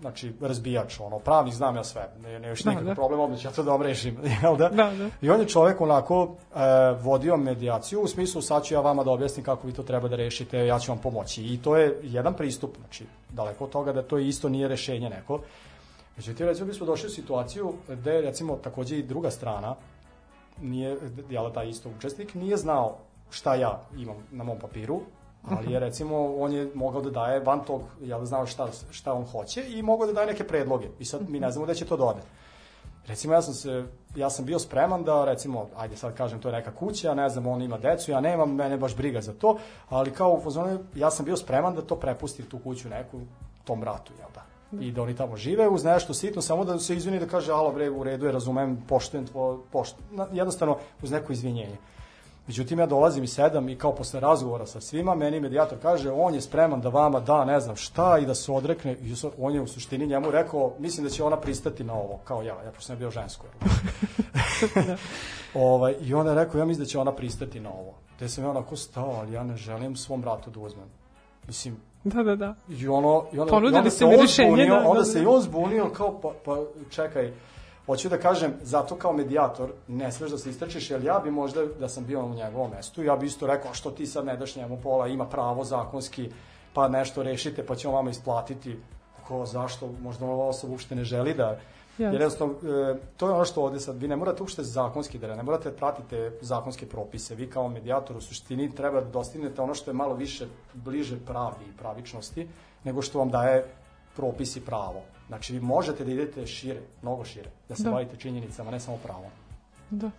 znači 0.00 0.32
razbijač, 0.40 1.00
ono, 1.00 1.18
pravnik 1.18 1.54
znam 1.54 1.76
ja 1.76 1.84
sve, 1.84 2.08
ne, 2.22 2.38
ne 2.40 2.48
još 2.48 2.62
Da, 2.62 2.70
nikakav 2.70 2.88
da. 2.88 2.94
problem, 2.94 3.36
ću 3.36 3.46
ja 3.46 3.52
to 3.52 3.62
da 3.62 3.70
vam 3.70 3.82
rešim, 3.82 4.18
jel 4.42 4.56
da? 4.56 4.68
Da, 4.68 4.90
da. 4.90 5.08
I 5.20 5.30
on 5.30 5.40
je 5.40 5.48
čovek 5.48 5.80
onako 5.80 6.28
e, 6.54 6.58
vodio 7.02 7.36
medijaciju 7.36 8.00
u 8.00 8.08
smislu 8.08 8.42
sad 8.42 8.64
ću 8.64 8.74
ja 8.74 8.80
vama 8.80 9.04
da 9.04 9.10
objasnim 9.10 9.44
kako 9.44 9.66
vi 9.66 9.72
to 9.72 9.82
treba 9.82 10.08
da 10.08 10.16
rešite, 10.16 10.66
ja 10.66 10.78
ću 10.78 10.92
vam 10.92 10.98
pomoći. 10.98 11.42
I 11.44 11.62
to 11.62 11.76
je 11.76 12.00
jedan 12.02 12.34
pristup, 12.34 12.76
znači 12.78 13.06
daleko 13.30 13.64
od 13.64 13.70
toga 13.70 13.92
da 13.92 14.02
to 14.02 14.18
isto 14.18 14.48
nije 14.48 14.68
rešenje 14.68 15.10
neko. 15.10 15.40
Međutim, 16.16 16.46
recimo 16.46 16.66
bismo 16.66 16.86
došli 16.86 17.06
u 17.06 17.10
situaciju 17.10 17.72
gde 17.88 18.20
recimo 18.20 18.56
takođe 18.56 18.98
i 18.98 19.02
druga 19.02 19.30
strana 19.30 19.74
nije, 20.62 20.96
jel 21.30 21.52
taj 21.52 21.68
isto 21.68 21.90
učesnik, 21.98 22.34
nije 22.34 22.56
znao 22.56 22.96
šta 23.30 23.54
ja 23.54 23.80
imam 23.96 24.16
na 24.30 24.44
mom 24.44 24.58
papiru, 24.58 25.00
ali 25.50 25.72
je 25.72 25.80
recimo, 25.80 26.34
on 26.38 26.52
je 26.52 26.70
mogao 26.74 27.02
da 27.02 27.10
daje 27.10 27.40
van 27.40 27.64
tog, 27.64 27.82
jel 28.00 28.24
znao 28.24 28.46
šta, 28.46 28.68
šta 28.90 29.12
on 29.12 29.24
hoće 29.24 29.64
i 29.68 29.82
mogao 29.82 30.06
da 30.06 30.12
daje 30.12 30.26
neke 30.26 30.44
predloge. 30.44 30.88
I 30.98 31.04
sad 31.04 31.30
mi 31.30 31.40
ne 31.40 31.50
znamo 31.50 31.66
da 31.66 31.74
će 31.74 31.84
to 31.84 31.96
dode. 31.96 32.20
Recimo 33.06 33.34
ja 33.34 33.42
sam 33.42 33.54
se 33.54 33.84
ja 34.16 34.30
sam 34.30 34.44
bio 34.44 34.58
spreman 34.58 35.04
da 35.04 35.24
recimo 35.24 35.66
ajde 35.76 35.96
sad 35.96 36.14
kažem 36.14 36.40
to 36.40 36.48
je 36.48 36.52
neka 36.52 36.70
kuća, 36.74 37.14
ne 37.14 37.28
znam 37.28 37.46
on 37.46 37.62
ima 37.62 37.78
decu, 37.78 38.10
ja 38.10 38.20
nemam, 38.20 38.54
mene 38.54 38.76
baš 38.76 38.96
briga 38.96 39.20
za 39.20 39.32
to, 39.32 39.58
ali 39.88 40.10
kao 40.10 40.32
u 40.32 40.40
fazonu 40.40 40.78
ja 40.94 41.10
sam 41.10 41.24
bio 41.24 41.36
spreman 41.36 41.74
da 41.74 41.82
to 41.82 41.96
prepustim 41.96 42.46
tu 42.46 42.58
kuću 42.58 42.88
neku 42.88 43.20
tom 43.64 43.80
bratu, 43.80 44.12
jel 44.18 44.28
da? 44.34 44.42
I 44.80 44.92
da 44.92 45.02
oni 45.02 45.16
tamo 45.16 45.36
žive 45.36 45.68
uz 45.68 45.84
nešto 45.84 46.14
sitno, 46.14 46.42
samo 46.42 46.64
da 46.64 46.78
se 46.78 46.96
izvini 46.96 47.18
da 47.18 47.26
kaže 47.26 47.52
alo 47.52 47.72
bre 47.72 47.90
u 47.90 48.02
redu 48.02 48.26
je, 48.26 48.32
razumem, 48.32 48.84
poštujem 48.88 49.26
tvo, 49.26 49.64
pošt, 49.72 49.96
jednostavno 50.32 50.76
uz 51.02 51.10
neko 51.10 51.32
izvinjenje. 51.32 51.76
Međutim, 52.48 52.78
ja 52.78 52.86
dolazim 52.86 53.24
i 53.24 53.26
sedam 53.26 53.68
i 53.68 53.76
kao 53.76 53.94
posle 53.94 54.20
razgovora 54.20 54.66
sa 54.66 54.80
svima, 54.80 55.14
meni 55.14 55.40
medijator 55.40 55.78
kaže, 55.82 56.10
on 56.10 56.34
je 56.34 56.40
spreman 56.40 56.80
da 56.80 56.88
vama 56.88 57.20
da 57.20 57.44
ne 57.44 57.60
znam 57.60 57.76
šta 57.76 58.18
i 58.18 58.26
da 58.26 58.34
se 58.34 58.52
odrekne. 58.52 58.92
I 58.92 59.14
on 59.38 59.54
je 59.54 59.60
u 59.60 59.66
suštini 59.66 60.06
njemu 60.06 60.30
rekao, 60.30 60.72
mislim 60.78 61.04
da 61.04 61.10
će 61.10 61.24
ona 61.24 61.36
pristati 61.36 61.84
na 61.84 61.92
ovo, 61.94 62.20
kao 62.24 62.42
ja, 62.42 62.62
ja 62.64 62.70
pošto 62.70 62.86
sam 62.86 62.98
bio 62.98 63.10
žensko. 63.10 63.46
jel? 64.86 64.96
ovaj, 65.64 65.94
I 66.00 66.14
onda 66.14 66.30
je 66.30 66.44
rekao, 66.44 66.58
ja 66.58 66.64
mislim 66.64 66.84
da 66.84 66.88
će 66.88 66.98
ona 66.98 67.12
pristati 67.12 67.60
na 67.60 67.70
ovo. 67.70 67.94
Te 68.18 68.28
sam 68.28 68.44
ja 68.44 68.50
onako 68.50 68.76
stao, 68.76 69.10
ali 69.20 69.32
ja 69.32 69.44
ne 69.44 69.56
želim 69.56 69.96
svom 69.96 70.20
bratu 70.20 70.50
da 70.50 70.60
uzmem. 70.60 70.88
Mislim, 71.46 71.76
Da, 72.04 72.22
da, 72.22 72.36
da. 72.36 72.54
I 72.68 72.88
ono, 72.88 73.24
i 73.32 73.38
onda, 73.38 73.50
Ponudili 73.50 73.90
ste 73.90 73.98
se 73.98 74.06
mi 74.06 74.16
rešenje, 74.16 74.66
da, 74.66 74.74
da, 74.74 74.88
onda 74.88 75.00
da. 75.00 75.04
se 75.04 75.22
i 75.22 75.26
on 75.26 75.40
zbunio 75.40 75.90
kao, 75.90 76.20
pa, 76.20 76.32
pa 76.44 76.56
čekaj, 76.90 77.32
hoću 77.88 78.08
da 78.08 78.18
kažem, 78.18 78.52
zato 78.62 78.96
kao 78.96 79.12
medijator 79.12 79.72
ne 79.88 80.12
smeš 80.12 80.30
da 80.30 80.38
se 80.38 80.50
istračiš, 80.50 80.90
jer 80.90 81.04
ja 81.04 81.20
bi 81.24 81.30
možda, 81.30 81.64
da 81.80 81.88
sam 81.88 82.04
bio 82.04 82.24
u 82.24 82.34
njegovom 82.34 82.70
mestu, 82.70 83.02
ja 83.02 83.16
bi 83.16 83.26
isto 83.26 83.46
rekao, 83.46 83.74
što 83.74 83.90
ti 83.90 84.06
sad 84.06 84.26
ne 84.26 84.36
daš 84.36 84.56
njemu 84.56 84.78
pola, 84.82 85.06
ima 85.08 85.26
pravo 85.26 85.64
zakonski, 85.64 86.30
pa 86.74 86.88
nešto 86.88 87.22
rešite, 87.22 87.66
pa 87.66 87.74
ćemo 87.74 87.94
vama 87.94 88.10
isplatiti. 88.10 88.76
Ko, 89.28 89.46
zašto? 89.46 89.88
Možda 90.02 90.26
ova 90.26 90.46
osoba 90.46 90.72
uopšte 90.72 90.94
ne 90.94 91.04
želi 91.04 91.34
da... 91.34 91.58
Jasno. 91.98 92.12
Jer 92.12 92.20
jednostavno, 92.20 92.54
e, 92.54 92.96
to 93.16 93.28
je 93.28 93.34
ono 93.34 93.44
što 93.44 93.62
ovde 93.62 93.80
sad, 93.80 93.96
vi 93.96 94.08
ne 94.08 94.16
morate 94.16 94.42
uopšte 94.42 94.62
zakonski 94.62 95.18
da 95.18 95.36
ne 95.36 95.42
morate 95.42 95.70
da 95.70 95.76
pratite 95.76 96.32
zakonske 96.40 96.86
propise. 96.86 97.34
Vi 97.34 97.50
kao 97.50 97.68
medijator 97.68 98.16
u 98.16 98.20
suštini 98.20 98.74
treba 98.74 99.00
da 99.00 99.10
dostignete 99.10 99.62
ono 99.62 99.74
što 99.74 99.90
je 99.90 99.94
malo 99.94 100.14
više 100.14 100.46
bliže 100.74 101.18
pravdi 101.26 101.64
i 101.64 101.76
pravičnosti, 101.78 102.48
nego 102.84 103.02
što 103.02 103.18
vam 103.18 103.30
daje 103.30 103.64
propis 104.18 104.56
i 104.56 104.60
pravo. 104.60 105.02
Znači, 105.28 105.52
vi 105.52 105.60
možete 105.60 106.04
da 106.04 106.12
idete 106.12 106.46
šire, 106.46 106.80
mnogo 107.02 107.24
šire, 107.24 107.50
da 107.68 107.76
se 107.76 107.82
Da. 107.82 107.90
bavite 107.90 108.16
činjenicama, 108.16 108.70
ne 108.70 108.80
samo 108.80 108.96
pravom. 108.96 109.30
Da. 109.90 110.10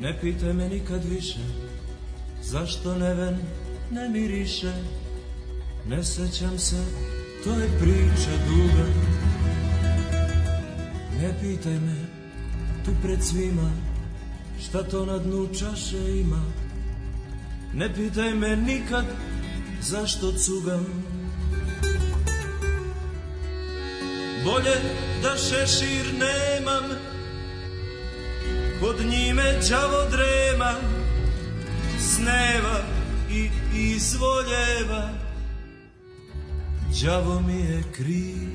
Ne 0.00 0.18
pitaj 0.20 0.52
me 0.52 0.68
nikad 0.68 1.04
više 1.04 1.38
Zašto 2.42 2.94
neven 2.94 3.38
ne 3.90 4.08
miriše 4.08 4.72
Ne 5.88 6.04
sećam 6.04 6.58
se 6.58 6.84
To 7.44 7.50
je 7.50 7.68
priča 7.80 8.30
duga 8.48 8.86
Ne 11.20 11.34
pitaj 11.40 11.72
me 11.74 11.96
Tu 12.84 12.90
pred 13.02 13.22
svima 13.22 13.70
Šta 14.60 14.82
to 14.82 15.06
na 15.06 15.18
dnu 15.18 15.48
čaše 15.48 16.18
ima 16.20 16.42
Ne 17.74 17.94
pitaj 17.94 18.34
me 18.34 18.56
nikad 18.56 19.04
Zašto 19.80 20.32
cugam 20.32 20.86
Bolje 24.44 24.76
da 25.22 25.36
šešir 25.36 26.06
nemam 26.14 27.12
pod 28.82 28.96
njime 29.06 29.58
đavo 29.70 30.10
drema, 30.10 30.74
sneva 31.98 32.80
i 33.30 33.50
izvoljeva, 33.74 35.10
đavo 37.02 37.40
mi 37.40 37.60
je 37.60 37.82
kriv. 37.92 38.48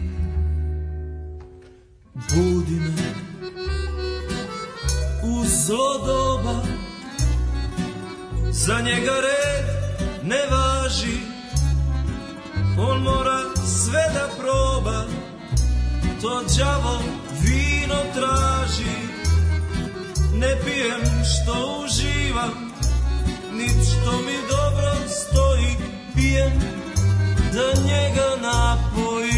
Budi 2.14 2.80
me 2.80 3.14
u 5.24 5.46
zlo 5.46 6.06
doba, 6.06 6.64
za 8.66 8.82
njega 8.82 9.16
red 9.28 9.66
ne 10.24 10.42
važi, 10.52 11.18
on 12.80 13.02
mora 13.02 13.40
sve 13.66 14.04
da 14.14 14.28
proba, 14.38 15.04
to 16.22 16.44
đavo 16.58 17.00
vino 17.42 17.96
traži. 18.14 18.98
Ne 20.34 20.56
pijem 20.66 21.02
što 21.24 21.84
uživam, 21.84 22.74
nit 23.54 23.88
što 23.88 24.12
mi 24.12 24.38
dobro 24.50 24.92
stoji, 25.08 25.76
pijem 26.16 26.54
da 27.54 27.82
njega 27.82 28.30
napojim. 28.42 29.37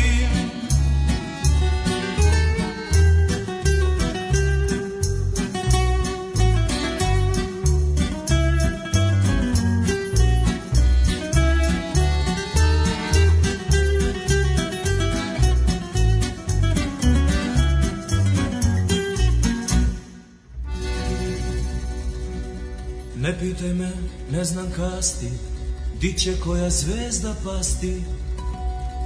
Ne 23.30 23.36
pitaj 23.40 23.74
me, 23.74 23.92
ne 24.32 24.44
znam 24.44 24.72
kasti, 24.76 25.30
di 26.02 26.14
će 26.14 26.40
koja 26.44 26.70
zvezda 26.70 27.36
pasti, 27.44 28.04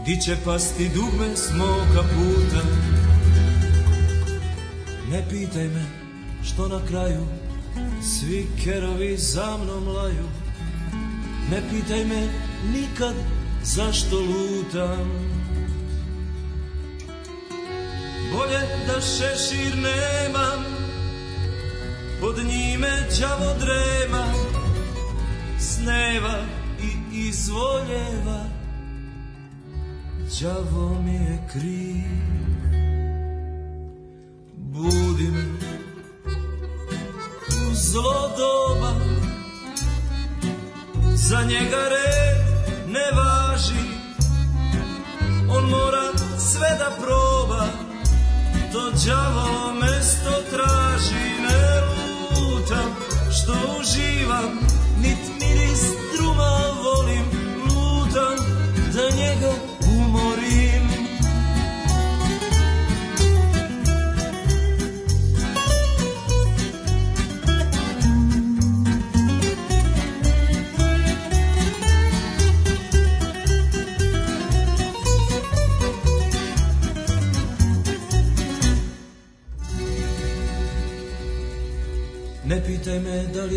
di 0.06 0.22
će 0.22 0.38
pasti 0.46 0.90
dugme 0.90 1.36
s 1.36 1.52
moga 1.52 2.02
puta. 2.02 2.62
Ne 5.12 5.26
pitaj 5.30 5.68
me, 5.68 5.86
što 6.44 6.68
na 6.68 6.86
kraju 6.88 7.28
svi 8.02 8.48
kerovi 8.64 9.18
za 9.18 9.58
mnom 9.64 9.88
laju. 9.88 10.28
Ne 11.52 11.62
pitaj 11.72 12.06
me 12.06 12.28
nikad 12.74 13.16
zašto 13.64 14.20
lutam. 14.20 15.12
Bolje 18.32 18.60
da 18.88 19.02
šešir 19.02 19.78
nemam, 19.78 20.83
pod 22.24 22.38
njime 22.46 23.08
đavo 23.20 23.54
drema, 23.60 24.34
sneva 25.60 26.38
i 26.82 27.18
izvoljeva, 27.28 28.46
đavo 30.42 31.02
mi 31.06 31.14
je 31.14 31.48
kriv. 31.52 32.64
Budi 34.56 35.28
me 35.28 35.46
u 37.50 37.74
zlo 37.74 38.32
doba, 38.38 38.94
za 41.16 41.42
njega 41.42 41.90
red 41.90 42.38
ne 42.88 43.12
važi, 43.16 43.86
on 45.50 45.64
mora 45.70 46.12
sve 46.40 46.70
da 46.80 46.92
proba, 47.02 47.66
to 48.74 48.92
đavo 49.06 49.74
mesto 49.74 50.32
traži, 50.52 51.42
ne 51.42 52.03
lutam 52.40 52.96
što 53.32 53.54
uživam, 53.80 54.60
nit 55.02 55.22
miris 55.40 55.84
druma 56.16 56.60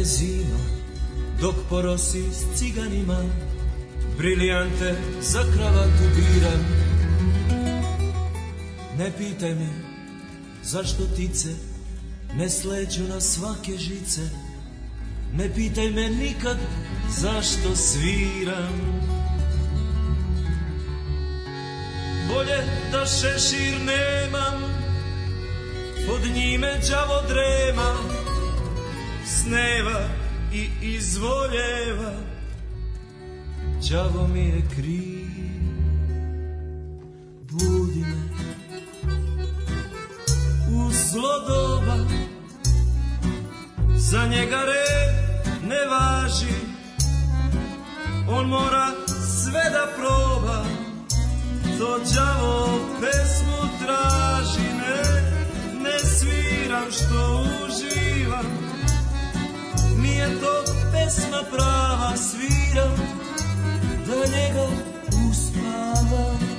zima, 0.06 0.58
dok 1.40 1.54
porosi 1.68 2.24
s 2.32 2.58
ciganima, 2.58 3.24
briljante 4.18 4.94
za 5.20 5.42
kravatu 5.54 6.04
biram. 6.16 6.64
Ne 8.98 9.12
pitaj 9.18 9.54
me 9.54 9.68
zašto 10.62 11.06
tice 11.16 11.48
ne 12.34 12.50
sleđu 12.50 13.02
na 13.08 13.20
svake 13.20 13.78
žice, 13.78 14.20
ne 15.34 15.54
pitaj 15.54 15.90
me 15.90 16.10
nikad 16.10 16.56
zašto 17.20 17.76
sviram. 17.76 19.02
Bolje 22.28 22.64
da 22.92 23.06
šešir 23.06 23.80
nemam, 23.80 24.62
pod 26.06 26.20
njime 26.34 26.80
đavo 26.88 27.22
drema, 27.28 27.94
sneva 29.26 30.00
i 30.52 30.68
izvoljeva, 30.82 32.12
đavo 33.90 34.26
mi 34.26 34.40
je 34.40 34.62
kriv. 34.76 35.16
Budi 37.50 38.00
me. 38.00 38.26
U 40.70 40.90
zlo 40.90 41.40
doba, 41.48 41.96
za 43.96 44.26
njega 44.26 44.62
red 44.64 45.16
ne 45.68 45.86
važi, 45.90 46.54
on 48.28 48.48
mora 48.48 48.90
sve 49.42 49.70
da 49.70 49.86
proba, 49.96 50.64
to 51.78 51.98
đavo 52.14 52.78
pesmu 53.00 53.68
traži, 53.84 54.68
ne, 54.74 55.22
ne 55.82 55.98
sviram 55.98 56.90
što 56.90 57.46
uživam, 57.64 58.65
nije 60.16 60.40
to 60.40 60.64
pesma 60.92 61.42
prava, 61.50 62.16
sviram 62.16 62.96
da 64.06 64.16
njega 64.16 64.66
uspavam. 65.30 66.55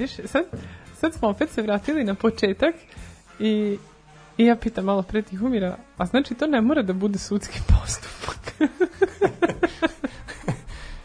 Vidiš, 0.00 0.16
sad, 0.26 0.44
sad 1.00 1.14
smo 1.14 1.28
opet 1.28 1.50
se 1.50 1.62
vratili 1.62 2.04
na 2.04 2.14
početak 2.14 2.74
i, 3.38 3.78
i 4.38 4.44
ja 4.46 4.56
pitam 4.56 4.84
malo 4.84 5.02
pre 5.02 5.22
Tihomira, 5.22 5.76
a 5.96 6.06
znači 6.06 6.34
to 6.34 6.46
ne 6.46 6.60
mora 6.60 6.82
da 6.82 6.92
bude 6.92 7.18
sudski 7.18 7.60
postupak. 7.68 8.54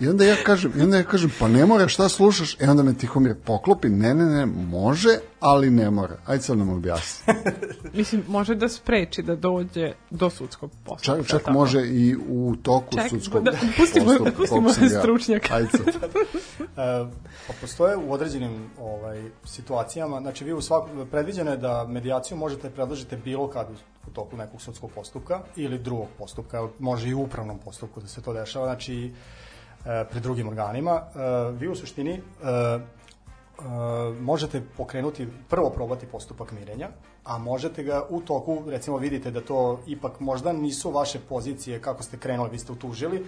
I 0.05 0.09
onda 0.09 0.25
ja 0.25 0.35
kažem, 0.35 0.71
i 0.77 0.81
onda 0.81 0.97
ja 0.97 1.03
kažem, 1.03 1.31
pa 1.39 1.47
ne 1.47 1.65
mora, 1.65 1.87
šta 1.87 2.09
slušaš? 2.09 2.57
E 2.59 2.69
onda 2.69 2.83
me 2.83 2.93
Tihomir 2.93 3.35
poklopi, 3.35 3.89
ne, 3.89 4.13
ne, 4.13 4.25
ne, 4.25 4.45
može, 4.45 5.09
ali 5.39 5.69
ne 5.69 5.91
mora. 5.91 6.17
Ajde 6.25 6.43
sad 6.43 6.57
nam 6.57 6.69
objasni. 6.69 7.33
Mislim, 7.93 8.23
može 8.27 8.55
da 8.55 8.69
spreči 8.69 9.23
da 9.23 9.35
dođe 9.35 9.93
do 10.09 10.29
sudskog 10.29 10.71
postupka. 10.83 11.17
Čak, 11.17 11.27
čak 11.27 11.39
tako? 11.39 11.51
može 11.51 11.81
i 11.81 12.15
u 12.29 12.55
toku 12.55 12.97
Ček, 12.97 13.09
sudskog 13.09 13.43
da, 13.43 13.51
pustimo- 13.77 14.05
postupka, 14.05 14.31
pustimo 14.37 14.69
ja- 14.69 14.99
stručnjaka. 14.99 15.55
Ajde 15.55 15.69
sad. 15.69 16.11
pa 17.47 17.53
postoje 17.61 17.97
u 17.97 18.11
određenim 18.11 18.69
ovaj, 18.79 19.23
situacijama, 19.43 20.21
znači 20.21 20.43
vi 20.43 20.53
u 20.53 20.61
svaku, 20.61 20.87
predviđeno 21.11 21.51
je 21.51 21.57
da 21.57 21.85
medijaciju 21.87 22.37
možete 22.37 22.69
predložiti 22.69 23.15
bilo 23.15 23.47
kad 23.47 23.67
u 24.07 24.11
toku 24.11 24.37
nekog 24.37 24.61
sudskog 24.61 24.91
postupka 24.91 25.39
ili 25.55 25.79
drugog 25.79 26.07
postupka, 26.17 26.67
može 26.79 27.09
i 27.09 27.13
u 27.13 27.21
upravnom 27.21 27.59
postupku 27.59 28.01
da 28.01 28.07
se 28.07 28.21
to 28.21 28.33
dešava, 28.33 28.65
znači 28.65 29.05
e, 29.05 29.09
pred 29.85 30.23
drugim 30.23 30.47
organima. 30.47 30.91
E, 30.91 31.51
vi 31.51 31.67
u 31.67 31.75
suštini 31.75 32.11
e, 32.11 32.19
e, 32.19 32.79
možete 34.19 34.61
pokrenuti, 34.77 35.27
prvo 35.49 35.69
probati 35.69 36.05
postupak 36.05 36.51
mirenja, 36.51 36.89
a 37.23 37.37
možete 37.37 37.83
ga 37.83 38.03
u 38.09 38.21
toku, 38.21 38.63
recimo 38.67 38.97
vidite 38.97 39.31
da 39.31 39.41
to 39.41 39.79
ipak 39.87 40.19
možda 40.19 40.53
nisu 40.53 40.91
vaše 40.91 41.19
pozicije 41.19 41.81
kako 41.81 42.03
ste 42.03 42.17
krenuli, 42.17 42.49
vi 42.49 42.59
ste 42.59 42.71
utužili, 42.71 43.25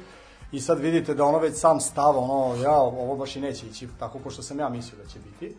i 0.51 0.59
sad 0.59 0.79
vidite 0.79 1.13
da 1.13 1.25
ono 1.25 1.39
već 1.39 1.55
sam 1.55 1.79
stava, 1.79 2.19
ono, 2.19 2.63
ja, 2.63 2.79
ovo 2.79 3.15
baš 3.15 3.35
i 3.35 3.41
neće 3.41 3.67
ići 3.67 3.87
tako 3.99 4.19
ko 4.19 4.29
što 4.29 4.41
sam 4.41 4.59
ja 4.59 4.69
mislio 4.69 5.03
da 5.03 5.09
će 5.09 5.19
biti. 5.19 5.55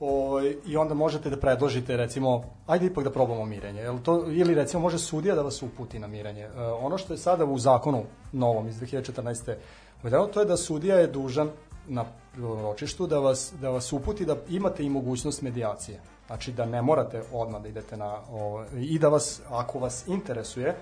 O, 0.00 0.40
I 0.66 0.76
onda 0.76 0.94
možete 0.94 1.30
da 1.30 1.36
predložite, 1.36 1.96
recimo, 1.96 2.42
ajde 2.66 2.86
ipak 2.86 3.04
da 3.04 3.10
probamo 3.10 3.44
mirenje. 3.44 3.80
Jel 3.80 3.98
to, 3.98 4.24
ili 4.28 4.54
recimo 4.54 4.82
može 4.82 4.98
sudija 4.98 5.34
da 5.34 5.42
vas 5.42 5.62
uputi 5.62 5.98
na 5.98 6.06
mirenje. 6.06 6.42
E, 6.42 6.50
ono 6.60 6.98
što 6.98 7.12
je 7.12 7.18
sada 7.18 7.44
u 7.44 7.58
zakonu 7.58 8.04
novom 8.32 8.68
iz 8.68 8.80
2014. 8.80 9.54
uvedeno, 10.02 10.26
to 10.26 10.40
je 10.40 10.46
da 10.46 10.56
sudija 10.56 10.96
je 10.96 11.06
dužan 11.06 11.50
na 11.88 12.04
ročištu 12.38 13.06
da 13.06 13.18
vas, 13.18 13.52
da 13.60 13.70
vas 13.70 13.92
uputi 13.92 14.24
da 14.24 14.36
imate 14.48 14.84
i 14.84 14.90
mogućnost 14.90 15.42
medijacije. 15.42 16.00
Znači 16.26 16.52
da 16.52 16.66
ne 16.66 16.82
morate 16.82 17.22
odmah 17.32 17.62
da 17.62 17.68
idete 17.68 17.96
na... 17.96 18.18
O, 18.32 18.64
I 18.76 18.98
da 18.98 19.08
vas, 19.08 19.40
ako 19.50 19.78
vas 19.78 20.06
interesuje, 20.08 20.76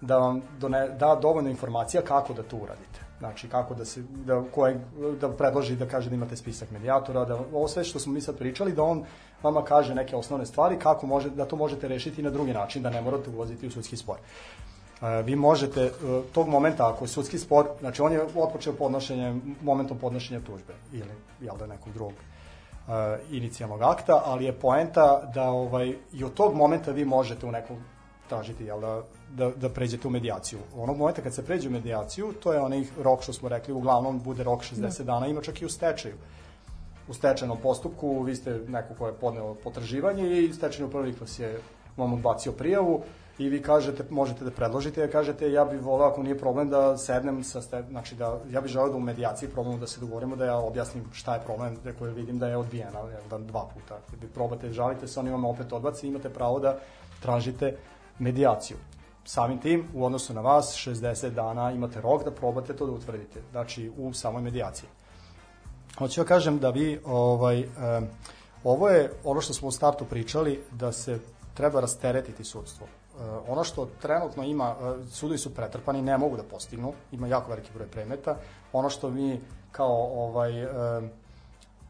da 0.00 0.18
vam 0.18 0.42
done, 0.60 0.88
da 0.88 1.18
dovoljno 1.22 1.50
informacija 1.50 2.02
kako 2.02 2.34
da 2.34 2.42
to 2.42 2.56
uradite. 2.56 3.00
Znači, 3.18 3.48
kako 3.48 3.74
da 3.74 3.84
se, 3.84 4.02
da, 4.10 4.42
koje, 4.54 4.80
da 5.20 5.28
predloži 5.28 5.76
da 5.76 5.86
kaže 5.86 6.08
da 6.08 6.14
imate 6.14 6.36
spisak 6.36 6.70
medijatora, 6.70 7.24
da 7.24 7.36
ovo 7.52 7.68
sve 7.68 7.84
što 7.84 7.98
smo 7.98 8.12
mi 8.12 8.20
sad 8.20 8.38
pričali, 8.38 8.72
da 8.72 8.82
on 8.82 9.04
vama 9.42 9.64
kaže 9.64 9.94
neke 9.94 10.16
osnovne 10.16 10.46
stvari, 10.46 10.78
kako 10.78 11.06
može, 11.06 11.30
da 11.30 11.44
to 11.44 11.56
možete 11.56 11.88
rešiti 11.88 12.22
na 12.22 12.30
drugi 12.30 12.52
način, 12.52 12.82
da 12.82 12.90
ne 12.90 13.02
morate 13.02 13.30
ulaziti 13.30 13.66
u 13.66 13.70
sudski 13.70 13.96
spor. 13.96 14.16
E, 14.16 14.67
vi 15.24 15.36
možete 15.36 15.82
e, 15.82 15.90
tog 16.32 16.48
momenta, 16.48 16.92
ako 16.92 17.04
je 17.04 17.08
sudski 17.08 17.38
spor, 17.38 17.68
znači 17.80 18.02
on 18.02 18.12
je 18.12 18.22
otpočeo 18.34 18.72
podnošenjem, 18.72 19.56
momentom 19.62 19.98
podnošenja 19.98 20.40
tužbe 20.40 20.74
ili, 20.92 21.12
jel 21.40 21.56
da, 21.56 21.66
nekog 21.66 21.92
drugog 21.92 22.12
uh, 22.12 22.94
inicijalnog 23.30 23.82
akta, 23.82 24.22
ali 24.24 24.44
je 24.44 24.52
poenta 24.52 25.30
da 25.34 25.50
ovaj, 25.50 25.94
i 26.12 26.24
od 26.24 26.34
tog 26.34 26.54
momenta 26.54 26.90
vi 26.90 27.04
možete 27.04 27.46
u 27.46 27.52
nekom 27.52 27.76
tražiti 28.28 28.64
jel 28.64 28.80
da, 28.80 29.02
da, 29.30 29.50
da 29.50 29.68
pređete 29.68 30.08
u 30.08 30.10
medijaciju. 30.10 30.58
Onog 30.76 30.96
momenta 30.96 31.22
kad 31.22 31.34
se 31.34 31.44
pređe 31.44 31.68
u 31.68 31.72
medijaciju, 31.72 32.32
to 32.32 32.52
je 32.52 32.60
onaj 32.60 32.84
rok 33.02 33.22
što 33.22 33.32
smo 33.32 33.48
rekli, 33.48 33.74
uglavnom 33.74 34.20
bude 34.20 34.42
rok 34.42 34.60
60 34.60 34.98
da. 34.98 35.04
dana, 35.04 35.26
ima 35.26 35.42
čak 35.42 35.62
i 35.62 35.66
u 35.66 35.68
stečaju. 35.68 36.14
U 37.08 37.14
stečajnom 37.14 37.58
postupku 37.62 38.22
vi 38.22 38.36
ste 38.36 38.60
neko 38.68 38.94
ko 38.98 39.06
je 39.06 39.12
podneo 39.12 39.54
potraživanje 39.54 40.42
i 40.42 40.52
stečajni 40.52 40.88
upravnik 40.88 41.20
vas 41.20 41.38
je 41.38 41.60
vam 41.96 42.12
odbacio 42.12 42.52
prijavu 42.52 43.02
i 43.38 43.48
vi 43.48 43.62
kažete, 43.62 44.04
možete 44.10 44.44
da 44.44 44.50
predložite, 44.50 45.06
da 45.06 45.12
kažete 45.12 45.52
ja 45.52 45.64
bih 45.64 45.82
volao 45.82 46.08
ako 46.08 46.22
nije 46.22 46.38
problem 46.38 46.70
da 46.70 46.96
sednem 46.96 47.44
sa 47.44 47.62
ste, 47.62 47.84
znači 47.90 48.14
da 48.14 48.38
ja 48.50 48.60
bih 48.60 48.70
želeo 48.70 48.88
da 48.88 48.96
u 48.96 49.00
medijaciji 49.00 49.48
probamo 49.48 49.78
da 49.78 49.86
se 49.86 50.00
dogovorimo 50.00 50.36
da 50.36 50.44
ja 50.44 50.56
objasnim 50.56 51.04
šta 51.12 51.34
je 51.34 51.40
problem, 51.44 51.76
da 51.84 51.92
koji 51.92 52.14
vidim 52.14 52.38
da 52.38 52.48
je 52.48 52.56
odbijena, 52.56 53.02
da 53.30 53.38
dva 53.38 53.68
puta. 53.74 53.98
Bi 54.20 54.26
probate, 54.26 54.72
žalite 54.72 55.08
se, 55.08 55.20
oni 55.20 55.30
vam 55.30 55.44
opet 55.44 55.72
odbaci, 55.72 56.08
imate 56.08 56.28
pravo 56.28 56.60
da 56.60 56.78
tražite 57.22 57.76
medijaciju. 58.18 58.76
Samim 59.24 59.58
tim, 59.58 59.84
u 59.94 60.04
odnosu 60.04 60.34
na 60.34 60.40
vas, 60.40 60.74
60 60.86 61.30
dana 61.30 61.70
imate 61.72 62.00
rok 62.00 62.24
da 62.24 62.30
probate 62.30 62.76
to 62.76 62.86
da 62.86 62.92
utvrdite, 62.92 63.40
znači 63.50 63.92
u 63.96 64.12
samoj 64.12 64.42
medijaciji. 64.42 64.88
Hoću 65.98 66.20
ja 66.20 66.24
da 66.24 66.28
kažem 66.28 66.58
da 66.58 66.70
vi, 66.70 67.00
ovaj, 67.04 67.64
ovo 68.64 68.88
je 68.88 69.12
ono 69.24 69.40
što 69.40 69.54
smo 69.54 69.68
u 69.68 69.72
startu 69.72 70.04
pričali, 70.04 70.62
da 70.70 70.92
se 70.92 71.18
treba 71.54 71.80
rasteretiti 71.80 72.44
sudstvo. 72.44 72.86
Eh, 73.18 73.38
ono 73.48 73.64
što 73.64 73.88
trenutno 74.02 74.42
ima, 74.42 74.74
eh, 74.80 75.06
sudovi 75.10 75.38
su 75.38 75.54
pretrpani, 75.54 76.02
ne 76.02 76.18
mogu 76.18 76.36
da 76.36 76.42
postignu, 76.42 76.92
ima 77.12 77.26
jako 77.26 77.50
veliki 77.50 77.70
broj 77.74 77.86
predmeta. 77.86 78.36
Ono 78.72 78.90
što 78.90 79.10
mi 79.10 79.40
kao 79.72 80.10
ovaj, 80.14 80.62
eh, 80.62 80.68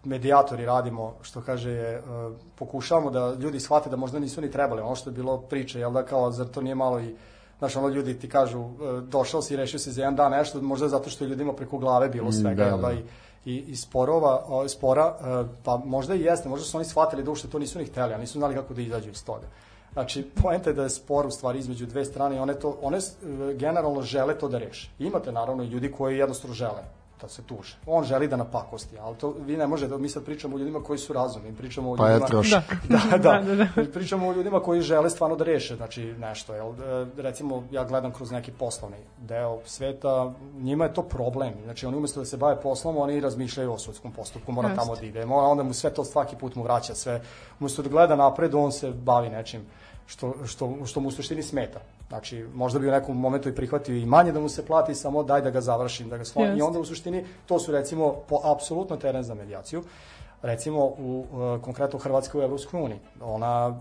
medijatori 0.04 0.64
radimo, 0.64 1.14
što 1.22 1.40
kaže, 1.40 1.70
je, 1.70 2.02
pokušavamo 2.54 3.10
da 3.10 3.34
ljudi 3.38 3.60
shvate 3.60 3.90
da 3.90 3.96
možda 3.96 4.18
nisu 4.18 4.40
ni 4.40 4.50
trebali, 4.50 4.82
ono 4.82 4.94
što 4.94 5.10
je 5.10 5.14
bilo 5.14 5.38
priče, 5.38 5.80
jel 5.80 5.92
da 5.92 6.02
kao, 6.02 6.30
zar 6.30 6.46
to 6.46 6.60
nije 6.60 6.74
malo 6.74 7.00
i 7.00 7.14
Znaš, 7.58 7.76
ono 7.76 7.88
ljudi 7.88 8.18
ti 8.18 8.28
kažu, 8.28 8.64
došao 9.02 9.42
si 9.42 9.54
i 9.54 9.56
rešio 9.56 9.78
si 9.78 9.92
za 9.92 10.00
jedan 10.00 10.16
dan 10.16 10.30
nešto, 10.32 10.60
možda 10.60 10.88
zato 10.88 11.10
što 11.10 11.24
je 11.24 11.28
ljudima 11.28 11.52
preko 11.52 11.78
glave 11.78 12.08
bilo 12.08 12.28
mm, 12.28 12.32
svega, 12.32 12.64
da, 12.64 12.68
jel 12.68 12.78
da, 12.78 12.92
i, 12.92 13.02
i, 13.44 13.56
i 13.56 13.76
sporova, 13.76 14.64
spora, 14.68 15.16
pa 15.64 15.76
možda 15.84 16.14
i 16.14 16.20
jeste, 16.20 16.48
možda 16.48 16.66
su 16.66 16.76
oni 16.76 16.84
shvatili 16.84 17.22
da 17.22 17.30
ušte 17.30 17.48
to 17.48 17.58
nisu 17.58 17.78
ni 17.78 17.84
hteli, 17.84 18.14
a 18.14 18.18
nisu 18.18 18.38
znali 18.38 18.54
kako 18.54 18.74
da 18.74 18.80
izađu 18.80 19.10
iz 19.10 19.24
toga. 19.24 19.46
Znači, 19.98 20.22
poenta 20.42 20.70
je 20.70 20.74
da 20.74 20.82
je 20.82 20.90
spor 20.90 21.26
u 21.26 21.30
stvari 21.30 21.58
između 21.58 21.86
dve 21.86 22.04
strane 22.04 22.36
i 22.36 22.38
one, 22.38 22.54
to, 22.54 22.78
one 22.82 22.98
generalno 23.54 24.02
žele 24.02 24.38
to 24.38 24.48
da 24.48 24.58
reše. 24.58 24.90
Imate 24.98 25.32
naravno 25.32 25.62
i 25.62 25.66
ljudi 25.66 25.92
koji 25.92 26.18
jednostavno 26.18 26.54
žele 26.54 26.97
da 27.20 27.28
se 27.28 27.42
tuže. 27.42 27.76
On 27.86 28.04
želi 28.04 28.28
da 28.28 28.36
napakosti, 28.36 28.98
ali 28.98 29.16
to 29.16 29.34
vi 29.46 29.56
ne 29.56 29.66
možete, 29.66 29.98
mi 29.98 30.08
sad 30.08 30.24
pričamo 30.24 30.56
o 30.56 30.58
ljudima 30.58 30.82
koji 30.82 30.98
su 30.98 31.12
razumni, 31.12 31.54
pričamo 31.54 31.92
o 31.92 31.96
pa 31.96 32.08
ljudima... 32.08 32.18
Pa 32.18 32.24
je 32.24 32.30
troši. 32.30 32.56
Da, 32.88 32.98
da, 33.10 33.18
da, 33.40 33.54
da, 33.54 33.54
da. 33.54 33.90
pričamo 33.92 34.28
o 34.28 34.32
ljudima 34.32 34.60
koji 34.60 34.80
žele 34.80 35.10
stvarno 35.10 35.36
da 35.36 35.44
reše, 35.44 35.76
znači 35.76 36.02
nešto, 36.04 36.54
jel, 36.54 36.68
e, 36.68 37.06
recimo 37.16 37.64
ja 37.70 37.84
gledam 37.84 38.12
kroz 38.12 38.30
neki 38.30 38.52
poslovni 38.52 38.96
deo 39.18 39.58
sveta, 39.64 40.32
njima 40.58 40.84
je 40.84 40.94
to 40.94 41.02
problem, 41.02 41.52
znači 41.64 41.86
oni 41.86 41.96
umesto 41.96 42.20
da 42.20 42.26
se 42.26 42.36
bave 42.36 42.60
poslom, 42.60 42.96
oni 42.96 43.20
razmišljaju 43.20 43.72
o 43.72 43.78
sudskom 43.78 44.12
postupku, 44.12 44.52
mora 44.52 44.74
tamo 44.74 44.96
da 44.96 45.06
ide, 45.06 45.26
mora, 45.26 45.46
onda 45.46 45.62
mu 45.62 45.74
sve 45.74 45.94
to 45.94 46.04
svaki 46.04 46.36
put 46.36 46.54
mu 46.54 46.62
vraća 46.62 46.94
sve, 46.94 47.22
umesto 47.60 47.82
da 47.82 47.88
gleda 47.88 48.16
napred, 48.16 48.54
on 48.54 48.72
se 48.72 48.90
bavi 48.90 49.28
nečim 49.28 49.66
što, 50.08 50.34
što, 50.46 50.86
što 50.86 51.00
mu 51.00 51.08
u 51.08 51.12
suštini 51.12 51.42
smeta. 51.42 51.80
Znači, 52.08 52.46
možda 52.54 52.78
bi 52.78 52.88
u 52.88 52.90
nekom 52.90 53.20
momentu 53.20 53.48
i 53.48 53.54
prihvatio 53.54 53.96
i 53.96 54.06
manje 54.06 54.32
da 54.32 54.40
mu 54.40 54.48
se 54.48 54.66
plati, 54.66 54.94
samo 54.94 55.22
daj 55.22 55.42
da 55.42 55.50
ga 55.50 55.60
završim, 55.60 56.08
da 56.08 56.16
ga 56.16 56.24
slonim. 56.24 56.58
I 56.58 56.62
onda 56.62 56.80
u 56.80 56.84
suštini 56.84 57.24
to 57.46 57.58
su 57.58 57.72
recimo 57.72 58.12
po 58.28 58.40
apsolutno 58.44 58.96
teren 58.96 59.22
za 59.22 59.34
medijaciju. 59.34 59.82
Recimo, 60.42 60.84
u, 60.84 61.26
uh, 61.32 61.60
konkretno 61.62 61.98
Hrvatska 61.98 62.38
u 62.38 62.42
Evropskoj 62.42 62.80
uniji. 62.80 62.98
Ona 63.20 63.80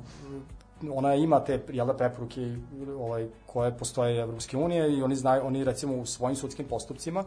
ona 0.93 1.15
ima 1.15 1.39
te 1.39 1.59
jel 1.69 1.87
da, 1.87 1.93
preporuke 1.93 2.55
ovaj, 2.99 3.27
koje 3.45 3.71
postoje 3.77 4.19
Evropske 4.21 4.57
unije 4.57 4.97
i 4.97 5.01
oni 5.03 5.15
znaju, 5.15 5.45
oni 5.45 5.63
recimo 5.63 5.95
u 5.95 6.05
svojim 6.05 6.35
sudskim 6.35 6.65
postupcima 6.65 7.19
uh, 7.19 7.25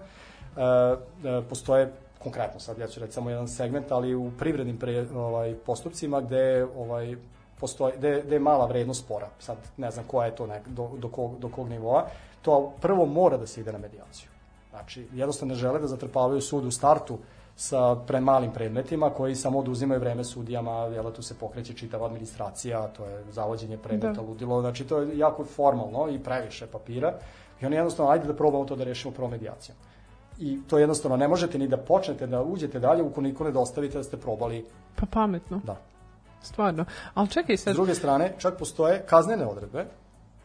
uh, 0.58 1.44
postoje 1.48 1.92
konkretno 2.18 2.60
sad 2.60 2.78
ja 2.78 2.86
ću 2.86 3.00
reći 3.00 3.12
samo 3.12 3.30
jedan 3.30 3.48
segment, 3.48 3.92
ali 3.92 4.14
u 4.14 4.30
privrednim 4.38 4.78
pre, 4.78 5.06
ovaj, 5.14 5.54
postupcima 5.66 6.20
gde 6.20 6.66
ovaj, 6.76 7.16
postoji, 7.60 7.94
gde, 7.98 8.22
gde 8.26 8.36
je 8.36 8.40
mala 8.40 8.66
vrednost 8.66 9.04
spora, 9.04 9.28
sad 9.38 9.56
ne 9.76 9.90
znam 9.90 10.04
koja 10.08 10.26
je 10.26 10.36
to, 10.36 10.46
nek, 10.46 10.68
do, 10.68 10.90
do, 10.98 11.08
kog, 11.08 11.38
do 11.38 11.48
kog 11.48 11.68
nivoa, 11.68 12.06
to 12.42 12.72
prvo 12.80 13.06
mora 13.06 13.36
da 13.36 13.46
se 13.46 13.60
ide 13.60 13.72
na 13.72 13.78
medijaciju. 13.78 14.28
Znači, 14.70 15.06
jednostavno 15.14 15.54
ne 15.54 15.60
žele 15.60 15.80
da 15.80 15.86
zatrpavaju 15.86 16.40
sud 16.40 16.64
u 16.64 16.70
startu 16.70 17.18
sa 17.56 17.96
premalim 18.06 18.52
predmetima 18.52 19.10
koji 19.10 19.34
samo 19.34 19.58
oduzimaju 19.58 20.00
vreme 20.00 20.24
sudijama, 20.24 20.72
jel 20.72 21.04
da 21.04 21.12
tu 21.12 21.22
se 21.22 21.34
pokreće 21.34 21.74
čitava 21.74 22.06
administracija, 22.06 22.88
to 22.88 23.04
je 23.04 23.24
zavođenje 23.32 23.78
predmeta, 23.78 24.12
da. 24.12 24.22
ludilo, 24.22 24.60
znači 24.60 24.84
to 24.84 24.98
je 24.98 25.18
jako 25.18 25.44
formalno 25.44 26.08
i 26.08 26.18
previše 26.18 26.66
papira 26.66 27.14
i 27.60 27.66
oni 27.66 27.76
jednostavno, 27.76 28.12
ajde 28.12 28.26
da 28.26 28.36
probamo 28.36 28.64
to 28.64 28.76
da 28.76 28.84
rešimo 28.84 29.14
prvo 29.14 29.28
medijacijom. 29.28 29.76
I 30.38 30.58
to 30.68 30.78
jednostavno 30.78 31.16
ne 31.16 31.28
možete 31.28 31.58
ni 31.58 31.68
da 31.68 31.76
počnete 31.76 32.26
da 32.26 32.42
uđete 32.42 32.80
dalje 32.80 33.02
ukoliko 33.02 33.44
ne 33.44 33.50
dostavite 33.50 33.98
da 33.98 34.04
ste 34.04 34.16
probali. 34.16 34.64
Pa 34.96 35.06
pametno. 35.06 35.60
Da. 35.64 35.76
Stvarno. 36.42 36.84
Ali 37.14 37.28
čekaj 37.28 37.56
sad... 37.56 37.72
S 37.72 37.76
druge 37.76 37.94
strane, 37.94 38.34
čak 38.38 38.58
postoje 38.58 39.02
kaznene 39.06 39.46
odredbe, 39.46 39.86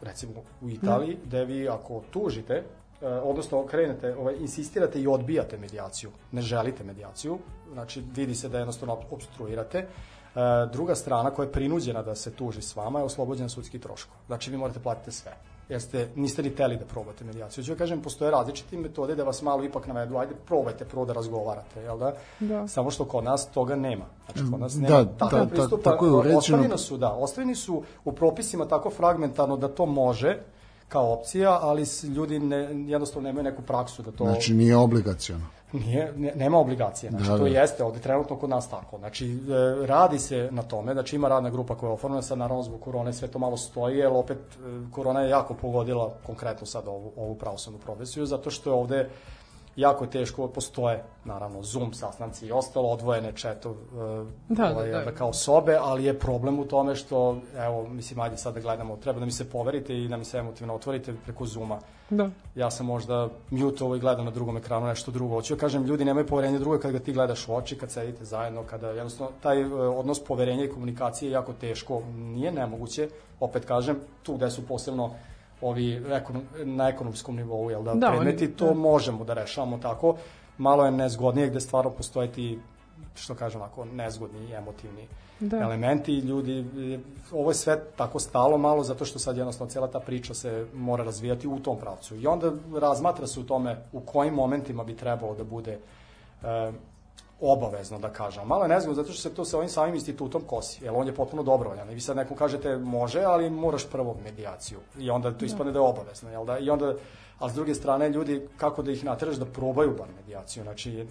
recimo 0.01 0.33
u 0.61 0.69
Italiji, 0.69 1.15
da. 1.15 1.21
gde 1.25 1.45
vi 1.45 1.69
ako 1.69 2.03
tužite, 2.11 2.53
eh, 2.53 3.07
odnosno 3.07 3.65
krenete, 3.65 4.15
ovaj, 4.15 4.35
insistirate 4.39 5.01
i 5.01 5.07
odbijate 5.07 5.57
medijaciju, 5.57 6.11
ne 6.31 6.41
želite 6.41 6.83
medijaciju, 6.83 7.39
znači 7.73 8.03
vidi 8.15 8.35
se 8.35 8.49
da 8.49 8.57
jednostavno 8.57 8.97
obstruirate, 9.11 9.77
eh, 9.77 10.39
druga 10.71 10.95
strana 10.95 11.31
koja 11.31 11.45
je 11.45 11.51
prinuđena 11.51 12.01
da 12.01 12.15
se 12.15 12.31
tuži 12.31 12.61
s 12.61 12.75
vama 12.75 12.99
je 12.99 13.05
oslobođena 13.05 13.49
sudski 13.49 13.79
troško. 13.79 14.15
Znači 14.27 14.51
vi 14.51 14.57
morate 14.57 14.79
platiti 14.79 15.11
sve 15.11 15.31
jer 15.69 15.81
ste, 15.81 16.09
niste 16.15 16.43
ni 16.43 16.55
teli 16.55 16.77
da 16.77 16.85
probate 16.85 17.23
medijaciju. 17.23 17.63
Ću 17.63 17.71
ja 17.71 17.75
kažem, 17.75 18.01
postoje 18.01 18.31
različite 18.31 18.77
metode 18.77 19.15
da 19.15 19.23
vas 19.23 19.41
malo 19.41 19.63
ipak 19.63 19.87
navedu, 19.87 20.17
ajde 20.17 20.35
probajte 20.47 20.85
prvo 20.85 21.05
da 21.05 21.13
razgovarate, 21.13 21.81
jel 21.81 21.97
da? 21.97 22.13
da. 22.39 22.67
Samo 22.67 22.91
što 22.91 23.05
kod 23.05 23.23
nas 23.23 23.47
toga 23.53 23.75
nema. 23.75 24.05
Znači, 24.25 24.51
kod 24.51 24.59
nas 24.59 24.75
nema 24.75 25.03
da, 25.03 25.17
takav 25.17 25.39
da, 25.39 25.45
pristup. 25.45 25.83
tako 25.83 26.05
je 26.05 26.11
uređeno. 26.11 26.37
Ostavljeni 26.37 26.77
su, 26.77 26.97
da, 26.97 27.11
ostavljeni 27.11 27.55
su 27.55 27.83
u 28.05 28.11
propisima 28.11 28.67
tako 28.67 28.89
fragmentarno 28.89 29.57
da 29.57 29.67
to 29.67 29.85
može, 29.85 30.37
kao 30.89 31.13
opcija, 31.13 31.59
ali 31.61 31.83
ljudi 32.15 32.39
ne, 32.39 32.57
jednostavno 32.87 33.27
nemaju 33.27 33.43
neku 33.43 33.61
praksu 33.61 34.01
da 34.01 34.11
to... 34.11 34.23
Znači 34.23 34.53
nije 34.53 34.77
obligacijono. 34.77 35.45
Nije, 35.79 36.13
ne, 36.15 36.31
nema 36.35 36.57
obligacije, 36.57 37.09
znači 37.09 37.29
da, 37.29 37.37
to 37.37 37.43
da. 37.43 37.49
jeste 37.49 37.83
ovde 37.83 37.99
trenutno 37.99 38.35
kod 38.35 38.49
nas 38.49 38.69
tako. 38.69 38.97
Znači, 38.97 39.31
e, 39.31 39.85
radi 39.85 40.19
se 40.19 40.49
na 40.51 40.63
tome, 40.63 40.93
znači 40.93 41.15
ima 41.15 41.27
radna 41.27 41.49
grupa 41.49 41.75
koja 41.75 41.89
je 41.89 41.93
oformena, 41.93 42.21
sad 42.21 42.37
naravno 42.37 42.63
zbog 42.63 42.81
korone 42.81 43.13
sve 43.13 43.27
to 43.27 43.39
malo 43.39 43.57
stoji, 43.57 43.97
jer 43.97 44.11
opet 44.13 44.37
e, 44.37 44.91
korona 44.91 45.21
je 45.21 45.29
jako 45.29 45.53
pogodila 45.53 46.13
konkretno 46.25 46.67
sad 46.67 46.87
ovu, 46.87 47.11
ovu 47.15 47.35
pravoslavnu 47.35 47.79
profesiju, 47.79 48.25
zato 48.25 48.51
što 48.51 48.69
je 48.69 48.73
ovde 48.73 49.09
jako 49.75 50.05
teško, 50.05 50.47
postoje 50.47 51.03
naravno 51.25 51.63
Zoom 51.63 51.93
sastanci 51.93 52.47
i 52.47 52.51
ostalo, 52.51 52.89
odvojene 52.89 53.31
chatov, 53.31 53.75
Da, 54.49 54.71
ovaj, 54.71 54.91
da, 54.91 54.99
da. 54.99 55.11
kao 55.11 55.33
sobe, 55.33 55.77
ali 55.81 56.03
je 56.03 56.19
problem 56.19 56.59
u 56.59 56.65
tome 56.65 56.95
što, 56.95 57.37
evo, 57.57 57.87
mislim, 57.87 58.19
ajde 58.19 58.37
sad 58.37 58.53
da 58.53 58.59
gledamo, 58.59 58.97
treba 58.97 59.19
da 59.19 59.25
mi 59.25 59.31
se 59.31 59.49
poverite 59.49 59.97
i 59.97 60.07
da 60.07 60.17
mi 60.17 60.25
se 60.25 60.37
emotivno 60.37 60.75
otvorite 60.75 61.13
preko 61.25 61.45
Zooma. 61.45 61.79
Da. 62.09 62.29
Ja 62.55 62.71
sam 62.71 62.85
možda 62.85 63.29
mute 63.51 63.83
ovo 63.83 63.95
i 63.95 63.99
gledam 63.99 64.25
na 64.25 64.31
drugom 64.31 64.57
ekranu 64.57 64.85
nešto 64.85 65.11
drugo. 65.11 65.35
Hoću 65.35 65.55
da 65.55 65.59
kažem, 65.59 65.83
ljudi 65.83 66.05
nemaju 66.05 66.27
poverenja 66.27 66.59
drugo 66.59 66.79
kad 66.79 66.91
ga 66.91 66.99
ti 66.99 67.13
gledaš 67.13 67.47
u 67.47 67.55
oči, 67.55 67.77
kad 67.77 67.91
sedite 67.91 68.25
zajedno, 68.25 68.63
kada 68.63 68.89
jednostavno 68.89 69.31
taj 69.41 69.61
e, 69.61 69.65
odnos 69.73 70.23
poverenja 70.23 70.63
i 70.65 70.69
komunikacije 70.69 71.29
je 71.29 71.33
jako 71.33 71.53
teško, 71.53 72.01
nije 72.15 72.51
nemoguće, 72.51 73.09
opet 73.39 73.65
kažem, 73.65 73.95
tu 74.23 74.35
gde 74.35 74.51
su 74.51 74.67
posebno 74.67 75.11
ovi 75.61 76.03
ekonom, 76.09 76.43
na 76.55 76.87
ekonomskom 76.87 77.35
nivou, 77.35 77.69
jel 77.69 77.83
da, 77.83 77.93
Da, 77.93 78.07
predmeti, 78.09 78.45
oni- 78.45 78.53
to 78.53 78.65
da. 78.65 78.73
možemo 78.73 79.23
da 79.23 79.33
rešavamo 79.33 79.77
tako, 79.77 80.15
malo 80.57 80.85
je 80.85 80.91
nezgodnije 80.91 81.47
gde 81.49 81.59
stvarno 81.59 81.91
postoje 81.91 82.31
ti 82.31 82.59
što 83.15 83.35
kažem 83.35 83.61
onako 83.61 83.85
nezgodni 83.85 84.39
i 84.41 84.53
emotivni 84.53 85.07
Da. 85.39 85.57
elementi 85.57 86.11
ljudi 86.11 86.65
ovo 87.31 87.51
je 87.51 87.55
sve 87.55 87.83
tako 87.95 88.19
stalo 88.19 88.57
malo 88.57 88.83
zato 88.83 89.05
što 89.05 89.19
sad 89.19 89.37
jednostavno 89.37 89.71
cela 89.71 89.87
ta 89.87 89.99
priča 89.99 90.33
se 90.33 90.65
mora 90.73 91.03
razvijati 91.03 91.47
u 91.47 91.59
tom 91.59 91.79
pravcu 91.79 92.15
i 92.15 92.27
onda 92.27 92.51
razmatra 92.79 93.27
se 93.27 93.39
u 93.39 93.43
tome 93.43 93.77
u 93.91 93.99
kojim 93.99 94.33
momentima 94.33 94.83
bi 94.83 94.95
trebalo 94.95 95.35
da 95.35 95.43
bude 95.43 95.79
e, 96.43 96.71
obavezno 97.41 97.99
da 97.99 98.09
kažem. 98.09 98.47
Malo 98.47 98.63
je 98.63 98.69
nezgodno 98.69 99.03
zato 99.03 99.13
što 99.13 99.21
se 99.21 99.35
to 99.35 99.45
sa 99.45 99.57
ovim 99.57 99.69
samim 99.69 99.95
institutom 99.95 100.41
kosi, 100.41 100.83
jer 100.83 100.93
on 100.95 101.07
je 101.07 101.15
potpuno 101.15 101.43
dobrovoljan. 101.43 101.91
I 101.91 101.93
vi 101.93 102.01
sad 102.01 102.17
nekom 102.17 102.37
kažete 102.37 102.77
može, 102.77 103.23
ali 103.23 103.49
moraš 103.49 103.89
prvo 103.89 104.17
medijaciju. 104.23 104.79
I 104.99 105.09
onda 105.09 105.31
to 105.31 105.45
ispadne 105.45 105.71
da 105.71 105.79
je 105.79 105.83
obavezno, 105.83 106.31
jel 106.31 106.45
da? 106.45 106.57
I 106.57 106.69
onda, 106.69 106.93
a 107.39 107.49
s 107.49 107.53
druge 107.53 107.75
strane, 107.75 108.09
ljudi, 108.09 108.47
kako 108.57 108.83
da 108.83 108.91
ih 108.91 109.05
nateraš 109.05 109.35
da 109.35 109.45
probaju 109.45 109.95
bar 109.97 110.07
medijaciju? 110.15 110.63
Znači, 110.63 111.07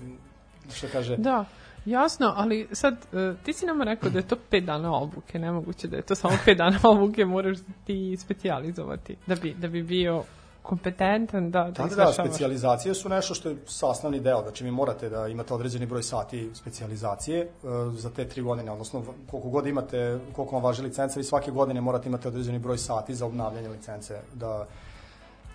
što 0.72 0.86
kaže... 0.92 1.16
Da, 1.16 1.44
jasno, 1.84 2.32
ali 2.36 2.68
sad 2.72 2.94
e, 3.12 3.34
ti 3.44 3.52
si 3.52 3.66
nama 3.66 3.84
rekao 3.84 4.10
da 4.10 4.18
je 4.18 4.28
to 4.28 4.36
pet 4.50 4.64
dana 4.64 4.94
obuke, 4.94 5.38
nemoguće 5.38 5.88
da 5.88 5.96
je 5.96 6.02
to 6.02 6.14
samo 6.14 6.34
pet 6.44 6.58
dana 6.58 6.78
obuke, 6.92 7.24
moraš 7.24 7.58
ti 7.84 8.16
specijalizovati 8.16 9.16
da 9.26 9.34
bi, 9.34 9.54
da 9.54 9.68
bi 9.68 9.82
bio 9.82 10.22
kompetentan 10.62 11.50
da, 11.50 11.62
da 11.62 11.70
Da, 11.70 11.96
da, 11.96 12.04
da, 12.04 12.12
specijalizacije 12.12 12.94
su 12.94 13.08
nešto 13.08 13.34
što 13.34 13.48
je 13.48 13.56
sastavni 13.66 14.20
deo, 14.20 14.42
znači 14.42 14.64
vi 14.64 14.70
morate 14.70 15.08
da 15.08 15.28
imate 15.28 15.54
određeni 15.54 15.86
broj 15.86 16.02
sati 16.02 16.50
specijalizacije 16.54 17.40
e, 17.40 17.48
za 17.92 18.10
te 18.10 18.28
tri 18.28 18.42
godine, 18.42 18.72
odnosno 18.72 19.02
koliko 19.30 19.48
god 19.48 19.66
imate, 19.66 20.18
koliko 20.32 20.54
vam 20.54 20.64
važi 20.64 20.82
licenca, 20.82 21.20
vi 21.20 21.24
svake 21.24 21.50
godine 21.50 21.80
morate 21.80 22.08
imati 22.08 22.28
određeni 22.28 22.58
broj 22.58 22.78
sati 22.78 23.14
za 23.14 23.26
obnavljanje 23.26 23.68
licence, 23.68 24.20
da 24.34 24.66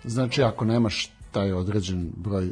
Znači, 0.04 0.42
ako 0.42 0.64
nemaš 0.64 1.12
taj 1.30 1.52
određen 1.52 2.10
broj, 2.16 2.50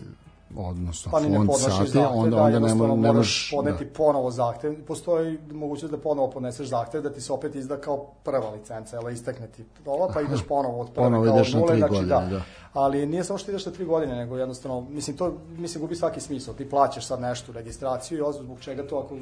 odnosno 0.57 1.12
pa 1.12 1.20
fond 1.20 1.49
sati, 1.59 1.99
onda, 1.99 2.37
da, 2.37 2.43
onda 2.43 2.59
ne, 2.59 2.75
mo- 2.75 3.01
ne 3.01 3.12
možeš... 3.12 3.51
podneti 3.57 3.85
Da. 3.85 3.91
ponovo 3.93 4.31
zahtev. 4.31 4.85
Postoji 4.87 5.39
mogućnost 5.53 5.93
da 5.93 5.99
ponovo 5.99 6.31
podneseš 6.31 6.69
zahtev, 6.69 7.03
da 7.03 7.12
ti 7.12 7.20
se 7.20 7.33
opet 7.33 7.55
izda 7.55 7.77
kao 7.77 8.07
prva 8.25 8.51
licenca, 8.51 8.97
jel 8.97 9.11
istekne 9.11 9.47
ti 9.47 9.65
ova, 9.87 10.09
pa 10.15 10.20
ideš 10.20 10.41
ponovo 10.49 10.81
od 10.81 10.87
prve 10.91 11.05
Ponovo 11.07 11.25
kao 11.25 11.37
ideš 11.37 11.53
na 11.53 11.61
nule, 11.61 11.77
znači, 11.77 11.93
godine, 11.93 12.09
da. 12.09 12.27
da. 12.31 12.41
Ali 12.73 13.07
nije 13.07 13.25
samo 13.25 13.39
što 13.39 13.51
ideš 13.51 13.66
na 13.66 13.73
tri 13.73 13.85
godine, 13.85 14.16
nego 14.16 14.37
jednostavno, 14.37 14.81
mislim, 14.81 15.16
to 15.16 15.33
mislim, 15.57 15.83
gubi 15.83 15.97
svaki 15.97 16.20
smisao. 16.20 16.55
Ti 16.55 16.70
plaćaš 16.70 17.07
sad 17.07 17.20
nešto, 17.20 17.53
registraciju 17.53 18.19
i 18.19 18.20
ozbiljno 18.20 18.45
zbog 18.45 18.61
čega 18.61 18.87
to 18.87 18.99
ako, 18.99 19.16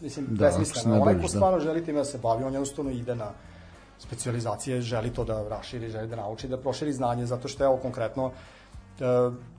mislim, 0.00 0.26
Da, 0.30 0.44
besmisleno. 0.46 1.02
Onaj 1.02 1.14
ko 1.14 1.20
da. 1.22 1.28
stvarno 1.28 1.60
želi 1.60 1.84
time 1.84 1.98
da 1.98 2.04
se 2.04 2.18
bavi, 2.18 2.44
on 2.44 2.52
jednostavno 2.52 2.90
ide 2.90 3.14
na 3.14 3.30
specijalizacije, 3.98 4.80
želi 4.80 5.10
to 5.10 5.24
da 5.24 5.48
raširi, 5.48 5.90
želi 5.90 6.08
da 6.08 6.16
nauči, 6.16 6.48
da 6.48 6.56
proširi 6.58 6.92
znanje, 6.92 7.26
zato 7.26 7.48
što 7.48 7.64
evo 7.64 7.76
konkretno, 7.76 8.26
e, 8.26 8.32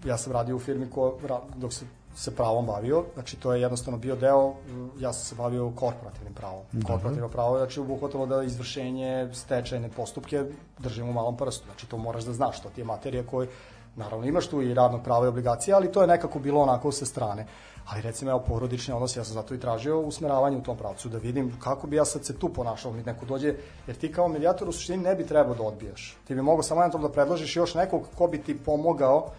ja 0.05 0.17
sam 0.17 0.33
radio 0.33 0.55
u 0.55 0.59
firmi 0.59 0.89
ko, 0.89 1.17
dok 1.55 1.73
se 1.73 1.85
se 2.15 2.35
pravom 2.35 2.65
bavio, 2.65 3.03
znači 3.13 3.35
to 3.35 3.53
je 3.53 3.61
jednostavno 3.61 3.97
bio 3.97 4.15
deo, 4.15 4.53
ja 4.99 5.13
sam 5.13 5.25
se 5.25 5.35
bavio 5.35 5.71
korporativnim 5.75 6.33
pravom. 6.33 6.63
Korporativno 6.87 7.29
pravo, 7.29 7.57
znači 7.57 7.79
obuhvatalo 7.79 8.25
da 8.25 8.43
izvršenje 8.43 9.29
stečajne 9.33 9.89
postupke 9.89 10.43
držimo 10.79 11.09
u 11.09 11.13
malom 11.13 11.37
prstu, 11.37 11.65
znači 11.65 11.87
to 11.87 11.97
moraš 11.97 12.23
da 12.23 12.33
znaš, 12.33 12.61
to 12.61 12.69
ti 12.69 12.81
je 12.81 12.85
materija 12.85 13.23
koji, 13.23 13.47
naravno 13.95 14.25
imaš 14.25 14.47
tu 14.47 14.61
i 14.61 14.73
radno 14.73 15.03
pravo 15.03 15.25
i 15.25 15.27
obligacije, 15.27 15.73
ali 15.73 15.91
to 15.91 16.01
je 16.01 16.07
nekako 16.07 16.39
bilo 16.39 16.61
onako 16.61 16.91
sa 16.91 17.05
strane. 17.05 17.45
Ali 17.85 18.01
recimo, 18.01 18.31
evo, 18.31 18.39
porodični 18.39 18.93
odnos, 18.93 19.17
ja 19.17 19.23
sam 19.23 19.33
zato 19.33 19.53
i 19.53 19.59
tražio 19.59 19.99
usmeravanje 19.99 20.57
u 20.57 20.63
tom 20.63 20.77
pravcu, 20.77 21.09
da 21.09 21.17
vidim 21.17 21.59
kako 21.59 21.87
bi 21.87 21.95
ja 21.95 22.05
sad 22.05 22.25
se 22.25 22.37
tu 22.37 22.49
ponašao, 22.49 22.91
mi 22.91 23.03
neko 23.03 23.25
dođe, 23.25 23.55
jer 23.87 23.95
ti 23.95 24.11
kao 24.11 24.27
medijator 24.27 24.69
u 24.69 24.71
suštini 24.71 25.03
ne 25.03 25.15
bi 25.15 25.27
trebao 25.27 25.55
da 25.55 25.63
odbijaš. 25.63 26.17
Ti 26.27 26.35
bi 26.35 26.41
mogao 26.41 26.63
samo 26.63 26.83
jednom 26.83 27.01
da 27.01 27.11
predložiš 27.11 27.55
još 27.55 27.75
nekog 27.75 28.07
ko 28.17 28.27
bi 28.27 28.41
ti 28.41 28.57
pomogao 28.57 29.31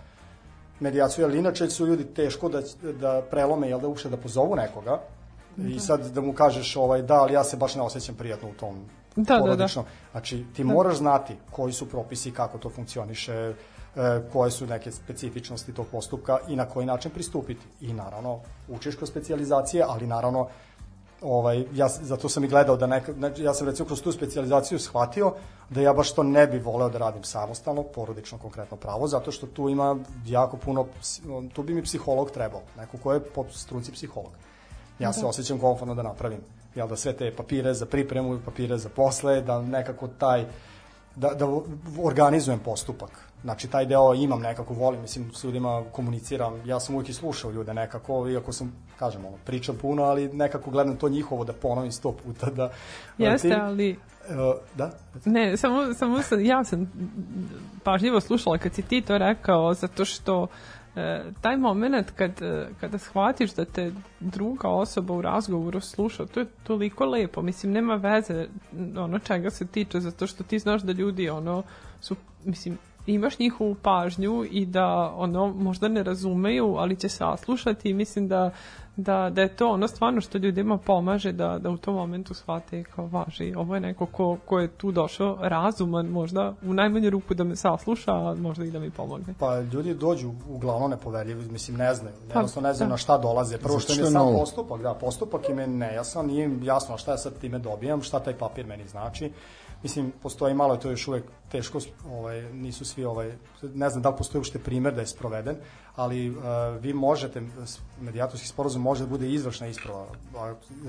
medijaciju, 0.80 1.24
jer 1.24 1.34
inače 1.34 1.70
su 1.70 1.86
ljudi 1.86 2.04
teško 2.04 2.48
da, 2.48 2.62
da 3.00 3.22
prelome, 3.30 3.68
jel 3.68 3.80
da 3.80 3.88
uopšte 3.88 4.08
da 4.08 4.16
pozovu 4.16 4.56
nekoga 4.56 5.00
i 5.58 5.80
sad 5.80 6.10
da 6.10 6.20
mu 6.20 6.32
kažeš 6.32 6.76
ovaj, 6.76 7.02
da, 7.02 7.14
ali 7.14 7.32
ja 7.32 7.44
se 7.44 7.56
baš 7.56 7.74
ne 7.74 7.82
osjećam 7.82 8.14
prijatno 8.14 8.48
u 8.48 8.54
tom 8.54 8.84
Da, 9.16 9.22
da, 9.22 9.34
da. 9.34 9.40
porodičnom. 9.40 9.84
Znači, 10.10 10.44
ti 10.56 10.64
moraš 10.64 10.96
znati 10.96 11.36
koji 11.50 11.72
su 11.72 11.88
propisi, 11.88 12.32
kako 12.32 12.58
to 12.58 12.70
funkcioniše, 12.70 13.54
koje 14.32 14.50
su 14.50 14.66
neke 14.66 14.92
specifičnosti 14.92 15.72
tog 15.72 15.86
postupka 15.92 16.38
i 16.48 16.56
na 16.56 16.66
koji 16.66 16.86
način 16.86 17.10
pristupiti. 17.10 17.66
I 17.80 17.92
naravno, 17.92 18.40
učiš 18.68 18.96
kroz 18.96 19.10
specijalizacije, 19.10 19.84
ali 19.88 20.06
naravno, 20.06 20.48
ovaj, 21.22 21.64
ja, 21.74 21.88
zato 21.88 22.28
sam 22.28 22.44
i 22.44 22.48
gledao 22.48 22.76
da 22.76 22.86
neka, 22.86 23.12
znači, 23.12 23.42
ja 23.42 23.54
sam 23.54 23.66
recimo 23.66 23.86
kroz 23.86 24.02
tu 24.02 24.12
specijalizaciju 24.12 24.78
shvatio 24.78 25.32
da 25.70 25.80
ja 25.80 25.92
baš 25.92 26.12
to 26.12 26.22
ne 26.22 26.46
bi 26.46 26.58
voleo 26.58 26.88
da 26.88 26.98
radim 26.98 27.24
samostalno, 27.24 27.82
porodično 27.82 28.38
konkretno 28.38 28.76
pravo, 28.76 29.08
zato 29.08 29.32
što 29.32 29.46
tu 29.46 29.68
ima 29.68 29.96
jako 30.26 30.56
puno, 30.56 30.86
tu 31.52 31.62
bi 31.62 31.74
mi 31.74 31.82
psiholog 31.82 32.30
trebao, 32.30 32.60
neko 32.76 32.98
ko 33.02 33.12
je 33.12 33.20
po 33.20 33.44
struci 33.50 33.92
psiholog. 33.92 34.32
Ja 34.98 35.12
se 35.12 35.26
osjećam 35.26 35.58
komfortno 35.58 35.94
da 35.94 36.02
napravim 36.02 36.40
jel 36.74 36.88
da 36.88 36.96
sve 36.96 37.12
te 37.12 37.36
papire 37.36 37.74
za 37.74 37.86
pripremu, 37.86 38.40
papire 38.44 38.78
za 38.78 38.88
posle, 38.88 39.40
da 39.40 39.62
nekako 39.62 40.08
taj 40.08 40.44
da, 41.16 41.28
da 41.34 41.46
organizujem 42.02 42.58
postupak. 42.58 43.10
Znači, 43.44 43.68
taj 43.68 43.86
deo 43.86 44.14
imam 44.14 44.40
nekako, 44.40 44.74
volim, 44.74 45.00
mislim, 45.00 45.32
s 45.34 45.44
ljudima 45.44 45.82
komuniciram, 45.92 46.60
ja 46.64 46.80
sam 46.80 46.94
uvijek 46.94 47.08
i 47.08 47.12
slušao 47.12 47.50
ljude 47.50 47.74
nekako, 47.74 48.28
iako 48.28 48.52
sam, 48.52 48.72
kažem, 48.98 49.24
ono, 49.24 49.36
pričam 49.44 49.76
puno, 49.76 50.02
ali 50.02 50.28
nekako 50.28 50.70
gledam 50.70 50.96
to 50.96 51.08
njihovo 51.08 51.44
da 51.44 51.52
ponovim 51.52 51.92
sto 51.92 52.12
puta, 52.12 52.50
da... 52.50 52.70
Jeste, 53.18 53.48
ti- 53.48 53.54
ali 53.54 53.96
E, 54.28 54.34
da? 54.74 54.90
Ne, 55.24 55.56
samo, 55.56 55.94
samo 55.94 56.22
sam, 56.22 56.44
ja 56.44 56.64
sam 56.64 56.92
pažljivo 57.82 58.20
slušala 58.20 58.58
kad 58.58 58.74
si 58.74 58.82
ti 58.82 59.00
to 59.00 59.18
rekao, 59.18 59.74
zato 59.74 60.04
što 60.04 60.46
e, 60.96 61.22
taj 61.40 61.56
moment 61.56 62.10
kad, 62.10 62.42
e, 62.42 62.68
kada 62.80 62.98
shvatiš 62.98 63.54
da 63.54 63.64
te 63.64 63.92
druga 64.20 64.68
osoba 64.68 65.14
u 65.14 65.22
razgovoru 65.22 65.80
sluša, 65.80 66.26
to 66.26 66.40
je 66.40 66.46
toliko 66.62 67.04
lepo, 67.04 67.42
mislim, 67.42 67.72
nema 67.72 67.94
veze 67.94 68.46
ono 68.96 69.18
čega 69.18 69.50
se 69.50 69.66
tiče, 69.66 70.00
zato 70.00 70.26
što 70.26 70.44
ti 70.44 70.58
znaš 70.58 70.82
da 70.82 70.92
ljudi 70.92 71.30
ono 71.30 71.62
su, 72.00 72.16
mislim, 72.44 72.78
imaš 73.06 73.38
njihovu 73.38 73.74
pažnju 73.74 74.44
i 74.50 74.66
da 74.66 75.14
ono 75.16 75.52
možda 75.52 75.88
ne 75.88 76.02
razumeju, 76.02 76.76
ali 76.76 76.96
će 76.96 77.08
saslušati 77.08 77.90
i 77.90 77.94
mislim 77.94 78.28
da, 78.28 78.50
da, 78.96 79.30
da 79.30 79.42
je 79.42 79.56
to 79.56 79.70
ono 79.70 79.88
stvarno 79.88 80.20
što 80.20 80.38
ljudima 80.38 80.78
pomaže 80.78 81.32
da, 81.32 81.58
da 81.58 81.70
u 81.70 81.76
tom 81.76 81.94
momentu 81.94 82.34
shvate 82.34 82.84
kao 82.84 83.06
važi. 83.06 83.54
Ovo 83.54 83.74
je 83.74 83.80
neko 83.80 84.06
ko, 84.06 84.38
ko 84.46 84.58
je 84.58 84.68
tu 84.68 84.92
došao 84.92 85.38
razuman 85.40 86.06
možda 86.06 86.54
u 86.62 86.74
najmanju 86.74 87.10
ruku 87.10 87.34
da 87.34 87.44
me 87.44 87.56
sasluša, 87.56 88.12
a 88.12 88.34
možda 88.34 88.64
i 88.64 88.70
da 88.70 88.78
mi 88.78 88.90
pomogne. 88.90 89.34
Pa 89.38 89.60
ljudi 89.60 89.94
dođu 89.94 90.32
uglavnom 90.48 90.90
nepoverljivi, 90.90 91.48
mislim 91.50 91.76
ne 91.76 91.94
znaju, 91.94 92.16
jednostavno 92.28 92.68
ne 92.68 92.74
znaju 92.74 92.88
da. 92.88 92.92
na 92.92 92.96
šta 92.96 93.18
dolaze. 93.18 93.58
Prvo 93.58 93.78
što 93.78 93.92
im 93.92 93.98
je 93.98 94.06
sam 94.06 94.32
postupak, 94.32 94.82
da, 94.82 94.94
postupak 94.94 95.48
im 95.48 95.58
je 95.58 95.66
nejasan, 95.66 96.26
nije 96.26 96.44
im 96.44 96.60
jasno 96.62 96.98
šta 96.98 97.10
ja 97.10 97.18
sad 97.18 97.38
time 97.38 97.58
dobijam, 97.58 98.02
šta 98.02 98.20
taj 98.20 98.34
papir 98.34 98.66
meni 98.66 98.88
znači. 98.88 99.32
Mislim, 99.84 100.12
postoji 100.22 100.54
malo, 100.54 100.74
je 100.74 100.80
to 100.80 100.90
još 100.90 101.08
uvek 101.08 101.24
teško, 101.52 101.78
ovaj, 102.10 102.52
nisu 102.52 102.84
svi, 102.84 103.04
ovaj, 103.04 103.32
ne 103.62 103.90
znam 103.90 104.02
da 104.02 104.08
li 104.08 104.16
postoji 104.16 104.40
uopšte 104.40 104.58
primer 104.58 104.94
da 104.94 105.00
je 105.00 105.06
sproveden, 105.06 105.56
ali 105.96 106.30
uh, 106.30 106.36
vi 106.80 106.92
možete, 106.92 107.42
medijatorski 108.00 108.48
sporozum 108.48 108.82
može 108.82 109.04
da 109.04 109.10
bude 109.10 109.28
izvršna 109.28 109.66
isprava. 109.66 110.06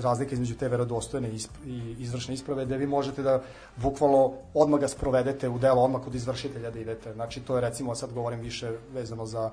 Razlika 0.00 0.34
između 0.34 0.56
te 0.56 0.68
verodostojne 0.68 1.30
i 1.66 1.94
izvršne 1.98 2.34
isprave 2.34 2.62
je 2.62 2.66
da 2.66 2.76
vi 2.76 2.86
možete 2.86 3.22
da 3.22 3.42
bukvalno 3.76 4.32
odmah 4.54 4.80
ga 4.80 4.88
sprovedete 4.88 5.48
u 5.48 5.58
delo, 5.58 5.82
odmah 5.82 6.02
kod 6.04 6.14
izvršitelja 6.14 6.70
da 6.70 6.80
idete. 6.80 7.12
Znači, 7.12 7.40
to 7.40 7.54
je 7.54 7.60
recimo, 7.60 7.94
sad 7.94 8.12
govorim 8.12 8.40
više 8.40 8.72
vezano 8.94 9.26
za 9.26 9.50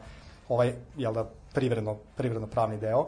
ovaj, 0.49 0.73
jel 0.97 1.13
da, 1.13 1.29
privredno, 1.53 1.97
privredno 2.15 2.47
pravni 2.47 2.77
deo, 2.77 3.07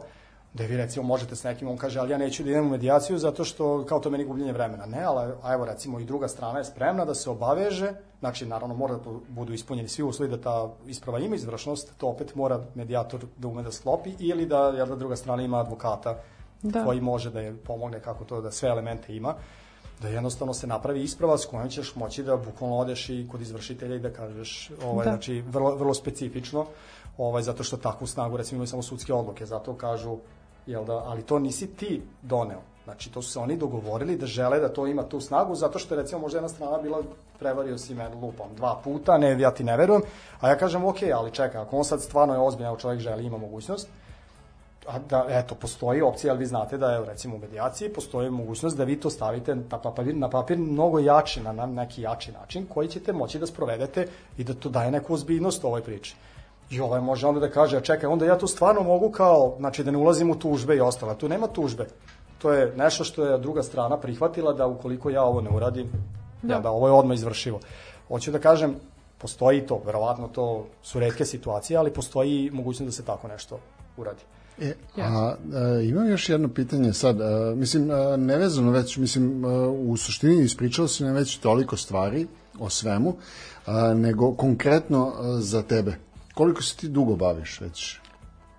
da 0.56 0.64
vi 0.64 0.76
recimo 0.76 1.06
možete 1.06 1.36
s 1.36 1.44
nekim, 1.44 1.68
on 1.68 1.76
kaže, 1.76 2.00
ali 2.00 2.10
ja 2.10 2.18
neću 2.18 2.42
da 2.44 2.50
idem 2.50 2.66
u 2.66 2.70
medijaciju 2.70 3.18
zato 3.18 3.44
što 3.44 3.84
kao 3.84 4.00
to 4.00 4.10
meni 4.10 4.24
gubljenje 4.24 4.52
vremena. 4.52 4.86
Ne, 4.86 5.02
ali 5.02 5.32
a 5.42 5.52
evo 5.52 5.64
recimo 5.64 6.00
i 6.00 6.04
druga 6.04 6.28
strana 6.28 6.58
je 6.58 6.64
spremna 6.64 7.04
da 7.04 7.14
se 7.14 7.30
obaveže, 7.30 7.92
znači 8.20 8.46
naravno 8.46 8.74
mora 8.74 8.94
da 8.94 9.10
budu 9.28 9.52
ispunjeni 9.52 9.88
svi 9.88 10.02
uslovi 10.02 10.30
da 10.30 10.40
ta 10.40 10.68
isprava 10.86 11.18
ima 11.18 11.34
izvršnost, 11.36 11.92
to 11.96 12.08
opet 12.08 12.34
mora 12.34 12.60
medijator 12.74 13.20
da 13.36 13.48
ume 13.48 13.62
da 13.62 13.72
sklopi 13.72 14.14
ili 14.18 14.46
da, 14.46 14.68
jel 14.68 14.86
da 14.86 14.96
druga 14.96 15.16
strana 15.16 15.42
ima 15.42 15.60
advokata 15.60 16.18
Da. 16.62 16.84
koji 16.84 17.00
može 17.00 17.30
da 17.30 17.40
je 17.40 17.56
pomogne 17.56 18.00
kako 18.00 18.24
to 18.24 18.40
da 18.40 18.50
sve 18.50 18.68
elemente 18.68 19.16
ima. 19.16 19.34
da 20.02 20.08
jednostavno 20.08 20.54
se 20.54 20.66
napravi 20.66 21.02
isprava 21.02 21.38
s 21.38 21.46
kojom 21.46 21.68
ćeš 21.68 21.94
moći 21.96 22.22
da 22.22 22.36
bukvalno 22.36 22.76
odeš 22.78 23.08
i 23.08 23.28
kod 23.30 23.40
izvršitelja 23.40 23.94
i 23.96 23.98
da 23.98 24.10
kažeš, 24.12 24.70
ovaj, 24.84 25.04
Da. 25.04 25.10
znači 25.10 25.40
vrlo, 25.40 25.74
vrlo 25.74 25.94
specifično, 25.94 26.66
ovaj, 27.18 27.42
zato 27.42 27.62
što 27.64 27.76
takvu 27.76 28.06
snagu, 28.06 28.36
recimo 28.36 28.56
imaju 28.56 28.66
samo 28.68 28.82
sudske 28.82 29.12
odluke, 29.12 29.46
zato 29.46 29.74
kažu, 29.74 30.16
jel 30.66 30.84
da, 30.84 31.02
ali 31.06 31.22
to 31.22 31.38
nisi 31.38 31.66
ti 31.66 32.02
doneo. 32.22 32.60
Znači, 32.84 33.12
to 33.12 33.22
su 33.22 33.30
se 33.30 33.38
oni 33.38 33.56
dogovorili 33.56 34.16
da 34.16 34.26
žele 34.26 34.60
da 34.60 34.68
to 34.68 34.86
ima 34.86 35.02
tu 35.02 35.20
snagu, 35.20 35.54
zato 35.54 35.78
što 35.78 35.94
je 35.94 36.02
recimo 36.02 36.20
možda 36.20 36.38
jedna 36.38 36.48
strana 36.48 36.78
bila 36.78 37.02
prevario 37.38 37.78
si 37.78 37.94
me 37.94 38.08
lupom 38.08 38.54
dva 38.56 38.80
puta, 38.84 39.18
ne, 39.18 39.40
ja 39.40 39.50
ti 39.50 39.64
ne 39.64 39.76
verujem, 39.76 40.02
a 40.40 40.48
ja 40.48 40.58
kažem, 40.58 40.84
ok, 40.84 40.96
ali 41.14 41.30
čekaj, 41.30 41.60
ako 41.60 41.76
on 41.76 41.84
sad 41.84 42.02
stvarno 42.02 42.34
je 42.34 42.40
ozbiljan, 42.40 42.68
evo 42.68 42.76
čovjek 42.76 43.00
želi, 43.00 43.26
ima 43.26 43.38
mogućnost, 43.38 43.88
a 44.86 44.98
da, 44.98 45.26
eto, 45.28 45.54
postoji 45.54 46.02
opcija, 46.02 46.32
ali 46.32 46.38
vi 46.38 46.46
znate 46.46 46.78
da 46.78 46.92
je, 46.92 47.04
recimo, 47.04 47.36
u 47.36 47.38
medijaciji 47.38 47.92
postoji 47.92 48.30
mogućnost 48.30 48.76
da 48.76 48.84
vi 48.84 49.00
to 49.00 49.10
stavite 49.10 49.54
na 49.54 49.78
papir, 49.78 50.16
na 50.16 50.30
papir 50.30 50.58
mnogo 50.58 50.98
jači, 50.98 51.40
na 51.40 51.66
neki 51.66 52.02
jači 52.02 52.32
način, 52.32 52.66
koji 52.74 52.88
ćete 52.88 53.12
moći 53.12 53.38
da 53.38 53.46
sprovedete 53.46 54.06
i 54.38 54.44
da 54.44 54.54
to 54.54 54.68
daje 54.68 54.90
neku 54.90 55.14
ozbiljnost 55.14 55.64
ovoj 55.64 55.82
priči. 55.82 56.16
I 56.70 56.80
ovaj 56.80 57.00
može 57.00 57.26
onda 57.26 57.40
da 57.40 57.50
kaže, 57.50 57.76
a 57.76 57.80
čekaj, 57.80 58.08
onda 58.08 58.26
ja 58.26 58.38
to 58.38 58.46
stvarno 58.46 58.82
mogu 58.82 59.10
kao, 59.10 59.54
znači 59.58 59.84
da 59.84 59.90
ne 59.90 59.98
ulazim 59.98 60.30
u 60.30 60.38
tužbe 60.38 60.76
i 60.76 60.80
ostalo. 60.80 61.14
Tu 61.14 61.28
nema 61.28 61.46
tužbe. 61.46 61.86
To 62.38 62.52
je 62.52 62.72
nešto 62.76 63.04
što 63.04 63.26
je 63.26 63.38
druga 63.38 63.62
strana 63.62 63.96
prihvatila 63.96 64.52
da 64.52 64.66
ukoliko 64.66 65.10
ja 65.10 65.22
ovo 65.22 65.40
ne 65.40 65.50
uradim, 65.50 65.86
da, 66.42 66.54
ja, 66.54 66.60
da 66.60 66.70
ovo 66.70 66.88
je 66.88 66.92
odmah 66.92 67.14
izvršivo. 67.14 67.60
Hoću 68.08 68.30
da 68.30 68.38
kažem, 68.38 68.74
postoji 69.18 69.66
to, 69.66 69.82
verovatno 69.86 70.28
to 70.28 70.66
su 70.82 71.00
redke 71.00 71.24
situacije, 71.24 71.76
ali 71.76 71.92
postoji 71.92 72.50
mogućnost 72.52 72.86
da 72.86 72.92
se 72.92 73.04
tako 73.04 73.28
nešto 73.28 73.58
uradi. 73.96 74.22
E, 74.60 74.74
a, 74.96 75.02
a 75.02 75.80
imam 75.80 76.08
još 76.08 76.28
jedno 76.28 76.48
pitanje 76.48 76.92
sad, 76.92 77.20
a, 77.20 77.54
mislim, 77.56 77.90
a, 77.90 78.16
nevezano 78.16 78.70
već, 78.70 78.96
mislim, 78.96 79.44
a, 79.44 79.68
u 79.68 79.96
suštini 79.96 80.44
ispričao 80.44 80.88
si 80.88 81.04
nam 81.04 81.14
već 81.14 81.36
toliko 81.36 81.76
stvari 81.76 82.26
o 82.58 82.70
svemu, 82.70 83.16
a, 83.66 83.94
nego 83.94 84.34
konkretno 84.34 85.12
a, 85.16 85.40
za 85.40 85.62
tebe. 85.62 86.05
Koliko 86.36 86.62
se 86.62 86.76
ti 86.76 86.88
dugo 86.88 87.16
baviš 87.16 87.60
već? 87.60 87.98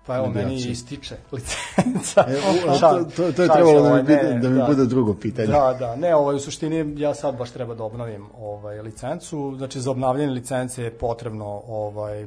Pa 0.06 0.16
evo, 0.16 0.26
meni 0.26 0.54
ističe 0.54 1.16
licenca. 1.32 2.24
E, 2.28 2.36
u, 2.36 2.78
to, 2.80 3.04
to, 3.16 3.32
to 3.32 3.42
je 3.42 3.48
trebalo 3.48 3.72
da 3.72 3.80
mi, 3.80 3.88
ovaj, 3.88 4.02
bude, 4.02 4.16
ne, 4.16 4.38
da 4.40 4.48
mi 4.48 4.62
bude 4.66 4.84
drugo 4.84 5.14
pitanje. 5.14 5.48
Da, 5.48 5.76
da, 5.78 5.96
ne, 5.96 6.14
ovaj, 6.14 6.36
u 6.36 6.38
suštini 6.38 6.94
ja 7.00 7.14
sad 7.14 7.36
baš 7.36 7.50
treba 7.50 7.74
da 7.74 7.84
obnovim 7.84 8.26
ovaj, 8.38 8.80
licencu, 8.82 9.54
znači 9.56 9.80
za 9.80 9.90
obnavljanje 9.90 10.30
licence 10.30 10.82
je 10.82 10.98
potrebno, 10.98 11.62
ovaj, 11.68 12.26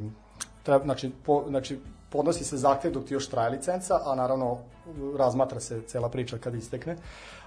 treba, 0.64 0.84
znači, 0.84 1.11
po, 1.26 1.44
znači, 1.49 1.80
podnosi 2.10 2.44
se 2.44 2.57
zahtev 2.57 2.91
dok 2.91 3.06
ti 3.06 3.14
još 3.14 3.28
traje 3.28 3.49
licenca, 3.49 3.99
a 4.06 4.15
naravno 4.15 4.57
razmatra 5.18 5.60
se 5.60 5.82
cela 5.88 6.10
priča 6.10 6.38
kad 6.38 6.56
istekne, 6.56 6.98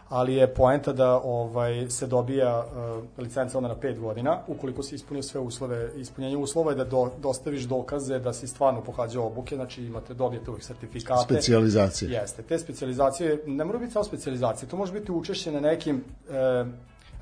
ali 0.09 0.35
je 0.35 0.55
poenta 0.55 0.93
da 0.93 1.21
ovaj 1.25 1.91
se 1.91 2.07
dobija 2.07 2.59
uh, 2.59 3.05
licenca 3.19 3.59
onda 3.59 3.69
na 3.69 3.77
5 3.77 4.01
godina, 4.01 4.39
ukoliko 4.47 4.83
si 4.83 4.95
ispunio 4.95 5.23
sve 5.23 5.41
uslove, 5.41 5.91
ispunjenje 5.97 6.37
uslova 6.37 6.71
je 6.71 6.77
da 6.77 6.85
do, 6.85 7.11
dostaviš 7.23 7.63
dokaze 7.63 8.19
da 8.19 8.33
si 8.33 8.47
stvarno 8.47 8.81
pohađao 8.81 9.27
obuke, 9.27 9.57
znači 9.57 9.85
imate 9.85 10.15
dobijete 10.15 10.51
uvijek 10.51 10.65
sertifikate. 10.65 11.35
Specijalizacije. 11.35 12.11
Jeste, 12.11 12.43
te 12.43 12.59
specijalizacije, 12.59 13.43
ne 13.47 13.65
mora 13.65 13.79
biti 13.79 13.93
samo 13.93 14.05
specijalizacije, 14.05 14.69
to 14.69 14.77
može 14.77 14.93
biti 14.93 15.13
učešće 15.13 15.53
na 15.53 15.61
nekim, 15.61 16.05
e, 16.31 16.65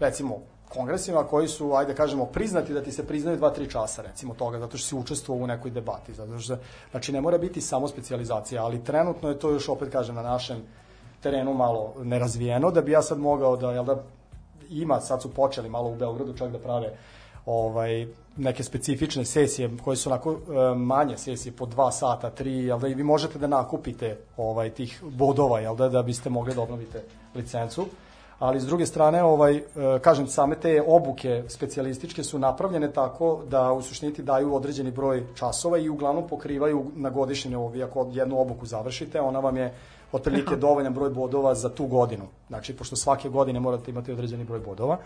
recimo, 0.01 0.39
kongresima 0.69 1.25
koji 1.25 1.49
su, 1.49 1.73
ajde 1.73 1.95
kažemo, 1.95 2.27
priznati 2.27 2.75
da 2.75 2.83
ti 2.83 2.93
se 2.93 3.07
priznaju 3.07 3.37
dva, 3.37 3.51
tri 3.51 3.71
časa, 3.71 4.03
recimo 4.03 4.35
toga, 4.35 4.59
zato 4.59 4.77
što 4.77 4.89
si 4.89 4.95
učestvovao 4.95 5.45
u 5.45 5.47
nekoj 5.47 5.71
debati. 5.71 6.15
Zato 6.15 6.39
što, 6.39 6.57
znači, 6.91 7.13
ne 7.13 7.21
mora 7.21 7.39
biti 7.39 7.61
samo 7.61 7.89
specijalizacija, 7.89 8.65
ali 8.65 8.85
trenutno 8.85 9.29
je 9.29 9.39
to 9.39 9.51
još, 9.51 9.69
opet 9.69 9.93
kažem, 9.93 10.15
na 10.15 10.23
našem 10.23 10.57
terenu 11.23 11.55
malo 11.55 11.95
nerazvijeno, 12.03 12.71
da 12.71 12.81
bi 12.81 12.93
ja 12.93 13.03
sad 13.03 13.19
mogao 13.19 13.57
da, 13.57 13.73
jel 13.73 13.85
da, 13.85 14.03
ima, 14.71 15.01
sad 15.01 15.23
su 15.23 15.35
počeli 15.35 15.69
malo 15.69 15.91
u 15.91 15.97
Beogradu 15.97 16.37
čak 16.37 16.53
da 16.53 16.59
prave 16.59 16.93
ovaj 17.47 18.07
neke 18.37 18.63
specifične 18.65 19.25
sesije 19.25 19.71
koje 19.85 19.97
su 19.97 20.09
onako 20.09 20.33
e, 20.33 20.75
manje 20.75 21.17
sesije 21.19 21.53
po 21.53 21.67
dva 21.67 21.93
sata, 21.93 22.31
tri, 22.31 22.53
jel 22.53 22.79
da 22.79 22.89
i 22.89 22.95
vi 22.95 23.03
možete 23.03 23.39
da 23.39 23.47
nakupite 23.47 24.19
ovaj 24.37 24.71
tih 24.71 25.03
bodova, 25.03 25.61
jel 25.61 25.77
da, 25.77 25.89
da 25.89 26.03
biste 26.03 26.31
mogli 26.31 26.55
da 26.55 26.63
obnovite 26.63 27.05
licencu. 27.35 27.87
Ali 28.39 28.61
s 28.61 28.67
druge 28.67 28.87
strane, 28.87 29.23
ovaj, 29.23 29.57
e, 29.57 29.63
kažem, 30.03 30.27
same 30.27 30.57
te 30.57 30.83
obuke 30.87 31.45
specijalističke 31.49 32.25
su 32.25 32.39
napravljene 32.39 32.93
tako 32.93 33.43
da 33.49 33.73
u 33.73 33.83
suštini 33.83 34.15
ti 34.15 34.23
daju 34.23 34.55
određeni 34.55 34.91
broj 34.91 35.27
časova 35.35 35.79
i 35.79 35.89
uglavnom 35.89 36.29
pokrivaju 36.29 36.87
na 36.95 37.11
godišnje. 37.11 37.57
Vi 37.73 37.83
ako 37.83 38.09
jednu 38.13 38.41
obuku 38.41 38.67
završite, 38.67 39.21
ona 39.21 39.41
vam 39.41 39.57
je 39.57 39.75
otprilike 40.13 40.57
dovoljan 40.67 40.95
broj 40.95 41.11
bodova 41.11 41.55
za 41.55 41.69
tu 41.69 41.87
godinu. 41.87 42.25
Znači, 42.49 42.77
pošto 42.77 42.97
svake 42.97 43.29
godine 43.29 43.61
morate 43.61 43.91
imati 43.91 44.13
određeni 44.13 44.45
broj 44.45 44.61
bodova 44.61 44.99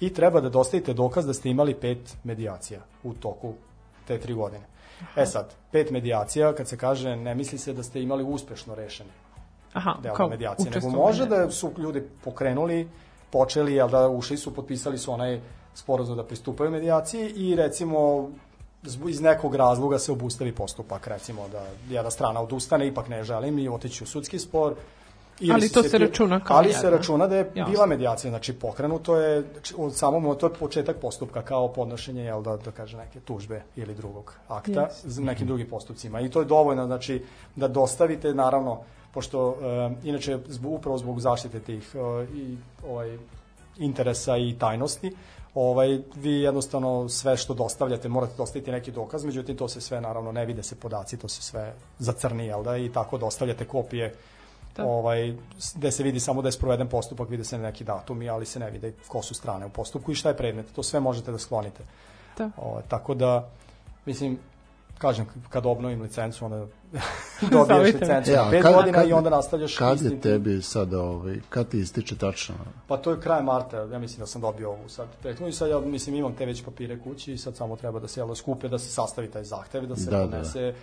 i 0.00 0.12
treba 0.14 0.40
da 0.40 0.48
dostavite 0.48 0.94
dokaz 0.94 1.26
da 1.26 1.34
ste 1.34 1.48
imali 1.48 1.74
pet 1.74 2.16
medijacija 2.24 2.80
u 3.02 3.14
toku 3.14 3.54
te 4.06 4.18
tri 4.18 4.34
godine. 4.34 4.64
E 5.16 5.26
sad, 5.26 5.54
pet 5.72 5.90
medijacija, 5.90 6.52
kad 6.52 6.68
se 6.68 6.76
kaže, 6.76 7.16
ne 7.16 7.34
misli 7.34 7.58
se 7.58 7.72
da 7.72 7.82
ste 7.82 8.02
imali 8.02 8.24
uspešno 8.24 8.74
rešene 8.74 9.10
Aha, 9.72 9.94
deo 10.02 10.14
kao 10.14 10.28
medijacije, 10.28 10.70
nego 10.70 10.90
može 10.90 11.26
da 11.26 11.50
su 11.50 11.70
ljudi 11.78 12.02
pokrenuli, 12.24 12.88
počeli, 13.30 13.74
jel 13.74 13.88
da 13.88 14.08
ušli 14.08 14.36
su, 14.36 14.54
potpisali 14.54 14.98
su 14.98 15.12
onaj 15.12 15.40
sporazum 15.74 16.16
da 16.16 16.24
pristupaju 16.24 16.70
medijaciji 16.70 17.28
i 17.28 17.54
recimo 17.54 18.30
iz 19.08 19.20
nekog 19.20 19.54
razloga 19.54 19.98
se 19.98 20.12
obustavi 20.12 20.52
postupak, 20.52 21.06
recimo 21.06 21.48
da 21.48 21.62
jedna 21.90 22.10
strana 22.10 22.40
odustane, 22.40 22.86
ipak 22.86 23.08
ne 23.08 23.24
želim 23.24 23.58
i 23.58 23.68
otići 23.68 24.04
u 24.04 24.06
sudski 24.06 24.38
spor. 24.38 24.74
Ili 25.40 25.52
Ali 25.52 25.68
to 25.68 25.82
se 25.82 25.90
ti- 25.90 25.98
računa 25.98 26.40
kao 26.40 26.56
Ali 26.56 26.72
se 26.72 26.78
jedna. 26.78 26.90
računa 26.90 27.26
da 27.26 27.36
je 27.36 27.50
Jasno. 27.54 27.72
bila 27.72 27.86
medijacija, 27.86 28.30
znači 28.30 28.52
pokrenuto 28.52 29.16
je 29.16 29.44
znači, 29.52 29.74
od 29.78 29.94
samog 29.94 30.36
to 30.38 30.46
je 30.46 30.52
početak 30.52 30.96
postupka 30.96 31.42
kao 31.42 31.68
podnošenje 31.68 32.22
jel 32.22 32.42
da 32.42 32.56
da 32.56 32.70
kaže 32.70 32.96
neke 32.96 33.20
tužbe 33.20 33.62
ili 33.76 33.94
drugog 33.94 34.34
akta 34.48 34.88
Yes. 35.04 35.20
nekim 35.20 35.46
drugim 35.46 35.68
postupcima 35.68 36.20
i 36.20 36.30
to 36.30 36.40
je 36.40 36.44
dovoljno 36.44 36.86
znači 36.86 37.24
da 37.56 37.68
dostavite 37.68 38.34
naravno 38.34 38.80
pošto 39.12 39.56
e, 40.02 40.08
inače 40.08 40.38
zbog, 40.48 40.72
upravo 40.72 40.98
zbog 40.98 41.20
zaštite 41.20 41.60
tih 41.60 41.94
e, 41.94 41.98
i 42.34 42.56
ovaj 42.88 43.18
interesa 43.78 44.36
i 44.36 44.54
tajnosti 44.58 45.16
ovaj 45.56 45.98
vi 46.14 46.40
jednostavno 46.40 47.08
sve 47.08 47.36
što 47.36 47.54
dostavljate 47.54 48.08
morate 48.08 48.32
dostaviti 48.36 48.70
neki 48.70 48.92
dokaz 48.92 49.24
međutim 49.24 49.56
to 49.56 49.68
se 49.68 49.80
sve 49.80 50.00
naravno 50.00 50.32
ne 50.32 50.46
vide 50.46 50.62
se 50.62 50.76
podaci 50.76 51.16
to 51.16 51.28
se 51.28 51.42
sve 51.42 51.74
zacrni 51.98 52.46
jel 52.46 52.62
da 52.62 52.76
i 52.76 52.92
tako 52.92 53.18
dostavljate 53.18 53.64
kopije 53.64 54.14
Da. 54.76 54.84
ovaj 54.84 55.34
gde 55.74 55.90
se 55.90 56.02
vidi 56.02 56.20
samo 56.20 56.42
da 56.42 56.48
je 56.48 56.52
sproveden 56.52 56.88
postupak 56.88 57.28
vide 57.28 57.44
se 57.44 57.58
neki 57.58 57.84
datumi 57.84 58.28
ali 58.28 58.46
se 58.46 58.58
ne 58.58 58.70
vide 58.70 58.92
ko 59.08 59.22
su 59.22 59.34
strane 59.34 59.66
u 59.66 59.70
postupku 59.70 60.12
i 60.12 60.14
šta 60.14 60.28
je 60.28 60.36
predmet 60.36 60.66
to 60.74 60.82
sve 60.82 61.00
možete 61.00 61.32
da 61.32 61.38
sklonite 61.38 61.84
Da. 62.38 62.50
ovaj 62.56 62.82
tako 62.88 63.14
da 63.14 63.48
mislim 64.06 64.38
kažem 64.98 65.26
kad 65.48 65.66
obnovim 65.66 66.02
licencu 66.02 66.44
onda 66.44 66.66
dobiješ 67.50 67.94
licencu 67.94 68.30
E, 68.30 68.34
na 68.34 68.42
a 68.42 68.50
5 68.50 68.62
kad- 68.62 68.74
godina 68.74 68.92
kad- 68.92 69.08
i 69.08 69.12
onda 69.12 69.30
nastavljaš 69.30 69.76
Kad 69.76 69.94
istim 69.94 70.06
je 70.06 70.10
tim- 70.12 70.20
tebi 70.22 70.62
sad, 70.62 70.94
ovaj, 70.94 71.36
kad 71.48 71.68
ti 71.68 71.78
ističe 71.78 72.16
tačno? 72.16 72.54
Pa 72.86 72.96
to 72.96 73.10
je 73.10 73.20
kraj 73.20 73.42
marta, 73.42 73.76
ja 73.78 73.98
mislim 73.98 74.20
da 74.20 74.26
sam 74.26 74.40
dobio 74.40 74.70
ovu 74.70 74.88
sad 74.88 75.06
prethodnu 75.22 75.48
i 75.48 75.52
sad 75.52 75.70
ja 75.70 75.80
mislim 75.80 76.16
imam 76.16 76.34
te 76.34 76.46
već 76.46 76.64
papire 76.64 76.98
kući 77.00 77.32
i 77.32 77.38
sad 77.38 77.56
samo 77.56 77.76
treba 77.76 78.00
da 78.00 78.08
se 78.08 78.20
jelo 78.20 78.34
skupe, 78.34 78.68
da 78.68 78.78
se 78.78 78.88
sastavi 78.90 79.28
taj 79.28 79.44
zahtev, 79.44 79.86
da 79.86 79.96
se 79.96 80.04
Da, 80.04 80.10
da, 80.10 80.16
da, 80.16 80.24
da. 80.24 80.30
podnese, 80.30 80.74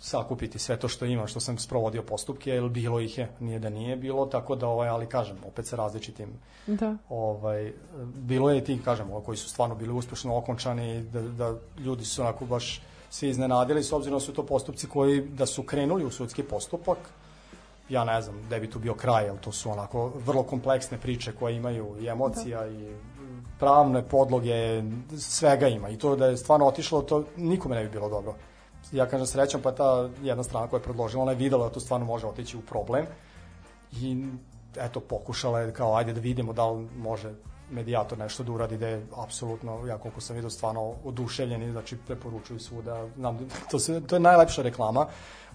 sakupiti 0.00 0.58
sve 0.58 0.76
to 0.76 0.88
što 0.88 1.04
imam, 1.04 1.26
što 1.26 1.40
sam 1.40 1.58
sprovodio 1.58 2.02
postupke, 2.02 2.50
jer 2.50 2.64
bilo 2.64 3.00
ih 3.00 3.18
je, 3.18 3.28
nije 3.40 3.58
da 3.58 3.68
nije 3.70 3.96
bilo, 3.96 4.26
tako 4.26 4.56
da, 4.56 4.68
ovaj, 4.68 4.88
ali 4.88 5.06
kažem, 5.06 5.36
opet 5.46 5.66
sa 5.66 5.76
različitim 5.76 6.28
Da. 6.66 6.96
ovaj, 7.08 7.72
bilo 8.04 8.50
je 8.50 8.58
i 8.58 8.64
ti, 8.64 8.80
kažem, 8.84 9.10
ovaj, 9.10 9.24
koji 9.24 9.38
su 9.38 9.48
stvarno 9.48 9.74
bili 9.74 9.92
uspešno 9.92 10.36
okončani, 10.36 11.02
da, 11.02 11.20
da 11.22 11.54
ljudi 11.78 12.04
su 12.04 12.22
onako 12.22 12.44
baš 12.46 12.82
svi 13.10 13.28
iznenadili, 13.28 13.82
s 13.82 13.92
obzirom 13.92 14.16
da 14.16 14.24
su 14.24 14.32
to 14.32 14.46
postupci 14.46 14.88
koji, 14.88 15.20
da 15.20 15.46
su 15.46 15.62
krenuli 15.62 16.04
u 16.04 16.10
sudski 16.10 16.42
postupak, 16.42 16.98
ja 17.88 18.04
ne 18.04 18.22
znam 18.22 18.42
gde 18.46 18.60
bi 18.60 18.70
tu 18.70 18.78
bio 18.78 18.94
kraj, 18.94 19.24
jer 19.24 19.38
to 19.38 19.52
su 19.52 19.70
onako 19.70 20.12
vrlo 20.26 20.42
kompleksne 20.42 20.98
priče 20.98 21.32
koje 21.32 21.56
imaju 21.56 21.96
i 22.00 22.08
emocija 22.08 22.66
i 22.68 22.94
pravne 23.58 24.02
podloge, 24.02 24.82
svega 25.18 25.68
ima. 25.68 25.88
I 25.88 25.98
to 25.98 26.16
da 26.16 26.26
je 26.26 26.36
stvarno 26.36 26.66
otišlo, 26.66 27.02
to 27.02 27.24
nikome 27.36 27.76
ne 27.76 27.84
bi 27.84 27.90
bilo 27.90 28.08
dobro. 28.08 28.34
Ja 28.92 29.06
kažem 29.06 29.26
srećom, 29.26 29.62
pa 29.62 29.72
ta 29.72 30.08
jedna 30.22 30.42
strana 30.42 30.66
koja 30.66 30.78
je 30.78 30.84
predložila, 30.84 31.22
ona 31.22 31.32
je 31.32 31.38
videla 31.38 31.68
da 31.68 31.74
to 31.74 31.80
stvarno 31.80 32.06
može 32.06 32.26
otići 32.26 32.56
u 32.56 32.60
problem 32.60 33.06
i 33.92 34.26
eto, 34.76 35.00
pokušala 35.00 35.60
je 35.60 35.72
kao, 35.72 35.96
ajde 35.96 36.12
da 36.12 36.20
vidimo 36.20 36.52
da 36.52 36.70
li 36.70 36.88
može 36.96 37.34
medijator 37.70 38.18
nešto 38.18 38.44
da 38.44 38.52
uradi 38.52 38.78
da 38.78 38.88
je 38.88 39.06
apsolutno, 39.16 39.86
ja 39.86 39.98
koliko 39.98 40.20
sam 40.20 40.36
vidio, 40.36 40.50
stvarno 40.50 40.94
oduševljeni, 41.04 41.72
znači 41.72 41.96
preporučuju 42.06 42.60
svuda, 42.60 43.08
znam, 43.16 43.38
to, 43.70 43.78
se, 43.78 44.00
to 44.06 44.16
je 44.16 44.20
najlepša 44.20 44.62
reklama, 44.62 45.06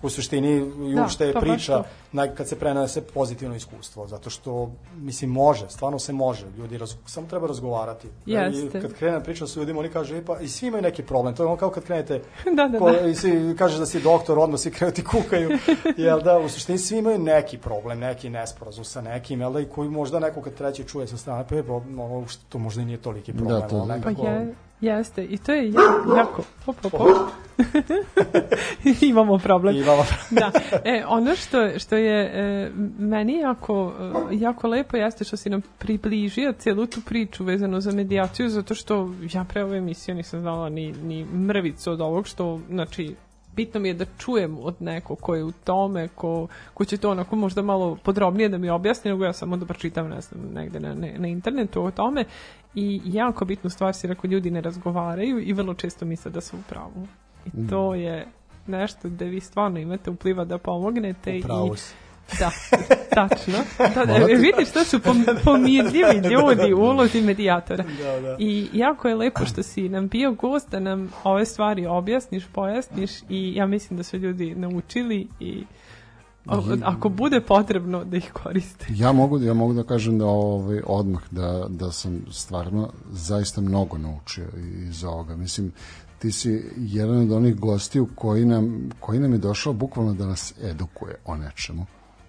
u 0.04 0.10
suštini 0.10 0.58
i 0.58 0.96
Da, 0.96 1.02
uopšte 1.02 1.26
je 1.26 1.34
pa 1.34 1.40
priča 1.40 1.84
naj, 2.12 2.36
kad 2.36 2.48
se 2.48 2.60
prenese 2.60 3.02
pozitivno 3.04 3.56
iskustvo, 3.56 4.08
zato 4.08 4.30
što, 4.30 4.72
mislim, 4.96 5.32
može, 5.32 5.70
stvarno 5.70 6.00
se 6.00 6.14
može, 6.14 6.46
ljudi, 6.58 6.78
raz, 6.78 6.94
samo 7.06 7.28
treba 7.28 7.48
razgovarati. 7.48 8.08
Jeste. 8.26 8.78
I 8.78 8.82
kad 8.82 8.94
krene 8.94 9.24
priča 9.24 9.48
sa 9.48 9.60
ljudima, 9.60 9.80
oni 9.80 9.90
kažu, 9.90 10.16
e, 10.16 10.26
pa, 10.26 10.40
i 10.40 10.48
svi 10.48 10.68
imaju 10.68 10.82
neki 10.82 11.04
problem, 11.04 11.36
to 11.36 11.44
je 11.44 11.48
ono 11.48 11.58
kao 11.58 11.70
kad 11.70 11.84
krenete, 11.84 12.22
Da, 12.58 12.68
da, 12.68 12.80
ko, 12.80 12.92
da. 12.92 13.08
i 13.08 13.16
svi 13.16 13.56
kažeš 13.58 13.80
da 13.80 13.86
si 13.86 14.02
doktor, 14.02 14.40
odmah 14.40 14.60
svi 14.60 14.72
krenu 14.72 14.94
ti 14.94 15.04
kukaju, 15.04 15.50
jel 15.98 16.22
da, 16.22 16.40
u 16.40 16.50
suštini 16.50 16.78
svi 16.78 16.98
imaju 16.98 17.20
neki 17.20 17.58
problem, 17.58 18.00
neki 18.00 18.30
nesporazum 18.30 18.84
sa 18.84 19.02
nekim, 19.02 19.42
jel 19.42 19.54
da, 19.54 19.60
i 19.60 19.66
koji 19.66 19.90
možda 19.90 20.20
neko 20.20 20.42
kad 20.42 20.54
treći 20.54 20.84
čuje 20.84 21.08
sa 21.08 21.18
strane, 21.18 21.46
pa 21.50 21.56
je, 21.56 21.64
što 22.28 22.42
to 22.50 22.58
možda 22.58 22.82
i 22.82 22.86
nije 22.86 22.98
toliki 22.98 23.34
problem, 23.34 23.60
Da, 23.60 23.68
to- 23.68 23.76
ali 23.76 23.88
Pa 23.88 23.96
nekako- 24.10 24.28
je, 24.28 24.56
jeste. 24.82 25.24
I 25.24 25.38
to 25.38 25.52
je 25.54 25.68
jako, 25.68 26.16
jako 26.18 26.44
hop, 26.66 26.76
hop, 26.82 26.92
hop. 26.92 27.18
Imamo 29.02 29.38
problem. 29.38 29.76
Imamo. 29.76 30.06
da. 30.40 30.52
E, 30.86 31.04
ono 31.08 31.36
što, 31.36 31.80
što 31.80 31.96
je 31.96 32.24
e, 32.24 32.72
meni 33.00 33.38
jako, 33.38 33.94
e, 34.32 34.36
jako 34.36 34.68
lepo 34.68 34.98
jeste 34.98 35.24
što 35.24 35.38
si 35.38 35.50
nam 35.50 35.62
približio 35.78 36.54
celu 36.54 36.86
tu 36.86 37.02
priču 37.02 37.44
vezano 37.44 37.82
za 37.82 37.92
medijaciju, 37.92 38.50
zato 38.50 38.76
što 38.76 39.10
ja 39.34 39.44
pre 39.44 39.64
ove 39.64 39.78
emisije 39.78 40.16
nisam 40.16 40.40
znala 40.40 40.70
ni, 40.70 40.92
ni 40.92 41.26
mrvicu 41.26 41.92
od 41.92 42.02
ovog 42.02 42.28
što, 42.28 42.60
znači, 42.70 43.16
bitno 43.56 43.80
mi 43.80 43.88
je 43.88 43.94
da 43.94 44.06
čujem 44.18 44.58
od 44.62 44.76
nekog 44.80 45.20
ko 45.20 45.36
je 45.36 45.44
u 45.44 45.52
tome, 45.52 46.08
ko, 46.08 46.48
ko 46.74 46.86
će 46.86 46.98
to 46.98 47.12
onako 47.12 47.36
možda 47.36 47.62
malo 47.62 47.98
podrobnije 48.04 48.50
da 48.50 48.58
mi 48.58 48.70
objasni, 48.70 49.12
nego 49.12 49.26
ja 49.26 49.34
samo 49.34 49.58
da 49.58 49.66
pročitam 49.66 50.10
ne 50.10 50.22
znam, 50.22 50.42
negde 50.54 50.80
na, 50.80 50.94
na, 50.94 51.08
na 51.18 51.28
internetu 51.28 51.84
o 51.84 51.92
tome 51.92 52.26
i 52.76 53.02
jako 53.06 53.46
bitnu 53.46 53.70
stvar 53.70 53.94
si 53.94 54.08
rekao, 54.08 54.30
ljudi 54.30 54.52
ne 54.52 54.62
razgovaraju 54.62 55.40
i 55.40 55.54
vrlo 55.54 55.74
često 55.74 56.06
misle 56.06 56.32
da 56.32 56.42
su 56.42 56.58
u 56.58 56.62
pravu. 56.70 57.08
I 57.46 57.68
to 57.70 57.96
je 57.96 58.28
nešto 58.68 59.10
gde 59.10 59.26
vi 59.26 59.40
stvarno 59.40 59.80
imate 59.80 60.10
upliva 60.10 60.46
da 60.46 60.58
pomognete 60.58 61.40
Upravo 61.40 61.68
i 61.68 61.78
da, 62.40 62.52
tačno. 63.10 63.58
Da, 63.96 64.06
da, 64.06 64.14
vidiš, 64.26 64.72
to 64.74 64.84
su 64.84 65.00
pom- 65.00 65.26
pomirljivi 65.44 66.18
ljudi 66.34 66.74
u 66.74 66.80
ulozi 66.80 67.22
medijatora. 67.22 67.84
Da, 67.84 68.20
da. 68.22 68.36
I 68.40 68.70
jako 68.74 69.08
je 69.08 69.16
lepo 69.16 69.46
što 69.46 69.64
si 69.64 69.90
nam 69.90 70.08
bio 70.08 70.32
gost 70.32 70.70
da 70.70 70.80
nam 70.80 71.10
ove 71.24 71.46
stvari 71.46 71.86
objasniš, 71.86 72.46
pojasniš 72.48 73.12
i 73.30 73.54
ja 73.56 73.66
mislim 73.66 73.98
da 73.98 74.04
su 74.04 74.18
ljudi 74.18 74.56
naučili 74.56 75.28
i 75.40 75.64
o- 76.46 76.64
ako 76.84 77.10
bude 77.10 77.42
potrebno 77.42 78.04
da 78.04 78.18
ih 78.18 78.32
koriste. 78.34 78.86
Ja 78.90 79.12
mogu, 79.12 79.40
ja 79.40 79.54
mogu 79.54 79.74
da 79.74 79.84
kažem 79.84 80.18
da 80.20 80.26
ovaj, 80.26 80.82
odmah 80.86 81.22
da, 81.32 81.66
da 81.70 81.92
sam 81.92 82.26
stvarno 82.32 82.90
zaista 83.12 83.62
mnogo 83.62 83.98
naučio 83.98 84.48
iz 84.90 85.04
ovoga. 85.04 85.36
Mislim, 85.36 85.72
ti 86.22 86.32
si 86.32 86.64
jedan 86.78 87.18
od 87.18 87.32
onih 87.32 87.56
gostiju 87.56 88.08
koji 88.16 88.46
nam, 88.46 88.90
koji 89.00 89.20
nam 89.20 89.32
je 89.32 89.38
došao 89.38 89.74
bukvalno 89.74 90.14
da 90.14 90.26
nas 90.26 90.54
edukuje 90.64 91.16
o 91.26 91.36
nečemu. 91.36 91.86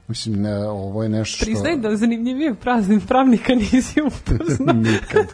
Mislim, 0.08 0.42
ne, 0.42 0.68
ovo 0.68 1.02
je 1.02 1.08
nešto 1.08 1.36
što... 1.36 1.44
Priznaj 1.44 1.76
da 1.76 1.96
zanimljivije 1.96 2.54
praznim 2.54 3.00
pravnika 3.00 3.54
nisi 3.54 4.00
upoznao. 4.00 4.74
Nikad. 4.92 5.26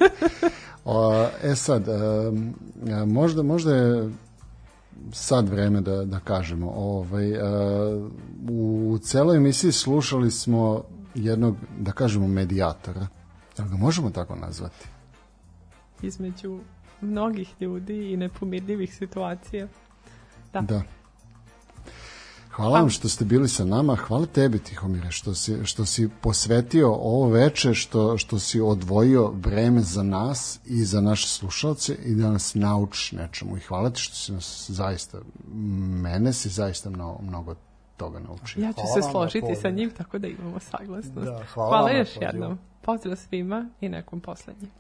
O, 0.85 1.27
e 1.43 1.55
sad, 1.55 1.89
a, 1.89 2.33
možda, 3.07 3.43
možda 3.43 3.75
je 3.75 4.11
sad 5.13 5.49
vreme 5.49 5.81
da, 5.81 6.05
da 6.05 6.21
kažemo. 6.21 6.73
Ovaj, 6.77 7.31
e, 7.31 7.41
u 8.51 8.99
celoj 9.03 9.37
emisiji 9.37 9.73
slušali 9.73 10.31
smo 10.31 10.83
jednog, 11.15 11.57
da 11.79 11.93
kažemo, 11.93 12.29
medijatora. 12.29 13.07
Da 13.57 13.65
ga 13.65 13.77
možemo 13.77 14.11
tako 14.11 14.37
nazvati? 14.37 14.89
Između 16.03 16.59
mnogih 17.01 17.55
ljudi 17.61 18.13
i 18.13 18.17
nepomirljivih 18.17 18.95
situacija. 18.95 19.69
Da. 20.53 20.61
Da. 20.61 20.83
Hvala 22.59 22.81
vam 22.81 22.91
što 22.91 23.09
ste 23.09 23.25
bili 23.25 23.49
sa 23.49 23.65
nama. 23.65 23.97
Hvala 23.97 24.27
tebi, 24.27 24.59
Tihomire, 24.59 25.11
što 25.11 25.35
si, 25.35 25.57
što 25.65 25.87
si 25.87 26.09
posvetio 26.21 26.93
ovo 26.93 27.29
veče, 27.29 27.75
što, 27.75 28.19
što 28.19 28.39
si 28.39 28.61
odvojio 28.61 29.31
vreme 29.31 29.81
za 29.81 30.03
nas 30.03 30.61
i 30.65 30.85
za 30.85 31.01
naše 31.01 31.29
slušalce 31.29 31.95
i 32.05 32.15
da 32.15 32.31
nas 32.31 32.55
naučiš 32.55 33.13
nečemu. 33.13 33.57
I 33.57 33.61
hvala 33.61 33.91
ti 33.91 34.01
što 34.01 34.15
si 34.15 34.33
nas 34.33 34.71
zaista, 34.71 35.19
mene 36.03 36.33
si 36.33 36.49
zaista 36.49 36.91
mnogo, 36.91 37.23
mnogo 37.23 37.55
toga 37.97 38.19
naučio. 38.19 38.63
Ja 38.63 38.73
ću 38.73 38.81
Hvala 38.81 39.03
se 39.03 39.11
složiti 39.11 39.61
sa 39.63 39.71
njim, 39.71 39.91
tako 39.91 40.19
da 40.19 40.27
imamo 40.27 40.61
saglasnost. 40.61 41.29
Da, 41.29 41.45
hvala 41.55 41.71
hvala 41.71 41.91
još 41.91 42.09
jednom. 42.21 42.59
Pozdrav 42.83 43.17
svima 43.17 43.71
i 43.81 43.89
nekom 43.89 44.21
poslednjem. 44.21 44.71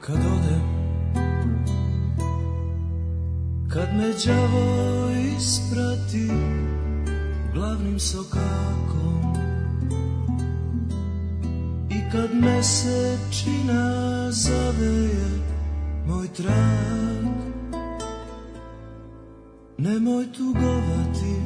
Kad 0.00 0.16
odem. 0.16 0.62
Kad 3.68 3.94
me 3.96 4.12
đavo 4.26 5.10
isprati 5.36 6.30
Glavnim 7.52 7.98
sokakom. 7.98 9.34
I 11.90 12.10
kad 12.12 12.34
mesečina 12.34 13.82
zaveje 14.30 15.28
Moj 16.06 16.28
trag. 16.28 17.26
Nemoj 19.78 20.32
tugovati 20.32 21.42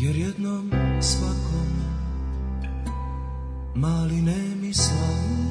Jer 0.00 0.16
jednom 0.16 0.70
svakom 1.00 1.68
Mali 3.74 4.22
nemi 4.22 4.74
slav 4.74 5.47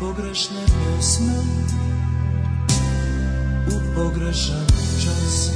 pogrešne 0.00 0.60
pesme 0.66 1.32
u 3.68 3.94
pogrešan 3.94 4.66
čas 5.04 5.55